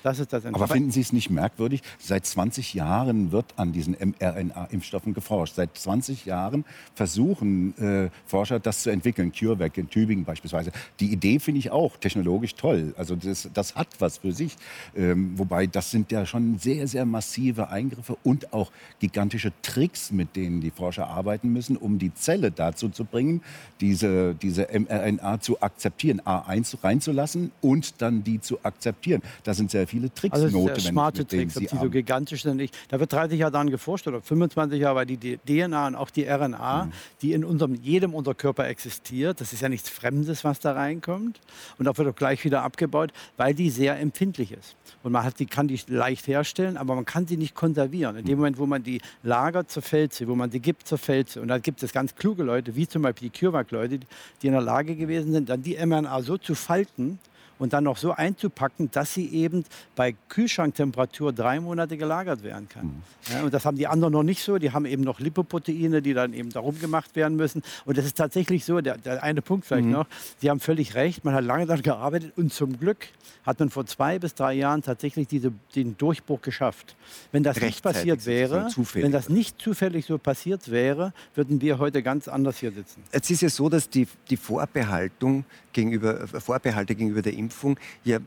Das 0.02 0.18
ist 0.18 0.32
das 0.32 0.44
Aber 0.46 0.68
finden 0.68 0.90
Sie 0.90 1.00
es 1.00 1.12
nicht 1.12 1.30
merkwürdig? 1.30 1.82
Seit 1.98 2.26
20 2.26 2.74
Jahren 2.74 3.32
wird 3.32 3.46
an 3.56 3.72
diesen 3.72 3.94
mRNA-Impfstoffen 3.94 5.14
geforscht. 5.14 5.54
Seit 5.54 5.76
20 5.76 6.26
Jahren 6.26 6.64
versuchen 6.94 7.76
äh, 7.78 8.10
Forscher, 8.26 8.58
das 8.58 8.82
zu 8.82 8.90
entwickeln. 8.90 9.32
CureVac 9.32 9.78
in 9.78 9.88
Tübingen 9.88 10.24
beispielsweise. 10.24 10.72
Die 11.00 11.12
Idee 11.12 11.38
finde 11.38 11.60
ich 11.60 11.70
auch 11.70 11.96
technologisch 11.96 12.54
toll. 12.54 12.94
Also 12.96 13.14
das, 13.14 13.48
das 13.54 13.76
hat 13.76 13.88
was 14.00 14.18
für 14.18 14.32
sich. 14.32 14.56
Ähm, 14.96 15.32
wobei 15.36 15.66
das 15.66 15.90
sind 15.90 16.10
ja 16.10 16.26
schon 16.26 16.58
sehr, 16.58 16.88
sehr 16.88 17.04
massive 17.04 17.68
Eingriffe 17.68 18.16
und 18.24 18.52
auch 18.52 18.72
gigantische 18.98 19.52
Tricks, 19.62 20.10
mit 20.10 20.34
denen 20.34 20.60
die 20.60 20.70
Forscher 20.70 21.06
arbeiten 21.06 21.52
müssen, 21.52 21.76
um 21.76 21.98
die 21.98 22.12
Zelle 22.14 22.50
dazu 22.50 22.88
zu 22.88 23.04
bringen, 23.04 23.42
diese, 23.80 24.34
diese 24.34 24.68
mRNA 24.72 25.40
zu 25.40 25.60
akzeptieren, 25.62 26.20
A1 26.22 26.82
reinzulassen 26.82 27.52
und 27.60 28.00
dann 28.02 28.24
die 28.24 28.40
zu 28.40 28.64
akzeptieren. 28.64 29.22
Da 29.44 29.54
sind 29.54 29.70
sehr 29.70 29.86
viele 29.92 30.12
Tricks 30.12 30.34
also 30.34 30.58
notwendig. 30.58 30.84
Smarte 30.84 31.26
Tricks, 31.26 31.56
ob 31.56 31.68
die 31.68 31.76
so 31.76 31.90
gigantisch 31.90 32.42
sind. 32.42 32.60
Ich, 32.60 32.70
da 32.88 32.98
wird 32.98 33.12
30 33.12 33.38
Jahre 33.38 33.52
daran 33.52 33.70
geforscht 33.70 34.06
oder 34.08 34.22
25 34.22 34.80
Jahre, 34.80 34.96
weil 34.96 35.06
die 35.06 35.38
DNA 35.38 35.88
und 35.88 35.94
auch 35.96 36.10
die 36.10 36.24
RNA, 36.24 36.86
mhm. 36.86 36.92
die 37.20 37.32
in 37.32 37.44
unserem, 37.44 37.74
jedem 37.74 38.14
unserer 38.14 38.34
Körper 38.34 38.66
existiert, 38.68 39.40
das 39.40 39.52
ist 39.52 39.60
ja 39.60 39.68
nichts 39.68 39.88
Fremdes, 39.88 40.44
was 40.44 40.60
da 40.60 40.72
reinkommt. 40.72 41.40
Und 41.78 41.88
auch 41.88 41.98
wird 41.98 42.08
auch 42.08 42.16
gleich 42.16 42.42
wieder 42.44 42.62
abgebaut, 42.62 43.12
weil 43.36 43.54
die 43.54 43.70
sehr 43.70 43.98
empfindlich 44.00 44.52
ist. 44.52 44.76
Und 45.02 45.12
man 45.12 45.24
hat 45.24 45.38
die, 45.38 45.46
kann 45.46 45.68
die 45.68 45.78
leicht 45.88 46.26
herstellen, 46.26 46.76
aber 46.76 46.94
man 46.94 47.04
kann 47.04 47.26
sie 47.26 47.36
nicht 47.36 47.54
konservieren. 47.54 48.16
In 48.16 48.24
dem 48.24 48.32
mhm. 48.32 48.38
Moment, 48.38 48.58
wo 48.58 48.66
man 48.66 48.82
die 48.82 49.00
lagert, 49.22 49.70
zerfällt 49.70 50.14
sie. 50.14 50.26
Wo 50.26 50.34
man 50.34 50.48
die 50.48 50.60
gibt, 50.60 50.86
zerfällt 50.86 51.30
sie. 51.30 51.40
Und 51.40 51.48
da 51.48 51.58
gibt 51.58 51.82
es 51.82 51.92
ganz 51.92 52.14
kluge 52.14 52.42
Leute, 52.42 52.76
wie 52.76 52.88
zum 52.88 53.02
Beispiel 53.02 53.28
die 53.28 53.38
CureVac-Leute, 53.38 54.00
die 54.40 54.46
in 54.46 54.52
der 54.52 54.62
Lage 54.62 54.96
gewesen 54.96 55.32
sind, 55.32 55.48
dann 55.48 55.62
die 55.62 55.76
mRNA 55.84 56.22
so 56.22 56.38
zu 56.38 56.54
falten, 56.54 57.18
und 57.58 57.72
dann 57.72 57.84
noch 57.84 57.96
so 57.96 58.12
einzupacken, 58.12 58.90
dass 58.90 59.14
sie 59.14 59.28
eben 59.28 59.64
bei 59.94 60.14
Kühlschranktemperatur 60.28 61.32
drei 61.32 61.60
Monate 61.60 61.96
gelagert 61.96 62.42
werden 62.42 62.68
kann. 62.68 62.86
Mhm. 62.86 63.02
Ja, 63.32 63.42
und 63.42 63.54
das 63.54 63.64
haben 63.64 63.76
die 63.76 63.86
anderen 63.86 64.12
noch 64.12 64.22
nicht 64.22 64.42
so. 64.42 64.58
Die 64.58 64.72
haben 64.72 64.84
eben 64.84 65.02
noch 65.02 65.20
Lipoproteine, 65.20 66.02
die 66.02 66.14
dann 66.14 66.32
eben 66.32 66.50
darum 66.50 66.78
gemacht 66.78 67.14
werden 67.16 67.36
müssen. 67.36 67.62
Und 67.84 67.98
das 67.98 68.04
ist 68.04 68.16
tatsächlich 68.16 68.64
so, 68.64 68.80
der, 68.80 68.98
der 68.98 69.22
eine 69.22 69.42
Punkt 69.42 69.66
vielleicht 69.66 69.86
mhm. 69.86 69.92
noch, 69.92 70.06
Sie 70.38 70.50
haben 70.50 70.60
völlig 70.60 70.94
recht, 70.94 71.24
man 71.24 71.34
hat 71.34 71.44
lange 71.44 71.66
daran 71.66 71.82
gearbeitet 71.82 72.32
und 72.36 72.52
zum 72.52 72.78
Glück 72.78 73.08
hat 73.44 73.60
man 73.60 73.70
vor 73.70 73.86
zwei 73.86 74.18
bis 74.18 74.34
drei 74.34 74.54
Jahren 74.54 74.82
tatsächlich 74.82 75.28
diese, 75.28 75.52
den 75.74 75.96
Durchbruch 75.96 76.40
geschafft. 76.42 76.96
Wenn 77.32 77.42
das 77.42 77.60
nicht 77.60 77.82
passiert 77.82 78.26
wäre, 78.26 78.68
wenn 78.94 79.12
das 79.12 79.28
nicht 79.28 79.60
zufällig 79.60 80.06
so 80.06 80.18
passiert 80.18 80.70
wäre, 80.70 81.12
würden 81.34 81.60
wir 81.60 81.78
heute 81.78 82.02
ganz 82.02 82.28
anders 82.28 82.58
hier 82.58 82.72
sitzen. 82.72 83.02
Jetzt 83.12 83.30
ist 83.30 83.42
es 83.42 83.56
so, 83.56 83.68
dass 83.68 83.88
die, 83.88 84.06
die 84.30 84.36
Vorbehaltung 84.36 85.44
gegenüber, 85.72 86.26
Vorbehalte 86.26 86.94
gegenüber 86.94 87.22
der 87.22 87.34
Impfung 87.42 87.78
ja 88.04 88.18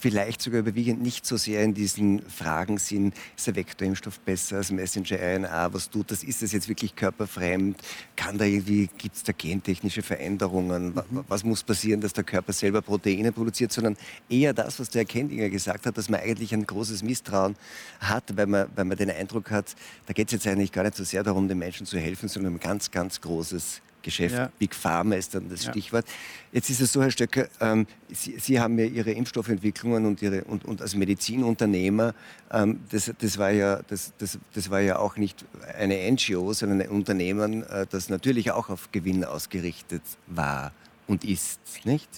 vielleicht 0.00 0.40
sogar 0.40 0.60
überwiegend 0.60 1.02
nicht 1.02 1.26
so 1.26 1.36
sehr 1.36 1.62
in 1.62 1.74
diesen 1.74 2.22
Fragen 2.22 2.78
sind, 2.78 3.14
ist 3.36 3.46
der 3.46 3.54
Vektorimpfstoff 3.54 4.18
besser 4.20 4.56
als 4.56 4.70
Messenger-RNA, 4.70 5.72
was 5.74 5.90
tut 5.90 6.10
das, 6.10 6.24
ist 6.24 6.42
das 6.42 6.52
jetzt 6.52 6.68
wirklich 6.68 6.96
körperfremd, 6.96 7.76
kann 8.16 8.38
da 8.38 8.46
irgendwie, 8.46 8.88
gibt 8.96 9.16
es 9.16 9.22
da 9.22 9.32
gentechnische 9.32 10.02
Veränderungen, 10.02 10.94
mhm. 10.94 11.24
was 11.28 11.44
muss 11.44 11.62
passieren, 11.62 12.00
dass 12.00 12.14
der 12.14 12.24
Körper 12.24 12.52
selber 12.52 12.80
Proteine 12.80 13.30
produziert, 13.30 13.72
sondern 13.72 13.96
eher 14.28 14.54
das, 14.54 14.80
was 14.80 14.88
der 14.88 15.00
Herr 15.00 15.06
Kendinger 15.06 15.50
gesagt 15.50 15.86
hat, 15.86 15.98
dass 15.98 16.08
man 16.08 16.20
eigentlich 16.20 16.54
ein 16.54 16.66
großes 16.66 17.02
Misstrauen 17.02 17.56
hat, 18.00 18.36
weil 18.36 18.46
man, 18.46 18.68
weil 18.74 18.86
man 18.86 18.96
den 18.96 19.10
Eindruck 19.10 19.50
hat, 19.50 19.76
da 20.06 20.14
geht 20.14 20.28
es 20.28 20.32
jetzt 20.32 20.46
eigentlich 20.46 20.72
gar 20.72 20.84
nicht 20.84 20.96
so 20.96 21.04
sehr 21.04 21.22
darum, 21.22 21.46
den 21.46 21.58
Menschen 21.58 21.84
zu 21.84 21.98
helfen, 21.98 22.28
sondern 22.28 22.54
ein 22.54 22.60
ganz, 22.60 22.90
ganz 22.90 23.20
großes 23.20 23.82
Geschäft. 24.02 24.34
Ja. 24.34 24.50
Big 24.58 24.74
Pharma 24.74 25.16
ist 25.16 25.34
dann 25.34 25.48
das 25.48 25.64
ja. 25.64 25.70
Stichwort. 25.70 26.06
Jetzt 26.52 26.70
ist 26.70 26.80
es 26.80 26.92
so, 26.92 27.02
Herr 27.02 27.10
Stöcker, 27.10 27.48
ähm, 27.60 27.86
Sie, 28.08 28.36
Sie, 28.38 28.58
haben 28.58 28.78
ja 28.78 28.86
Ihre 28.86 29.12
Impfstoffentwicklungen 29.12 30.06
und, 30.06 30.22
Ihre, 30.22 30.44
und, 30.44 30.64
und 30.64 30.82
als 30.82 30.94
Medizinunternehmer, 30.94 32.14
ähm, 32.52 32.80
das, 32.90 33.12
das, 33.18 33.38
war 33.38 33.50
ja, 33.50 33.80
das, 33.88 34.12
das, 34.18 34.38
das 34.52 34.70
war 34.70 34.80
ja 34.80 34.98
auch 34.98 35.16
nicht 35.16 35.44
eine 35.78 36.10
NGO, 36.10 36.52
sondern 36.52 36.80
ein 36.82 36.88
Unternehmen, 36.88 37.62
äh, 37.64 37.86
das 37.88 38.08
natürlich 38.08 38.50
auch 38.50 38.68
auf 38.68 38.90
Gewinn 38.92 39.24
ausgerichtet 39.24 40.02
war 40.26 40.72
und 41.06 41.24
ist, 41.24 41.60
nicht? 41.84 42.08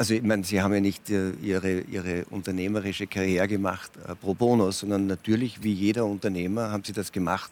Also 0.00 0.14
ich 0.14 0.22
meine, 0.22 0.44
Sie 0.44 0.62
haben 0.62 0.72
ja 0.72 0.80
nicht 0.80 1.10
äh, 1.10 1.32
Ihre, 1.42 1.80
Ihre 1.80 2.24
unternehmerische 2.30 3.06
Karriere 3.06 3.46
gemacht 3.46 3.90
äh, 4.08 4.14
pro 4.14 4.32
bono, 4.32 4.70
sondern 4.70 5.06
natürlich, 5.06 5.62
wie 5.62 5.74
jeder 5.74 6.06
Unternehmer, 6.06 6.70
haben 6.70 6.82
Sie 6.84 6.94
das 6.94 7.12
gemacht, 7.12 7.50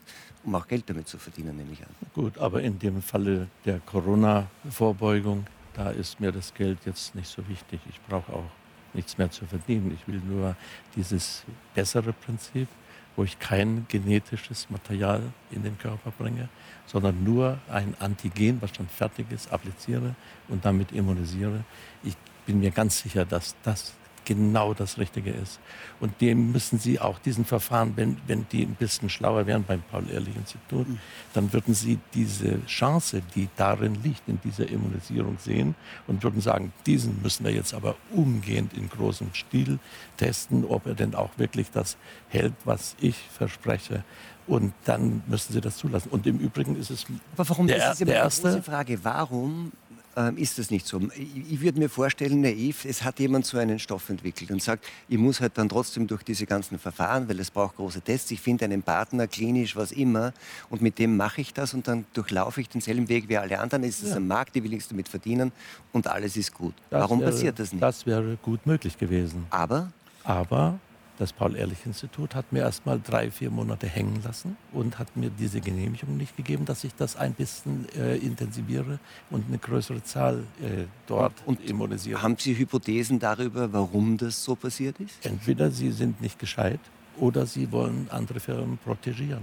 um 0.49 0.55
auch 0.55 0.67
Geld 0.67 0.89
damit 0.89 1.07
zu 1.07 1.19
verdienen, 1.19 1.57
nehme 1.57 1.73
ich 1.73 1.83
an. 1.83 1.95
Gut, 2.15 2.39
aber 2.39 2.63
in 2.63 2.79
dem 2.79 3.03
Falle 3.03 3.49
der 3.67 3.81
Corona-Vorbeugung, 3.81 5.47
da 5.75 5.91
ist 5.91 6.19
mir 6.21 6.33
das 6.33 6.55
Geld 6.55 6.79
jetzt 6.87 7.15
nicht 7.15 7.29
so 7.29 7.47
wichtig. 7.49 7.81
Ich 7.89 8.01
brauche 8.09 8.33
auch 8.33 8.51
nichts 8.95 9.19
mehr 9.19 9.31
zu 9.31 9.45
verdienen. 9.45 9.95
Ich 9.95 10.09
will 10.09 10.21
nur 10.27 10.57
dieses 10.97 11.45
bessere 11.75 12.15
Prinzip, 12.15 12.67
wo 13.15 13.25
ich 13.25 13.39
kein 13.39 13.85
genetisches 13.89 14.71
Material 14.71 15.21
in 15.51 15.63
den 15.63 15.77
Körper 15.77 16.13
bringe, 16.13 16.49
sondern 16.87 17.23
nur 17.23 17.59
ein 17.71 17.95
Antigen, 17.99 18.63
was 18.63 18.75
schon 18.75 18.89
fertig 18.89 19.31
ist, 19.31 19.53
appliziere 19.53 20.15
und 20.49 20.65
damit 20.65 20.93
immunisiere. 20.93 21.63
Ich 22.03 22.17
bin 22.47 22.61
mir 22.61 22.71
ganz 22.71 23.01
sicher, 23.01 23.27
dass 23.27 23.55
das 23.63 23.93
genau 24.29 24.75
das 24.75 24.99
Richtige 24.99 25.31
ist. 25.31 25.59
Und 26.01 26.21
dem 26.21 26.53
müssen 26.53 26.79
Sie 26.79 27.01
auch 27.01 27.19
diesen 27.19 27.47
Verfahren, 27.47 27.95
wenn, 27.97 28.19
wenn 28.27 28.47
die 28.53 28.63
ein 28.63 28.75
bisschen 28.75 29.09
schlauer 29.09 29.47
wären 29.47 29.65
beim 29.65 29.81
Paul-Ehrlich-Institut, 29.91 30.87
dann 31.33 31.51
würden 31.55 31.73
Sie 31.73 31.99
diese 32.13 32.65
Chance, 32.67 33.23
die 33.35 33.49
darin 33.57 33.95
liegt, 34.03 34.29
in 34.29 34.39
dieser 34.45 34.69
Immunisierung 34.69 35.39
sehen 35.39 35.75
und 36.07 36.23
würden 36.23 36.43
sagen, 36.43 36.75
diesen 36.85 37.23
müssen 37.23 37.47
wir 37.47 37.53
jetzt 37.53 37.73
aber 37.73 37.97
umgehend 38.13 38.75
in 38.75 38.91
großem 38.91 39.33
Stil 39.33 39.79
testen, 40.19 40.67
ob 40.67 40.87
er 40.87 40.95
denn 40.95 41.15
auch 41.15 41.31
wirklich 41.39 41.71
das 41.71 41.97
hält, 42.29 42.53
was 42.67 42.97
ich 43.01 43.17
verspreche. 43.33 44.05
Und 44.47 44.75
dann 44.85 45.23
müssen 45.27 45.55
Sie 45.55 45.61
das 45.63 45.79
zulassen. 45.79 46.11
Und 46.11 46.27
im 46.27 46.39
Übrigen 46.39 46.77
ist 46.77 46.91
es 46.91 47.07
aber 47.35 47.49
warum, 47.49 47.67
der, 47.67 47.93
ist 47.93 48.01
der 48.01 48.15
erste 48.15 48.63
Frage. 48.63 49.03
Warum 49.03 49.73
ähm, 50.19 50.37
ist 50.37 50.59
das 50.59 50.71
nicht 50.71 50.87
so. 50.87 51.01
Ich, 51.15 51.53
ich 51.53 51.61
würde 51.61 51.79
mir 51.79 51.89
vorstellen, 51.89 52.41
naiv, 52.41 52.85
es 52.85 53.05
hat 53.05 53.21
jemand 53.21 53.47
so 53.47 53.57
einen 53.57 53.79
Stoff 53.79 54.09
entwickelt 54.09 54.51
und 54.51 54.61
sagt, 54.61 54.85
ich 55.09 55.17
muss 55.17 55.41
halt 55.41 55.57
dann 55.57 55.69
trotzdem 55.69 56.09
durch 56.09 56.25
diese 56.25 56.45
ganzen 56.45 56.79
Verfahren, 56.79 57.29
weil 57.29 57.39
es 57.39 57.53
braucht 57.53 57.77
große 57.77 58.01
Tests, 58.01 58.31
ich 58.33 58.41
finde 58.41 58.65
einen 58.65 58.83
Partner, 58.83 59.29
klinisch, 59.29 59.77
was 59.77 59.93
immer, 59.93 60.33
und 60.71 60.83
mit 60.83 60.99
dem 60.99 61.17
mache 61.17 61.41
ich 61.41 61.55
das 61.55 61.73
und 61.73 61.87
dann 61.87 62.05
durchlaufe 62.15 62.61
ich 62.61 62.69
denselben 62.69 63.09
Weg 63.09 63.29
wie 63.29 63.39
alle 63.39 63.61
anderen. 63.61 63.85
Es 63.85 64.03
ist 64.03 64.11
ja. 64.11 64.17
ein 64.17 64.27
Markt, 64.27 64.57
die 64.57 64.65
will 64.65 64.73
ich 64.73 64.89
damit 64.89 65.09
verdienen 65.09 65.53
und 65.93 66.09
alles 66.09 66.37
ist 66.37 66.53
gut. 66.53 66.75
Das 66.91 67.03
Warum 67.03 67.21
wäre, 67.21 67.31
passiert 67.31 67.59
das 67.61 67.73
nicht? 67.73 67.83
Das 67.83 68.05
wäre 68.05 68.37
gut 68.43 68.67
möglich 68.67 68.99
gewesen. 68.99 69.47
Aber? 69.51 69.93
Aber 70.25 70.81
das 71.19 71.33
Paul-Ehrlich-Institut 71.33 72.35
hat 72.35 72.53
mir 72.53 72.61
erst 72.61 72.87
mal 72.87 73.01
drei, 73.05 73.31
vier 73.31 73.51
Monate 73.51 73.89
hängen 73.89 74.21
lassen 74.23 74.57
und 74.73 74.99
hat 74.99 75.17
mir 75.17 75.31
diese 75.31 75.61
Genehmigung 75.61 76.17
nicht 76.17 76.37
gegeben, 76.37 76.65
dass 76.65 76.85
ich 76.85 76.95
das 76.95 77.17
ein 77.17 77.35
bisschen 77.35 77.87
äh, 77.97 78.17
intensiviere 78.17 79.01
und 79.31 79.47
eine 79.49 79.59
größere 79.59 80.03
Zahl 80.05 80.45
äh, 80.63 80.85
dort 81.07 81.35
und 81.45 81.61
immunisiere. 81.69 82.23
Haben 82.23 82.37
Sie 82.39 82.57
Hypothesen 82.57 83.19
darüber, 83.19 83.73
warum 83.73 84.17
das 84.17 84.43
so 84.45 84.55
passiert 84.55 85.01
ist? 85.01 85.27
Entweder 85.27 85.71
Sie 85.73 85.91
sind 85.91 86.21
nicht 86.21 86.39
gescheit 86.39 86.81
oder 87.19 87.47
Sie 87.47 87.73
wollen 87.73 88.09
andere 88.11 88.39
Firmen 88.39 88.79
protegieren. 88.79 89.43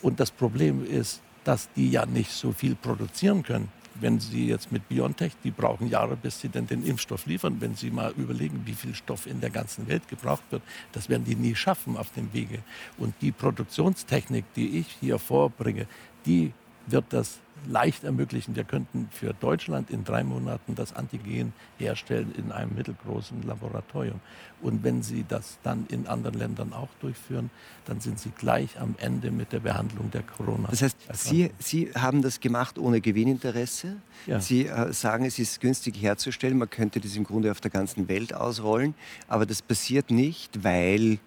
Und 0.00 0.20
das 0.20 0.30
Problem 0.30 0.84
ist, 0.84 1.20
dass 1.44 1.68
die 1.76 1.90
ja 1.90 2.06
nicht 2.06 2.30
so 2.32 2.52
viel 2.52 2.74
produzieren 2.74 3.42
können 3.42 3.68
wenn 4.00 4.20
Sie 4.20 4.48
jetzt 4.48 4.72
mit 4.72 4.88
BioNTech, 4.88 5.32
die 5.44 5.50
brauchen 5.50 5.88
Jahre, 5.88 6.16
bis 6.16 6.40
sie 6.40 6.48
denn 6.48 6.66
den 6.66 6.84
Impfstoff 6.84 7.26
liefern. 7.26 7.60
Wenn 7.60 7.74
Sie 7.74 7.90
mal 7.90 8.12
überlegen, 8.16 8.62
wie 8.64 8.74
viel 8.74 8.94
Stoff 8.94 9.26
in 9.26 9.40
der 9.40 9.50
ganzen 9.50 9.88
Welt 9.88 10.08
gebraucht 10.08 10.44
wird, 10.50 10.62
das 10.92 11.08
werden 11.08 11.24
die 11.24 11.36
nie 11.36 11.54
schaffen 11.54 11.96
auf 11.96 12.12
dem 12.12 12.32
Wege. 12.32 12.58
Und 12.98 13.14
die 13.20 13.32
Produktionstechnik, 13.32 14.44
die 14.54 14.78
ich 14.78 14.96
hier 15.00 15.18
vorbringe, 15.18 15.86
die 16.26 16.52
wird 16.86 17.06
das 17.10 17.38
leicht 17.66 18.04
ermöglichen. 18.04 18.56
Wir 18.56 18.64
könnten 18.64 19.08
für 19.10 19.34
Deutschland 19.34 19.90
in 19.90 20.04
drei 20.04 20.24
Monaten 20.24 20.74
das 20.74 20.94
Antigen 20.94 21.52
herstellen 21.78 22.32
in 22.36 22.52
einem 22.52 22.74
mittelgroßen 22.74 23.42
Laboratorium. 23.42 24.20
Und 24.62 24.84
wenn 24.84 25.02
Sie 25.02 25.24
das 25.26 25.58
dann 25.62 25.86
in 25.88 26.06
anderen 26.06 26.38
Ländern 26.38 26.72
auch 26.72 26.88
durchführen, 27.00 27.50
dann 27.86 28.00
sind 28.00 28.18
Sie 28.18 28.30
gleich 28.30 28.78
am 28.78 28.94
Ende 28.98 29.30
mit 29.30 29.52
der 29.52 29.60
Behandlung 29.60 30.10
der 30.10 30.22
Corona. 30.22 30.68
Das 30.68 30.82
heißt, 30.82 30.96
Sie, 31.12 31.50
Sie 31.58 31.90
haben 31.94 32.22
das 32.22 32.40
gemacht 32.40 32.78
ohne 32.78 33.00
Gewinninteresse. 33.00 33.96
Ja. 34.26 34.40
Sie 34.40 34.66
äh, 34.66 34.92
sagen, 34.92 35.24
es 35.24 35.38
ist 35.38 35.60
günstig 35.60 36.00
herzustellen. 36.00 36.58
Man 36.58 36.68
könnte 36.68 37.00
das 37.00 37.16
im 37.16 37.24
Grunde 37.24 37.50
auf 37.50 37.60
der 37.60 37.70
ganzen 37.70 38.08
Welt 38.08 38.34
ausrollen. 38.34 38.94
Aber 39.28 39.46
das 39.46 39.62
passiert 39.62 40.10
nicht, 40.10 40.62
weil 40.62 41.18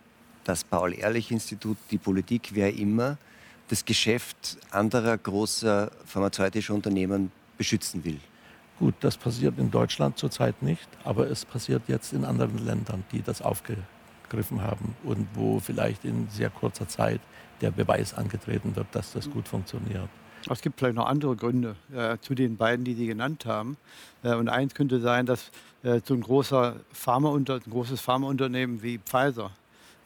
das 0.44 0.64
Paul-Ehrlich-Institut, 0.64 1.78
die 1.90 1.98
Politik, 1.98 2.52
wer 2.54 2.76
immer, 2.76 3.18
das 3.74 3.86
Geschäft 3.86 4.60
anderer 4.70 5.18
großer 5.18 5.90
pharmazeutischer 6.06 6.76
Unternehmen 6.76 7.32
beschützen 7.58 8.06
will. 8.06 8.20
Gut, 8.78 8.94
das 9.00 9.18
passiert 9.18 9.58
in 9.58 9.72
Deutschland 9.72 10.20
zurzeit 10.20 10.62
nicht, 10.62 10.88
aber 11.04 11.28
es 11.28 11.44
passiert 11.44 11.82
jetzt 11.88 12.14
in 12.14 12.24
anderen 12.24 12.64
Ländern, 12.64 13.04
die 13.12 13.24
das 13.24 13.42
aufgegriffen 13.42 14.62
haben 14.62 14.96
und 15.04 15.28
wo 15.34 15.60
vielleicht 15.60 16.06
in 16.06 16.28
sehr 16.30 16.52
kurzer 16.52 16.88
Zeit 16.88 17.20
der 17.62 17.72
Beweis 17.72 18.14
angetreten 18.14 18.76
wird, 18.76 18.86
dass 18.92 19.14
das 19.14 19.28
gut 19.28 19.48
funktioniert. 19.48 20.10
Es 20.48 20.62
gibt 20.62 20.78
vielleicht 20.78 20.96
noch 20.96 21.08
andere 21.08 21.36
Gründe 21.36 21.76
äh, 21.96 22.20
zu 22.20 22.36
den 22.36 22.58
beiden, 22.58 22.86
die 22.86 22.94
Sie 22.94 23.08
genannt 23.08 23.48
haben. 23.48 23.78
Äh, 24.22 24.36
und 24.36 24.50
eins 24.50 24.76
könnte 24.76 25.00
sein, 25.00 25.26
dass 25.26 25.50
äh, 25.82 26.00
so 26.06 26.14
ein, 26.14 26.22
großer 26.22 26.76
Pharma 26.92 27.34
ein 27.34 27.46
großes 27.46 28.02
Pharmaunternehmen 28.02 28.84
wie 28.84 29.00
Pfizer 29.00 29.50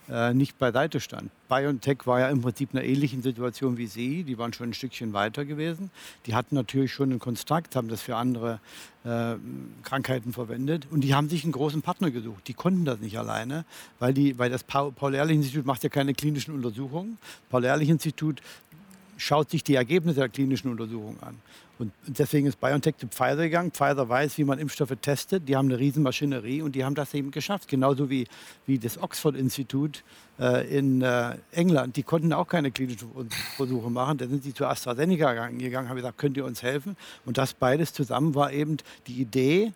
äh, 0.10 0.34
nicht 0.34 0.58
beiseite 0.58 1.00
stand. 1.00 1.32
BioNTech 1.50 2.06
war 2.06 2.20
ja 2.20 2.30
im 2.30 2.42
Prinzip 2.42 2.74
in 2.74 2.80
einer 2.80 2.88
ähnlichen 2.88 3.22
Situation 3.22 3.78
wie 3.78 3.88
Sie. 3.88 4.24
Die 4.24 4.38
waren 4.38 4.54
schon 4.54 4.70
ein 4.70 4.74
Stückchen 4.74 5.14
weiter 5.14 5.46
gewesen. 5.46 5.92
Die 6.26 6.36
hatten 6.36 6.56
natürlich 6.56 6.94
schon 6.94 7.10
einen 7.10 7.20
Kontrakt, 7.20 7.76
haben 7.76 7.90
das 7.90 8.02
für 8.02 8.16
andere 8.16 8.60
äh, 9.04 9.36
Krankheiten 9.84 10.34
verwendet. 10.34 10.88
Und 10.92 11.02
die 11.02 11.14
haben 11.14 11.30
sich 11.30 11.44
einen 11.44 11.52
großen 11.52 11.82
Partner 11.82 12.12
gesucht. 12.12 12.48
Die 12.48 12.54
konnten 12.54 12.86
das 12.86 13.00
nicht 13.00 13.18
alleine, 13.18 13.66
weil, 14.00 14.14
die, 14.14 14.38
weil 14.40 14.50
das 14.50 14.64
Paul-Ehrlich-Institut 14.64 15.66
macht 15.66 15.84
ja 15.84 15.90
keine 15.90 16.14
klinischen 16.14 16.54
Untersuchungen. 16.54 17.18
Paul-Ehrlich-Institut 17.50 18.42
schaut 19.18 19.50
sich 19.50 19.64
die 19.64 19.76
Ergebnisse 19.76 20.20
der 20.20 20.30
klinischen 20.30 20.72
Untersuchungen 20.72 21.18
an. 21.22 21.36
Und 21.80 21.92
deswegen 22.08 22.48
ist 22.48 22.60
BioNTech 22.60 22.98
zu 22.98 23.08
Pfizer 23.08 23.36
gegangen. 23.36 23.72
Pfizer 23.72 24.10
weiß, 24.10 24.38
wie 24.40 24.44
man 24.44 24.58
Impfstoffe 24.58 24.96
testet. 25.00 25.48
Die 25.48 25.56
haben 25.56 25.68
eine 25.68 25.78
Riesenmaschinerie 25.78 26.64
und 26.64 26.76
die 26.76 26.84
haben 26.84 26.96
das 26.96 27.14
eben 27.14 27.30
geschafft. 27.30 27.68
Genauso 27.68 28.10
wie, 28.10 28.28
wie 28.66 28.80
das 28.80 28.98
Oxford-Institut 28.98 30.04
äh, 30.40 30.76
in 30.76 31.02
äh, 31.04 31.36
England. 31.52 31.96
Die 31.96 32.04
konnten 32.04 32.34
auch 32.34 32.48
keine 32.48 32.72
klinischen 32.72 33.10
Versuche 33.56 33.92
machen. 33.92 34.18
Da 34.18 34.28
sind 34.28 34.44
sie 34.44 34.56
zu 34.56 34.66
AstraZeneca 34.66 35.50
gegangen, 35.50 35.90
haben 35.90 35.98
gesagt, 35.98 36.18
könnt 36.18 36.36
ihr 36.38 36.46
uns 36.46 36.64
helfen? 36.64 36.98
Und 37.26 37.38
das 37.38 37.54
beides 37.54 37.94
zusammen 37.94 38.34
war 38.34 38.52
eben 38.52 38.78
die 39.06 39.22
Idee, 39.22 39.72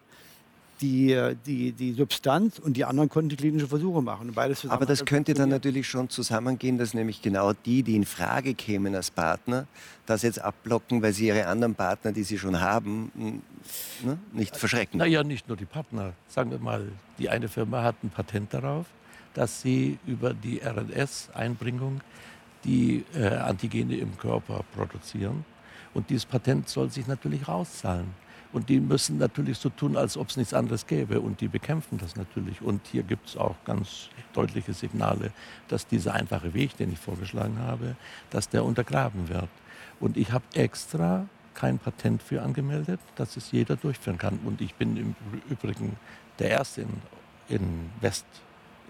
die, 0.82 1.36
die, 1.46 1.72
die 1.72 1.94
Substanz 1.94 2.60
und 2.60 2.76
die 2.76 2.86
anderen 2.86 3.10
konnten 3.10 3.30
die 3.30 3.36
klinischen 3.36 3.68
Versuche 3.68 4.02
machen. 4.02 4.32
beides 4.34 4.68
Aber 4.68 4.86
das 4.86 5.06
könnte 5.06 5.34
dann 5.34 5.50
natürlich 5.50 5.88
schon 5.88 6.10
zusammengehen, 6.10 6.78
dass 6.78 6.94
nämlich 6.94 7.22
genau 7.22 7.54
die, 7.54 7.84
die 7.84 7.96
in 7.96 8.06
Frage 8.06 8.54
kämen 8.54 8.96
als 8.96 9.12
Partner, 9.12 9.68
das 10.06 10.24
jetzt 10.24 10.42
abblocken, 10.42 11.02
weil 11.02 11.14
sie 11.14 11.28
ihre 11.28 11.46
anderen 11.48 11.76
Partner, 11.76 12.12
die 12.12 12.24
sie 12.24 12.38
schon 12.38 12.60
haben, 12.60 13.12
ne, 14.04 14.18
nicht 14.34 14.58
verschrecken. 14.58 14.98
Naja, 14.98 15.24
nicht 15.24 15.48
nur 15.48 15.58
die 15.58 15.66
Partner. 15.66 16.14
Sagen 16.28 16.52
wir 16.52 16.60
mal, 16.60 16.88
die 17.20 17.30
eine 17.30 17.48
Firma 17.48 17.84
hat 17.84 17.96
ein 18.04 18.10
Patent 18.10 18.54
darauf, 18.54 18.86
dass 19.34 19.62
sie 19.62 20.00
über 20.06 20.34
die 20.34 20.62
RNS-Einbringung 20.62 22.02
die 22.64 23.06
äh, 23.16 23.28
Antigene 23.28 23.98
im 23.98 24.18
Körper 24.18 24.64
produzieren. 24.76 25.46
Und 25.94 26.10
dieses 26.10 26.26
Patent 26.26 26.70
soll 26.70 26.90
sich 26.90 27.08
natürlich 27.08 27.48
rauszahlen. 27.48 28.08
Und 28.54 28.70
die 28.70 28.80
müssen 28.80 29.18
natürlich 29.18 29.58
so 29.58 29.70
tun, 29.70 29.96
als 29.96 30.18
ob 30.18 30.30
es 30.30 30.38
nichts 30.38 30.54
anderes 30.54 30.86
gäbe. 30.86 31.22
Und 31.22 31.40
die 31.42 31.48
bekämpfen 31.48 31.98
das 31.98 32.16
natürlich. 32.16 32.62
Und 32.62 32.86
hier 32.88 33.04
gibt 33.04 33.30
es 33.30 33.38
auch 33.38 33.56
ganz 33.66 34.10
deutliche 34.34 34.74
Signale, 34.74 35.32
dass 35.68 35.88
dieser 35.88 36.14
einfache 36.14 36.54
Weg, 36.54 36.76
den 36.78 36.92
ich 36.92 37.00
vorgeschlagen 37.00 37.60
habe, 37.60 37.96
dass 38.30 38.50
der 38.50 38.66
untergraben 38.66 39.30
wird. 39.30 39.50
Und 40.00 40.18
ich 40.18 40.32
habe 40.32 40.44
extra 40.54 41.28
kein 41.54 41.80
Patent 41.80 42.24
für 42.24 42.42
angemeldet, 42.42 43.00
dass 43.16 43.38
es 43.38 43.52
jeder 43.52 43.76
durchführen 43.76 44.18
kann. 44.18 44.40
Und 44.46 44.62
ich 44.62 44.76
bin 44.76 44.98
im 44.98 45.16
Übrigen 45.50 45.98
der 46.40 46.50
Erste 46.50 46.82
in, 46.82 46.90
in 47.50 47.90
West 48.02 48.26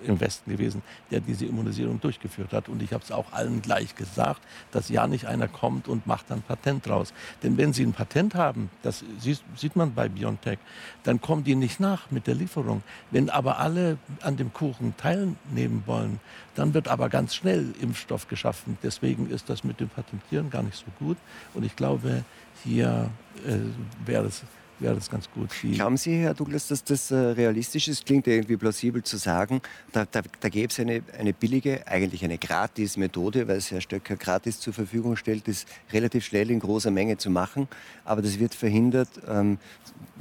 im 0.06 0.20
Westen 0.20 0.52
gewesen, 0.52 0.82
der 1.10 1.20
diese 1.20 1.46
Immunisierung 1.46 2.00
durchgeführt 2.00 2.54
hat. 2.54 2.70
Und 2.70 2.82
ich 2.82 2.94
habe 2.94 3.04
es 3.04 3.12
auch 3.12 3.32
allen 3.34 3.62
gleich 3.62 3.96
gesagt, 3.96 4.42
dass 4.72 4.90
ja 4.90 5.08
nicht 5.08 5.26
einer 5.26 5.48
kommt 5.48 5.88
und 5.88 6.08
macht 6.08 6.26
dann 6.30 6.42
Patent 6.42 6.88
draus. 6.88 7.14
Denn 7.44 7.58
wenn 7.58 7.74
sie 7.74 7.84
ein 7.84 7.94
Patent 7.94 8.36
haben, 8.36 8.70
das 8.84 9.04
sieht 9.20 9.76
man 9.76 9.94
bei 9.94 10.10
BioNTech, 10.10 10.60
dann 11.04 11.22
kommen 11.22 11.44
die 11.44 11.56
nicht 11.56 11.80
nach 11.80 12.12
mit 12.12 12.28
der 12.28 12.36
Lieferung. 12.36 12.84
Wenn 13.10 13.30
aber 13.30 13.60
alle 13.60 13.98
an 14.22 14.38
dem 14.38 14.54
Kuchen 14.54 14.96
teilnehmen 14.98 15.84
wollen, 15.86 16.20
dann 16.56 16.74
wird 16.74 16.88
aber 16.88 17.10
ganz 17.10 17.36
schnell 17.36 17.74
Impfstoff 17.80 18.28
geschaffen. 18.28 18.78
Deswegen 18.84 19.30
ist 19.30 19.50
das 19.50 19.64
mit 19.64 19.80
dem 19.80 19.90
Patentieren 19.90 20.50
gar 20.50 20.64
nicht 20.64 20.78
so 20.78 20.86
gut. 21.00 21.18
Und 21.54 21.64
ich 21.64 21.76
glaube, 21.76 22.24
hier 22.64 23.10
äh, 23.46 23.58
wäre 24.06 24.26
es 24.26 24.44
wäre 24.82 24.96
das 24.96 25.10
ganz 25.10 25.30
gut. 25.32 25.50
Die 25.64 25.72
Glauben 25.72 25.98
Sie, 25.98 26.18
Herr 26.18 26.34
Douglas, 26.34 26.68
dass 26.68 26.84
das 26.84 27.12
äh, 27.12 27.16
realistisch 27.16 27.88
ist? 27.88 28.06
Klingt 28.06 28.28
irgendwie 28.28 28.58
plausibel 28.58 29.04
zu 29.04 29.18
sagen, 29.18 29.62
da, 29.92 30.06
da, 30.10 30.22
da 30.40 30.50
gäbe 30.50 30.68
es 30.68 30.80
eine, 30.80 31.04
eine 31.18 31.34
billige, 31.34 31.88
eigentlich 31.88 32.24
eine 32.24 32.38
Gratis-Methode, 32.38 33.48
weil 33.48 33.58
es 33.58 33.72
Herr 33.72 33.82
Stöcker 33.82 34.16
gratis 34.16 34.60
zur 34.60 34.74
Verfügung 34.74 35.16
stellt, 35.16 35.48
das 35.48 35.66
relativ 35.94 36.26
schnell 36.26 36.52
in 36.52 36.60
großer 36.60 36.92
Menge 36.92 37.18
zu 37.18 37.30
machen. 37.30 37.68
Aber 38.06 38.22
das 38.22 38.40
wird 38.40 38.56
verhindert 38.56 39.10
ähm, 39.28 39.58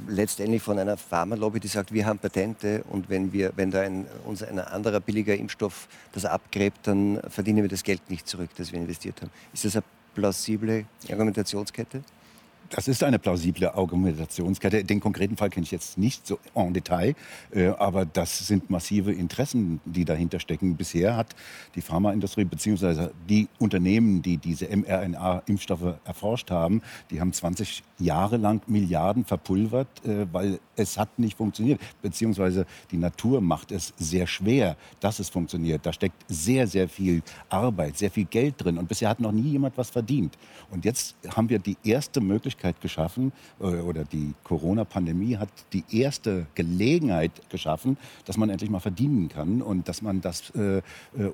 letztendlich 0.07 0.61
von 0.61 0.79
einer 0.79 0.97
Pharmalobby, 0.97 1.59
die 1.59 1.67
sagt, 1.67 1.93
wir 1.93 2.05
haben 2.05 2.19
Patente 2.19 2.83
und 2.89 3.09
wenn, 3.09 3.33
wir, 3.33 3.53
wenn 3.55 3.71
da 3.71 3.81
ein, 3.81 4.05
uns 4.25 4.43
ein 4.43 4.59
anderer 4.59 4.99
billiger 4.99 5.35
Impfstoff 5.35 5.87
das 6.13 6.25
abgräbt, 6.25 6.87
dann 6.87 7.19
verdienen 7.29 7.63
wir 7.63 7.69
das 7.69 7.83
Geld 7.83 8.09
nicht 8.09 8.27
zurück, 8.27 8.49
das 8.57 8.71
wir 8.71 8.79
investiert 8.79 9.21
haben. 9.21 9.31
Ist 9.53 9.65
das 9.65 9.75
eine 9.75 9.83
plausible 10.13 10.85
Argumentationskette? 11.09 12.01
Das 12.71 12.87
ist 12.87 13.03
eine 13.03 13.19
plausible 13.19 13.75
Argumentationskette. 13.75 14.85
Den 14.85 15.01
konkreten 15.01 15.35
Fall 15.35 15.49
kenne 15.49 15.65
ich 15.65 15.71
jetzt 15.71 15.97
nicht 15.97 16.25
so 16.25 16.39
en 16.55 16.73
Detail, 16.73 17.15
äh, 17.53 17.67
aber 17.67 18.05
das 18.05 18.47
sind 18.47 18.69
massive 18.69 19.11
Interessen, 19.11 19.81
die 19.83 20.05
dahinter 20.05 20.39
stecken. 20.39 20.77
Bisher 20.77 21.17
hat 21.17 21.35
die 21.75 21.81
Pharmaindustrie 21.81 22.45
bzw. 22.45 23.09
die 23.27 23.49
Unternehmen, 23.59 24.21
die 24.21 24.37
diese 24.37 24.69
mRNA-Impfstoffe 24.73 25.95
erforscht 26.05 26.49
haben, 26.49 26.81
die 27.09 27.19
haben 27.19 27.33
20 27.33 27.83
Jahre 27.99 28.37
lang 28.37 28.61
Milliarden 28.67 29.25
verpulvert, 29.25 29.89
äh, 30.05 30.25
weil 30.31 30.59
es 30.77 30.97
hat 30.97 31.19
nicht 31.19 31.35
funktioniert. 31.35 31.81
Beziehungsweise 32.01 32.65
die 32.91 32.97
Natur 32.97 33.41
macht 33.41 33.73
es 33.73 33.93
sehr 33.97 34.27
schwer, 34.27 34.77
dass 35.01 35.19
es 35.19 35.27
funktioniert. 35.27 35.85
Da 35.85 35.91
steckt 35.91 36.23
sehr, 36.29 36.67
sehr 36.67 36.87
viel 36.87 37.21
Arbeit, 37.49 37.97
sehr 37.97 38.11
viel 38.11 38.25
Geld 38.25 38.55
drin 38.63 38.77
und 38.77 38.87
bisher 38.87 39.09
hat 39.09 39.19
noch 39.19 39.33
nie 39.33 39.49
jemand 39.49 39.77
was 39.77 39.89
verdient. 39.89 40.37
Und 40.69 40.85
jetzt 40.85 41.17
haben 41.35 41.49
wir 41.49 41.59
die 41.59 41.75
erste 41.83 42.21
Möglichkeit, 42.21 42.60
Möglichkeit 42.61 42.81
geschaffen, 42.81 43.31
äh, 43.59 43.65
oder 43.65 44.03
die 44.03 44.33
Corona-Pandemie 44.43 45.37
hat 45.37 45.49
die 45.73 45.83
erste 45.91 46.45
Gelegenheit 46.55 47.31
geschaffen, 47.49 47.97
dass 48.25 48.37
man 48.37 48.49
endlich 48.49 48.69
mal 48.69 48.79
verdienen 48.79 49.29
kann 49.29 49.61
und 49.61 49.87
dass 49.87 50.01
man 50.01 50.21
das 50.21 50.51
äh, 50.55 50.77
äh 50.77 50.81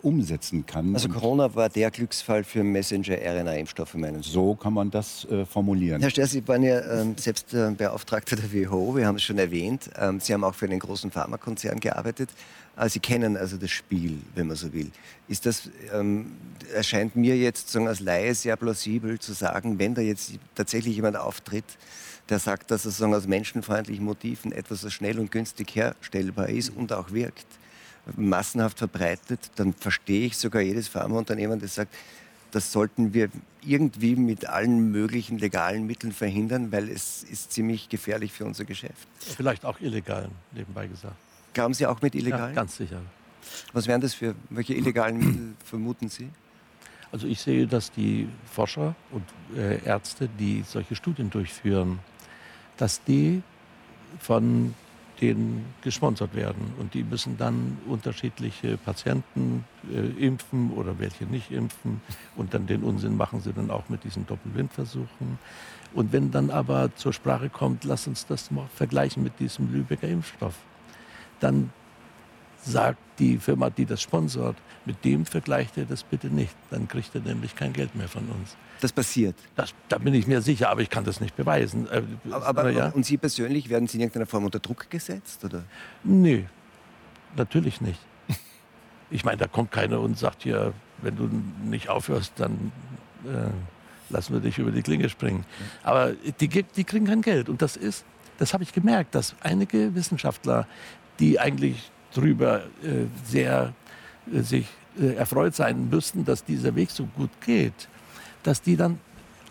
umsetzen 0.02 0.66
kann. 0.66 0.94
Also 0.94 1.10
Corona 1.10 1.54
war 1.56 1.70
der 1.70 1.92
Glücksfall 1.92 2.44
für 2.44 2.64
Messenger-RNA-Impfstoffe, 2.64 3.96
meinen 3.96 4.24
Sie? 4.24 4.32
So 4.32 4.56
kann 4.56 4.74
man 4.74 4.90
das 4.92 5.26
äh, 5.26 5.46
formulieren. 5.46 6.02
Herr 6.02 6.10
Sterr, 6.10 6.28
Sie 6.28 6.48
waren 6.48 6.64
ja 6.64 7.02
ähm, 7.02 7.16
selbst 7.18 7.54
äh, 7.54 7.72
Beauftragter 7.72 8.36
der 8.36 8.52
WHO, 8.52 8.96
wir 8.96 9.06
haben 9.08 9.16
es 9.16 9.24
schon 9.24 9.38
erwähnt. 9.38 9.90
Ähm, 9.98 10.20
Sie 10.20 10.34
haben 10.34 10.44
auch 10.44 10.56
für 10.56 10.66
einen 10.66 10.80
großen 10.80 11.12
Pharmakonzern 11.12 11.80
gearbeitet. 11.80 12.30
Ah, 12.80 12.88
Sie 12.88 13.00
kennen 13.00 13.38
also 13.38 13.58
das 13.58 13.72
Spiel, 13.72 14.20
wenn 14.36 14.46
man 14.46 14.56
so 14.56 14.72
will. 14.72 14.92
Ist 15.28 15.48
das, 15.48 15.68
ähm, 15.92 16.34
erscheint 16.76 17.16
mir 17.16 17.36
jetzt 17.36 17.72
sagen, 17.72 17.88
als 17.88 18.02
Laie 18.02 18.36
sehr 18.36 18.56
plausibel 18.56 19.18
zu 19.18 19.34
sagen, 19.34 19.80
wenn 19.80 19.96
da 19.96 20.02
jetzt 20.02 20.34
tatsächlich 20.54 20.96
jemand 20.96 21.18
auftritt, 21.18 21.66
der 22.30 22.38
sagt, 22.38 22.70
dass 22.70 22.84
sagen, 22.84 23.16
aus 23.16 23.26
menschenfreundlichen 23.26 24.06
Motiven 24.06 24.52
etwas 24.52 24.82
so 24.82 24.92
schnell 24.92 25.18
und 25.18 25.32
günstig 25.32 25.76
herstellbar 25.76 26.50
ist 26.50 26.70
und 26.70 26.94
auch 26.94 27.12
wirkt, 27.12 27.48
massenhaft 28.16 28.78
verbreitet, 28.78 29.40
dann 29.56 29.74
verstehe 29.74 30.28
ich 30.28 30.38
sogar 30.38 30.62
jedes 30.62 30.88
Pharmaunternehmen, 30.88 31.60
das 31.60 31.74
sagt, 31.74 31.96
das 32.52 32.72
sollten 32.72 33.12
wir 33.14 33.30
irgendwie 33.66 34.16
mit 34.16 34.46
allen 34.48 34.92
möglichen 34.92 35.40
legalen 35.40 35.88
Mitteln 35.88 36.14
verhindern, 36.14 36.72
weil 36.72 36.90
es 36.90 37.24
ist 37.24 37.52
ziemlich 37.52 37.90
gefährlich 37.90 38.32
für 38.32 38.46
unser 38.46 38.66
Geschäft. 38.66 39.08
Vielleicht 39.20 39.66
auch 39.66 39.82
illegal, 39.82 40.30
nebenbei 40.54 40.86
gesagt. 40.86 41.16
Glauben 41.58 41.74
Sie 41.74 41.88
auch 41.88 42.00
mit 42.04 42.14
illegalen? 42.14 42.54
Ja, 42.54 42.62
ganz 42.62 42.78
sicher. 42.78 43.02
Was 43.74 43.88
wären 43.88 44.00
das 44.00 44.14
für, 44.14 44.36
welche 44.52 44.76
illegalen 44.76 45.18
Mittel 45.18 45.56
vermuten 45.66 46.08
Sie? 46.08 46.30
Also 47.12 47.26
ich 47.26 47.42
sehe, 47.42 47.66
dass 47.66 47.92
die 47.92 48.30
Forscher 48.46 48.94
und 49.10 49.24
äh, 49.58 49.84
Ärzte, 49.84 50.30
die 50.40 50.64
solche 50.68 50.96
Studien 50.96 51.32
durchführen, 51.32 51.98
dass 52.78 53.04
die 53.04 53.42
von 54.20 54.76
denen 55.20 55.66
gesponsert 55.82 56.36
werden. 56.36 56.76
Und 56.78 56.94
die 56.94 57.04
müssen 57.04 57.40
dann 57.40 57.80
unterschiedliche 57.88 58.78
Patienten 58.78 59.66
äh, 59.92 60.26
impfen 60.28 60.70
oder 60.74 61.00
welche 61.00 61.26
nicht 61.26 61.50
impfen. 61.50 62.02
Und 62.36 62.54
dann 62.54 62.68
den 62.68 62.84
Unsinn 62.84 63.18
machen 63.18 63.42
sie 63.42 63.52
dann 63.52 63.72
auch 63.72 63.90
mit 63.90 64.04
diesen 64.04 64.28
Doppelwindversuchen. 64.28 65.40
Und 65.96 66.14
wenn 66.14 66.30
dann 66.30 66.52
aber 66.52 66.96
zur 66.96 67.14
Sprache 67.14 67.50
kommt, 67.50 67.84
lass 67.84 68.06
uns 68.06 68.28
das 68.28 68.52
mal 68.52 68.68
vergleichen 68.76 69.24
mit 69.24 69.40
diesem 69.40 69.74
Lübecker 69.74 70.08
Impfstoff 70.08 70.54
dann 71.40 71.72
sagt 72.64 73.00
die 73.20 73.38
Firma, 73.38 73.70
die 73.70 73.86
das 73.86 74.02
sponsort, 74.02 74.58
mit 74.86 75.04
dem 75.04 75.26
vergleicht 75.26 75.78
er 75.78 75.86
das 75.86 76.04
bitte 76.04 76.28
nicht. 76.28 76.56
Dann 76.70 76.88
kriegt 76.88 77.14
er 77.16 77.22
nämlich 77.22 77.56
kein 77.56 77.74
Geld 77.74 77.96
mehr 77.96 78.08
von 78.08 78.28
uns. 78.30 78.56
Das 78.82 78.92
passiert? 78.92 79.36
Das, 79.56 79.74
da 79.90 79.98
bin 79.98 80.14
ich 80.14 80.28
mir 80.28 80.42
sicher, 80.42 80.70
aber 80.70 80.82
ich 80.82 80.90
kann 80.90 81.04
das 81.04 81.20
nicht 81.20 81.36
beweisen. 81.36 81.88
Äh, 81.90 82.04
aber, 82.32 82.46
aber 82.46 82.70
ja. 82.70 82.90
Und 82.90 83.06
Sie 83.06 83.18
persönlich, 83.18 83.70
werden 83.70 83.88
Sie 83.88 83.98
in 83.98 84.02
irgendeiner 84.02 84.28
Form 84.28 84.46
unter 84.46 84.60
Druck 84.60 84.90
gesetzt? 84.90 85.44
Oder? 85.44 85.64
Nee, 86.04 86.46
natürlich 87.36 87.82
nicht. 87.82 88.00
Ich 89.10 89.24
meine, 89.24 89.38
da 89.38 89.48
kommt 89.48 89.72
keiner 89.72 90.02
und 90.02 90.18
sagt 90.18 90.44
hier, 90.44 90.74
wenn 91.02 91.16
du 91.16 91.30
nicht 91.64 91.88
aufhörst, 91.88 92.34
dann 92.36 92.74
äh, 93.24 93.52
lassen 94.10 94.34
wir 94.34 94.42
dich 94.42 94.58
über 94.58 94.72
die 94.72 94.82
Klinge 94.82 95.08
springen. 95.08 95.46
Aber 95.82 96.12
die, 96.12 96.50
die 96.50 96.84
kriegen 96.84 97.06
kein 97.06 97.22
Geld. 97.22 97.48
Und 97.48 97.62
das 97.62 97.78
ist 97.78 98.04
das 98.38 98.54
habe 98.54 98.64
ich 98.64 98.74
gemerkt, 98.74 99.16
dass 99.16 99.36
einige 99.42 99.96
Wissenschaftler, 99.96 100.68
die 101.20 101.40
eigentlich 101.40 101.92
darüber 102.14 102.64
äh, 102.84 103.06
sehr 103.26 103.74
äh, 104.34 104.42
sich 104.42 104.68
äh, 105.00 105.16
erfreut 105.16 105.56
sein 105.56 105.90
müssten, 105.90 106.26
dass 106.26 106.44
dieser 106.44 106.76
Weg 106.76 106.90
so 106.92 107.06
gut 107.06 107.30
geht, 107.46 107.88
dass 108.44 108.62
die 108.62 108.76
dann 108.76 109.00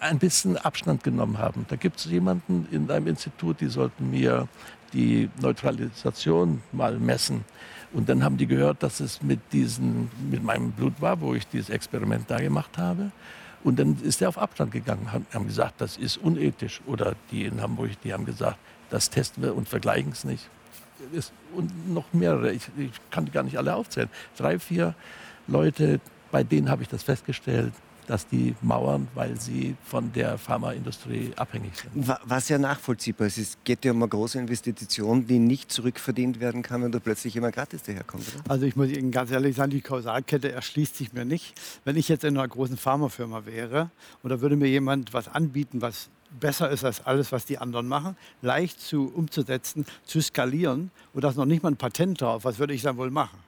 ein 0.00 0.18
bisschen 0.18 0.56
Abstand 0.56 1.02
genommen 1.04 1.38
haben. 1.38 1.64
Da 1.68 1.76
gibt 1.76 1.98
es 1.98 2.04
jemanden 2.06 2.66
in 2.70 2.90
einem 2.90 3.06
Institut, 3.06 3.60
die 3.60 3.68
sollten 3.68 4.10
mir 4.10 4.48
die 4.92 5.30
Neutralisation 5.40 6.62
mal 6.72 6.98
messen. 6.98 7.44
Und 7.92 8.08
dann 8.08 8.22
haben 8.22 8.36
die 8.36 8.46
gehört, 8.46 8.82
dass 8.82 9.00
es 9.00 9.22
mit, 9.22 9.40
diesen, 9.52 10.10
mit 10.30 10.42
meinem 10.42 10.72
Blut 10.72 11.00
war, 11.00 11.20
wo 11.20 11.34
ich 11.34 11.46
dieses 11.46 11.70
Experiment 11.70 12.30
da 12.30 12.38
gemacht 12.38 12.76
habe. 12.78 13.10
Und 13.64 13.78
dann 13.78 13.96
ist 14.02 14.20
er 14.22 14.28
auf 14.28 14.38
Abstand 14.38 14.70
gegangen, 14.70 15.10
haben 15.32 15.46
gesagt, 15.46 15.80
das 15.80 15.96
ist 15.96 16.18
unethisch. 16.18 16.80
Oder 16.86 17.14
die 17.30 17.44
in 17.44 17.60
Hamburg, 17.60 17.90
die 18.04 18.12
haben 18.12 18.26
gesagt, 18.26 18.58
das 18.90 19.10
testen 19.10 19.42
wir 19.42 19.56
und 19.56 19.68
vergleichen 19.68 20.12
es 20.12 20.24
nicht. 20.24 20.48
Und 21.54 21.92
noch 21.92 22.12
mehrere, 22.12 22.52
ich, 22.52 22.68
ich 22.76 22.90
kann 23.10 23.24
die 23.24 23.30
gar 23.30 23.42
nicht 23.42 23.58
alle 23.58 23.74
aufzählen. 23.74 24.08
Drei, 24.36 24.58
vier 24.58 24.94
Leute, 25.46 26.00
bei 26.30 26.42
denen 26.42 26.70
habe 26.70 26.82
ich 26.82 26.88
das 26.88 27.02
festgestellt. 27.02 27.72
Dass 28.06 28.26
die 28.26 28.54
mauern, 28.62 29.08
weil 29.14 29.38
sie 29.40 29.76
von 29.84 30.12
der 30.12 30.38
Pharmaindustrie 30.38 31.32
abhängig 31.36 31.72
sind. 31.76 32.08
Was 32.24 32.48
ja 32.48 32.58
nachvollziehbar 32.58 33.26
ist. 33.26 33.38
Es 33.38 33.58
geht 33.64 33.84
ja 33.84 33.92
um 33.92 34.02
eine 34.02 34.08
große 34.08 34.38
Investition, 34.38 35.26
die 35.26 35.38
nicht 35.38 35.70
zurückverdient 35.70 36.40
werden 36.40 36.62
kann, 36.62 36.82
wenn 36.82 36.92
da 36.92 36.98
plötzlich 36.98 37.36
immer 37.36 37.50
gratis 37.50 37.82
daherkommt. 37.82 38.24
Oder? 38.34 38.50
Also 38.50 38.66
ich 38.66 38.76
muss 38.76 38.88
Ihnen 38.88 39.10
ganz 39.10 39.30
ehrlich 39.30 39.56
sagen, 39.56 39.70
die 39.70 39.80
Kausalkette 39.80 40.52
erschließt 40.52 40.96
sich 40.96 41.12
mir 41.12 41.24
nicht. 41.24 41.54
Wenn 41.84 41.96
ich 41.96 42.08
jetzt 42.08 42.24
in 42.24 42.36
einer 42.36 42.46
großen 42.46 42.76
Pharmafirma 42.76 43.46
wäre 43.46 43.90
und 44.22 44.30
da 44.30 44.40
würde 44.40 44.56
mir 44.56 44.68
jemand 44.68 45.12
was 45.12 45.28
anbieten, 45.28 45.80
was 45.80 46.08
besser 46.40 46.70
ist 46.70 46.84
als 46.84 47.04
alles, 47.06 47.32
was 47.32 47.44
die 47.44 47.58
anderen 47.58 47.88
machen, 47.88 48.16
leicht 48.42 48.80
zu, 48.80 49.12
umzusetzen, 49.14 49.86
zu 50.04 50.20
skalieren 50.20 50.90
und 51.14 51.24
das 51.24 51.36
noch 51.36 51.44
nicht 51.44 51.62
mal 51.62 51.70
ein 51.70 51.76
Patent 51.76 52.20
drauf, 52.20 52.44
was 52.44 52.58
würde 52.58 52.74
ich 52.74 52.82
dann 52.82 52.96
wohl 52.96 53.10
machen? 53.10 53.38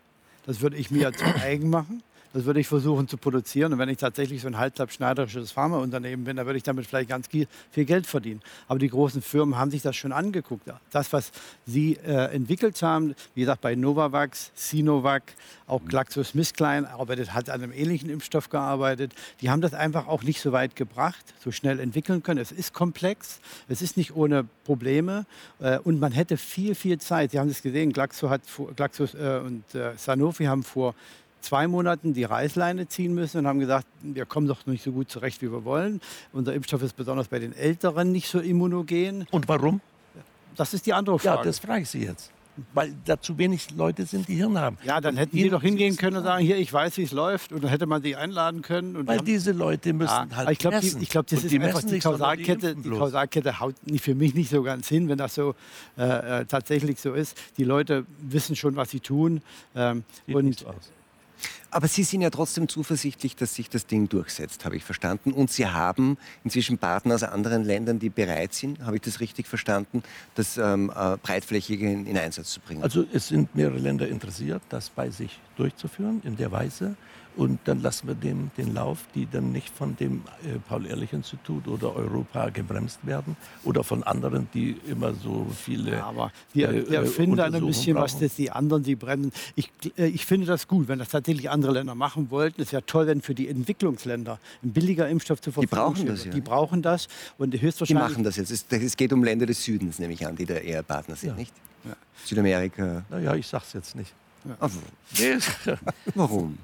Das 0.47 0.61
würde 0.61 0.77
ich 0.77 0.91
mir 0.91 1.13
zu 1.13 1.25
eigen 1.25 1.69
machen 1.69 2.03
das 2.33 2.45
würde 2.45 2.61
ich 2.61 2.69
versuchen 2.69 3.09
zu 3.09 3.17
produzieren. 3.17 3.73
Und 3.73 3.79
wenn 3.79 3.89
ich 3.89 3.99
tatsächlich 3.99 4.43
so 4.43 4.49
ein 4.49 4.59
halbtagsschneiderisches 4.59 5.53
Pharmaunternehmen 5.53 6.25
bin, 6.25 6.37
dann 6.37 6.47
würde 6.47 6.57
ich 6.57 6.63
damit 6.63 6.87
vielleicht 6.87 7.09
ganz 7.09 7.29
viel 7.29 7.85
Geld 7.85 8.07
verdienen. 8.07 8.41
Aber 8.67 8.79
die 8.79 8.89
großen 8.89 9.23
Firmen 9.23 9.57
haben 9.57 9.71
sich 9.71 9.83
das 9.83 9.97
schon 9.97 10.13
angeguckt. 10.13 10.69
Das, 10.91 11.13
was 11.13 11.33
sie 11.67 11.95
äh, 12.05 12.35
entwickelt 12.35 12.81
haben, 12.83 13.15
wie 13.35 13.41
gesagt, 13.41 13.61
bei 13.61 13.75
Novavax, 13.75 14.51
Sinovac, 14.55 15.23
auch 15.67 15.85
GlaxoSmithKline 15.85 16.89
arbeitet, 16.89 17.35
hat 17.35 17.51
an 17.51 17.63
einem 17.63 17.73
ähnlichen 17.73 18.11
Impfstoff 18.11 18.51
gearbeitet. 18.51 19.13
Die 19.41 19.51
haben 19.51 19.61
das 19.61 19.75
einfach 19.75 20.07
auch 20.07 20.23
nicht 20.23 20.41
so 20.41 20.53
weit 20.53 20.77
gebracht, 20.77 21.35
so 21.43 21.51
schnell 21.51 21.81
entwickeln 21.81 22.23
können. 22.23 22.41
Es 22.41 22.53
ist 22.53 22.73
komplex, 22.73 23.41
es 23.69 23.83
ist 23.83 23.97
nicht 23.97 24.15
ohne 24.15 24.45
Probleme 24.65 25.27
äh, 25.61 25.79
und 25.79 26.01
man 26.01 26.13
hätte 26.13 26.37
viel, 26.37 26.75
viel 26.75 26.99
Zeit. 26.99 27.33
Sie 27.33 27.39
haben 27.39 27.49
es 27.49 27.63
gesehen, 27.63 27.93
Glaxo, 27.93 28.31
hat, 28.31 28.43
Glaxo 28.77 29.05
äh, 29.05 29.41
und 29.41 29.75
äh, 29.75 29.97
Sanofi 29.97 30.45
haben 30.45 30.63
vor 30.63 30.95
zwei 31.41 31.67
Monaten 31.67 32.15
die 32.15 32.25
Reißleine 32.25 32.89
ziehen 32.89 33.15
müssen 33.15 33.39
und 33.39 33.47
haben 33.47 33.59
gesagt, 33.59 33.87
wir 34.03 34.27
kommen 34.27 34.47
doch 34.47 34.67
nicht 34.67 34.83
so 34.83 34.93
gut 34.93 35.11
zurecht, 35.11 35.43
wie 35.43 35.51
wir 35.51 35.65
wollen. 35.65 36.01
Unser 36.33 36.55
Impfstoff 36.55 36.83
ist 36.83 36.97
besonders 36.97 37.29
bei 37.29 37.39
den 37.39 37.55
Älteren 37.55 38.13
nicht 38.13 38.29
so 38.29 38.41
immunogen. 38.41 39.27
Und 39.31 39.49
warum? 39.49 39.81
Das 40.57 40.75
ist 40.75 40.87
die 40.87 40.93
andere 40.93 41.19
Frage. 41.19 41.39
Ja, 41.39 41.45
das 41.45 41.59
frage 41.61 41.83
ich 41.83 41.89
Sie 41.89 42.05
jetzt. 42.05 42.33
Weil 42.75 42.93
da 43.05 43.21
zu 43.21 43.39
wenig 43.39 43.71
Leute 43.77 44.05
sind, 44.05 44.27
die 44.27 44.35
Hirn 44.35 44.59
haben. 44.59 44.79
Ja, 44.83 45.01
dann 45.01 45.17
hätten 45.17 45.37
die 45.37 45.49
doch 45.49 45.63
hingehen 45.63 45.97
können 45.97 46.17
und 46.17 46.25
sagen, 46.25 46.45
hier, 46.45 46.57
ich 46.57 46.73
weiß, 46.73 46.97
wie 46.97 47.05
es 47.05 47.13
läuft. 47.13 47.53
Und 47.53 47.63
dann 47.63 47.71
hätte 47.71 47.87
man 47.87 48.03
sie 48.03 48.17
einladen 48.17 48.63
können. 48.63 49.07
Weil 49.07 49.19
die 49.19 49.27
diese 49.27 49.53
Leute 49.53 49.93
müssen 49.93 50.11
ja, 50.11 50.37
halt 50.37 50.51
Ich 50.51 50.59
glaube, 50.59 50.81
ich 50.83 51.09
glaub, 51.09 51.27
das 51.29 51.45
ist 51.45 51.53
die 51.53 51.61
einfach 51.61 51.83
die 51.83 52.01
Kausalkette. 52.01 52.75
Die, 52.75 52.83
die, 52.83 52.91
Kausalkette 52.91 53.61
haut 53.61 53.77
für 54.01 54.17
mich 54.17 54.35
nicht 54.35 54.51
so 54.51 54.65
ganz 54.65 54.89
hin, 54.89 55.09
wenn 55.09 55.19
das 55.19 55.37
so 55.37 55.55
äh, 55.97 56.41
äh 56.41 56.45
tatsächlich 56.47 57.01
so 57.01 57.15
ist. 57.15 57.39
Die 57.59 57.65
Leute 57.65 58.05
wissen 58.21 58.57
schon, 58.57 58.75
was 58.75 58.91
sie 58.91 59.01
tun. 59.01 59.41
Ähm, 59.77 60.03
und, 60.27 60.67
aus. 60.67 60.91
Aber 61.71 61.89
Sie 61.89 62.03
sind 62.03 62.23
ja 62.23 62.31
trotzdem 62.31 62.69
zuversichtlich, 62.69 63.37
dass 63.37 63.55
sich 63.55 63.69
das 63.69 63.87
Ding 63.87 64.09
durchsetzt, 64.09 64.65
habe 64.65 64.77
ich 64.77 64.85
verstanden. 64.85 65.33
Und 65.33 65.51
Sie 65.51 65.67
haben 65.67 66.17
inzwischen 66.45 66.79
Partner 66.79 67.15
aus 67.15 67.23
anderen 67.23 67.65
Ländern, 67.65 67.99
die 67.99 68.09
bereit 68.09 68.55
sind, 68.55 68.81
habe 68.81 68.97
ich 68.97 69.03
das 69.03 69.21
richtig 69.21 69.47
verstanden, 69.47 70.03
das 70.35 70.57
ähm, 70.57 70.91
äh, 70.95 71.17
breitflächig 71.19 71.81
in, 71.81 72.07
in 72.07 72.17
Einsatz 72.17 72.53
zu 72.53 72.61
bringen. 72.61 72.83
Also 72.83 73.05
es 73.13 73.29
sind 73.29 73.55
mehrere 73.55 73.79
Länder 73.79 74.09
interessiert, 74.09 74.63
das 74.69 74.91
bei 74.91 75.11
sich 75.11 75.39
durchzuführen 75.57 76.23
in 76.25 76.37
der 76.37 76.51
Weise. 76.53 76.97
Und 77.39 77.61
dann 77.67 77.81
lassen 77.83 78.09
wir 78.09 78.17
dem 78.17 78.51
den 78.57 78.75
Lauf, 78.75 78.99
die 79.15 79.29
dann 79.31 79.53
nicht 79.53 79.73
von 79.73 79.97
dem 79.97 80.23
äh, 80.43 80.59
Paul-Ehrlich-Institut 80.69 81.69
oder 81.69 81.95
Europa 81.95 82.51
gebremst 82.51 82.99
werden 83.07 83.37
oder 83.63 83.85
von 83.85 84.03
anderen, 84.03 84.49
die 84.53 84.77
immer 84.91 85.15
so 85.15 85.47
viele. 85.57 85.93
Ja, 85.93 86.07
aber 86.07 86.33
wir, 86.53 86.69
äh, 86.69 86.91
wir 86.91 87.07
finden 87.07 87.39
ein 87.39 87.53
bisschen, 87.65 87.95
brauchen. 87.95 88.05
was 88.05 88.19
das 88.19 88.35
die 88.35 88.51
anderen, 88.51 88.83
die 88.83 88.97
bremsen. 88.97 89.31
Ich, 89.55 89.71
äh, 89.97 90.09
ich 90.09 90.27
finde 90.27 90.47
das 90.47 90.67
gut, 90.67 90.89
wenn 90.89 90.99
das 90.99 91.11
tatsächlich 91.11 91.49
andere 91.49 91.71
Länder 91.71 91.95
machen 91.95 92.29
wollten. 92.33 92.61
Es 92.61 92.73
wäre 92.73 92.85
toll, 92.85 93.07
wenn 93.07 93.23
für 93.23 93.37
die 93.37 93.47
Entwicklungsländer 93.47 94.41
ein 94.65 94.73
billiger 94.73 95.09
Impfstoff 95.09 95.41
zur 95.41 95.53
Verfügung. 95.53 95.71
Die 95.71 95.77
brauchen 95.77 96.07
das, 96.07 96.25
ja. 96.25 96.33
Die 96.33 96.41
brauchen 96.41 96.83
das 96.83 97.07
und 97.39 97.53
höchstwahrscheinlich. 97.53 98.05
Die 98.05 98.13
machen 98.15 98.25
das 98.25 98.35
jetzt. 98.37 98.51
Es, 98.51 98.97
geht 98.97 99.13
um 99.13 99.23
Länder 99.23 99.47
des 99.47 99.63
Südens, 99.63 100.01
nehme 100.01 100.13
ich 100.13 100.27
an, 100.27 100.35
die 100.35 100.45
da 100.45 100.55
eher 100.55 100.83
Partner 100.83 101.15
sind, 101.15 101.31
ja. 101.31 101.35
nicht? 101.37 101.55
Ja. 101.85 101.95
Südamerika. 102.25 103.05
Naja, 103.09 103.37
ich 103.37 103.47
sag's 103.47 103.75
jetzt 103.75 103.95
nicht. 103.95 104.13
Ja. 104.45 105.39
Warum? 106.17 106.59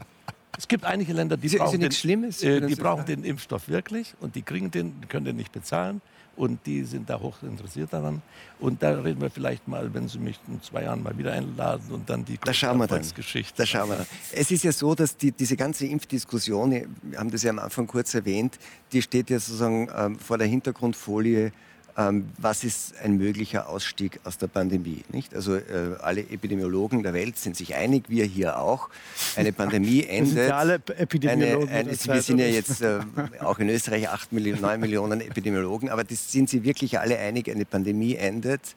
Es 0.57 0.69
gibt 0.69 0.85
einige 0.85 1.13
Länder, 1.13 1.37
die 1.37 1.47
ist, 1.47 1.57
brauchen, 1.57 1.83
ist 1.83 2.05
den, 2.43 2.65
äh, 2.65 2.67
die 2.67 2.75
brauchen 2.75 3.05
den 3.07 3.25
Impfstoff 3.25 3.69
wirklich 3.69 4.15
und 4.21 4.35
die 4.35 4.43
kriegen 4.43 4.71
den, 4.71 5.09
können 5.09 5.25
den 5.27 5.37
nicht 5.37 5.53
bezahlen 5.53 6.01
und 6.37 6.65
die 6.67 6.85
sind 6.85 7.09
da 7.09 7.21
hoch 7.21 7.43
interessiert 7.43 7.93
daran. 7.93 8.23
Und 8.59 8.83
da 8.83 9.01
reden 9.01 9.21
wir 9.21 9.31
vielleicht 9.31 9.69
mal, 9.69 9.93
wenn 9.95 10.09
Sie 10.09 10.19
mich 10.19 10.39
in 10.49 10.61
zwei 10.63 10.85
Jahren 10.85 11.03
mal 11.03 11.17
wieder 11.17 11.33
einladen 11.33 11.91
und 11.91 12.09
dann 12.09 12.25
die 12.25 12.39
da 12.43 12.53
schauen 12.53 12.79
wir 12.79 12.87
dann. 12.87 13.03
Geschichte. 13.15 13.55
Da 13.57 13.67
schauen 13.67 13.89
wir 13.89 13.97
dann. 13.97 14.07
Es 14.33 14.51
ist 14.51 14.65
ja 14.65 14.73
so, 14.73 14.95
dass 14.95 15.17
die, 15.17 15.33
diese 15.33 15.57
ganze 15.57 15.87
Impfdiskussion, 15.87 16.71
wir 17.03 17.19
haben 17.19 17.31
das 17.31 17.43
ja 17.43 17.51
am 17.51 17.59
Anfang 17.59 17.87
kurz 17.87 18.15
erwähnt, 18.15 18.59
die 18.93 19.03
steht 19.03 19.31
ja 19.31 19.39
sozusagen 19.39 19.89
ähm, 19.97 20.19
vor 20.19 20.39
der 20.39 20.47
Hintergrundfolie 20.47 21.53
ähm, 21.97 22.31
was 22.39 22.65
ist 22.65 22.95
ein 23.03 23.17
möglicher 23.17 23.69
Ausstieg 23.69 24.21
aus 24.25 24.39
der 24.39 24.49
Pandemie. 24.49 25.05
Nicht? 25.13 25.35
Also 25.35 25.55
äh, 25.55 25.63
alle 26.01 26.23
Epidemiologen 26.23 27.03
der 27.03 27.15
Welt 27.15 27.39
sind 27.39 27.57
sich 27.57 27.75
einig, 27.75 28.05
wir 28.09 28.25
hier 28.25 28.59
auch. 28.59 28.89
Eine 29.37 29.53
Pandemie 29.53 30.05
endet. 30.05 30.51
alle 30.51 30.75
Epidemiologen. 30.75 31.69
Eine, 31.69 31.91
eine, 31.91 32.05
wir 32.05 32.23
sind 32.23 32.39
ja 32.39 32.47
jetzt 32.47 32.83
äh, 32.83 33.01
auch 33.41 33.59
in 33.59 33.69
Österreich 33.69 34.09
8 34.09 34.33
Millionen, 34.33 34.61
9 34.61 34.81
Millionen 34.81 35.21
Epidemiologen, 35.21 35.89
aber 35.89 36.05
das 36.05 36.33
sind 36.33 36.51
sie 36.51 36.65
wirklich 36.65 36.99
alle 36.99 37.19
einig, 37.19 37.51
eine 37.51 37.65
Pandemie 37.65 38.17
endet 38.17 38.75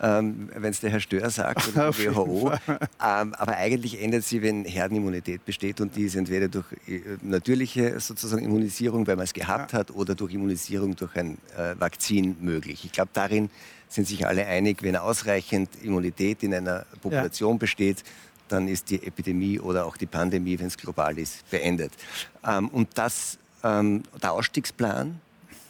ähm, 0.00 0.48
wenn 0.54 0.70
es 0.70 0.80
der 0.80 0.90
Herr 0.90 1.00
Stör 1.00 1.30
sagt 1.30 1.68
oder 1.68 1.90
die 1.98 2.14
WHO. 2.14 2.52
Ähm, 3.04 3.34
aber 3.34 3.56
eigentlich 3.56 4.02
ändert 4.02 4.24
sie, 4.24 4.42
wenn 4.42 4.64
Herdenimmunität 4.64 5.44
besteht 5.44 5.80
und 5.80 5.94
die 5.96 6.04
ist 6.04 6.16
entweder 6.16 6.48
durch 6.48 6.66
äh, 6.86 7.00
natürliche 7.22 7.98
sozusagen 8.00 8.44
Immunisierung, 8.44 9.06
weil 9.06 9.16
man 9.16 9.24
es 9.24 9.32
gehabt 9.32 9.72
ja. 9.72 9.80
hat, 9.80 9.90
oder 9.90 10.14
durch 10.14 10.34
Immunisierung 10.34 10.96
durch 10.96 11.14
ein 11.16 11.38
äh, 11.56 11.74
Vakzin 11.78 12.36
möglich. 12.40 12.84
Ich 12.84 12.92
glaube, 12.92 13.10
darin 13.12 13.50
sind 13.88 14.08
sich 14.08 14.26
alle 14.26 14.46
einig, 14.46 14.82
wenn 14.82 14.96
ausreichend 14.96 15.68
Immunität 15.82 16.42
in 16.42 16.54
einer 16.54 16.86
Population 17.00 17.54
ja. 17.54 17.58
besteht, 17.58 18.02
dann 18.48 18.68
ist 18.68 18.90
die 18.90 19.02
Epidemie 19.06 19.60
oder 19.60 19.86
auch 19.86 19.96
die 19.96 20.06
Pandemie, 20.06 20.58
wenn 20.58 20.66
es 20.66 20.76
global 20.76 21.18
ist, 21.18 21.48
beendet. 21.50 21.92
Ähm, 22.46 22.68
und 22.68 22.88
das, 22.94 23.38
ähm, 23.62 24.02
der 24.22 24.32
Ausstiegsplan 24.32 25.20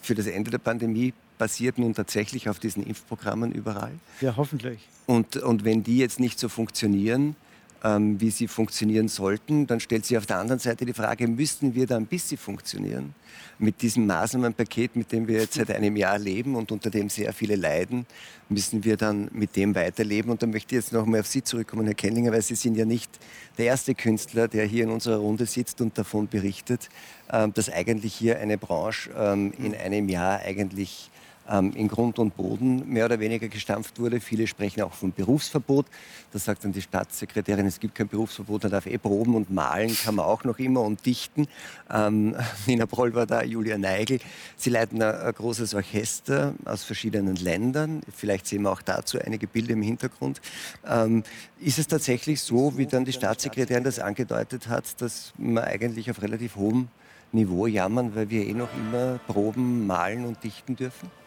für 0.02 0.14
das 0.14 0.26
Ende 0.26 0.50
der 0.50 0.58
Pandemie 0.58 1.12
basiert 1.38 1.78
nun 1.78 1.94
tatsächlich 1.94 2.48
auf 2.48 2.58
diesen 2.58 2.84
Impfprogrammen 2.84 3.52
überall. 3.52 3.92
Ja, 4.20 4.36
hoffentlich. 4.36 4.80
Und, 5.06 5.36
und 5.36 5.64
wenn 5.64 5.82
die 5.82 5.98
jetzt 5.98 6.20
nicht 6.20 6.38
so 6.38 6.48
funktionieren, 6.48 7.36
ähm, 7.84 8.20
wie 8.20 8.30
sie 8.30 8.46
funktionieren 8.46 9.08
sollten, 9.08 9.66
dann 9.66 9.80
stellt 9.80 10.06
sich 10.06 10.16
auf 10.16 10.26
der 10.26 10.38
anderen 10.38 10.60
Seite 10.60 10.86
die 10.86 10.92
Frage, 10.92 11.26
müssten 11.26 11.74
wir 11.74 11.86
dann, 11.86 12.06
bis 12.06 12.28
sie 12.28 12.36
funktionieren, 12.36 13.14
mit 13.58 13.82
diesem 13.82 14.06
Maßnahmenpaket, 14.06 14.96
mit 14.96 15.12
dem 15.12 15.26
wir 15.26 15.40
jetzt 15.40 15.54
seit 15.54 15.70
einem 15.70 15.96
Jahr 15.96 16.18
leben 16.18 16.54
und 16.54 16.70
unter 16.70 16.90
dem 16.90 17.08
sehr 17.08 17.32
viele 17.32 17.56
leiden, 17.56 18.06
müssen 18.48 18.84
wir 18.84 18.96
dann 18.96 19.28
mit 19.32 19.56
dem 19.56 19.74
weiterleben. 19.74 20.30
Und 20.30 20.42
da 20.42 20.46
möchte 20.46 20.74
ich 20.74 20.82
jetzt 20.82 20.92
noch 20.92 21.06
mal 21.06 21.20
auf 21.20 21.26
Sie 21.26 21.42
zurückkommen, 21.42 21.86
Herr 21.86 21.94
Kenninger, 21.94 22.32
weil 22.32 22.42
Sie 22.42 22.54
sind 22.54 22.76
ja 22.76 22.84
nicht 22.84 23.10
der 23.58 23.66
erste 23.66 23.94
Künstler, 23.94 24.48
der 24.48 24.64
hier 24.64 24.84
in 24.84 24.90
unserer 24.90 25.16
Runde 25.16 25.46
sitzt 25.46 25.80
und 25.80 25.96
davon 25.98 26.28
berichtet, 26.28 26.88
ähm, 27.30 27.52
dass 27.54 27.70
eigentlich 27.70 28.14
hier 28.14 28.38
eine 28.38 28.58
Branche 28.58 29.10
ähm, 29.16 29.52
in 29.58 29.74
einem 29.74 30.08
Jahr 30.08 30.40
eigentlich 30.40 31.10
ähm, 31.52 31.72
in 31.74 31.88
Grund 31.88 32.18
und 32.18 32.36
Boden 32.36 32.88
mehr 32.88 33.04
oder 33.04 33.20
weniger 33.20 33.48
gestampft 33.48 34.00
wurde. 34.00 34.20
Viele 34.20 34.46
sprechen 34.46 34.82
auch 34.82 34.94
von 34.94 35.12
Berufsverbot. 35.12 35.86
Da 36.32 36.38
sagt 36.38 36.64
dann 36.64 36.72
die 36.72 36.80
Staatssekretärin, 36.80 37.66
es 37.66 37.78
gibt 37.78 37.94
kein 37.94 38.08
Berufsverbot, 38.08 38.62
man 38.62 38.72
darf 38.72 38.86
eh 38.86 38.98
proben 38.98 39.34
und 39.34 39.50
malen 39.50 39.94
kann 39.94 40.14
man 40.14 40.24
auch 40.24 40.44
noch 40.44 40.58
immer 40.58 40.80
und 40.80 41.04
dichten. 41.04 41.46
Ähm, 41.90 42.34
Nina 42.66 42.86
Broll 42.86 43.14
war 43.14 43.26
da, 43.26 43.42
Julia 43.42 43.76
Neigel. 43.76 44.18
Sie 44.56 44.70
leiten 44.70 45.02
ein, 45.02 45.14
ein 45.14 45.34
großes 45.34 45.74
Orchester 45.74 46.54
aus 46.64 46.84
verschiedenen 46.84 47.36
Ländern. 47.36 48.00
Vielleicht 48.14 48.46
sehen 48.46 48.62
wir 48.62 48.72
auch 48.72 48.82
dazu 48.82 49.18
einige 49.20 49.46
Bilder 49.46 49.74
im 49.74 49.82
Hintergrund. 49.82 50.40
Ähm, 50.86 51.22
ist 51.60 51.78
es 51.78 51.86
tatsächlich 51.86 52.40
so, 52.40 52.78
wie 52.78 52.86
dann 52.86 53.04
die 53.04 53.12
Staatssekretärin 53.12 53.84
das 53.84 53.98
angedeutet 53.98 54.68
hat, 54.68 55.00
dass 55.00 55.32
man 55.36 55.64
eigentlich 55.64 56.10
auf 56.10 56.22
relativ 56.22 56.56
hohem 56.56 56.88
Niveau 57.32 57.66
jammern, 57.66 58.14
weil 58.14 58.30
wir 58.30 58.46
eh 58.46 58.52
noch 58.52 58.68
immer 58.74 59.18
proben, 59.26 59.86
malen 59.86 60.24
und 60.24 60.42
dichten 60.42 60.76
dürfen? 60.76 61.21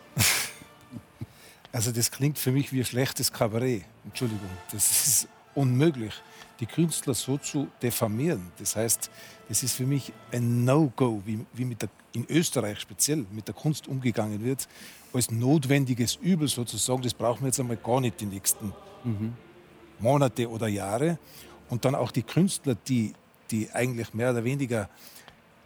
Also 1.72 1.92
das 1.92 2.10
klingt 2.10 2.40
für 2.40 2.52
mich 2.52 2.72
wie 2.72 2.80
ein 2.80 2.86
schlechtes 2.86 3.34
Kabarett. 3.34 3.84
Entschuldigung, 4.06 4.50
das 4.72 4.90
ist 4.92 5.28
unmöglich, 5.56 6.14
die 6.62 6.66
Künstler 6.66 7.14
so 7.14 7.38
zu 7.38 7.68
diffamieren. 7.82 8.52
Das 8.60 8.78
heißt, 8.78 9.10
das 9.50 9.62
ist 9.62 9.74
für 9.74 9.86
mich 9.86 10.14
ein 10.32 10.64
No-Go, 10.64 11.22
wie, 11.26 11.46
wie 11.54 11.66
mit 11.66 11.82
der, 11.82 11.90
in 12.14 12.26
Österreich 12.30 12.80
speziell 12.80 13.26
mit 13.32 13.48
der 13.48 13.56
Kunst 13.56 13.90
umgegangen 13.90 14.44
wird, 14.44 14.68
als 15.14 15.32
notwendiges 15.32 16.16
Übel 16.16 16.48
sozusagen. 16.48 17.02
Das 17.02 17.14
brauchen 17.14 17.42
wir 17.42 17.48
jetzt 17.48 17.60
einmal 17.60 17.78
gar 17.78 18.00
nicht 18.00 18.22
die 18.22 18.26
nächsten 18.26 18.74
mhm. 19.04 19.34
Monate 20.00 20.50
oder 20.50 20.68
Jahre. 20.68 21.20
Und 21.70 21.84
dann 21.84 21.96
auch 21.96 22.12
die 22.12 22.24
Künstler, 22.24 22.76
die, 22.88 23.14
die 23.52 23.70
eigentlich 23.72 24.14
mehr 24.14 24.32
oder 24.32 24.44
weniger 24.44 24.90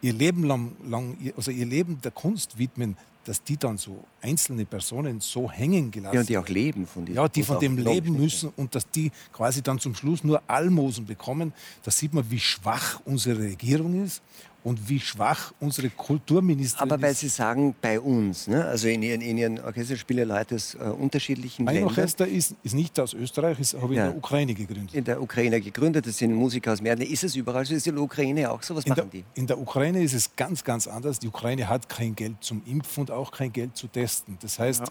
ihr 0.02 0.14
Leben 0.14 0.44
lang, 0.44 0.72
lang 0.86 1.18
also 1.36 1.52
ihr 1.52 1.66
Leben 1.66 2.02
der 2.02 2.12
Kunst 2.12 2.58
widmen, 2.58 2.98
dass 3.26 3.44
die 3.44 3.58
dann 3.58 3.78
so 3.78 4.04
einzelne 4.22 4.66
Personen 4.66 5.20
so 5.20 5.52
hängen 5.52 5.92
gelassen 5.92 6.16
Ja, 6.16 6.22
und 6.22 6.30
die 6.30 6.38
auch 6.38 6.48
leben 6.48 6.88
von 6.88 7.06
diesem. 7.06 7.22
Ja, 7.22 7.28
die 7.28 7.44
von 7.44 7.60
dem 7.60 7.78
leben 7.78 8.18
müssen 8.18 8.52
und 8.56 8.74
dass 8.76 8.90
die 8.90 9.12
quasi 9.32 9.62
dann 9.62 9.80
zum 9.80 9.94
Schluss 9.96 10.24
nur 10.24 10.42
Almosen 10.48 11.06
bekommen. 11.06 11.54
Da 11.84 11.92
sieht 11.92 12.14
man, 12.14 12.30
wie 12.32 12.40
schwach 12.40 13.02
unsere 13.06 13.40
Regierung 13.40 14.04
ist 14.04 14.22
und 14.64 14.90
wie 14.90 15.00
schwach 15.00 15.54
unsere 15.60 15.90
Kulturministerin 15.90 16.92
Aber 16.92 17.02
weil 17.02 17.12
ist. 17.12 17.20
Sie 17.22 17.30
sagen, 17.30 17.76
bei 17.82 18.00
uns, 18.00 18.48
ne? 18.48 18.66
also 18.66 18.88
in 18.88 19.02
Ihren, 19.04 19.22
in 19.22 19.38
Ihren 19.38 19.60
Orchester 19.60 19.96
spielen 19.96 20.28
Leute 20.28 20.56
aus 20.56 20.76
äh, 20.76 20.80
unterschiedlichen 20.80 21.66
Mein 21.66 21.76
Ländern. 21.76 21.90
Orchester 21.92 22.28
ist, 22.28 22.56
ist 22.64 22.76
nicht 22.76 23.00
aus 23.00 23.14
Österreich, 23.14 23.60
ist 23.60 23.74
habe 23.76 23.96
Ja. 23.96 24.06
in 24.06 24.10
der 24.12 24.18
Ukraine 24.18 24.54
gegründet. 24.54 24.94
in 24.94 25.04
der 25.04 25.22
Ukraine 25.22 25.62
gegründet, 25.62 26.06
das 26.08 26.18
sind 26.18 26.34
Musiker 26.34 26.74
aus 26.74 26.82
mehreren. 26.82 27.02
Ist 27.04 27.24
es 27.24 27.36
überall 27.36 27.66
so? 27.66 27.74
Ist 27.74 27.88
in 27.88 27.96
der 27.96 28.04
Ukraine 28.04 28.52
auch 28.52 28.62
so? 28.62 28.76
Was 28.76 28.86
In 28.86 28.94
der, 28.96 29.04
machen 29.06 29.12
die? 29.12 29.24
in 29.36 29.48
der 29.48 29.60
Ukraine 29.60 30.04
ist 30.04 30.14
es 30.14 30.36
ganz, 30.36 30.64
ganz 30.64 30.88
anders. 30.88 31.20
Die 31.20 31.28
Ukraine 31.28 31.68
hat 31.70 31.88
kein 31.90 32.16
Geld 32.16 32.36
zum 32.42 32.62
Impfen 32.66 33.02
und 33.02 33.12
auch 33.12 33.32
kein 33.32 33.54
Geld 33.54 33.78
zu 33.78 33.88
testen. 33.88 34.38
Das 34.42 34.60
heißt, 34.60 34.84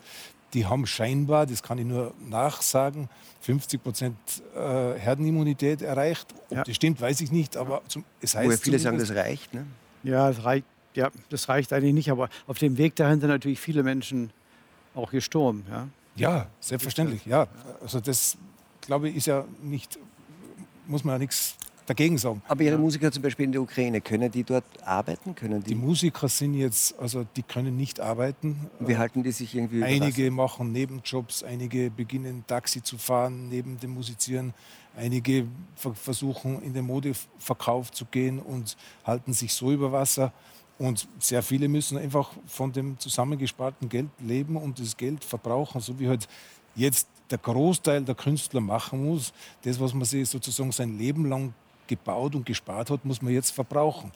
die 0.54 0.66
haben 0.66 0.86
scheinbar, 0.86 1.46
das 1.46 1.62
kann 1.62 1.78
ich 1.78 1.84
nur 1.84 2.14
nachsagen, 2.26 3.08
50 3.42 3.82
Prozent 3.82 4.16
äh, 4.54 4.58
Herdenimmunität 4.98 5.82
erreicht. 5.82 6.26
Ob 6.50 6.56
Ja. 6.58 6.64
das 6.64 6.74
stimmt, 6.76 7.00
weiß 7.00 7.20
ich 7.20 7.30
nicht, 7.30 7.56
aber 7.56 7.82
zum, 7.88 8.04
es 8.20 8.34
heißt 8.34 8.46
Wo 8.46 8.50
ja 8.52 8.56
viele 8.56 8.78
sagen, 8.78 8.98
das 8.98 9.10
reicht. 9.14 9.52
Ne? 9.54 9.66
Ja, 10.02 10.28
das 10.28 10.44
reicht, 10.44 10.64
ja, 10.94 11.10
das 11.28 11.48
reicht 11.48 11.72
eigentlich 11.72 11.94
nicht, 11.94 12.10
aber 12.10 12.28
auf 12.46 12.58
dem 12.58 12.78
Weg 12.78 12.96
dahin 12.96 13.20
sind 13.20 13.28
natürlich 13.28 13.60
viele 13.60 13.82
Menschen 13.82 14.30
auch 14.94 15.10
gestorben. 15.10 15.64
Ja? 15.70 15.88
Ja, 16.16 16.46
selbstverständlich. 16.60 17.24
Ja, 17.26 17.46
also 17.80 18.00
das 18.00 18.36
glaube 18.80 19.08
ich 19.10 19.16
ist 19.16 19.26
ja 19.26 19.44
nicht, 19.62 19.98
muss 20.86 21.04
man 21.04 21.14
ja 21.14 21.18
nichts 21.18 21.56
dagegen 21.88 22.18
sagen. 22.18 22.42
Aber 22.48 22.62
Ihre 22.62 22.78
Musiker 22.78 23.10
zum 23.10 23.22
Beispiel 23.22 23.46
in 23.46 23.52
der 23.52 23.62
Ukraine, 23.62 24.00
können 24.00 24.30
die 24.30 24.44
dort 24.44 24.64
arbeiten? 24.84 25.34
Können 25.34 25.62
die, 25.62 25.70
Die 25.70 25.74
Musiker 25.74 26.28
sind 26.28 26.54
jetzt, 26.54 26.98
also 26.98 27.24
die 27.36 27.42
können 27.42 27.76
nicht 27.76 28.00
arbeiten. 28.00 28.68
wie 28.80 28.96
halten 28.96 29.22
die 29.22 29.32
sich 29.32 29.54
irgendwie 29.54 29.78
über 29.78 29.86
Einige 29.86 30.30
machen 30.30 30.72
Nebenjobs, 30.72 31.42
einige 31.42 31.90
beginnen 31.90 32.44
Taxi 32.46 32.82
zu 32.82 32.98
fahren 32.98 33.48
neben 33.48 33.78
dem 33.80 33.90
Musizieren, 33.94 34.52
einige 34.96 35.46
ver- 35.76 35.94
versuchen 35.94 36.62
in 36.62 36.74
den 36.74 36.84
Modeverkauf 36.86 37.90
zu 37.92 38.04
gehen 38.04 38.38
und 38.38 38.76
halten 39.04 39.32
sich 39.32 39.52
so 39.52 39.72
über 39.72 39.90
Wasser. 39.92 40.32
Und 40.78 41.08
sehr 41.18 41.42
viele 41.42 41.68
müssen 41.68 41.98
einfach 41.98 42.30
von 42.46 42.70
dem 42.72 42.98
zusammengesparten 42.98 43.88
Geld 43.88 44.10
leben 44.20 44.56
und 44.56 44.78
das 44.78 44.96
Geld 44.96 45.24
verbrauchen, 45.24 45.80
so 45.80 45.98
wie 45.98 46.06
halt 46.08 46.28
jetzt 46.76 47.08
der 47.30 47.38
Großteil 47.38 48.02
der 48.04 48.14
Künstler 48.14 48.60
machen 48.60 49.04
muss. 49.04 49.32
Das, 49.62 49.80
was 49.80 49.92
man 49.92 50.04
sich 50.04 50.28
sozusagen 50.28 50.70
sein 50.72 50.96
Leben 50.96 51.26
lang 51.26 51.52
gebaut 51.88 52.34
und 52.34 52.46
gespart 52.46 52.90
hat, 52.90 53.04
muss 53.04 53.22
man 53.22 53.32
jetzt 53.32 53.50
verbrauchen. 53.50 54.12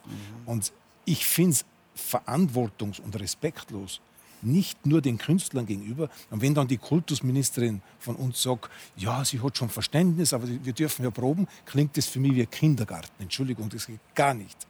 Und 0.47 0.73
ich 1.05 1.27
finde 1.27 1.53
es 1.53 1.65
verantwortungs- 1.97 3.01
und 3.01 3.19
respektlos, 3.19 4.01
nicht 4.43 4.87
nur 4.87 5.01
den 5.01 5.19
Künstlern 5.19 5.67
gegenüber. 5.67 6.11
Und 6.31 6.43
wenn 6.43 6.55
dann 6.55 6.67
die 6.67 6.79
Kultusministerin 6.79 7.81
von 7.99 8.17
uns 8.17 8.43
sagt, 8.43 8.71
ja, 8.97 9.25
sie 9.25 9.41
hat 9.41 9.57
schon 9.57 9.69
Verständnis, 9.69 10.33
aber 10.33 10.49
wir 10.49 10.73
dürfen 10.73 11.05
ja 11.05 11.11
proben, 11.11 11.47
klingt 11.65 11.97
das 11.97 12.07
für 12.07 12.21
mich 12.21 12.35
wie 12.35 12.47
Kindergarten. 12.47 13.23
Entschuldigung, 13.23 13.69
das 13.69 13.87
geht 13.87 14.01
gar 14.15 14.35
nicht. 14.35 14.67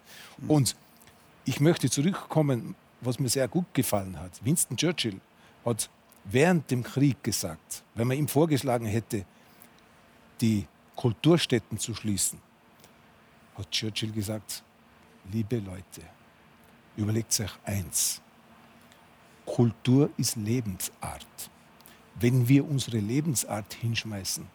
Und 0.47 0.77
ich 1.45 1.61
möchte 1.61 1.91
zurückkommen, 1.91 2.75
was 3.01 3.19
mir 3.19 3.29
sehr 3.29 3.49
gut 3.49 3.67
gefallen 3.73 4.19
hat. 4.21 4.45
Winston 4.45 4.77
Churchill 4.77 5.21
hat 5.65 5.91
während 6.25 6.71
dem 6.71 6.83
Krieg 6.83 7.23
gesagt, 7.23 7.83
wenn 7.95 8.07
man 8.07 8.17
ihm 8.17 8.29
vorgeschlagen 8.29 8.87
hätte, 8.87 9.25
die 10.41 10.67
Kulturstätten 10.97 11.79
zu 11.79 11.95
schließen, 11.95 12.39
hat 13.57 13.71
Churchill 13.71 14.13
gesagt, 14.13 14.63
liebe 15.33 15.59
Leute, 15.59 16.03
überlegt 16.97 17.39
euch 17.41 17.53
eins. 17.65 18.21
Kultur 19.45 20.11
ist 20.17 20.37
Lebensart. 20.37 21.51
Wenn 22.21 22.47
wir 22.49 22.69
unsere 22.69 22.99
Lebensart 22.99 23.75
hinschmeißen, 23.75 24.47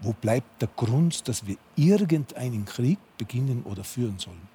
wo 0.00 0.12
bleibt 0.12 0.62
der 0.62 0.68
Grund, 0.76 1.26
dass 1.26 1.46
wir 1.46 1.56
irgendeinen 1.76 2.64
Krieg 2.64 2.98
beginnen 3.16 3.62
oder 3.64 3.84
führen 3.84 4.18
sollen? 4.18 4.48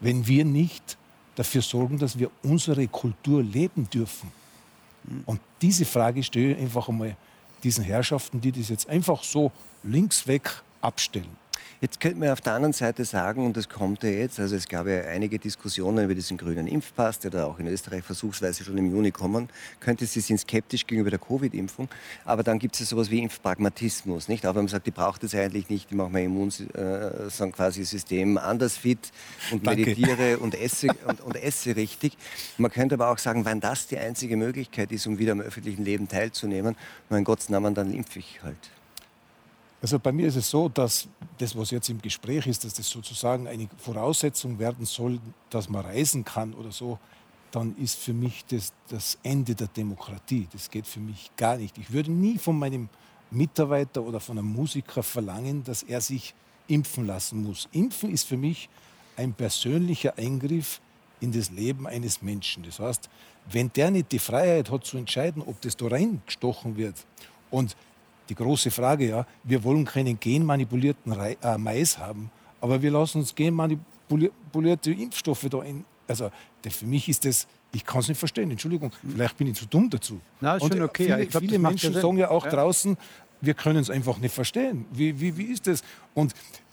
Wenn 0.00 0.26
wir 0.26 0.44
nicht 0.44 0.96
dafür 1.34 1.62
sorgen, 1.62 1.98
dass 1.98 2.18
wir 2.18 2.30
unsere 2.42 2.86
Kultur 2.88 3.42
leben 3.42 3.88
dürfen. 3.90 4.30
Und 5.26 5.40
diese 5.60 5.84
Frage 5.84 6.22
stelle 6.22 6.52
ich 6.52 6.58
einfach 6.60 6.88
einmal 6.88 7.16
diesen 7.62 7.84
Herrschaften, 7.84 8.40
die 8.40 8.52
das 8.52 8.68
jetzt 8.68 8.88
einfach 8.88 9.22
so 9.22 9.50
links 9.82 10.26
weg 10.26 10.62
abstellen. 10.80 11.36
Jetzt 11.80 12.00
könnte 12.00 12.18
man 12.18 12.30
auf 12.30 12.40
der 12.40 12.54
anderen 12.54 12.72
Seite 12.72 13.04
sagen, 13.04 13.44
und 13.44 13.56
das 13.56 13.68
kommt 13.68 14.02
ja 14.02 14.10
jetzt, 14.10 14.40
also 14.40 14.56
es 14.56 14.68
gab 14.68 14.86
ja 14.86 15.02
einige 15.02 15.38
Diskussionen 15.38 16.04
über 16.04 16.14
diesen 16.14 16.36
grünen 16.36 16.66
Impfpass, 16.66 17.18
der 17.18 17.30
da 17.30 17.46
auch 17.46 17.58
in 17.58 17.66
Österreich 17.66 18.04
versuchsweise 18.04 18.64
schon 18.64 18.78
im 18.78 18.90
Juni 18.90 19.10
kommen 19.10 19.48
könnte. 19.80 20.06
Sie 20.06 20.20
sind 20.20 20.38
skeptisch 20.38 20.86
gegenüber 20.86 21.10
der 21.10 21.18
Covid-Impfung, 21.18 21.88
aber 22.24 22.42
dann 22.42 22.58
gibt 22.58 22.74
es 22.74 22.80
ja 22.80 22.86
sowas 22.86 23.10
wie 23.10 23.20
Impfpragmatismus, 23.20 24.28
nicht? 24.28 24.46
Auch 24.46 24.54
wenn 24.54 24.62
man 24.62 24.68
sagt, 24.68 24.86
die 24.86 24.92
braucht 24.92 25.24
es 25.24 25.34
eigentlich 25.34 25.68
nicht, 25.68 25.90
die 25.90 25.94
macht 25.94 26.12
mein 26.12 26.24
Immunsystem 26.26 27.48
äh, 27.48 27.52
quasi 27.52 27.84
System 27.84 28.38
anders 28.38 28.76
fit 28.76 29.10
und 29.50 29.66
Danke. 29.66 29.80
meditiere 29.80 30.38
und 30.38 30.54
esse, 30.54 30.88
und, 31.06 31.20
und 31.20 31.36
esse 31.36 31.76
richtig. 31.76 32.16
Man 32.56 32.70
könnte 32.70 32.94
aber 32.94 33.10
auch 33.10 33.18
sagen, 33.18 33.44
wenn 33.44 33.60
das 33.60 33.88
die 33.88 33.98
einzige 33.98 34.36
Möglichkeit 34.36 34.92
ist, 34.92 35.06
um 35.06 35.18
wieder 35.18 35.32
am 35.32 35.40
öffentlichen 35.40 35.84
Leben 35.84 36.08
teilzunehmen, 36.08 36.76
mein 37.08 37.24
Gottes 37.24 37.48
Namen, 37.48 37.74
dann 37.74 37.92
impfe 37.92 38.20
ich 38.20 38.40
halt. 38.42 38.70
Also 39.84 39.98
bei 39.98 40.12
mir 40.12 40.28
ist 40.28 40.36
es 40.36 40.48
so, 40.48 40.70
dass 40.70 41.06
das, 41.36 41.54
was 41.54 41.70
jetzt 41.70 41.90
im 41.90 42.00
Gespräch 42.00 42.46
ist, 42.46 42.64
dass 42.64 42.72
das 42.72 42.88
sozusagen 42.88 43.46
eine 43.46 43.68
Voraussetzung 43.76 44.58
werden 44.58 44.86
soll, 44.86 45.20
dass 45.50 45.68
man 45.68 45.84
reisen 45.84 46.24
kann 46.24 46.54
oder 46.54 46.72
so, 46.72 46.98
dann 47.50 47.76
ist 47.76 47.98
für 47.98 48.14
mich 48.14 48.46
das 48.46 48.72
das 48.88 49.18
Ende 49.22 49.54
der 49.54 49.66
Demokratie. 49.66 50.48
Das 50.50 50.70
geht 50.70 50.86
für 50.86 51.00
mich 51.00 51.30
gar 51.36 51.58
nicht. 51.58 51.76
Ich 51.76 51.92
würde 51.92 52.10
nie 52.10 52.38
von 52.38 52.58
meinem 52.58 52.88
Mitarbeiter 53.30 54.02
oder 54.02 54.20
von 54.20 54.38
einem 54.38 54.50
Musiker 54.50 55.02
verlangen, 55.02 55.62
dass 55.64 55.82
er 55.82 56.00
sich 56.00 56.34
impfen 56.66 57.06
lassen 57.06 57.42
muss. 57.42 57.68
Impfen 57.72 58.10
ist 58.10 58.26
für 58.26 58.38
mich 58.38 58.70
ein 59.18 59.34
persönlicher 59.34 60.16
Eingriff 60.16 60.80
in 61.20 61.30
das 61.30 61.50
Leben 61.50 61.86
eines 61.86 62.22
Menschen. 62.22 62.62
Das 62.62 62.78
heißt, 62.78 63.10
wenn 63.52 63.70
der 63.74 63.90
nicht 63.90 64.12
die 64.12 64.18
Freiheit 64.18 64.70
hat 64.70 64.86
zu 64.86 64.96
entscheiden, 64.96 65.42
ob 65.42 65.60
das 65.60 65.76
da 65.76 65.88
reingestochen 65.88 66.78
wird 66.78 66.96
und 67.50 67.76
die 68.28 68.34
große 68.34 68.70
Frage, 68.70 69.08
ja, 69.08 69.26
wir 69.42 69.62
wollen 69.64 69.84
keinen 69.84 70.18
genmanipulierten 70.18 71.12
Rei- 71.12 71.36
äh, 71.42 71.58
Mais 71.58 71.98
haben, 71.98 72.30
aber 72.60 72.80
wir 72.80 72.90
lassen 72.90 73.18
uns 73.18 73.34
genmanipulierte 73.34 74.90
Impfstoffe 74.92 75.46
da 75.50 75.62
in. 75.62 75.84
Also 76.06 76.30
für 76.68 76.86
mich 76.86 77.08
ist 77.08 77.24
das, 77.24 77.46
ich 77.72 77.84
kann 77.84 78.00
es 78.00 78.08
nicht 78.08 78.18
verstehen, 78.18 78.50
Entschuldigung, 78.50 78.92
vielleicht 79.08 79.36
bin 79.38 79.46
ich 79.48 79.54
zu 79.58 79.66
dumm 79.66 79.88
dazu. 79.90 80.20
Na, 80.40 80.56
ist 80.56 80.62
Und, 80.62 80.72
schon 80.74 80.82
okay. 80.82 81.04
Viele, 81.04 81.22
Ich 81.22 81.28
glaub, 81.30 81.42
viele 81.42 81.58
Menschen 81.58 81.94
sagen 81.94 82.16
ja 82.18 82.30
auch 82.30 82.44
Ja. 82.44 82.50
draußen, 82.52 82.96
wir 83.40 83.54
können 83.54 83.78
es 83.78 83.90
einfach 83.90 84.18
nicht 84.18 84.34
verstehen. 84.34 84.86
Wie, 84.92 85.18
wie, 85.20 85.36
wie 85.36 85.44
ist 85.44 85.66
das? 85.66 85.82
Und 86.14 86.32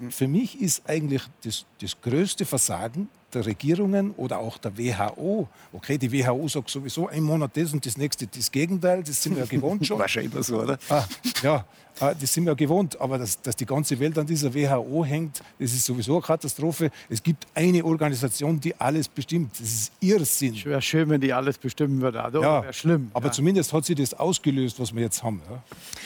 für 0.09 0.27
mich 0.27 0.61
ist 0.61 0.83
eigentlich 0.87 1.23
das, 1.43 1.65
das 1.81 1.99
größte 2.01 2.45
Versagen 2.45 3.09
der 3.33 3.45
Regierungen 3.45 4.11
oder 4.17 4.39
auch 4.39 4.57
der 4.57 4.77
WHO. 4.77 5.47
Okay, 5.71 5.97
die 5.97 6.11
WHO 6.11 6.47
sagt 6.49 6.69
sowieso 6.69 7.07
ein 7.07 7.23
Monat 7.23 7.51
das 7.55 7.71
und 7.73 7.85
das 7.85 7.97
nächste 7.97 8.27
das 8.27 8.51
Gegenteil, 8.51 9.03
das 9.03 9.23
sind 9.23 9.35
wir 9.35 9.43
ja 9.43 9.49
gewohnt 9.49 9.85
schon. 9.87 9.99
Wahrscheinlich 9.99 10.33
immer 10.33 10.43
so, 10.43 10.61
oder? 10.61 10.77
Ah, 10.89 11.05
ja, 11.41 11.63
ah, 12.01 12.13
das 12.13 12.33
sind 12.33 12.45
wir 12.45 12.55
gewohnt, 12.55 12.99
aber 12.99 13.17
dass, 13.17 13.41
dass 13.41 13.55
die 13.55 13.65
ganze 13.65 13.97
Welt 14.01 14.17
an 14.17 14.25
dieser 14.27 14.53
WHO 14.53 15.05
hängt, 15.05 15.41
das 15.59 15.71
ist 15.71 15.85
sowieso 15.85 16.15
eine 16.15 16.21
Katastrophe. 16.23 16.91
Es 17.07 17.23
gibt 17.23 17.47
eine 17.53 17.85
Organisation, 17.85 18.59
die 18.59 18.75
alles 18.77 19.07
bestimmt. 19.07 19.53
Das 19.53 19.61
ist 19.61 19.93
Irrsinn. 20.01 20.53
Es 20.55 20.65
wäre 20.65 20.81
schön, 20.81 21.07
wenn 21.09 21.21
die 21.21 21.31
alles 21.31 21.57
bestimmen 21.57 22.01
würde. 22.01 22.21
Also, 22.21 22.41
Ja, 22.41 22.63
wäre 22.63 22.73
schlimm. 22.73 23.11
Aber 23.13 23.27
ja. 23.27 23.31
zumindest 23.31 23.71
hat 23.71 23.85
sie 23.85 23.95
das 23.95 24.13
ausgelöst, 24.13 24.77
was 24.77 24.93
wir 24.93 25.03
jetzt 25.03 25.23
haben. 25.23 25.41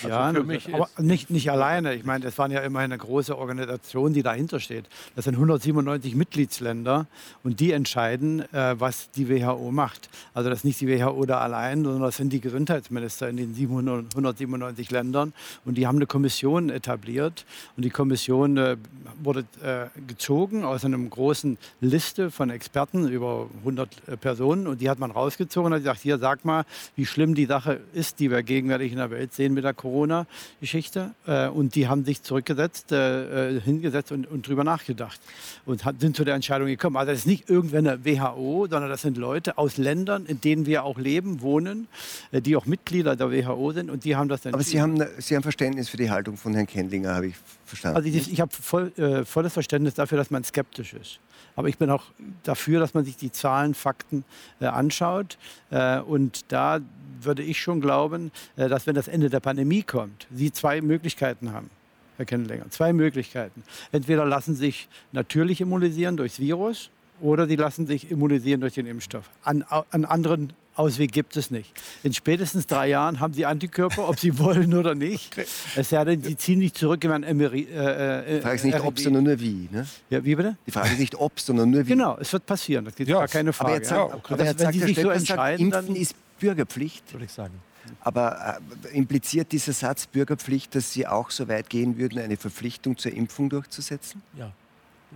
Ja. 0.04 0.10
Ja, 0.10 0.28
für 0.30 0.36
das- 0.36 0.46
mich 0.46 0.72
aber 0.76 0.90
nicht, 1.00 1.32
nicht 1.32 1.50
alleine. 1.50 1.96
Ich 1.96 2.04
meine, 2.06 2.24
das 2.24 2.38
waren 2.38 2.52
ja 2.52 2.60
immerhin 2.60 2.92
eine 2.92 3.00
große 3.00 3.25
Organisation, 3.34 4.14
die 4.14 4.24
dahinter 4.24 4.60
steht. 4.60 4.86
Das 5.16 5.26
sind 5.26 5.36
197 5.36 6.16
Mitgliedsländer 6.16 7.08
und 7.44 7.60
die 7.60 7.72
entscheiden, 7.72 8.42
äh, 8.54 8.76
was 8.80 9.10
die 9.12 9.30
WHO 9.30 9.72
macht. 9.72 10.10
Also 10.34 10.50
das 10.50 10.60
ist 10.60 10.66
nicht 10.66 10.82
die 10.82 10.88
WHO 10.88 11.26
da 11.26 11.40
allein, 11.40 11.84
sondern 11.84 12.02
das 12.04 12.18
sind 12.18 12.32
die 12.32 12.42
Gesundheitsminister 12.42 13.30
in 13.30 13.38
den 13.38 13.54
700, 13.54 14.14
197 14.14 14.92
Ländern 14.92 15.34
und 15.66 15.78
die 15.78 15.88
haben 15.88 15.98
eine 15.98 16.06
Kommission 16.06 16.70
etabliert 16.70 17.46
und 17.76 17.84
die 17.84 17.90
Kommission 17.90 18.58
äh, 18.58 18.78
wurde 19.24 19.46
äh, 19.64 19.88
gezogen 20.08 20.64
aus 20.64 20.86
einer 20.86 20.98
großen 20.98 21.58
Liste 21.82 22.32
von 22.32 22.50
Experten 22.50 23.08
über 23.08 23.50
100 23.60 23.90
äh, 24.08 24.18
Personen 24.18 24.68
und 24.68 24.82
die 24.82 24.90
hat 24.90 25.00
man 25.00 25.12
rausgezogen 25.12 25.68
und 25.68 25.74
hat 25.74 25.82
gesagt, 25.82 26.02
hier 26.02 26.18
sag 26.18 26.46
mal, 26.46 26.66
wie 26.96 27.06
schlimm 27.06 27.36
die 27.36 27.46
Sache 27.46 27.80
ist, 27.94 28.20
die 28.20 28.32
wir 28.32 28.44
gegenwärtig 28.44 28.92
in 28.92 28.98
der 28.98 29.12
Welt 29.12 29.34
sehen 29.34 29.54
mit 29.54 29.64
der 29.64 29.74
Corona-Geschichte. 29.74 31.12
Äh, 31.26 31.48
und 31.48 31.76
die 31.76 31.88
haben 31.88 32.06
sich 32.06 32.22
zurückgesetzt, 32.22 32.92
äh, 33.16 33.62
hingesetzt 33.62 34.12
und, 34.12 34.28
und 34.28 34.48
drüber 34.48 34.64
nachgedacht 34.64 35.20
und 35.66 35.86
hat, 35.86 36.00
sind 36.00 36.16
zu 36.16 36.24
der 36.24 36.36
Entscheidung 36.36 36.68
gekommen. 36.68 36.98
Also 36.98 37.12
das 37.12 37.20
ist 37.20 37.28
nicht 37.28 37.50
irgendwann 37.50 37.88
eine 37.88 38.06
WHO, 38.06 38.68
sondern 38.70 38.90
das 38.90 39.02
sind 39.02 39.18
Leute 39.18 39.58
aus 39.58 39.78
Ländern, 39.78 40.26
in 40.26 40.42
denen 40.42 40.66
wir 40.66 40.84
auch 40.84 40.98
leben, 40.98 41.42
wohnen, 41.42 41.88
äh, 42.32 42.42
die 42.42 42.56
auch 42.56 42.66
Mitglieder 42.66 43.16
der 43.16 43.32
WHO 43.32 43.72
sind 43.72 43.90
und 43.90 44.04
die 44.04 44.16
haben 44.16 44.30
das 44.30 44.46
Aber 44.46 44.62
Sie 44.64 44.82
haben, 44.82 45.02
Sie 45.18 45.36
haben 45.36 45.44
Verständnis 45.44 45.90
für 45.90 45.98
die 45.98 46.10
Haltung 46.10 46.38
von 46.38 46.54
Herrn 46.54 46.68
Kendlinger, 46.68 47.16
habe 47.16 47.28
ich 47.28 47.36
verstanden. 47.66 47.98
Also 47.98 48.10
ich, 48.10 48.32
ich 48.32 48.42
habe 48.42 48.52
voll, 48.52 48.92
äh, 48.98 49.26
volles 49.26 49.54
Verständnis 49.54 49.94
dafür, 49.94 50.18
dass 50.18 50.32
man 50.32 50.44
skeptisch 50.44 50.94
ist. 50.94 51.20
Aber 51.56 51.70
ich 51.70 51.78
bin 51.78 51.90
auch 51.90 52.04
dafür, 52.44 52.80
dass 52.80 52.94
man 52.94 53.06
sich 53.06 53.16
die 53.16 53.32
Zahlen, 53.32 53.74
Fakten 53.74 54.24
äh, 54.60 54.66
anschaut. 54.66 55.38
Äh, 55.72 56.00
und 56.00 56.46
da 56.50 56.82
würde 57.22 57.44
ich 57.44 57.62
schon 57.62 57.82
glauben, 57.82 58.32
äh, 58.58 58.68
dass 58.68 58.88
wenn 58.88 58.96
das 58.96 59.08
Ende 59.08 59.30
der 59.30 59.40
Pandemie 59.40 59.84
kommt, 59.84 60.28
Sie 60.34 60.52
zwei 60.52 60.82
Möglichkeiten 60.82 61.54
haben. 61.54 61.70
Herr 62.18 62.26
Kennenlänger, 62.26 62.70
zwei 62.70 62.94
Möglichkeiten. 62.94 63.64
Entweder 63.92 64.26
lassen 64.26 64.56
sich 64.56 64.88
natürlich 65.12 65.62
immunisieren 65.62 66.18
durchs 66.18 66.40
Virus, 66.40 66.90
oder 67.22 67.48
die 67.48 67.56
lassen 67.56 67.88
sich 67.88 68.12
immunisieren 68.12 68.62
durch 68.62 68.74
den 68.74 68.86
Impfstoff. 68.86 69.30
An, 69.44 69.64
an 69.64 70.06
anderen 70.06 70.54
Ausweg 70.76 71.14
gibt 71.14 71.38
es 71.38 71.52
nicht. 71.52 71.72
In 72.04 72.14
spätestens 72.14 72.68
drei 72.68 72.90
Jahren 72.90 73.22
haben 73.22 73.34
sie 73.34 73.46
Antikörper, 73.46 74.10
ob 74.10 74.20
sie 74.20 74.38
wollen 74.40 74.74
oder 74.74 74.94
nicht. 74.94 75.34
Okay. 75.34 75.46
Es 75.76 75.90
sei 75.90 76.04
denn, 76.04 76.22
sie 76.22 76.36
ziehen 76.36 76.60
nicht 76.60 76.78
zurück 76.78 77.04
in 77.04 77.12
ein 77.12 77.24
Emiri. 77.24 77.68
Äh, 77.72 78.36
äh, 78.36 78.36
die 78.36 78.42
Frage 78.42 78.56
ist 78.56 78.66
nicht, 78.66 78.80
ob, 78.82 79.00
sondern 79.00 79.24
nur 79.24 79.40
wie. 79.40 79.70
Ne? 79.72 79.88
Ja, 80.10 80.24
wie 80.24 80.36
bitte? 80.36 80.58
Die 80.68 80.72
Frage 80.72 80.92
ist 80.92 81.00
nicht, 81.00 81.16
ob, 81.16 81.40
sondern 81.40 81.70
nur 81.70 81.86
wie. 81.86 81.90
Genau, 81.90 82.18
es 82.20 82.34
wird 82.34 82.46
passieren. 82.46 82.86
Das 82.86 82.94
ist 82.96 83.08
ja, 83.08 83.20
gar 83.20 83.28
keine 83.28 83.54
Frage. 83.54 83.70
Aber 83.70 83.78
jetzt 83.78 83.92
ja, 83.92 84.04
okay. 84.04 84.34
aber 84.34 84.46
jetzt 84.46 84.60
wenn 84.60 84.74
Sie 84.74 84.80
sich 84.80 85.00
so 85.00 85.10
entscheiden, 85.10 85.72
sagt, 85.72 85.88
Impfen 85.88 86.02
ist 86.02 86.16
Bürgerpflicht. 86.40 87.14
Würde 87.14 87.26
ich 87.26 87.32
sagen. 87.32 87.54
Aber 88.02 88.60
äh, 88.84 88.98
impliziert 88.98 89.52
dieser 89.52 89.74
Satz 89.74 90.08
Bürgerpflicht, 90.08 90.76
dass 90.76 90.92
Sie 90.92 91.08
auch 91.08 91.32
so 91.32 91.48
weit 91.48 91.70
gehen 91.70 91.98
würden, 91.98 92.20
eine 92.20 92.38
Verpflichtung 92.38 92.98
zur 92.98 93.14
Impfung 93.14 93.50
durchzusetzen? 93.50 94.22
Ja 94.38 94.52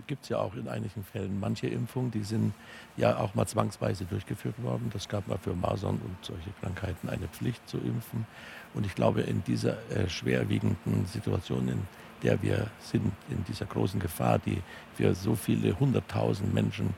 gibt 0.06 0.24
es 0.24 0.28
ja 0.28 0.38
auch 0.38 0.54
in 0.54 0.68
einigen 0.68 1.04
Fällen. 1.04 1.40
Manche 1.40 1.66
Impfungen, 1.66 2.10
die 2.10 2.22
sind 2.22 2.52
ja 2.96 3.18
auch 3.18 3.34
mal 3.34 3.46
zwangsweise 3.46 4.04
durchgeführt 4.04 4.62
worden. 4.62 4.90
Das 4.92 5.08
gab 5.08 5.26
mal 5.28 5.38
für 5.38 5.54
Masern 5.54 6.00
und 6.04 6.16
solche 6.22 6.50
Krankheiten 6.60 7.08
eine 7.08 7.28
Pflicht 7.28 7.66
zu 7.68 7.78
impfen. 7.78 8.26
Und 8.74 8.86
ich 8.86 8.94
glaube, 8.94 9.22
in 9.22 9.42
dieser 9.44 9.76
äh, 9.90 10.08
schwerwiegenden 10.08 11.06
Situation, 11.06 11.68
in 11.68 11.82
der 12.22 12.40
wir 12.42 12.68
sind, 12.80 13.12
in 13.28 13.44
dieser 13.44 13.66
großen 13.66 13.98
Gefahr, 13.98 14.38
die 14.38 14.62
für 14.94 15.14
so 15.14 15.34
viele 15.34 15.78
hunderttausend 15.78 16.52
Menschen 16.52 16.94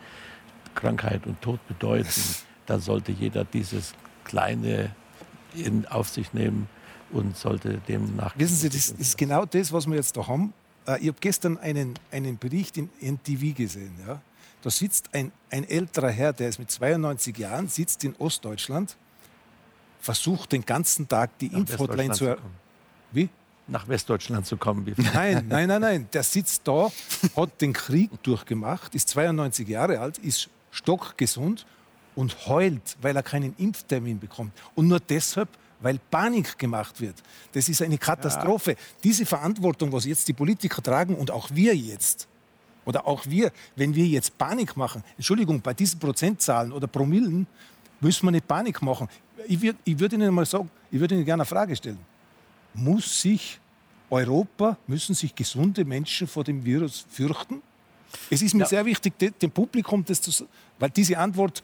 Krankheit 0.75 1.27
und 1.27 1.41
Tod 1.41 1.67
bedeuten, 1.69 2.11
da 2.67 2.79
sollte 2.79 3.13
jeder 3.13 3.45
dieses 3.45 3.95
kleine 4.25 4.91
in, 5.55 5.87
auf 5.87 6.09
sich 6.09 6.33
nehmen 6.33 6.69
und 7.11 7.37
sollte 7.37 7.79
dem 7.89 8.17
nach. 8.17 8.39
Wissen 8.39 8.57
Sie, 8.57 8.69
das 8.69 8.91
ist 8.91 9.19
genau 9.19 9.45
das, 9.45 9.73
was 9.73 9.87
wir 9.87 9.97
jetzt 9.97 10.17
da 10.17 10.27
haben. 10.27 10.53
Äh, 10.87 11.01
ich 11.01 11.09
habe 11.09 11.19
gestern 11.21 11.59
einen, 11.59 11.95
einen 12.11 12.39
Bericht 12.39 12.77
in 12.77 12.91
NTV 13.01 13.55
gesehen. 13.55 13.93
Ja? 14.07 14.21
Da 14.63 14.71
sitzt 14.71 15.11
ein, 15.13 15.33
ein 15.51 15.69
älterer 15.69 16.11
Herr, 16.11 16.33
der 16.33 16.49
ist 16.49 16.59
mit 16.59 16.71
92 16.71 17.37
Jahren, 17.37 17.69
sitzt 17.69 18.05
in 18.05 18.15
Ostdeutschland, 18.17 18.97
versucht 20.01 20.53
den 20.53 20.65
ganzen 20.65 21.09
Tag 21.09 21.39
die 21.39 21.49
Impfhotline 21.49 22.15
zu, 22.15 22.27
erreichen. 22.27 22.43
Wie? 23.13 23.29
Nach 23.69 23.87
Westdeutschland 23.89 24.47
zu 24.47 24.57
kommen. 24.57 24.93
nein, 25.15 25.47
nein, 25.49 25.69
nein, 25.69 25.81
nein. 25.81 26.09
Der 26.13 26.23
sitzt 26.23 26.67
da, 26.67 26.91
hat 27.37 27.61
den 27.61 27.73
Krieg 27.73 28.11
durchgemacht, 28.23 28.95
ist 28.95 29.09
92 29.11 29.69
Jahre 29.69 30.01
alt, 30.01 30.19
ist 30.19 30.49
stockgesund 30.71 31.67
und 32.15 32.47
heult, 32.47 32.97
weil 33.01 33.17
er 33.17 33.23
keinen 33.23 33.55
Impftermin 33.57 34.19
bekommt. 34.19 34.53
Und 34.75 34.89
nur 34.89 35.01
deshalb 35.01 35.49
weil 35.83 35.99
Panik 36.11 36.59
gemacht 36.59 37.01
wird. 37.01 37.17
Das 37.53 37.69
ist 37.69 37.83
eine 37.83 37.99
Katastrophe. 37.99 38.73
Ja. 38.73 38.77
Diese 39.03 39.27
Verantwortung, 39.27 39.93
was 39.93 40.05
jetzt 40.05 40.27
die 40.29 40.33
Politiker 40.33 40.83
tragen 40.83 41.17
und 41.17 41.31
auch 41.31 41.49
wir 41.53 41.75
jetzt, 41.77 42.29
oder 42.85 43.07
auch 43.07 43.27
wir, 43.27 43.53
wenn 43.77 43.95
wir 43.95 44.07
jetzt 44.07 44.37
Panik 44.39 44.77
machen, 44.77 45.05
Entschuldigung, 45.17 45.61
bei 45.61 45.75
diesen 45.75 45.99
Prozentzahlen 45.99 46.73
oder 46.73 46.87
Promillen 46.87 47.47
müssen 48.01 48.27
wir 48.27 48.33
nicht 48.33 48.49
Panik 48.49 48.83
machen. 48.83 49.09
Ich 49.47 49.61
würde 49.61 49.79
ich 49.85 49.99
würd 49.99 50.13
Ihnen 50.13 50.35
mal 50.35 50.47
sagen, 50.47 50.71
ich 50.91 50.99
würde 50.99 51.15
Ihnen 51.15 51.25
gerne 51.25 51.43
eine 51.43 51.49
Frage 51.49 51.77
stellen. 51.77 51.99
Muss 52.75 53.21
sich 53.21 53.61
Europa, 54.11 54.77
müssen 54.87 55.15
sich 55.15 55.35
gesunde 55.35 55.85
Menschen 55.85 56.27
vor 56.27 56.45
dem 56.45 56.65
Virus 56.65 57.07
fürchten? 57.09 57.63
Es 58.29 58.43
ist 58.43 58.55
mir 58.55 58.61
ja. 58.61 58.67
sehr 58.67 58.85
wichtig, 58.85 59.15
dem 59.19 59.51
Publikum 59.51 60.05
das 60.05 60.21
zu 60.21 60.47
weil 60.79 60.91
diese 60.91 61.17
Antwort 61.17 61.63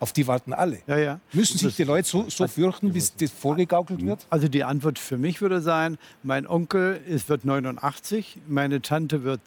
auf 0.00 0.12
die 0.12 0.26
warten 0.26 0.52
alle. 0.52 0.80
Ja, 0.86 0.98
ja. 0.98 1.20
Müssen 1.32 1.58
sich 1.58 1.76
die 1.76 1.84
Leute 1.84 2.08
so, 2.08 2.28
so 2.28 2.48
fürchten, 2.48 2.94
wie 2.94 3.02
das 3.18 3.30
vorgegaukelt 3.30 4.04
wird? 4.04 4.26
Also 4.30 4.48
die 4.48 4.64
Antwort 4.64 4.98
für 4.98 5.18
mich 5.18 5.40
würde 5.40 5.60
sein, 5.60 5.98
mein 6.22 6.46
Onkel 6.46 7.00
ist, 7.06 7.28
wird 7.28 7.44
89, 7.44 8.38
meine 8.48 8.80
Tante 8.82 9.22
wird 9.22 9.40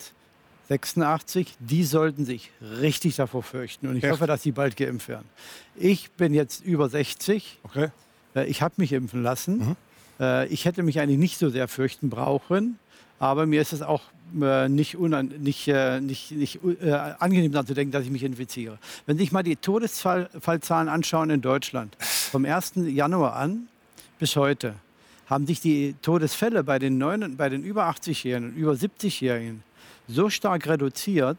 86, 0.70 1.56
die 1.60 1.84
sollten 1.84 2.24
sich 2.24 2.51
richtig 2.62 3.16
davor 3.16 3.43
fürchten. 3.43 3.88
Und 3.88 3.97
ich 3.97 4.04
Echt? 4.04 4.14
hoffe, 4.14 4.28
dass 4.28 4.43
sie 4.43 4.51
bald 4.51 4.78
geimpft 4.78 5.10
werden. 5.10 5.28
Ich 5.76 6.12
bin 6.12 6.34
jetzt 6.34 6.64
über 6.64 6.88
60. 6.88 7.60
Okay. 7.64 7.89
Äh, 8.36 8.45
ich 8.45 8.62
habe 8.62 8.76
mich 8.78 8.93
impfen 8.93 9.24
lassen. 9.24 9.58
Mhm. 9.58 9.76
Äh, 10.20 10.47
ich 10.47 10.66
hätte 10.66 10.84
mich 10.84 10.99
eigentlich 10.99 11.20
nicht 11.20 11.38
so 11.38 11.49
sehr 11.49 11.68
fürchten 11.68 12.10
brauchen. 12.10 12.78
Aber 13.24 13.45
mir 13.45 13.61
ist 13.61 13.71
es 13.71 13.82
auch 13.82 14.01
äh, 14.41 14.67
nicht, 14.67 14.99
nicht, 14.99 15.67
äh, 15.69 16.01
nicht, 16.01 16.32
nicht 16.32 16.59
äh, 16.82 16.91
angenehm 16.91 17.53
daran 17.53 17.65
zu 17.65 17.74
denken, 17.74 17.93
dass 17.93 18.03
ich 18.03 18.11
mich 18.11 18.24
infiziere. 18.24 18.78
Wenn 19.05 19.15
Sie 19.15 19.24
sich 19.24 19.32
mal 19.32 19.43
die 19.43 19.55
Todesfallzahlen 19.55 20.89
anschauen 20.89 21.30
in 21.30 21.39
Deutschland, 21.39 21.95
vom 21.99 22.43
1. 22.43 22.74
Januar 22.76 23.38
an 23.38 23.69
bis 24.19 24.36
heute, 24.36 24.76
haben 25.28 25.47
sich 25.47 25.61
die 25.61 25.95
Todesfälle 26.01 26.65
bei 26.65 26.80
den, 26.80 26.99
bei 27.38 27.47
den 27.47 27.63
über 27.63 27.88
80-Jährigen 27.89 28.49
und 28.49 28.57
über 28.57 28.74
70-Jährigen 28.74 29.63
so 30.09 30.30
stark 30.30 30.67
reduziert, 30.67 31.38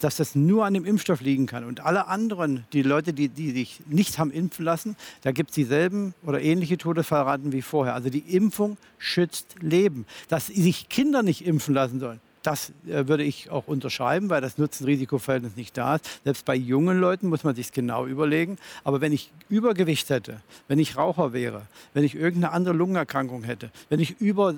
dass 0.00 0.16
das 0.16 0.34
nur 0.34 0.64
an 0.64 0.74
dem 0.74 0.84
Impfstoff 0.84 1.20
liegen 1.20 1.46
kann. 1.46 1.64
Und 1.64 1.80
alle 1.80 2.08
anderen, 2.08 2.64
die 2.72 2.82
Leute, 2.82 3.12
die, 3.12 3.28
die 3.28 3.52
sich 3.52 3.80
nicht 3.86 4.18
haben 4.18 4.30
impfen 4.30 4.64
lassen, 4.64 4.96
da 5.22 5.32
gibt 5.32 5.50
es 5.50 5.54
dieselben 5.54 6.14
oder 6.24 6.40
ähnliche 6.40 6.78
Todesfallraten 6.78 7.52
wie 7.52 7.62
vorher. 7.62 7.94
Also 7.94 8.10
die 8.10 8.18
Impfung 8.18 8.76
schützt 8.98 9.56
Leben. 9.60 10.06
Dass 10.28 10.46
sich 10.46 10.88
Kinder 10.88 11.22
nicht 11.22 11.46
impfen 11.46 11.74
lassen 11.74 12.00
sollen, 12.00 12.20
das 12.44 12.72
äh, 12.86 13.08
würde 13.08 13.24
ich 13.24 13.50
auch 13.50 13.66
unterschreiben, 13.66 14.30
weil 14.30 14.40
das 14.40 14.58
Nutzen-Risiko-Verhältnis 14.58 15.56
nicht 15.56 15.76
da 15.76 15.96
ist. 15.96 16.20
Selbst 16.24 16.44
bei 16.44 16.54
jungen 16.54 17.00
Leuten 17.00 17.28
muss 17.28 17.42
man 17.42 17.54
sich 17.54 17.72
genau 17.72 18.06
überlegen. 18.06 18.58
Aber 18.84 19.00
wenn 19.00 19.12
ich 19.12 19.32
Übergewicht 19.48 20.10
hätte, 20.10 20.40
wenn 20.68 20.78
ich 20.78 20.96
Raucher 20.96 21.32
wäre, 21.32 21.62
wenn 21.94 22.04
ich 22.04 22.14
irgendeine 22.14 22.52
andere 22.52 22.74
Lungenerkrankung 22.74 23.44
hätte, 23.44 23.70
wenn 23.88 24.00
ich 24.00 24.20
über 24.20 24.54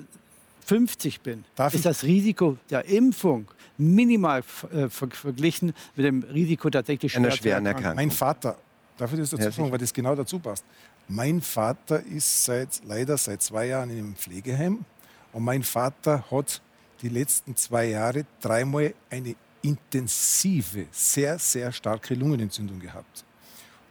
50 0.67 1.21
bin, 1.21 1.45
Darf 1.55 1.73
ist 1.73 1.85
das 1.85 2.03
Risiko 2.03 2.57
der 2.69 2.83
Impfung 2.85 3.47
minimal 3.77 4.43
äh, 4.73 4.89
verglichen 4.89 5.71
mit 5.95 6.05
dem 6.05 6.23
Risiko 6.23 6.69
tatsächlich 6.69 7.15
einer 7.15 7.31
schweren 7.31 7.65
Erkrankung. 7.65 7.95
Mein 7.95 8.11
Vater, 8.11 8.57
darf 8.97 9.13
ich 9.13 9.19
das 9.19 9.29
dazu 9.29 9.49
sagen, 9.49 9.71
weil 9.71 9.77
das 9.77 9.93
genau 9.93 10.13
dazu 10.13 10.39
passt. 10.39 10.65
Mein 11.07 11.39
Vater 11.39 12.03
ist 12.03 12.43
seit, 12.43 12.81
leider 12.85 13.17
seit 13.17 13.41
zwei 13.41 13.67
Jahren 13.67 13.89
in 13.91 13.99
einem 13.99 14.15
Pflegeheim 14.15 14.83
und 15.31 15.43
mein 15.43 15.63
Vater 15.63 16.25
hat 16.29 16.61
die 17.01 17.09
letzten 17.09 17.55
zwei 17.55 17.85
Jahre 17.85 18.25
dreimal 18.41 18.93
eine 19.09 19.35
intensive, 19.61 20.87
sehr, 20.91 21.39
sehr 21.39 21.71
starke 21.71 22.13
Lungenentzündung 22.13 22.79
gehabt. 22.79 23.23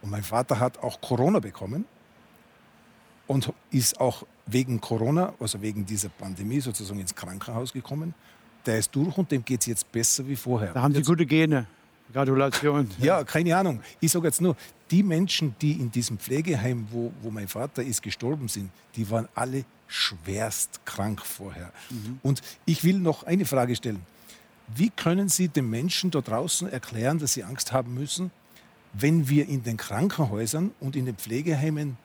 Und 0.03 0.11
mein 0.11 0.23
Vater 0.23 0.59
hat 0.59 0.77
auch 0.77 1.01
Corona 1.01 1.39
bekommen 1.39 1.85
und 3.27 3.51
ist 3.71 3.99
auch 3.99 4.25
wegen 4.45 4.81
Corona, 4.81 5.33
also 5.39 5.61
wegen 5.61 5.85
dieser 5.85 6.09
Pandemie 6.09 6.61
sozusagen 6.61 6.99
ins 6.99 7.13
Krankenhaus 7.13 7.73
gekommen 7.73 8.13
der 8.67 8.79
ist 8.79 8.93
durch 8.93 9.17
und 9.17 9.31
dem 9.31 9.43
geht 9.43 9.61
es 9.61 9.65
jetzt 9.65 9.91
besser 9.91 10.27
wie 10.27 10.35
vorher. 10.35 10.73
Da 10.73 10.81
haben 10.81 10.93
Sie 10.93 10.99
jetzt, 10.99 11.07
gute 11.07 11.25
Gene. 11.25 11.65
Gratulation. 12.13 12.89
Ja, 12.99 13.23
keine 13.23 13.55
Ahnung. 13.55 13.81
Ich 13.99 14.11
sage 14.11 14.27
jetzt 14.27 14.41
nur, 14.41 14.55
die 14.91 15.03
Menschen, 15.03 15.55
die 15.61 15.73
in 15.73 15.91
diesem 15.91 16.17
Pflegeheim, 16.17 16.87
wo, 16.91 17.11
wo 17.21 17.29
mein 17.29 17.47
Vater 17.47 17.83
ist, 17.83 18.01
gestorben 18.01 18.47
sind, 18.47 18.69
die 18.95 19.09
waren 19.09 19.27
alle 19.35 19.65
schwerst 19.87 20.85
krank 20.85 21.25
vorher. 21.25 21.71
Mhm. 21.89 22.19
Und 22.23 22.41
ich 22.65 22.83
will 22.83 22.99
noch 22.99 23.23
eine 23.23 23.45
Frage 23.45 23.75
stellen. 23.75 24.01
Wie 24.75 24.89
können 24.89 25.29
Sie 25.29 25.47
den 25.47 25.69
Menschen 25.69 26.11
da 26.11 26.19
draußen 26.19 26.69
erklären, 26.69 27.19
dass 27.19 27.33
sie 27.33 27.43
Angst 27.43 27.71
haben 27.71 27.93
müssen, 27.93 28.31
wenn 28.91 29.29
wir 29.29 29.47
in 29.47 29.63
den 29.63 29.77
Krankenhäusern 29.77 30.71
und 30.81 30.97
in 30.97 31.05
den 31.05 31.15
Pflegeheimen 31.15 31.97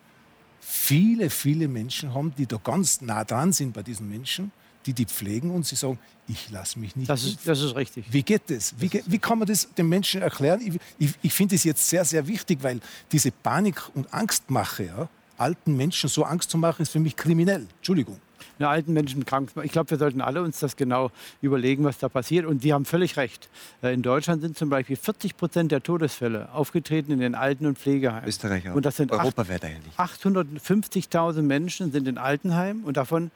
viele, 0.63 1.29
viele 1.29 1.69
Menschen 1.69 2.15
haben, 2.15 2.33
die 2.39 2.47
da 2.47 2.57
ganz 2.57 3.01
nah 3.01 3.25
dran 3.25 3.53
sind 3.53 3.75
bei 3.75 3.83
diesen 3.83 4.09
Menschen 4.09 4.53
die 4.87 4.93
die 4.93 5.07
pflegen 5.07 5.51
und 5.51 5.67
sie 5.67 5.77
sagen, 5.77 5.99
ich 6.29 6.51
lasse 6.51 6.79
mich 6.79 6.97
nicht. 6.97 7.09
Das 7.09 7.25
ist, 7.25 7.47
das 7.47 7.61
ist 7.61 7.75
richtig. 7.75 8.07
Wie 8.11 8.23
geht 8.23 8.43
das? 8.49 8.75
Wie, 8.79 8.91
wie 9.07 9.19
kann 9.19 9.39
man 9.39 9.49
das 9.49 9.73
den 9.75 9.89
Menschen 9.89 10.23
erklären? 10.23 10.61
Ich, 10.61 10.81
ich, 10.99 11.15
ich 11.23 11.33
finde 11.33 11.55
es 11.55 11.65
jetzt 11.65 11.89
sehr, 11.89 12.05
sehr 12.05 12.27
wichtig, 12.27 12.63
weil 12.63 12.81
diese 13.11 13.31
Panik 13.31 13.83
und 13.95 14.13
Angstmache, 14.13 14.85
ja, 14.85 15.09
alten 15.39 15.77
Menschen 15.77 16.09
so 16.09 16.25
Angst 16.25 16.51
zu 16.51 16.59
machen, 16.59 16.83
ist 16.83 16.93
für 16.93 17.01
mich 17.01 17.17
kriminell. 17.17 17.67
Entschuldigung. 17.79 18.19
Na, 18.59 18.71
alten 18.71 18.93
Menschen 18.93 19.25
krank. 19.25 19.51
Ich 19.63 19.73
glaube, 19.73 19.91
wir 19.91 19.99
sollten 19.99 20.21
alle 20.21 20.43
uns 20.43 20.61
das 20.61 20.77
genau 20.77 21.11
überlegen, 21.41 21.85
was 21.85 21.99
da 21.99 22.09
passiert. 22.09 22.47
Und 22.47 22.65
die 22.65 22.73
haben 22.73 22.85
völlig 22.85 23.17
recht. 23.17 23.49
Äh, 23.83 23.95
in 23.95 24.03
Deutschland 24.03 24.43
sind 24.43 24.57
zum 24.57 24.69
Beispiel 24.69 24.97
40 24.97 25.37
Prozent 25.37 25.73
der 25.73 25.83
Todesfälle 25.83 26.53
aufgetreten 26.53 27.13
in 27.13 27.21
den 27.21 27.35
Alten- 27.35 27.67
und 27.67 27.79
Pflegeheimen. 27.79 28.29
Österreich 28.29 28.69
auch. 28.69 28.75
Und 28.75 28.85
das 28.85 28.97
sind 28.97 29.13
850.000 29.13 31.43
Menschen 31.43 31.93
sind 31.93 32.07
in 32.07 32.19
Altenheimen 32.19 32.85
und 32.85 32.97
davon 32.97 33.31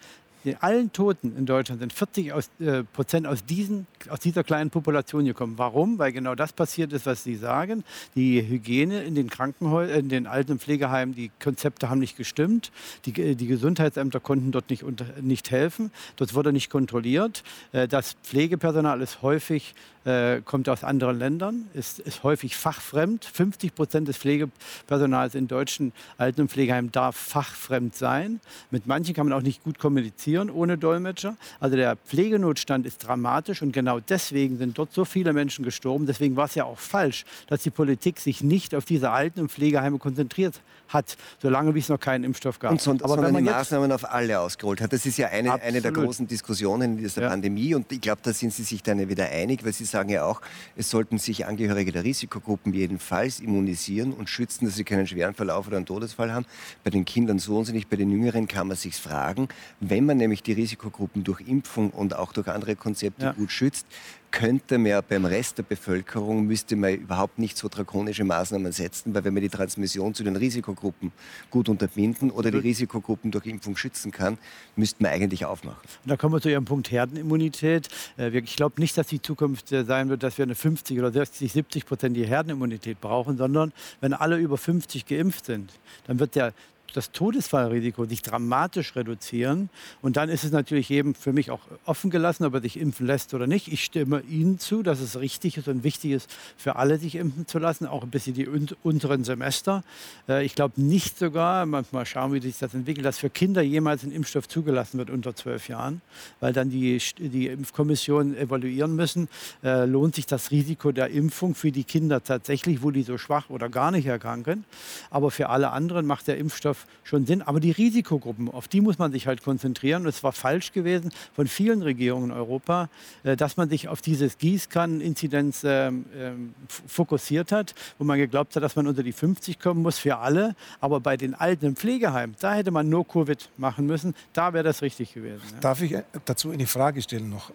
den 0.47 0.63
allen 0.63 0.93
Toten 0.93 1.37
in 1.37 1.45
Deutschland 1.45 1.81
sind 1.81 1.93
40 1.93 2.33
aus, 2.33 2.51
äh, 2.61 2.85
Prozent 2.85 3.27
aus, 3.27 3.45
diesen, 3.45 3.89
aus 4.09 4.21
dieser 4.21 4.45
kleinen 4.45 4.71
Population 4.71 5.25
gekommen. 5.25 5.55
Warum? 5.57 5.99
Weil 5.99 6.13
genau 6.13 6.37
das 6.37 6.53
passiert 6.53 6.93
ist, 6.93 7.05
was 7.05 7.25
Sie 7.25 7.35
sagen. 7.35 7.83
Die 8.15 8.41
Hygiene 8.47 9.03
in 9.03 9.17
den 9.17 9.29
Krankenhäusern, 9.29 9.99
in 9.99 10.09
den 10.09 10.27
Alten- 10.29 10.53
und 10.53 10.63
Pflegeheimen, 10.63 11.17
die 11.17 11.33
Konzepte 11.43 11.91
haben 11.91 11.99
nicht 11.99 12.17
gestimmt. 12.17 12.71
Die, 13.07 13.21
äh, 13.21 13.35
die 13.35 13.49
Gesundheitsämter 13.49 14.21
konnten 14.21 14.53
dort 14.53 14.71
nicht, 14.71 14.85
unter, 14.85 15.07
nicht 15.21 15.51
helfen. 15.51 15.91
Dort 16.15 16.35
wurde 16.35 16.53
nicht 16.53 16.71
kontrolliert. 16.71 17.43
Äh, 17.73 17.89
das 17.89 18.17
Pflegepersonal 18.23 19.03
ist 19.03 19.23
häufig 19.23 19.75
äh, 20.05 20.41
kommt 20.43 20.69
aus 20.69 20.85
anderen 20.85 21.19
Ländern, 21.19 21.69
ist, 21.75 21.99
ist 21.99 22.23
häufig 22.23 22.57
fachfremd. 22.57 23.25
50 23.25 23.75
Prozent 23.75 24.07
des 24.07 24.17
Pflegepersonals 24.17 25.35
in 25.35 25.49
deutschen 25.49 25.93
Alten- 26.17 26.43
und 26.43 26.51
Pflegeheimen 26.53 26.93
darf 26.93 27.17
fachfremd 27.17 27.97
sein. 27.97 28.39
Mit 28.71 28.87
manchen 28.87 29.17
kann 29.17 29.29
man 29.29 29.37
auch 29.37 29.43
nicht 29.43 29.65
gut 29.65 29.81
kommunizieren 29.81 30.36
kommunizieren 30.37 30.51
ohne 30.51 30.79
Dolmetscher. 30.79 31.37
Also 31.61 31.77
der 31.77 31.97
Pflegenotstand 31.97 32.87
ist 32.87 33.07
dramatisch 33.07 33.63
und 33.63 33.73
genau 33.73 34.01
deswegen 34.01 34.59
sind 34.59 34.79
dort 34.79 34.93
so 34.93 35.05
viele 35.05 35.33
Menschen 35.33 35.65
gestorben. 35.65 36.07
Deswegen 36.07 36.37
war 36.37 36.47
es 36.47 36.55
ja 36.55 36.65
auch 36.65 36.79
falsch, 36.79 37.25
dass 37.49 37.63
die 37.63 37.71
Politik 37.71 38.19
sich 38.21 38.43
nicht 38.43 38.75
auf 38.75 38.85
diese 38.85 39.11
Alten- 39.11 39.41
und 39.41 39.51
Pflegeheime 39.51 39.99
konzentriert 39.99 40.61
hat, 40.89 41.17
solange 41.41 41.75
wie 41.75 41.81
es 41.81 41.89
noch 41.89 41.99
keinen 41.99 42.25
Impfstoff 42.25 42.59
gab. 42.59 42.71
Und 42.73 42.81
so, 42.81 42.93
Aber 42.93 43.23
wenn 43.23 43.33
man 43.33 43.45
die 43.45 43.51
Maßnahmen 43.51 43.91
auf 43.93 44.11
alle 44.11 44.39
ausgerollt 44.41 44.81
hat. 44.81 44.93
Das 44.93 45.07
ist 45.07 45.19
ja 45.19 45.29
eine, 45.29 45.61
eine 45.61 45.81
der 45.81 45.93
großen 45.93 46.27
Diskussionen 46.27 46.93
in 46.93 46.99
dieser 46.99 47.23
ja. 47.23 47.29
Pandemie. 47.29 47.75
Und 47.75 47.91
ich 47.91 48.01
glaube, 48.01 48.21
da 48.23 48.33
sind 48.33 48.53
Sie 48.53 48.63
sich 48.63 48.83
dann 48.83 49.09
wieder 49.09 49.29
einig, 49.29 49.65
weil 49.65 49.73
Sie 49.73 49.85
sagen 49.85 50.11
ja 50.11 50.25
auch, 50.25 50.41
es 50.77 50.91
sollten 50.91 51.19
sich 51.19 51.47
Angehörige 51.47 51.93
der 51.93 52.05
Risikogruppen 52.05 52.73
jedenfalls 52.73 53.41
immunisieren 53.41 54.13
und 54.13 54.29
schützen, 54.29 54.67
dass 54.67 54.77
sie 54.77 54.85
keinen 54.85 55.07
schweren 55.07 55.35
Verlauf 55.35 55.67
oder 55.67 55.77
einen 55.77 55.87
Todesfall 55.87 56.33
haben. 56.33 56.47
Bei 56.85 56.91
den 56.91 57.05
Kindern 57.05 57.39
so 57.39 57.59
und 57.59 57.65
so 57.65 57.73
nicht, 57.73 57.91
bei 57.91 57.97
den 57.97 58.11
Jüngeren 58.11 58.47
kann 58.47 58.69
man 58.69 58.77
sich 58.77 58.95
fragen. 58.97 59.49
Wenn 59.81 60.07
man 60.07 60.21
nämlich 60.27 60.43
die 60.43 60.53
Risikogruppen 60.53 61.25
durch 61.25 61.41
Impfung 61.41 61.91
und 61.91 62.15
auch 62.17 62.33
durch 62.33 62.49
andere 62.49 62.77
Konzepte 62.77 63.27
ja. 63.27 63.33
gut 63.33 63.53
schützt, 63.53 63.87
könnte 64.33 64.77
man 64.77 64.87
ja 64.89 65.01
beim 65.01 65.25
Rest 65.25 65.59
der 65.59 65.63
Bevölkerung, 65.63 66.47
müsste 66.47 66.77
man 66.77 66.95
überhaupt 66.95 67.39
nicht 67.39 67.57
so 67.57 67.69
drakonische 67.69 68.25
Maßnahmen 68.25 68.71
setzen, 68.73 69.15
weil 69.15 69.25
wenn 69.25 69.33
man 69.33 69.43
die 69.43 69.49
Transmission 69.49 70.15
zu 70.15 70.25
den 70.25 70.37
Risikogruppen 70.37 71.13
gut 71.51 71.69
unterbinden 71.69 72.31
oder 72.31 72.51
die 72.51 72.59
Risikogruppen 72.59 73.31
durch 73.31 73.47
Impfung 73.47 73.77
schützen 73.77 74.11
kann, 74.11 74.37
müsste 74.75 75.03
man 75.03 75.13
eigentlich 75.13 75.45
aufmachen. 75.47 75.81
Und 76.05 76.11
da 76.11 76.17
kommen 76.17 76.35
wir 76.35 76.41
zu 76.41 76.51
Ihrem 76.51 76.65
Punkt 76.65 76.91
Herdenimmunität. 76.91 77.89
Äh, 78.19 78.37
ich 78.37 78.57
glaube 78.57 78.81
nicht, 78.81 78.99
dass 78.99 79.07
die 79.07 79.23
Zukunft 79.23 79.73
äh, 79.73 79.85
sein 79.85 80.09
wird, 80.09 80.23
dass 80.23 80.37
wir 80.37 80.43
eine 80.43 80.55
50 80.55 80.99
oder 80.99 81.13
60, 81.13 81.53
70 81.53 81.87
prozentige 81.87 82.27
Herdenimmunität 82.27 83.01
brauchen, 83.01 83.39
sondern 83.39 83.73
wenn 84.01 84.13
alle 84.13 84.37
über 84.37 84.59
50 84.59 85.07
geimpft 85.07 85.47
sind, 85.47 85.73
dann 86.07 86.19
wird 86.19 86.35
der 86.35 86.53
das 86.95 87.13
Todesfallrisiko 87.13 88.05
sich 88.07 88.23
dramatisch 88.23 88.97
reduzieren. 88.97 89.69
Und 90.03 90.17
dann 90.17 90.29
ist 90.29 90.45
es 90.45 90.53
natürlich 90.53 90.89
jedem 90.89 91.15
für 91.15 91.33
mich 91.33 91.51
auch 91.51 91.61
offen 91.85 92.11
gelassen, 92.11 92.45
ob 92.45 92.55
er 92.55 92.61
sich 92.61 92.79
impfen 92.79 93.07
lässt 93.07 93.35
oder 93.35 93.47
nicht. 93.47 93.69
Ich 93.69 93.85
stimme 93.85 94.21
Ihnen 94.29 94.59
zu, 94.59 94.83
dass 94.83 95.01
es 95.01 95.19
richtig 95.19 95.57
ist 95.57 95.69
und 95.69 95.85
wichtig 95.85 96.13
ist, 96.13 96.31
für 96.57 96.77
alle 96.77 96.99
sich 96.99 97.15
impfen 97.17 97.47
zu 97.47 97.59
lassen, 97.59 97.87
auch 97.87 98.03
ein 98.03 98.11
bisschen 98.11 98.35
die 98.35 98.47
unteren 98.83 99.25
Semester. 99.25 99.85
Äh, 100.29 100.45
ich 100.45 100.55
glaube 100.55 100.81
nicht 100.81 101.19
sogar, 101.19 101.67
manchmal 101.67 102.07
schauen, 102.07 102.33
wie 102.33 102.41
sich 102.41 102.59
das 102.59 102.75
entwickelt, 102.75 103.05
dass 103.05 103.19
für 103.19 103.31
Kinder 103.31 103.63
jemals 103.63 104.05
ein 104.05 104.13
Impfstoff 104.13 104.49
zugelassen 104.49 104.99
wird 104.99 105.11
unter 105.11 105.35
zwölf 105.35 105.69
Jahren, 105.69 106.01
weil 106.41 106.53
dann 106.53 106.71
die, 106.71 107.01
die 107.19 107.49
Impfkommissionen 107.49 108.37
evaluieren 108.37 108.95
müssen, 108.95 109.29
äh, 109.63 109.85
lohnt 109.85 110.15
sich 110.15 110.27
das 110.27 110.51
Risiko 110.51 110.93
der 110.93 111.09
Impfung 111.11 111.55
für 111.55 111.73
die 111.73 111.85
Kinder 111.85 112.23
tatsächlich, 112.23 112.83
wo 112.83 112.91
die 112.91 113.03
so 113.03 113.19
schwach 113.19 113.51
oder 113.51 113.69
gar 113.69 113.91
nicht 113.91 114.07
erkranken. 114.07 114.65
Aber 115.11 115.31
für 115.31 115.49
alle 115.49 115.71
anderen 115.71 116.07
macht 116.07 116.29
der 116.29 116.39
Impfstoff 116.39 116.76
schon 117.05 117.27
Sinn. 117.27 117.43
Aber 117.43 117.61
die 117.61 117.71
Risikogruppen, 117.71 118.51
auf 118.51 118.69
die 118.69 118.81
muss 118.81 118.99
man 118.99 119.13
sich 119.13 119.27
halt 119.27 119.43
konzentrieren. 119.43 120.03
Und 120.03 120.09
es 120.09 120.23
war 120.23 120.33
falsch 120.33 120.73
gewesen 120.73 121.13
von 121.35 121.47
vielen 121.47 121.83
Regierungen 121.83 122.31
in 122.31 122.37
Europa, 122.37 122.89
äh, 123.23 123.37
dass 123.37 123.57
man 123.57 123.69
sich 123.69 123.89
auf 123.89 124.03
dieses 124.03 124.39
Gießkannen-Inzidenz 124.39 125.63
ähm, 125.65 126.07
ähm, 126.17 126.55
fokussiert 126.87 127.53
hat, 127.53 127.75
wo 127.99 128.05
man 128.05 128.19
geglaubt 128.19 128.57
hat, 128.57 128.63
dass 128.63 128.77
man 128.77 128.87
unter 128.87 129.03
die 129.03 129.13
50 129.13 129.59
kommen 129.59 129.83
muss 129.83 129.99
für 129.99 130.19
alle. 130.19 130.55
Aber 130.81 131.01
bei 131.01 131.17
den 131.17 131.35
alten 131.35 131.77
Pflegeheimen, 131.77 132.37
da 132.41 132.55
hätte 132.55 132.71
man 132.71 132.89
nur 132.89 133.07
Covid 133.07 133.51
machen 133.57 133.87
müssen. 133.87 134.15
Da 134.33 134.53
wäre 134.53 134.65
das 134.65 134.83
richtig 134.83 135.15
gewesen. 135.15 135.43
Darf 135.61 135.83
ich 135.83 135.93
äh, 135.93 136.03
dazu 136.25 136.51
eine 136.51 136.67
Frage 136.67 137.03
stellen 137.03 137.31
noch? 137.31 137.53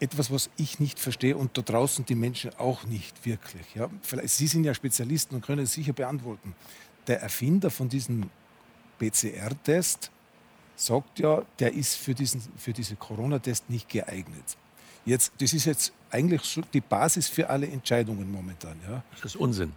etwas, 0.00 0.30
was 0.30 0.50
ich 0.56 0.80
nicht 0.80 0.98
verstehe 1.00 1.36
und 1.36 1.56
da 1.56 1.62
draußen 1.62 2.04
die 2.04 2.14
Menschen 2.14 2.50
auch 2.58 2.84
nicht 2.84 3.24
wirklich. 3.24 3.74
Ja? 3.74 3.88
Sie 4.24 4.46
sind 4.46 4.64
ja 4.64 4.74
Spezialisten 4.74 5.36
und 5.36 5.44
können 5.44 5.64
es 5.64 5.72
sicher 5.72 5.92
beantworten. 5.92 6.54
Der 7.06 7.22
Erfinder 7.22 7.70
von 7.70 7.88
diesem 7.88 8.30
PCR-Test 8.98 10.10
sagt 10.76 11.18
ja, 11.20 11.42
der 11.58 11.72
ist 11.72 11.96
für 11.96 12.14
diesen 12.14 12.40
für 12.56 12.72
diese 12.72 12.96
Corona-Test 12.96 13.70
nicht 13.70 13.88
geeignet. 13.88 14.56
Jetzt, 15.06 15.32
das 15.38 15.52
ist 15.52 15.66
jetzt 15.66 15.92
eigentlich 16.10 16.42
so 16.42 16.62
die 16.72 16.80
Basis 16.80 17.28
für 17.28 17.48
alle 17.48 17.66
Entscheidungen 17.66 18.30
momentan. 18.30 18.76
Ja? 18.88 19.02
Das 19.12 19.26
ist 19.26 19.36
Unsinn. 19.36 19.72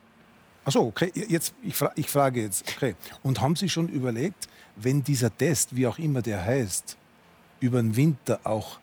Achso, 0.64 0.82
okay. 0.82 1.12
Jetzt, 1.14 1.54
ich, 1.62 1.76
fra 1.76 1.92
ich 1.96 2.10
frage 2.10 2.42
jetzt, 2.42 2.70
okay. 2.76 2.96
Und 3.24 3.42
haben 3.42 3.56
Sie 3.56 3.70
schon 3.70 3.90
überlegt, 3.90 4.48
wenn 4.76 5.04
dieser 5.04 5.36
Test, 5.36 5.76
wie 5.76 5.88
auch 5.88 5.98
immer 5.98 6.22
der 6.22 6.44
heißt, 6.44 6.98
über 7.60 7.82
den 7.82 7.96
Winter 7.96 8.40
auch 8.44 8.80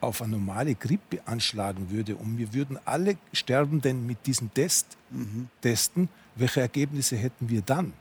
auf 0.00 0.22
eine 0.22 0.32
normale 0.32 0.74
Grippe 0.74 1.20
anschlagen 1.26 1.90
würde 1.90 2.14
und 2.16 2.38
wir 2.38 2.52
würden 2.52 2.78
alle 2.84 3.16
Sterbenden 3.32 4.06
mit 4.06 4.26
diesem 4.26 4.52
Test 4.52 4.96
mhm. 5.10 5.48
testen, 5.60 6.08
welche 6.36 6.60
Ergebnisse 6.60 7.16
hätten 7.16 7.48
wir 7.48 7.62
dann? 7.62 7.92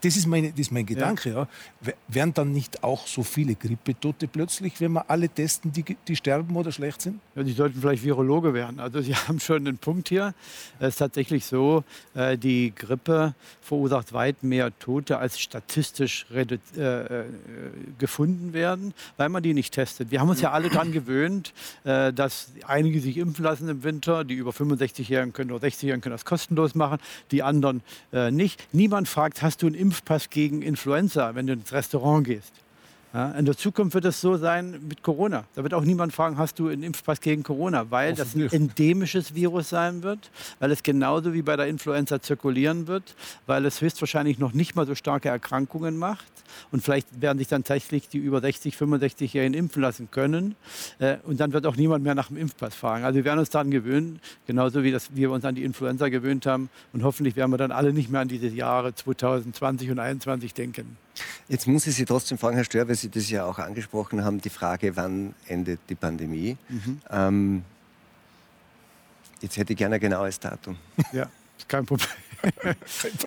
Das 0.00 0.16
ist, 0.16 0.26
meine, 0.26 0.50
das 0.50 0.60
ist 0.60 0.70
mein 0.70 0.86
Gedanke. 0.86 1.30
Ja. 1.30 1.48
ja. 1.84 1.92
Wären 2.06 2.32
dann 2.32 2.52
nicht 2.52 2.84
auch 2.84 3.06
so 3.08 3.24
viele 3.24 3.56
Grippetote 3.56 4.28
plötzlich, 4.28 4.80
wenn 4.80 4.92
wir 4.92 5.10
alle 5.10 5.28
testen, 5.28 5.72
die, 5.72 5.96
die 6.06 6.14
sterben 6.14 6.54
oder 6.54 6.70
schlecht 6.70 7.02
sind? 7.02 7.20
Ja, 7.34 7.42
die 7.42 7.52
sollten 7.52 7.80
vielleicht 7.80 8.04
Virologe 8.04 8.54
werden. 8.54 8.78
Also 8.78 9.00
Sie 9.00 9.14
haben 9.28 9.40
schon 9.40 9.66
einen 9.66 9.78
Punkt 9.78 10.08
hier. 10.08 10.34
Es 10.78 10.90
ist 10.90 10.96
tatsächlich 10.98 11.46
so, 11.46 11.82
äh, 12.14 12.38
die 12.38 12.72
Grippe 12.74 13.34
verursacht 13.60 14.12
weit 14.12 14.44
mehr 14.44 14.76
Tote, 14.78 15.18
als 15.18 15.40
statistisch 15.40 16.26
äh, 16.32 16.42
äh, 16.42 17.24
gefunden 17.98 18.52
werden, 18.52 18.94
weil 19.16 19.30
man 19.30 19.42
die 19.42 19.52
nicht 19.52 19.74
testet. 19.74 20.12
Wir 20.12 20.20
haben 20.20 20.28
uns 20.28 20.40
ja 20.40 20.52
alle 20.52 20.68
daran 20.68 20.92
gewöhnt, 20.92 21.52
äh, 21.82 22.12
dass 22.12 22.52
einige 22.68 23.00
sich 23.00 23.16
impfen 23.16 23.44
lassen 23.44 23.68
im 23.68 23.82
Winter. 23.82 24.22
Die 24.22 24.34
über 24.34 24.52
65-Jährigen 24.52 25.32
können 25.32 25.50
oder 25.50 25.66
60-Jährigen 25.66 26.02
können 26.02 26.14
das 26.14 26.24
kostenlos 26.24 26.76
machen, 26.76 26.98
die 27.32 27.42
anderen 27.42 27.82
nicht. 28.30 28.62
Niemand 28.72 29.08
fragt, 29.08 29.42
hast 29.42 29.62
du 29.62 29.71
einen 29.72 29.80
Impfpass 29.80 30.30
gegen 30.30 30.62
Influenza, 30.62 31.34
wenn 31.34 31.46
du 31.46 31.54
ins 31.54 31.72
Restaurant 31.72 32.26
gehst. 32.26 32.52
Ja, 33.14 33.32
in 33.32 33.44
der 33.44 33.56
Zukunft 33.56 33.92
wird 33.92 34.06
es 34.06 34.22
so 34.22 34.38
sein 34.38 34.80
mit 34.88 35.02
Corona. 35.02 35.44
Da 35.54 35.62
wird 35.62 35.74
auch 35.74 35.84
niemand 35.84 36.14
fragen, 36.14 36.38
hast 36.38 36.58
du 36.58 36.68
einen 36.68 36.82
Impfpass 36.82 37.20
gegen 37.20 37.42
Corona, 37.42 37.90
weil 37.90 38.14
das 38.14 38.34
ein 38.34 38.50
endemisches 38.50 39.34
Virus 39.34 39.68
sein 39.68 40.02
wird, 40.02 40.30
weil 40.60 40.70
es 40.70 40.82
genauso 40.82 41.34
wie 41.34 41.42
bei 41.42 41.56
der 41.56 41.66
Influenza 41.66 42.22
zirkulieren 42.22 42.86
wird, 42.86 43.14
weil 43.46 43.66
es 43.66 43.82
höchstwahrscheinlich 43.82 44.38
noch 44.38 44.54
nicht 44.54 44.76
mal 44.76 44.86
so 44.86 44.94
starke 44.94 45.28
Erkrankungen 45.28 45.98
macht 45.98 46.24
und 46.70 46.82
vielleicht 46.82 47.20
werden 47.20 47.36
sich 47.36 47.48
dann 47.48 47.64
tatsächlich 47.64 48.08
die 48.08 48.16
über 48.16 48.40
60, 48.40 48.76
65-Jährigen 48.76 49.52
impfen 49.52 49.82
lassen 49.82 50.10
können 50.10 50.56
äh, 50.98 51.18
und 51.24 51.38
dann 51.38 51.52
wird 51.52 51.66
auch 51.66 51.76
niemand 51.76 52.04
mehr 52.04 52.14
nach 52.14 52.28
dem 52.28 52.38
Impfpass 52.38 52.74
fragen. 52.74 53.04
Also 53.04 53.16
wir 53.16 53.24
werden 53.26 53.40
uns 53.40 53.50
daran 53.50 53.70
gewöhnen, 53.70 54.20
genauso 54.46 54.82
wie 54.82 54.90
das, 54.90 55.14
wir 55.14 55.30
uns 55.30 55.44
an 55.44 55.54
die 55.54 55.64
Influenza 55.64 56.08
gewöhnt 56.08 56.46
haben 56.46 56.70
und 56.94 57.02
hoffentlich 57.02 57.36
werden 57.36 57.50
wir 57.50 57.58
dann 57.58 57.72
alle 57.72 57.92
nicht 57.92 58.10
mehr 58.10 58.22
an 58.22 58.28
diese 58.28 58.48
Jahre 58.48 58.94
2020 58.94 59.90
und 59.90 59.96
2021 59.96 60.54
denken. 60.54 60.96
Jetzt 61.48 61.66
muss 61.66 61.86
ich 61.86 61.94
Sie 61.94 62.04
trotzdem 62.04 62.38
fragen, 62.38 62.56
Herr 62.56 62.64
Stör, 62.64 62.88
weil 62.88 62.94
Sie 62.94 63.08
das 63.08 63.28
ja 63.28 63.44
auch 63.44 63.58
angesprochen 63.58 64.24
haben, 64.24 64.40
die 64.40 64.50
Frage, 64.50 64.96
wann 64.96 65.34
endet 65.46 65.80
die 65.88 65.94
Pandemie. 65.94 66.56
Mhm. 66.68 67.00
Ähm, 67.10 67.64
jetzt 69.40 69.56
hätte 69.56 69.72
ich 69.72 69.78
gerne 69.78 69.96
ein 69.96 70.00
genaues 70.00 70.40
Datum. 70.40 70.76
Ja, 71.12 71.28
kein 71.68 71.84
Problem. 71.84 72.08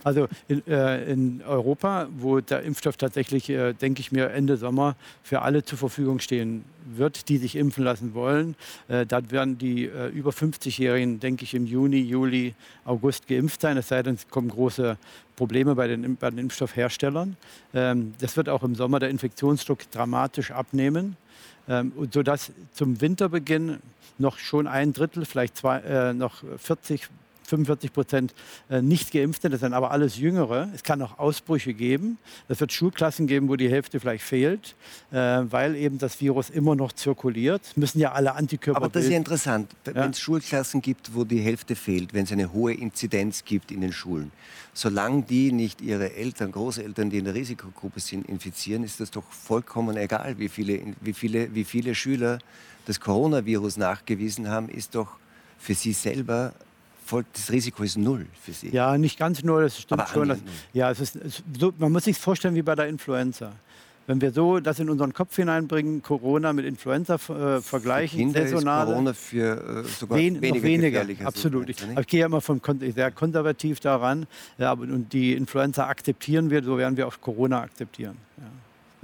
Also 0.04 0.28
in, 0.48 0.66
äh, 0.68 1.04
in, 1.12 1.42
Europa, 1.48 2.08
wo 2.18 2.40
der 2.40 2.64
Impfstoff 2.64 2.98
tatsächlich, 2.98 3.50
äh, 3.50 3.74
denke 3.74 4.02
ich 4.02 4.12
mir, 4.12 4.30
Ende 4.32 4.58
Sommer 4.58 4.96
für 5.24 5.42
alle 5.42 5.64
zur 5.64 5.78
Verfügung 5.78 6.20
stehen 6.20 6.66
wird, 6.86 7.30
die 7.30 7.38
sich 7.38 7.56
impfen 7.56 7.84
lassen 7.84 8.14
wollen. 8.14 8.56
Äh, 8.88 9.06
da 9.06 9.30
werden 9.32 9.58
die 9.58 9.86
äh, 9.86 10.08
über 10.10 10.32
50-Jährigen, 10.32 11.20
denke 11.20 11.44
ich, 11.44 11.54
im 11.54 11.66
Juni, 11.66 12.00
Juli, 12.00 12.54
August 12.86 13.28
geimpft 13.28 13.62
sein. 13.62 13.78
Es 13.78 13.88
sei 13.88 14.04
denn, 14.04 14.16
es 14.16 14.28
kommen 14.28 14.50
große 14.50 14.98
Probleme 15.36 15.76
bei 15.76 15.88
den, 15.88 16.16
bei 16.16 16.30
den 16.30 16.40
Impfstoffherstellern. 16.40 17.38
Ähm, 17.74 18.14
das 18.20 18.38
wird 18.38 18.50
auch 18.50 18.64
im 18.64 18.76
Sommer 18.76 19.00
der 19.00 19.10
Infektionsdruck 19.10 19.90
dramatisch 19.92 20.52
abnehmen. 20.52 21.18
Ähm, 21.68 21.92
sodass 22.12 22.52
zum 22.74 23.02
Winterbeginn 23.02 23.80
noch 24.20 24.38
schon 24.38 24.68
ein 24.68 24.94
Drittel, 24.94 25.26
vielleicht 25.26 25.58
zwei, 25.58 25.80
äh, 25.80 26.14
noch 26.14 26.44
40 26.58 27.10
45 27.46 27.94
Prozent 27.94 28.36
äh, 28.70 28.82
nicht 28.82 29.12
geimpfte, 29.12 29.50
das 29.50 29.62
sind 29.62 29.74
aber 29.74 29.92
alles 29.92 30.18
Jüngere. 30.18 30.70
Es 30.74 30.84
kann 30.84 31.02
auch 31.02 31.20
Ausbrüche 31.20 31.74
geben. 31.74 32.18
Es 32.48 32.60
wird 32.60 32.72
Schulklassen 32.72 33.28
geben, 33.28 33.50
wo 33.50 33.56
die 33.56 33.70
Hälfte 33.70 34.00
vielleicht 34.00 34.24
fehlt, 34.24 34.76
äh, 35.12 35.16
weil 35.16 35.76
eben 35.76 35.98
das 35.98 36.20
Virus 36.22 36.50
immer 36.50 36.76
noch 36.76 36.94
zirkuliert. 36.94 37.62
Es 37.66 37.78
müssen 37.78 38.00
ja 38.00 38.12
alle 38.12 38.36
Antikörper 38.36 38.78
Aber 38.78 38.90
das 38.90 39.06
ist 39.06 39.12
ja 39.12 39.18
interessant, 39.18 39.72
wenn 39.86 39.96
ja? 39.96 40.06
es 40.08 40.20
Schulklassen 40.20 40.82
gibt, 40.82 41.14
wo 41.14 41.24
die 41.24 41.40
Hälfte 41.40 41.76
fehlt, 41.76 42.14
wenn 42.14 42.24
es 42.24 42.32
eine 42.32 42.52
hohe 42.54 42.74
Inzidenz 42.74 43.44
gibt 43.44 43.72
in 43.72 43.82
den 43.82 43.92
Schulen. 43.92 44.32
Solange 44.74 45.24
die 45.24 45.52
nicht 45.52 45.82
ihre 45.82 46.14
Eltern, 46.16 46.52
Großeltern, 46.52 47.10
die 47.10 47.20
in 47.20 47.26
der 47.26 47.34
Risikogruppe 47.34 48.02
sind, 48.02 48.28
infizieren, 48.28 48.84
ist 48.84 49.00
das 49.00 49.10
doch 49.10 49.24
vollkommen 49.24 49.96
egal, 49.96 50.38
wie 50.38 50.50
viele, 50.50 50.82
wie 51.00 51.14
viele, 51.14 51.54
wie 51.56 51.64
viele 51.64 51.96
Schüler 51.96 52.40
das 52.86 53.00
Coronavirus 53.00 53.78
nachgewiesen 53.78 54.50
haben, 54.50 54.70
ist 54.70 54.96
doch 54.96 55.18
für 55.58 55.74
sie 55.74 55.94
selber 55.94 56.54
das 57.34 57.52
Risiko 57.52 57.84
ist 57.84 57.98
null 57.98 58.26
für 58.42 58.54
Sie. 58.54 58.70
Ja, 58.70 58.98
nicht 58.98 59.18
ganz 59.18 59.44
null, 59.44 59.64
das 59.64 59.80
stimmt 59.80 60.02
Aber 60.02 60.10
schon. 60.12 60.30
Das, 60.30 60.40
ja, 60.74 60.92
es 60.92 61.00
ist, 61.00 61.16
es, 61.16 61.44
so, 61.60 61.74
man 61.78 61.92
muss 61.92 62.06
sich 62.06 62.18
vorstellen 62.18 62.56
wie 62.56 62.62
bei 62.62 62.76
der 62.76 62.88
Influenza. 62.88 63.52
Wenn 64.08 64.22
wir 64.22 64.32
so 64.32 64.60
das 64.60 64.80
in 64.80 64.90
unseren 64.90 65.14
Kopf 65.14 65.36
hineinbringen, 65.36 66.04
Corona 66.04 66.54
mit 66.54 66.66
Influenza 66.66 67.16
äh, 67.16 67.62
vergleichen, 67.62 68.20
für 68.20 68.26
Kinder 68.26 68.42
saisonale, 68.42 68.84
ist 68.84 68.94
Corona 68.94 69.14
für 69.14 69.84
äh, 69.84 69.84
sogar 69.84 70.20
wen, 70.20 70.42
weniger, 70.42 70.64
weniger 70.64 71.28
absolut. 71.28 71.70
Ich, 71.70 71.78
ich, 71.82 72.08
gehe 72.08 72.20
ja 72.20 72.28
immer 72.28 72.42
vom, 72.42 72.62
sehr 72.94 73.12
konservativ 73.12 73.80
daran. 73.80 74.28
Ja, 74.60 74.74
und 74.74 75.12
die 75.12 75.34
Influenza 75.34 75.88
akzeptieren 75.88 76.52
wir, 76.52 76.64
so 76.64 76.78
werden 76.78 76.98
wir 76.98 77.08
auch 77.08 77.20
Corona 77.20 77.62
akzeptieren. 77.62 78.18
Ja. 78.38 78.44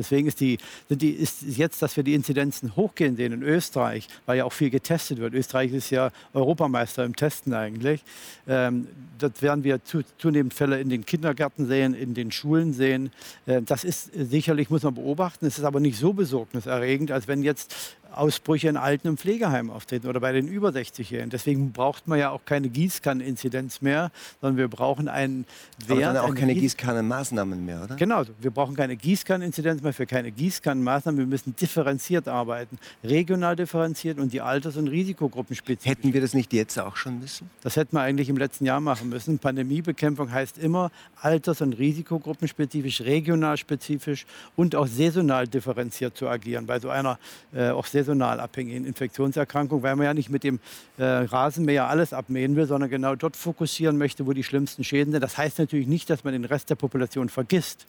Deswegen 0.02 0.28
ist, 0.28 0.40
die, 0.40 0.58
sind 0.90 1.02
die, 1.02 1.12
ist 1.12 1.44
jetzt, 1.44 1.82
dass 1.82 1.96
wir 1.96 2.04
die 2.04 2.16
Inzidenzen 2.16 2.76
hochgehen 2.76 3.16
sehen 3.16 3.34
in 3.34 3.44
Österreich, 3.44 4.08
weil 4.26 4.40
ja 4.40 4.46
auch 4.46 4.54
viel 4.54 4.72
getestet 4.72 5.20
wird. 5.20 5.36
Österreich 5.36 5.72
ist 5.74 5.92
ja 5.92 6.12
Europameister 6.34 7.06
im 7.06 7.16
Testen 7.16 7.54
eigentlich. 7.54 8.04
Ähm, 8.48 8.88
dort 9.20 9.42
werden 9.44 9.64
wir 9.64 9.84
zu, 9.84 10.02
zunehmend 10.18 10.56
Fälle 10.56 10.82
in 10.82 10.90
den 10.90 11.06
Kindergärten 11.06 11.68
sehen, 11.68 11.94
in 11.94 12.16
den 12.16 12.32
Schulen 12.32 12.74
sehen. 12.74 13.12
Äh, 13.46 13.62
das 13.62 13.84
ist 13.84 14.10
sicherlich, 14.14 14.72
muss 14.72 14.82
man 14.82 14.96
beobachten. 14.96 15.46
Es 15.46 15.60
ist 15.60 15.64
aber 15.64 15.80
nicht 15.80 16.00
so 16.00 16.14
besorgniserregend, 16.14 17.12
als 17.12 17.28
wenn 17.28 17.44
jetzt 17.44 17.96
Ausbrüche 18.12 18.68
in 18.68 18.78
Alten- 18.78 19.10
und 19.10 19.20
Pflegeheimen 19.20 19.72
auftreten 19.72 20.08
oder 20.08 20.20
bei 20.20 20.32
den 20.32 20.48
über 20.48 20.70
60-Jährigen. 20.70 21.30
Deswegen 21.30 21.72
braucht 21.72 22.08
man 22.08 22.20
ja 22.20 22.30
auch 22.30 22.46
keine 22.46 22.70
Gießkanneninzidenz 22.70 23.82
mehr, 23.82 24.12
sondern 24.40 24.58
wir 24.58 24.68
brauchen 24.68 25.08
einen 25.08 25.46
Wert. 25.88 26.04
Aber 26.04 26.14
dann 26.14 26.32
auch 26.32 26.36
keine 26.36 26.54
Gießkannenmaßnahmen 26.56 27.66
mehr, 27.66 27.84
oder? 27.84 27.96
Genau, 27.96 28.24
wir 28.40 28.52
brauchen 28.52 28.76
keine 28.76 28.96
Gießkanneninzidenz 28.96 29.82
mehr 29.82 29.94
für 29.94 30.06
keine 30.06 30.32
Gießkannenmaßnahmen. 30.32 31.20
Wir 31.20 31.28
müssen 31.28 31.56
differenziert 31.56 32.28
arbeiten, 32.28 32.78
regional 33.04 33.56
differenziert 33.56 34.20
und 34.20 34.34
die 34.34 34.42
Alters- 34.42 34.78
und 34.78 34.88
Risikogruppen 34.88 35.56
spezifisch. 35.56 35.90
Hätten 35.90 36.14
wir 36.14 36.22
das 36.22 36.34
nicht 36.34 36.54
jetzt 36.54 36.78
auch 36.80 36.96
schon 36.96 37.20
müssen? 37.20 37.50
Das 37.62 37.76
hätten 37.76 37.96
wir 37.96 38.02
eigentlich 38.02 38.30
im 38.30 38.38
letzten 38.38 38.66
Jahr 38.66 38.80
machen 38.80 39.10
müssen. 39.10 39.40
Pandemiebekämpfung 39.40 40.32
heißt 40.32 40.58
immer 40.58 40.92
Alters- 41.22 41.62
und 41.62 41.74
Risikogruppenspezifisch, 41.74 43.02
regional 43.02 43.58
spezifisch 43.58 44.26
und 44.56 44.76
auch 44.76 44.88
saisonal 44.88 45.48
differenziert 45.48 46.18
zu 46.18 46.28
agieren. 46.28 46.66
Bei 46.66 46.80
so 46.80 46.90
einer 46.90 47.18
äh, 47.54 47.70
auch 47.70 47.86
sehr 47.86 48.01
saisonal 48.02 48.40
abhängigen 48.40 48.86
Infektionserkrankung, 48.86 49.84
weil 49.84 49.96
man 49.96 50.06
ja 50.06 50.14
nicht 50.14 50.30
mit 50.30 50.44
dem 50.44 50.60
äh, 50.98 51.04
Rasenmäher 51.04 51.88
alles 51.88 52.14
abmähen 52.14 52.56
will, 52.56 52.66
sondern 52.66 52.90
genau 52.90 53.16
dort 53.16 53.36
fokussieren 53.36 53.98
möchte, 53.98 54.26
wo 54.26 54.34
die 54.34 54.44
schlimmsten 54.44 54.84
Schäden 54.84 55.12
sind. 55.12 55.22
Das 55.22 55.38
heißt 55.38 55.60
natürlich 55.60 55.88
nicht, 55.88 56.10
dass 56.10 56.24
man 56.24 56.34
den 56.34 56.46
Rest 56.46 56.70
der 56.70 56.76
Population 56.76 57.30
vergisst. 57.30 57.88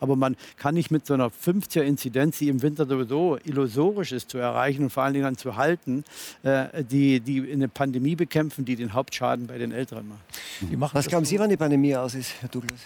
Aber 0.00 0.16
man 0.16 0.36
kann 0.56 0.74
nicht 0.74 0.90
mit 0.90 1.06
so 1.06 1.14
einer 1.14 1.28
50er-Inzidenz, 1.28 2.38
die 2.38 2.48
im 2.48 2.62
Winter 2.62 2.86
sowieso 2.86 3.38
illusorisch 3.44 4.12
ist 4.12 4.30
zu 4.30 4.38
erreichen 4.38 4.84
und 4.84 4.90
vor 4.90 5.02
allen 5.04 5.12
Dingen 5.12 5.24
dann 5.24 5.36
zu 5.36 5.56
halten, 5.56 6.04
äh, 6.42 6.82
die, 6.82 7.20
die 7.20 7.52
eine 7.52 7.68
Pandemie 7.68 8.16
bekämpfen, 8.16 8.64
die 8.64 8.74
den 8.74 8.94
Hauptschaden 8.94 9.46
bei 9.46 9.58
den 9.58 9.70
Älteren 9.70 10.08
macht. 10.08 10.94
Was 10.94 11.06
glauben 11.06 11.24
Sie, 11.24 11.38
wann 11.38 11.50
die 11.50 11.56
Pandemie 11.56 11.94
aus 11.94 12.14
ist, 12.14 12.32
Herr 12.40 12.48
Douglas? 12.48 12.80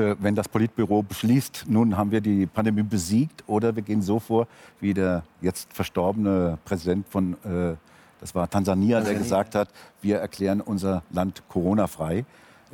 Äh, 0.00 0.16
wenn 0.18 0.34
das 0.34 0.48
Politbüro 0.48 1.02
beschließt, 1.02 1.66
nun 1.68 1.96
haben 1.96 2.10
wir 2.10 2.20
die 2.20 2.46
Pandemie 2.46 2.82
besiegt, 2.82 3.44
oder 3.46 3.74
wir 3.76 3.82
gehen 3.82 4.02
so 4.02 4.18
vor, 4.18 4.46
wie 4.80 4.94
der 4.94 5.22
jetzt 5.42 5.72
verstorbene 5.72 6.58
Präsident 6.64 7.06
von, 7.08 7.34
äh, 7.44 7.76
das 8.20 8.34
war 8.34 8.48
Tansania, 8.48 9.00
der 9.00 9.14
gesagt 9.14 9.54
hat, 9.54 9.68
wir 10.00 10.18
erklären 10.18 10.60
unser 10.60 11.02
Land 11.10 11.42
Corona-frei. 11.48 12.24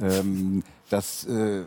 Ähm, 0.01 0.63
das 0.89 1.25
äh, 1.27 1.65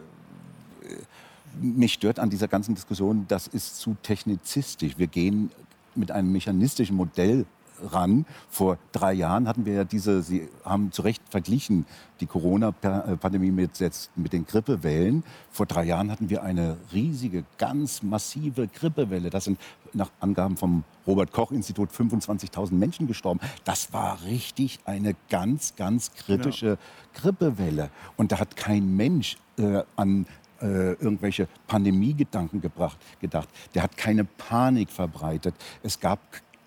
mich 1.61 1.93
stört 1.93 2.19
an 2.19 2.29
dieser 2.29 2.47
ganzen 2.47 2.75
Diskussion, 2.75 3.25
das 3.27 3.47
ist 3.47 3.79
zu 3.79 3.97
technizistisch. 4.01 4.97
Wir 4.97 5.07
gehen 5.07 5.51
mit 5.95 6.11
einem 6.11 6.31
mechanistischen 6.31 6.95
Modell 6.95 7.45
ran. 7.81 8.25
Vor 8.49 8.77
drei 8.91 9.13
Jahren 9.13 9.47
hatten 9.47 9.65
wir 9.65 9.73
ja 9.73 9.83
diese, 9.83 10.21
Sie 10.21 10.47
haben 10.63 10.91
zu 10.91 11.01
Recht 11.01 11.21
verglichen, 11.29 11.85
die 12.19 12.25
Corona-Pandemie 12.25 13.51
mit, 13.51 13.71
mit 14.15 14.33
den 14.33 14.45
Grippewellen. 14.45 15.23
Vor 15.51 15.65
drei 15.65 15.85
Jahren 15.85 16.11
hatten 16.11 16.29
wir 16.29 16.43
eine 16.43 16.77
riesige, 16.93 17.43
ganz 17.57 18.03
massive 18.03 18.67
Grippewelle. 18.67 19.29
Das 19.29 19.45
sind 19.45 19.59
nach 19.93 20.11
Angaben 20.19 20.57
vom 20.57 20.83
Robert-Koch-Institut 21.07 21.89
25.000 21.89 22.73
Menschen 22.73 23.07
gestorben. 23.07 23.39
Das 23.63 23.93
war 23.93 24.23
richtig 24.25 24.79
eine 24.85 25.15
ganz, 25.29 25.75
ganz 25.75 26.13
kritische 26.13 26.67
ja. 26.67 26.77
Grippewelle. 27.13 27.89
Und 28.17 28.31
da 28.31 28.39
hat 28.39 28.55
kein 28.55 28.95
Mensch 28.95 29.37
äh, 29.57 29.83
an 29.95 30.25
äh, 30.61 30.93
irgendwelche 30.93 31.47
Pandemiegedanken 31.67 32.61
gebracht, 32.61 32.97
gedacht. 33.19 33.49
Der 33.73 33.83
hat 33.83 33.97
keine 33.97 34.25
Panik 34.25 34.89
verbreitet. 34.89 35.55
Es 35.83 35.99
gab 35.99 36.19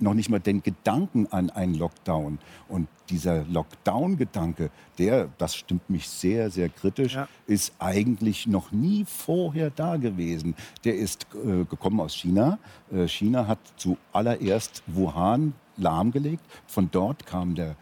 noch 0.03 0.15
nicht 0.15 0.29
mal 0.29 0.41
den 0.41 0.63
Gedanken 0.63 1.27
an 1.31 1.51
einen 1.51 1.75
Lockdown. 1.75 2.39
Und 2.69 2.89
dieser 3.09 3.45
Lockdown-Gedanke, 3.45 4.71
der, 4.99 5.29
das 5.39 5.55
stimmt 5.55 5.89
mich 5.89 6.09
sehr, 6.09 6.51
sehr 6.51 6.69
kritisch, 6.69 7.15
ja. 7.15 7.29
ist 7.47 7.73
eigentlich 7.79 8.47
noch 8.47 8.73
nie 8.73 9.05
vorher 9.05 9.71
da 9.71 9.97
gewesen. 9.97 10.55
Der 10.85 10.97
ist 10.97 11.27
äh, 11.35 11.65
gekommen 11.65 12.01
aus 12.01 12.15
China. 12.15 12.59
Äh, 12.93 13.07
China 13.07 13.47
hat 13.47 13.59
zuallererst 13.77 14.83
Wuhan 14.87 15.55
lahmgelegt. 15.77 16.45
Von 16.67 16.91
dort 16.91 17.25
kam 17.27 17.55
der 17.55 17.77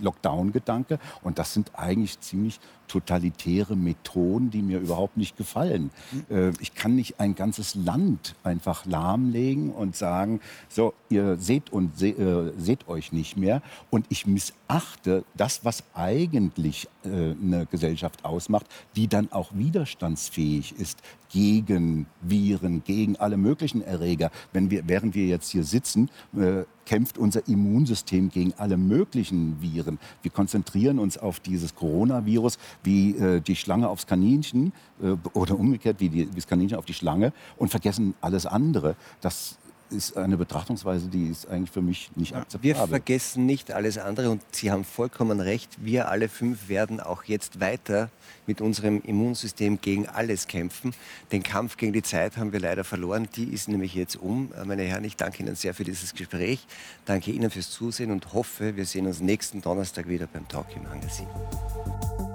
Lockdown-Gedanke. 0.00 0.98
Und 1.22 1.38
das 1.38 1.54
sind 1.54 1.72
eigentlich 1.74 2.20
ziemlich 2.20 2.60
totalitäre 2.88 3.76
Methoden, 3.76 4.50
die 4.50 4.62
mir 4.62 4.80
überhaupt 4.80 5.16
nicht 5.16 5.36
gefallen. 5.36 5.90
Äh, 6.30 6.50
ich 6.60 6.74
kann 6.74 6.96
nicht 6.96 7.20
ein 7.20 7.34
ganzes 7.34 7.74
Land 7.74 8.34
einfach 8.42 8.86
lahmlegen 8.86 9.70
und 9.70 9.94
sagen, 9.94 10.40
so, 10.68 10.94
ihr 11.08 11.36
seht 11.36 11.70
und 11.70 11.96
se 11.96 12.08
äh, 12.08 12.52
seht 12.58 12.88
euch 12.88 13.12
nicht 13.12 13.36
mehr. 13.36 13.62
Und 13.90 14.06
ich 14.08 14.26
missachte 14.26 15.24
das, 15.36 15.64
was 15.64 15.84
eigentlich 15.94 16.88
äh, 17.04 17.08
eine 17.08 17.66
Gesellschaft 17.70 18.24
ausmacht, 18.24 18.66
die 18.96 19.08
dann 19.08 19.30
auch 19.30 19.50
widerstandsfähig 19.54 20.74
ist 20.78 21.02
gegen 21.30 22.06
Viren, 22.22 22.82
gegen 22.84 23.16
alle 23.16 23.36
möglichen 23.36 23.82
Erreger. 23.82 24.30
Wenn 24.52 24.70
wir, 24.70 24.88
während 24.88 25.14
wir 25.14 25.26
jetzt 25.26 25.50
hier 25.50 25.64
sitzen, 25.64 26.10
äh, 26.36 26.64
kämpft 26.86 27.18
unser 27.18 27.46
Immunsystem 27.46 28.30
gegen 28.30 28.54
alle 28.56 28.78
möglichen 28.78 29.60
Viren. 29.60 29.98
Wir 30.22 30.30
konzentrieren 30.30 30.98
uns 30.98 31.18
auf 31.18 31.38
dieses 31.38 31.74
Coronavirus, 31.74 32.58
wie 32.82 33.16
äh, 33.16 33.40
die 33.40 33.56
Schlange 33.56 33.88
aufs 33.88 34.06
Kaninchen 34.06 34.72
äh, 35.02 35.14
oder 35.32 35.58
umgekehrt 35.58 35.96
wie, 36.00 36.08
die, 36.08 36.30
wie 36.30 36.34
das 36.34 36.46
Kaninchen 36.46 36.78
auf 36.78 36.84
die 36.84 36.94
Schlange 36.94 37.32
und 37.56 37.68
vergessen 37.70 38.14
alles 38.20 38.46
andere. 38.46 38.96
Das 39.20 39.58
ist 39.90 40.16
eine 40.16 40.36
Betrachtungsweise, 40.36 41.08
die 41.08 41.28
ist 41.28 41.48
eigentlich 41.48 41.70
für 41.70 41.82
mich 41.82 42.10
nicht 42.14 42.34
akzeptabel. 42.34 42.62
Wir 42.62 42.88
vergessen 42.88 43.46
nicht 43.46 43.72
alles 43.72 43.98
andere 43.98 44.30
und 44.30 44.42
Sie 44.52 44.70
haben 44.70 44.84
vollkommen 44.84 45.40
recht. 45.40 45.78
Wir 45.82 46.08
alle 46.08 46.28
fünf 46.28 46.68
werden 46.68 47.00
auch 47.00 47.24
jetzt 47.24 47.60
weiter 47.60 48.10
mit 48.46 48.60
unserem 48.60 49.00
Immunsystem 49.02 49.80
gegen 49.80 50.08
alles 50.08 50.46
kämpfen. 50.46 50.94
Den 51.32 51.42
Kampf 51.42 51.76
gegen 51.76 51.92
die 51.92 52.02
Zeit 52.02 52.36
haben 52.36 52.52
wir 52.52 52.60
leider 52.60 52.84
verloren. 52.84 53.28
Die 53.36 53.44
ist 53.44 53.68
nämlich 53.68 53.94
jetzt 53.94 54.16
um. 54.16 54.50
Meine 54.64 54.82
Herren, 54.82 55.04
ich 55.04 55.16
danke 55.16 55.42
Ihnen 55.42 55.54
sehr 55.54 55.74
für 55.74 55.84
dieses 55.84 56.14
Gespräch. 56.14 56.66
Danke 57.04 57.30
Ihnen 57.30 57.50
fürs 57.50 57.70
Zusehen 57.70 58.10
und 58.10 58.32
hoffe, 58.32 58.76
wir 58.76 58.86
sehen 58.86 59.06
uns 59.06 59.20
nächsten 59.20 59.62
Donnerstag 59.62 60.08
wieder 60.08 60.26
beim 60.26 60.46
Talk 60.48 60.66
im 60.76 60.82
7. 61.08 62.27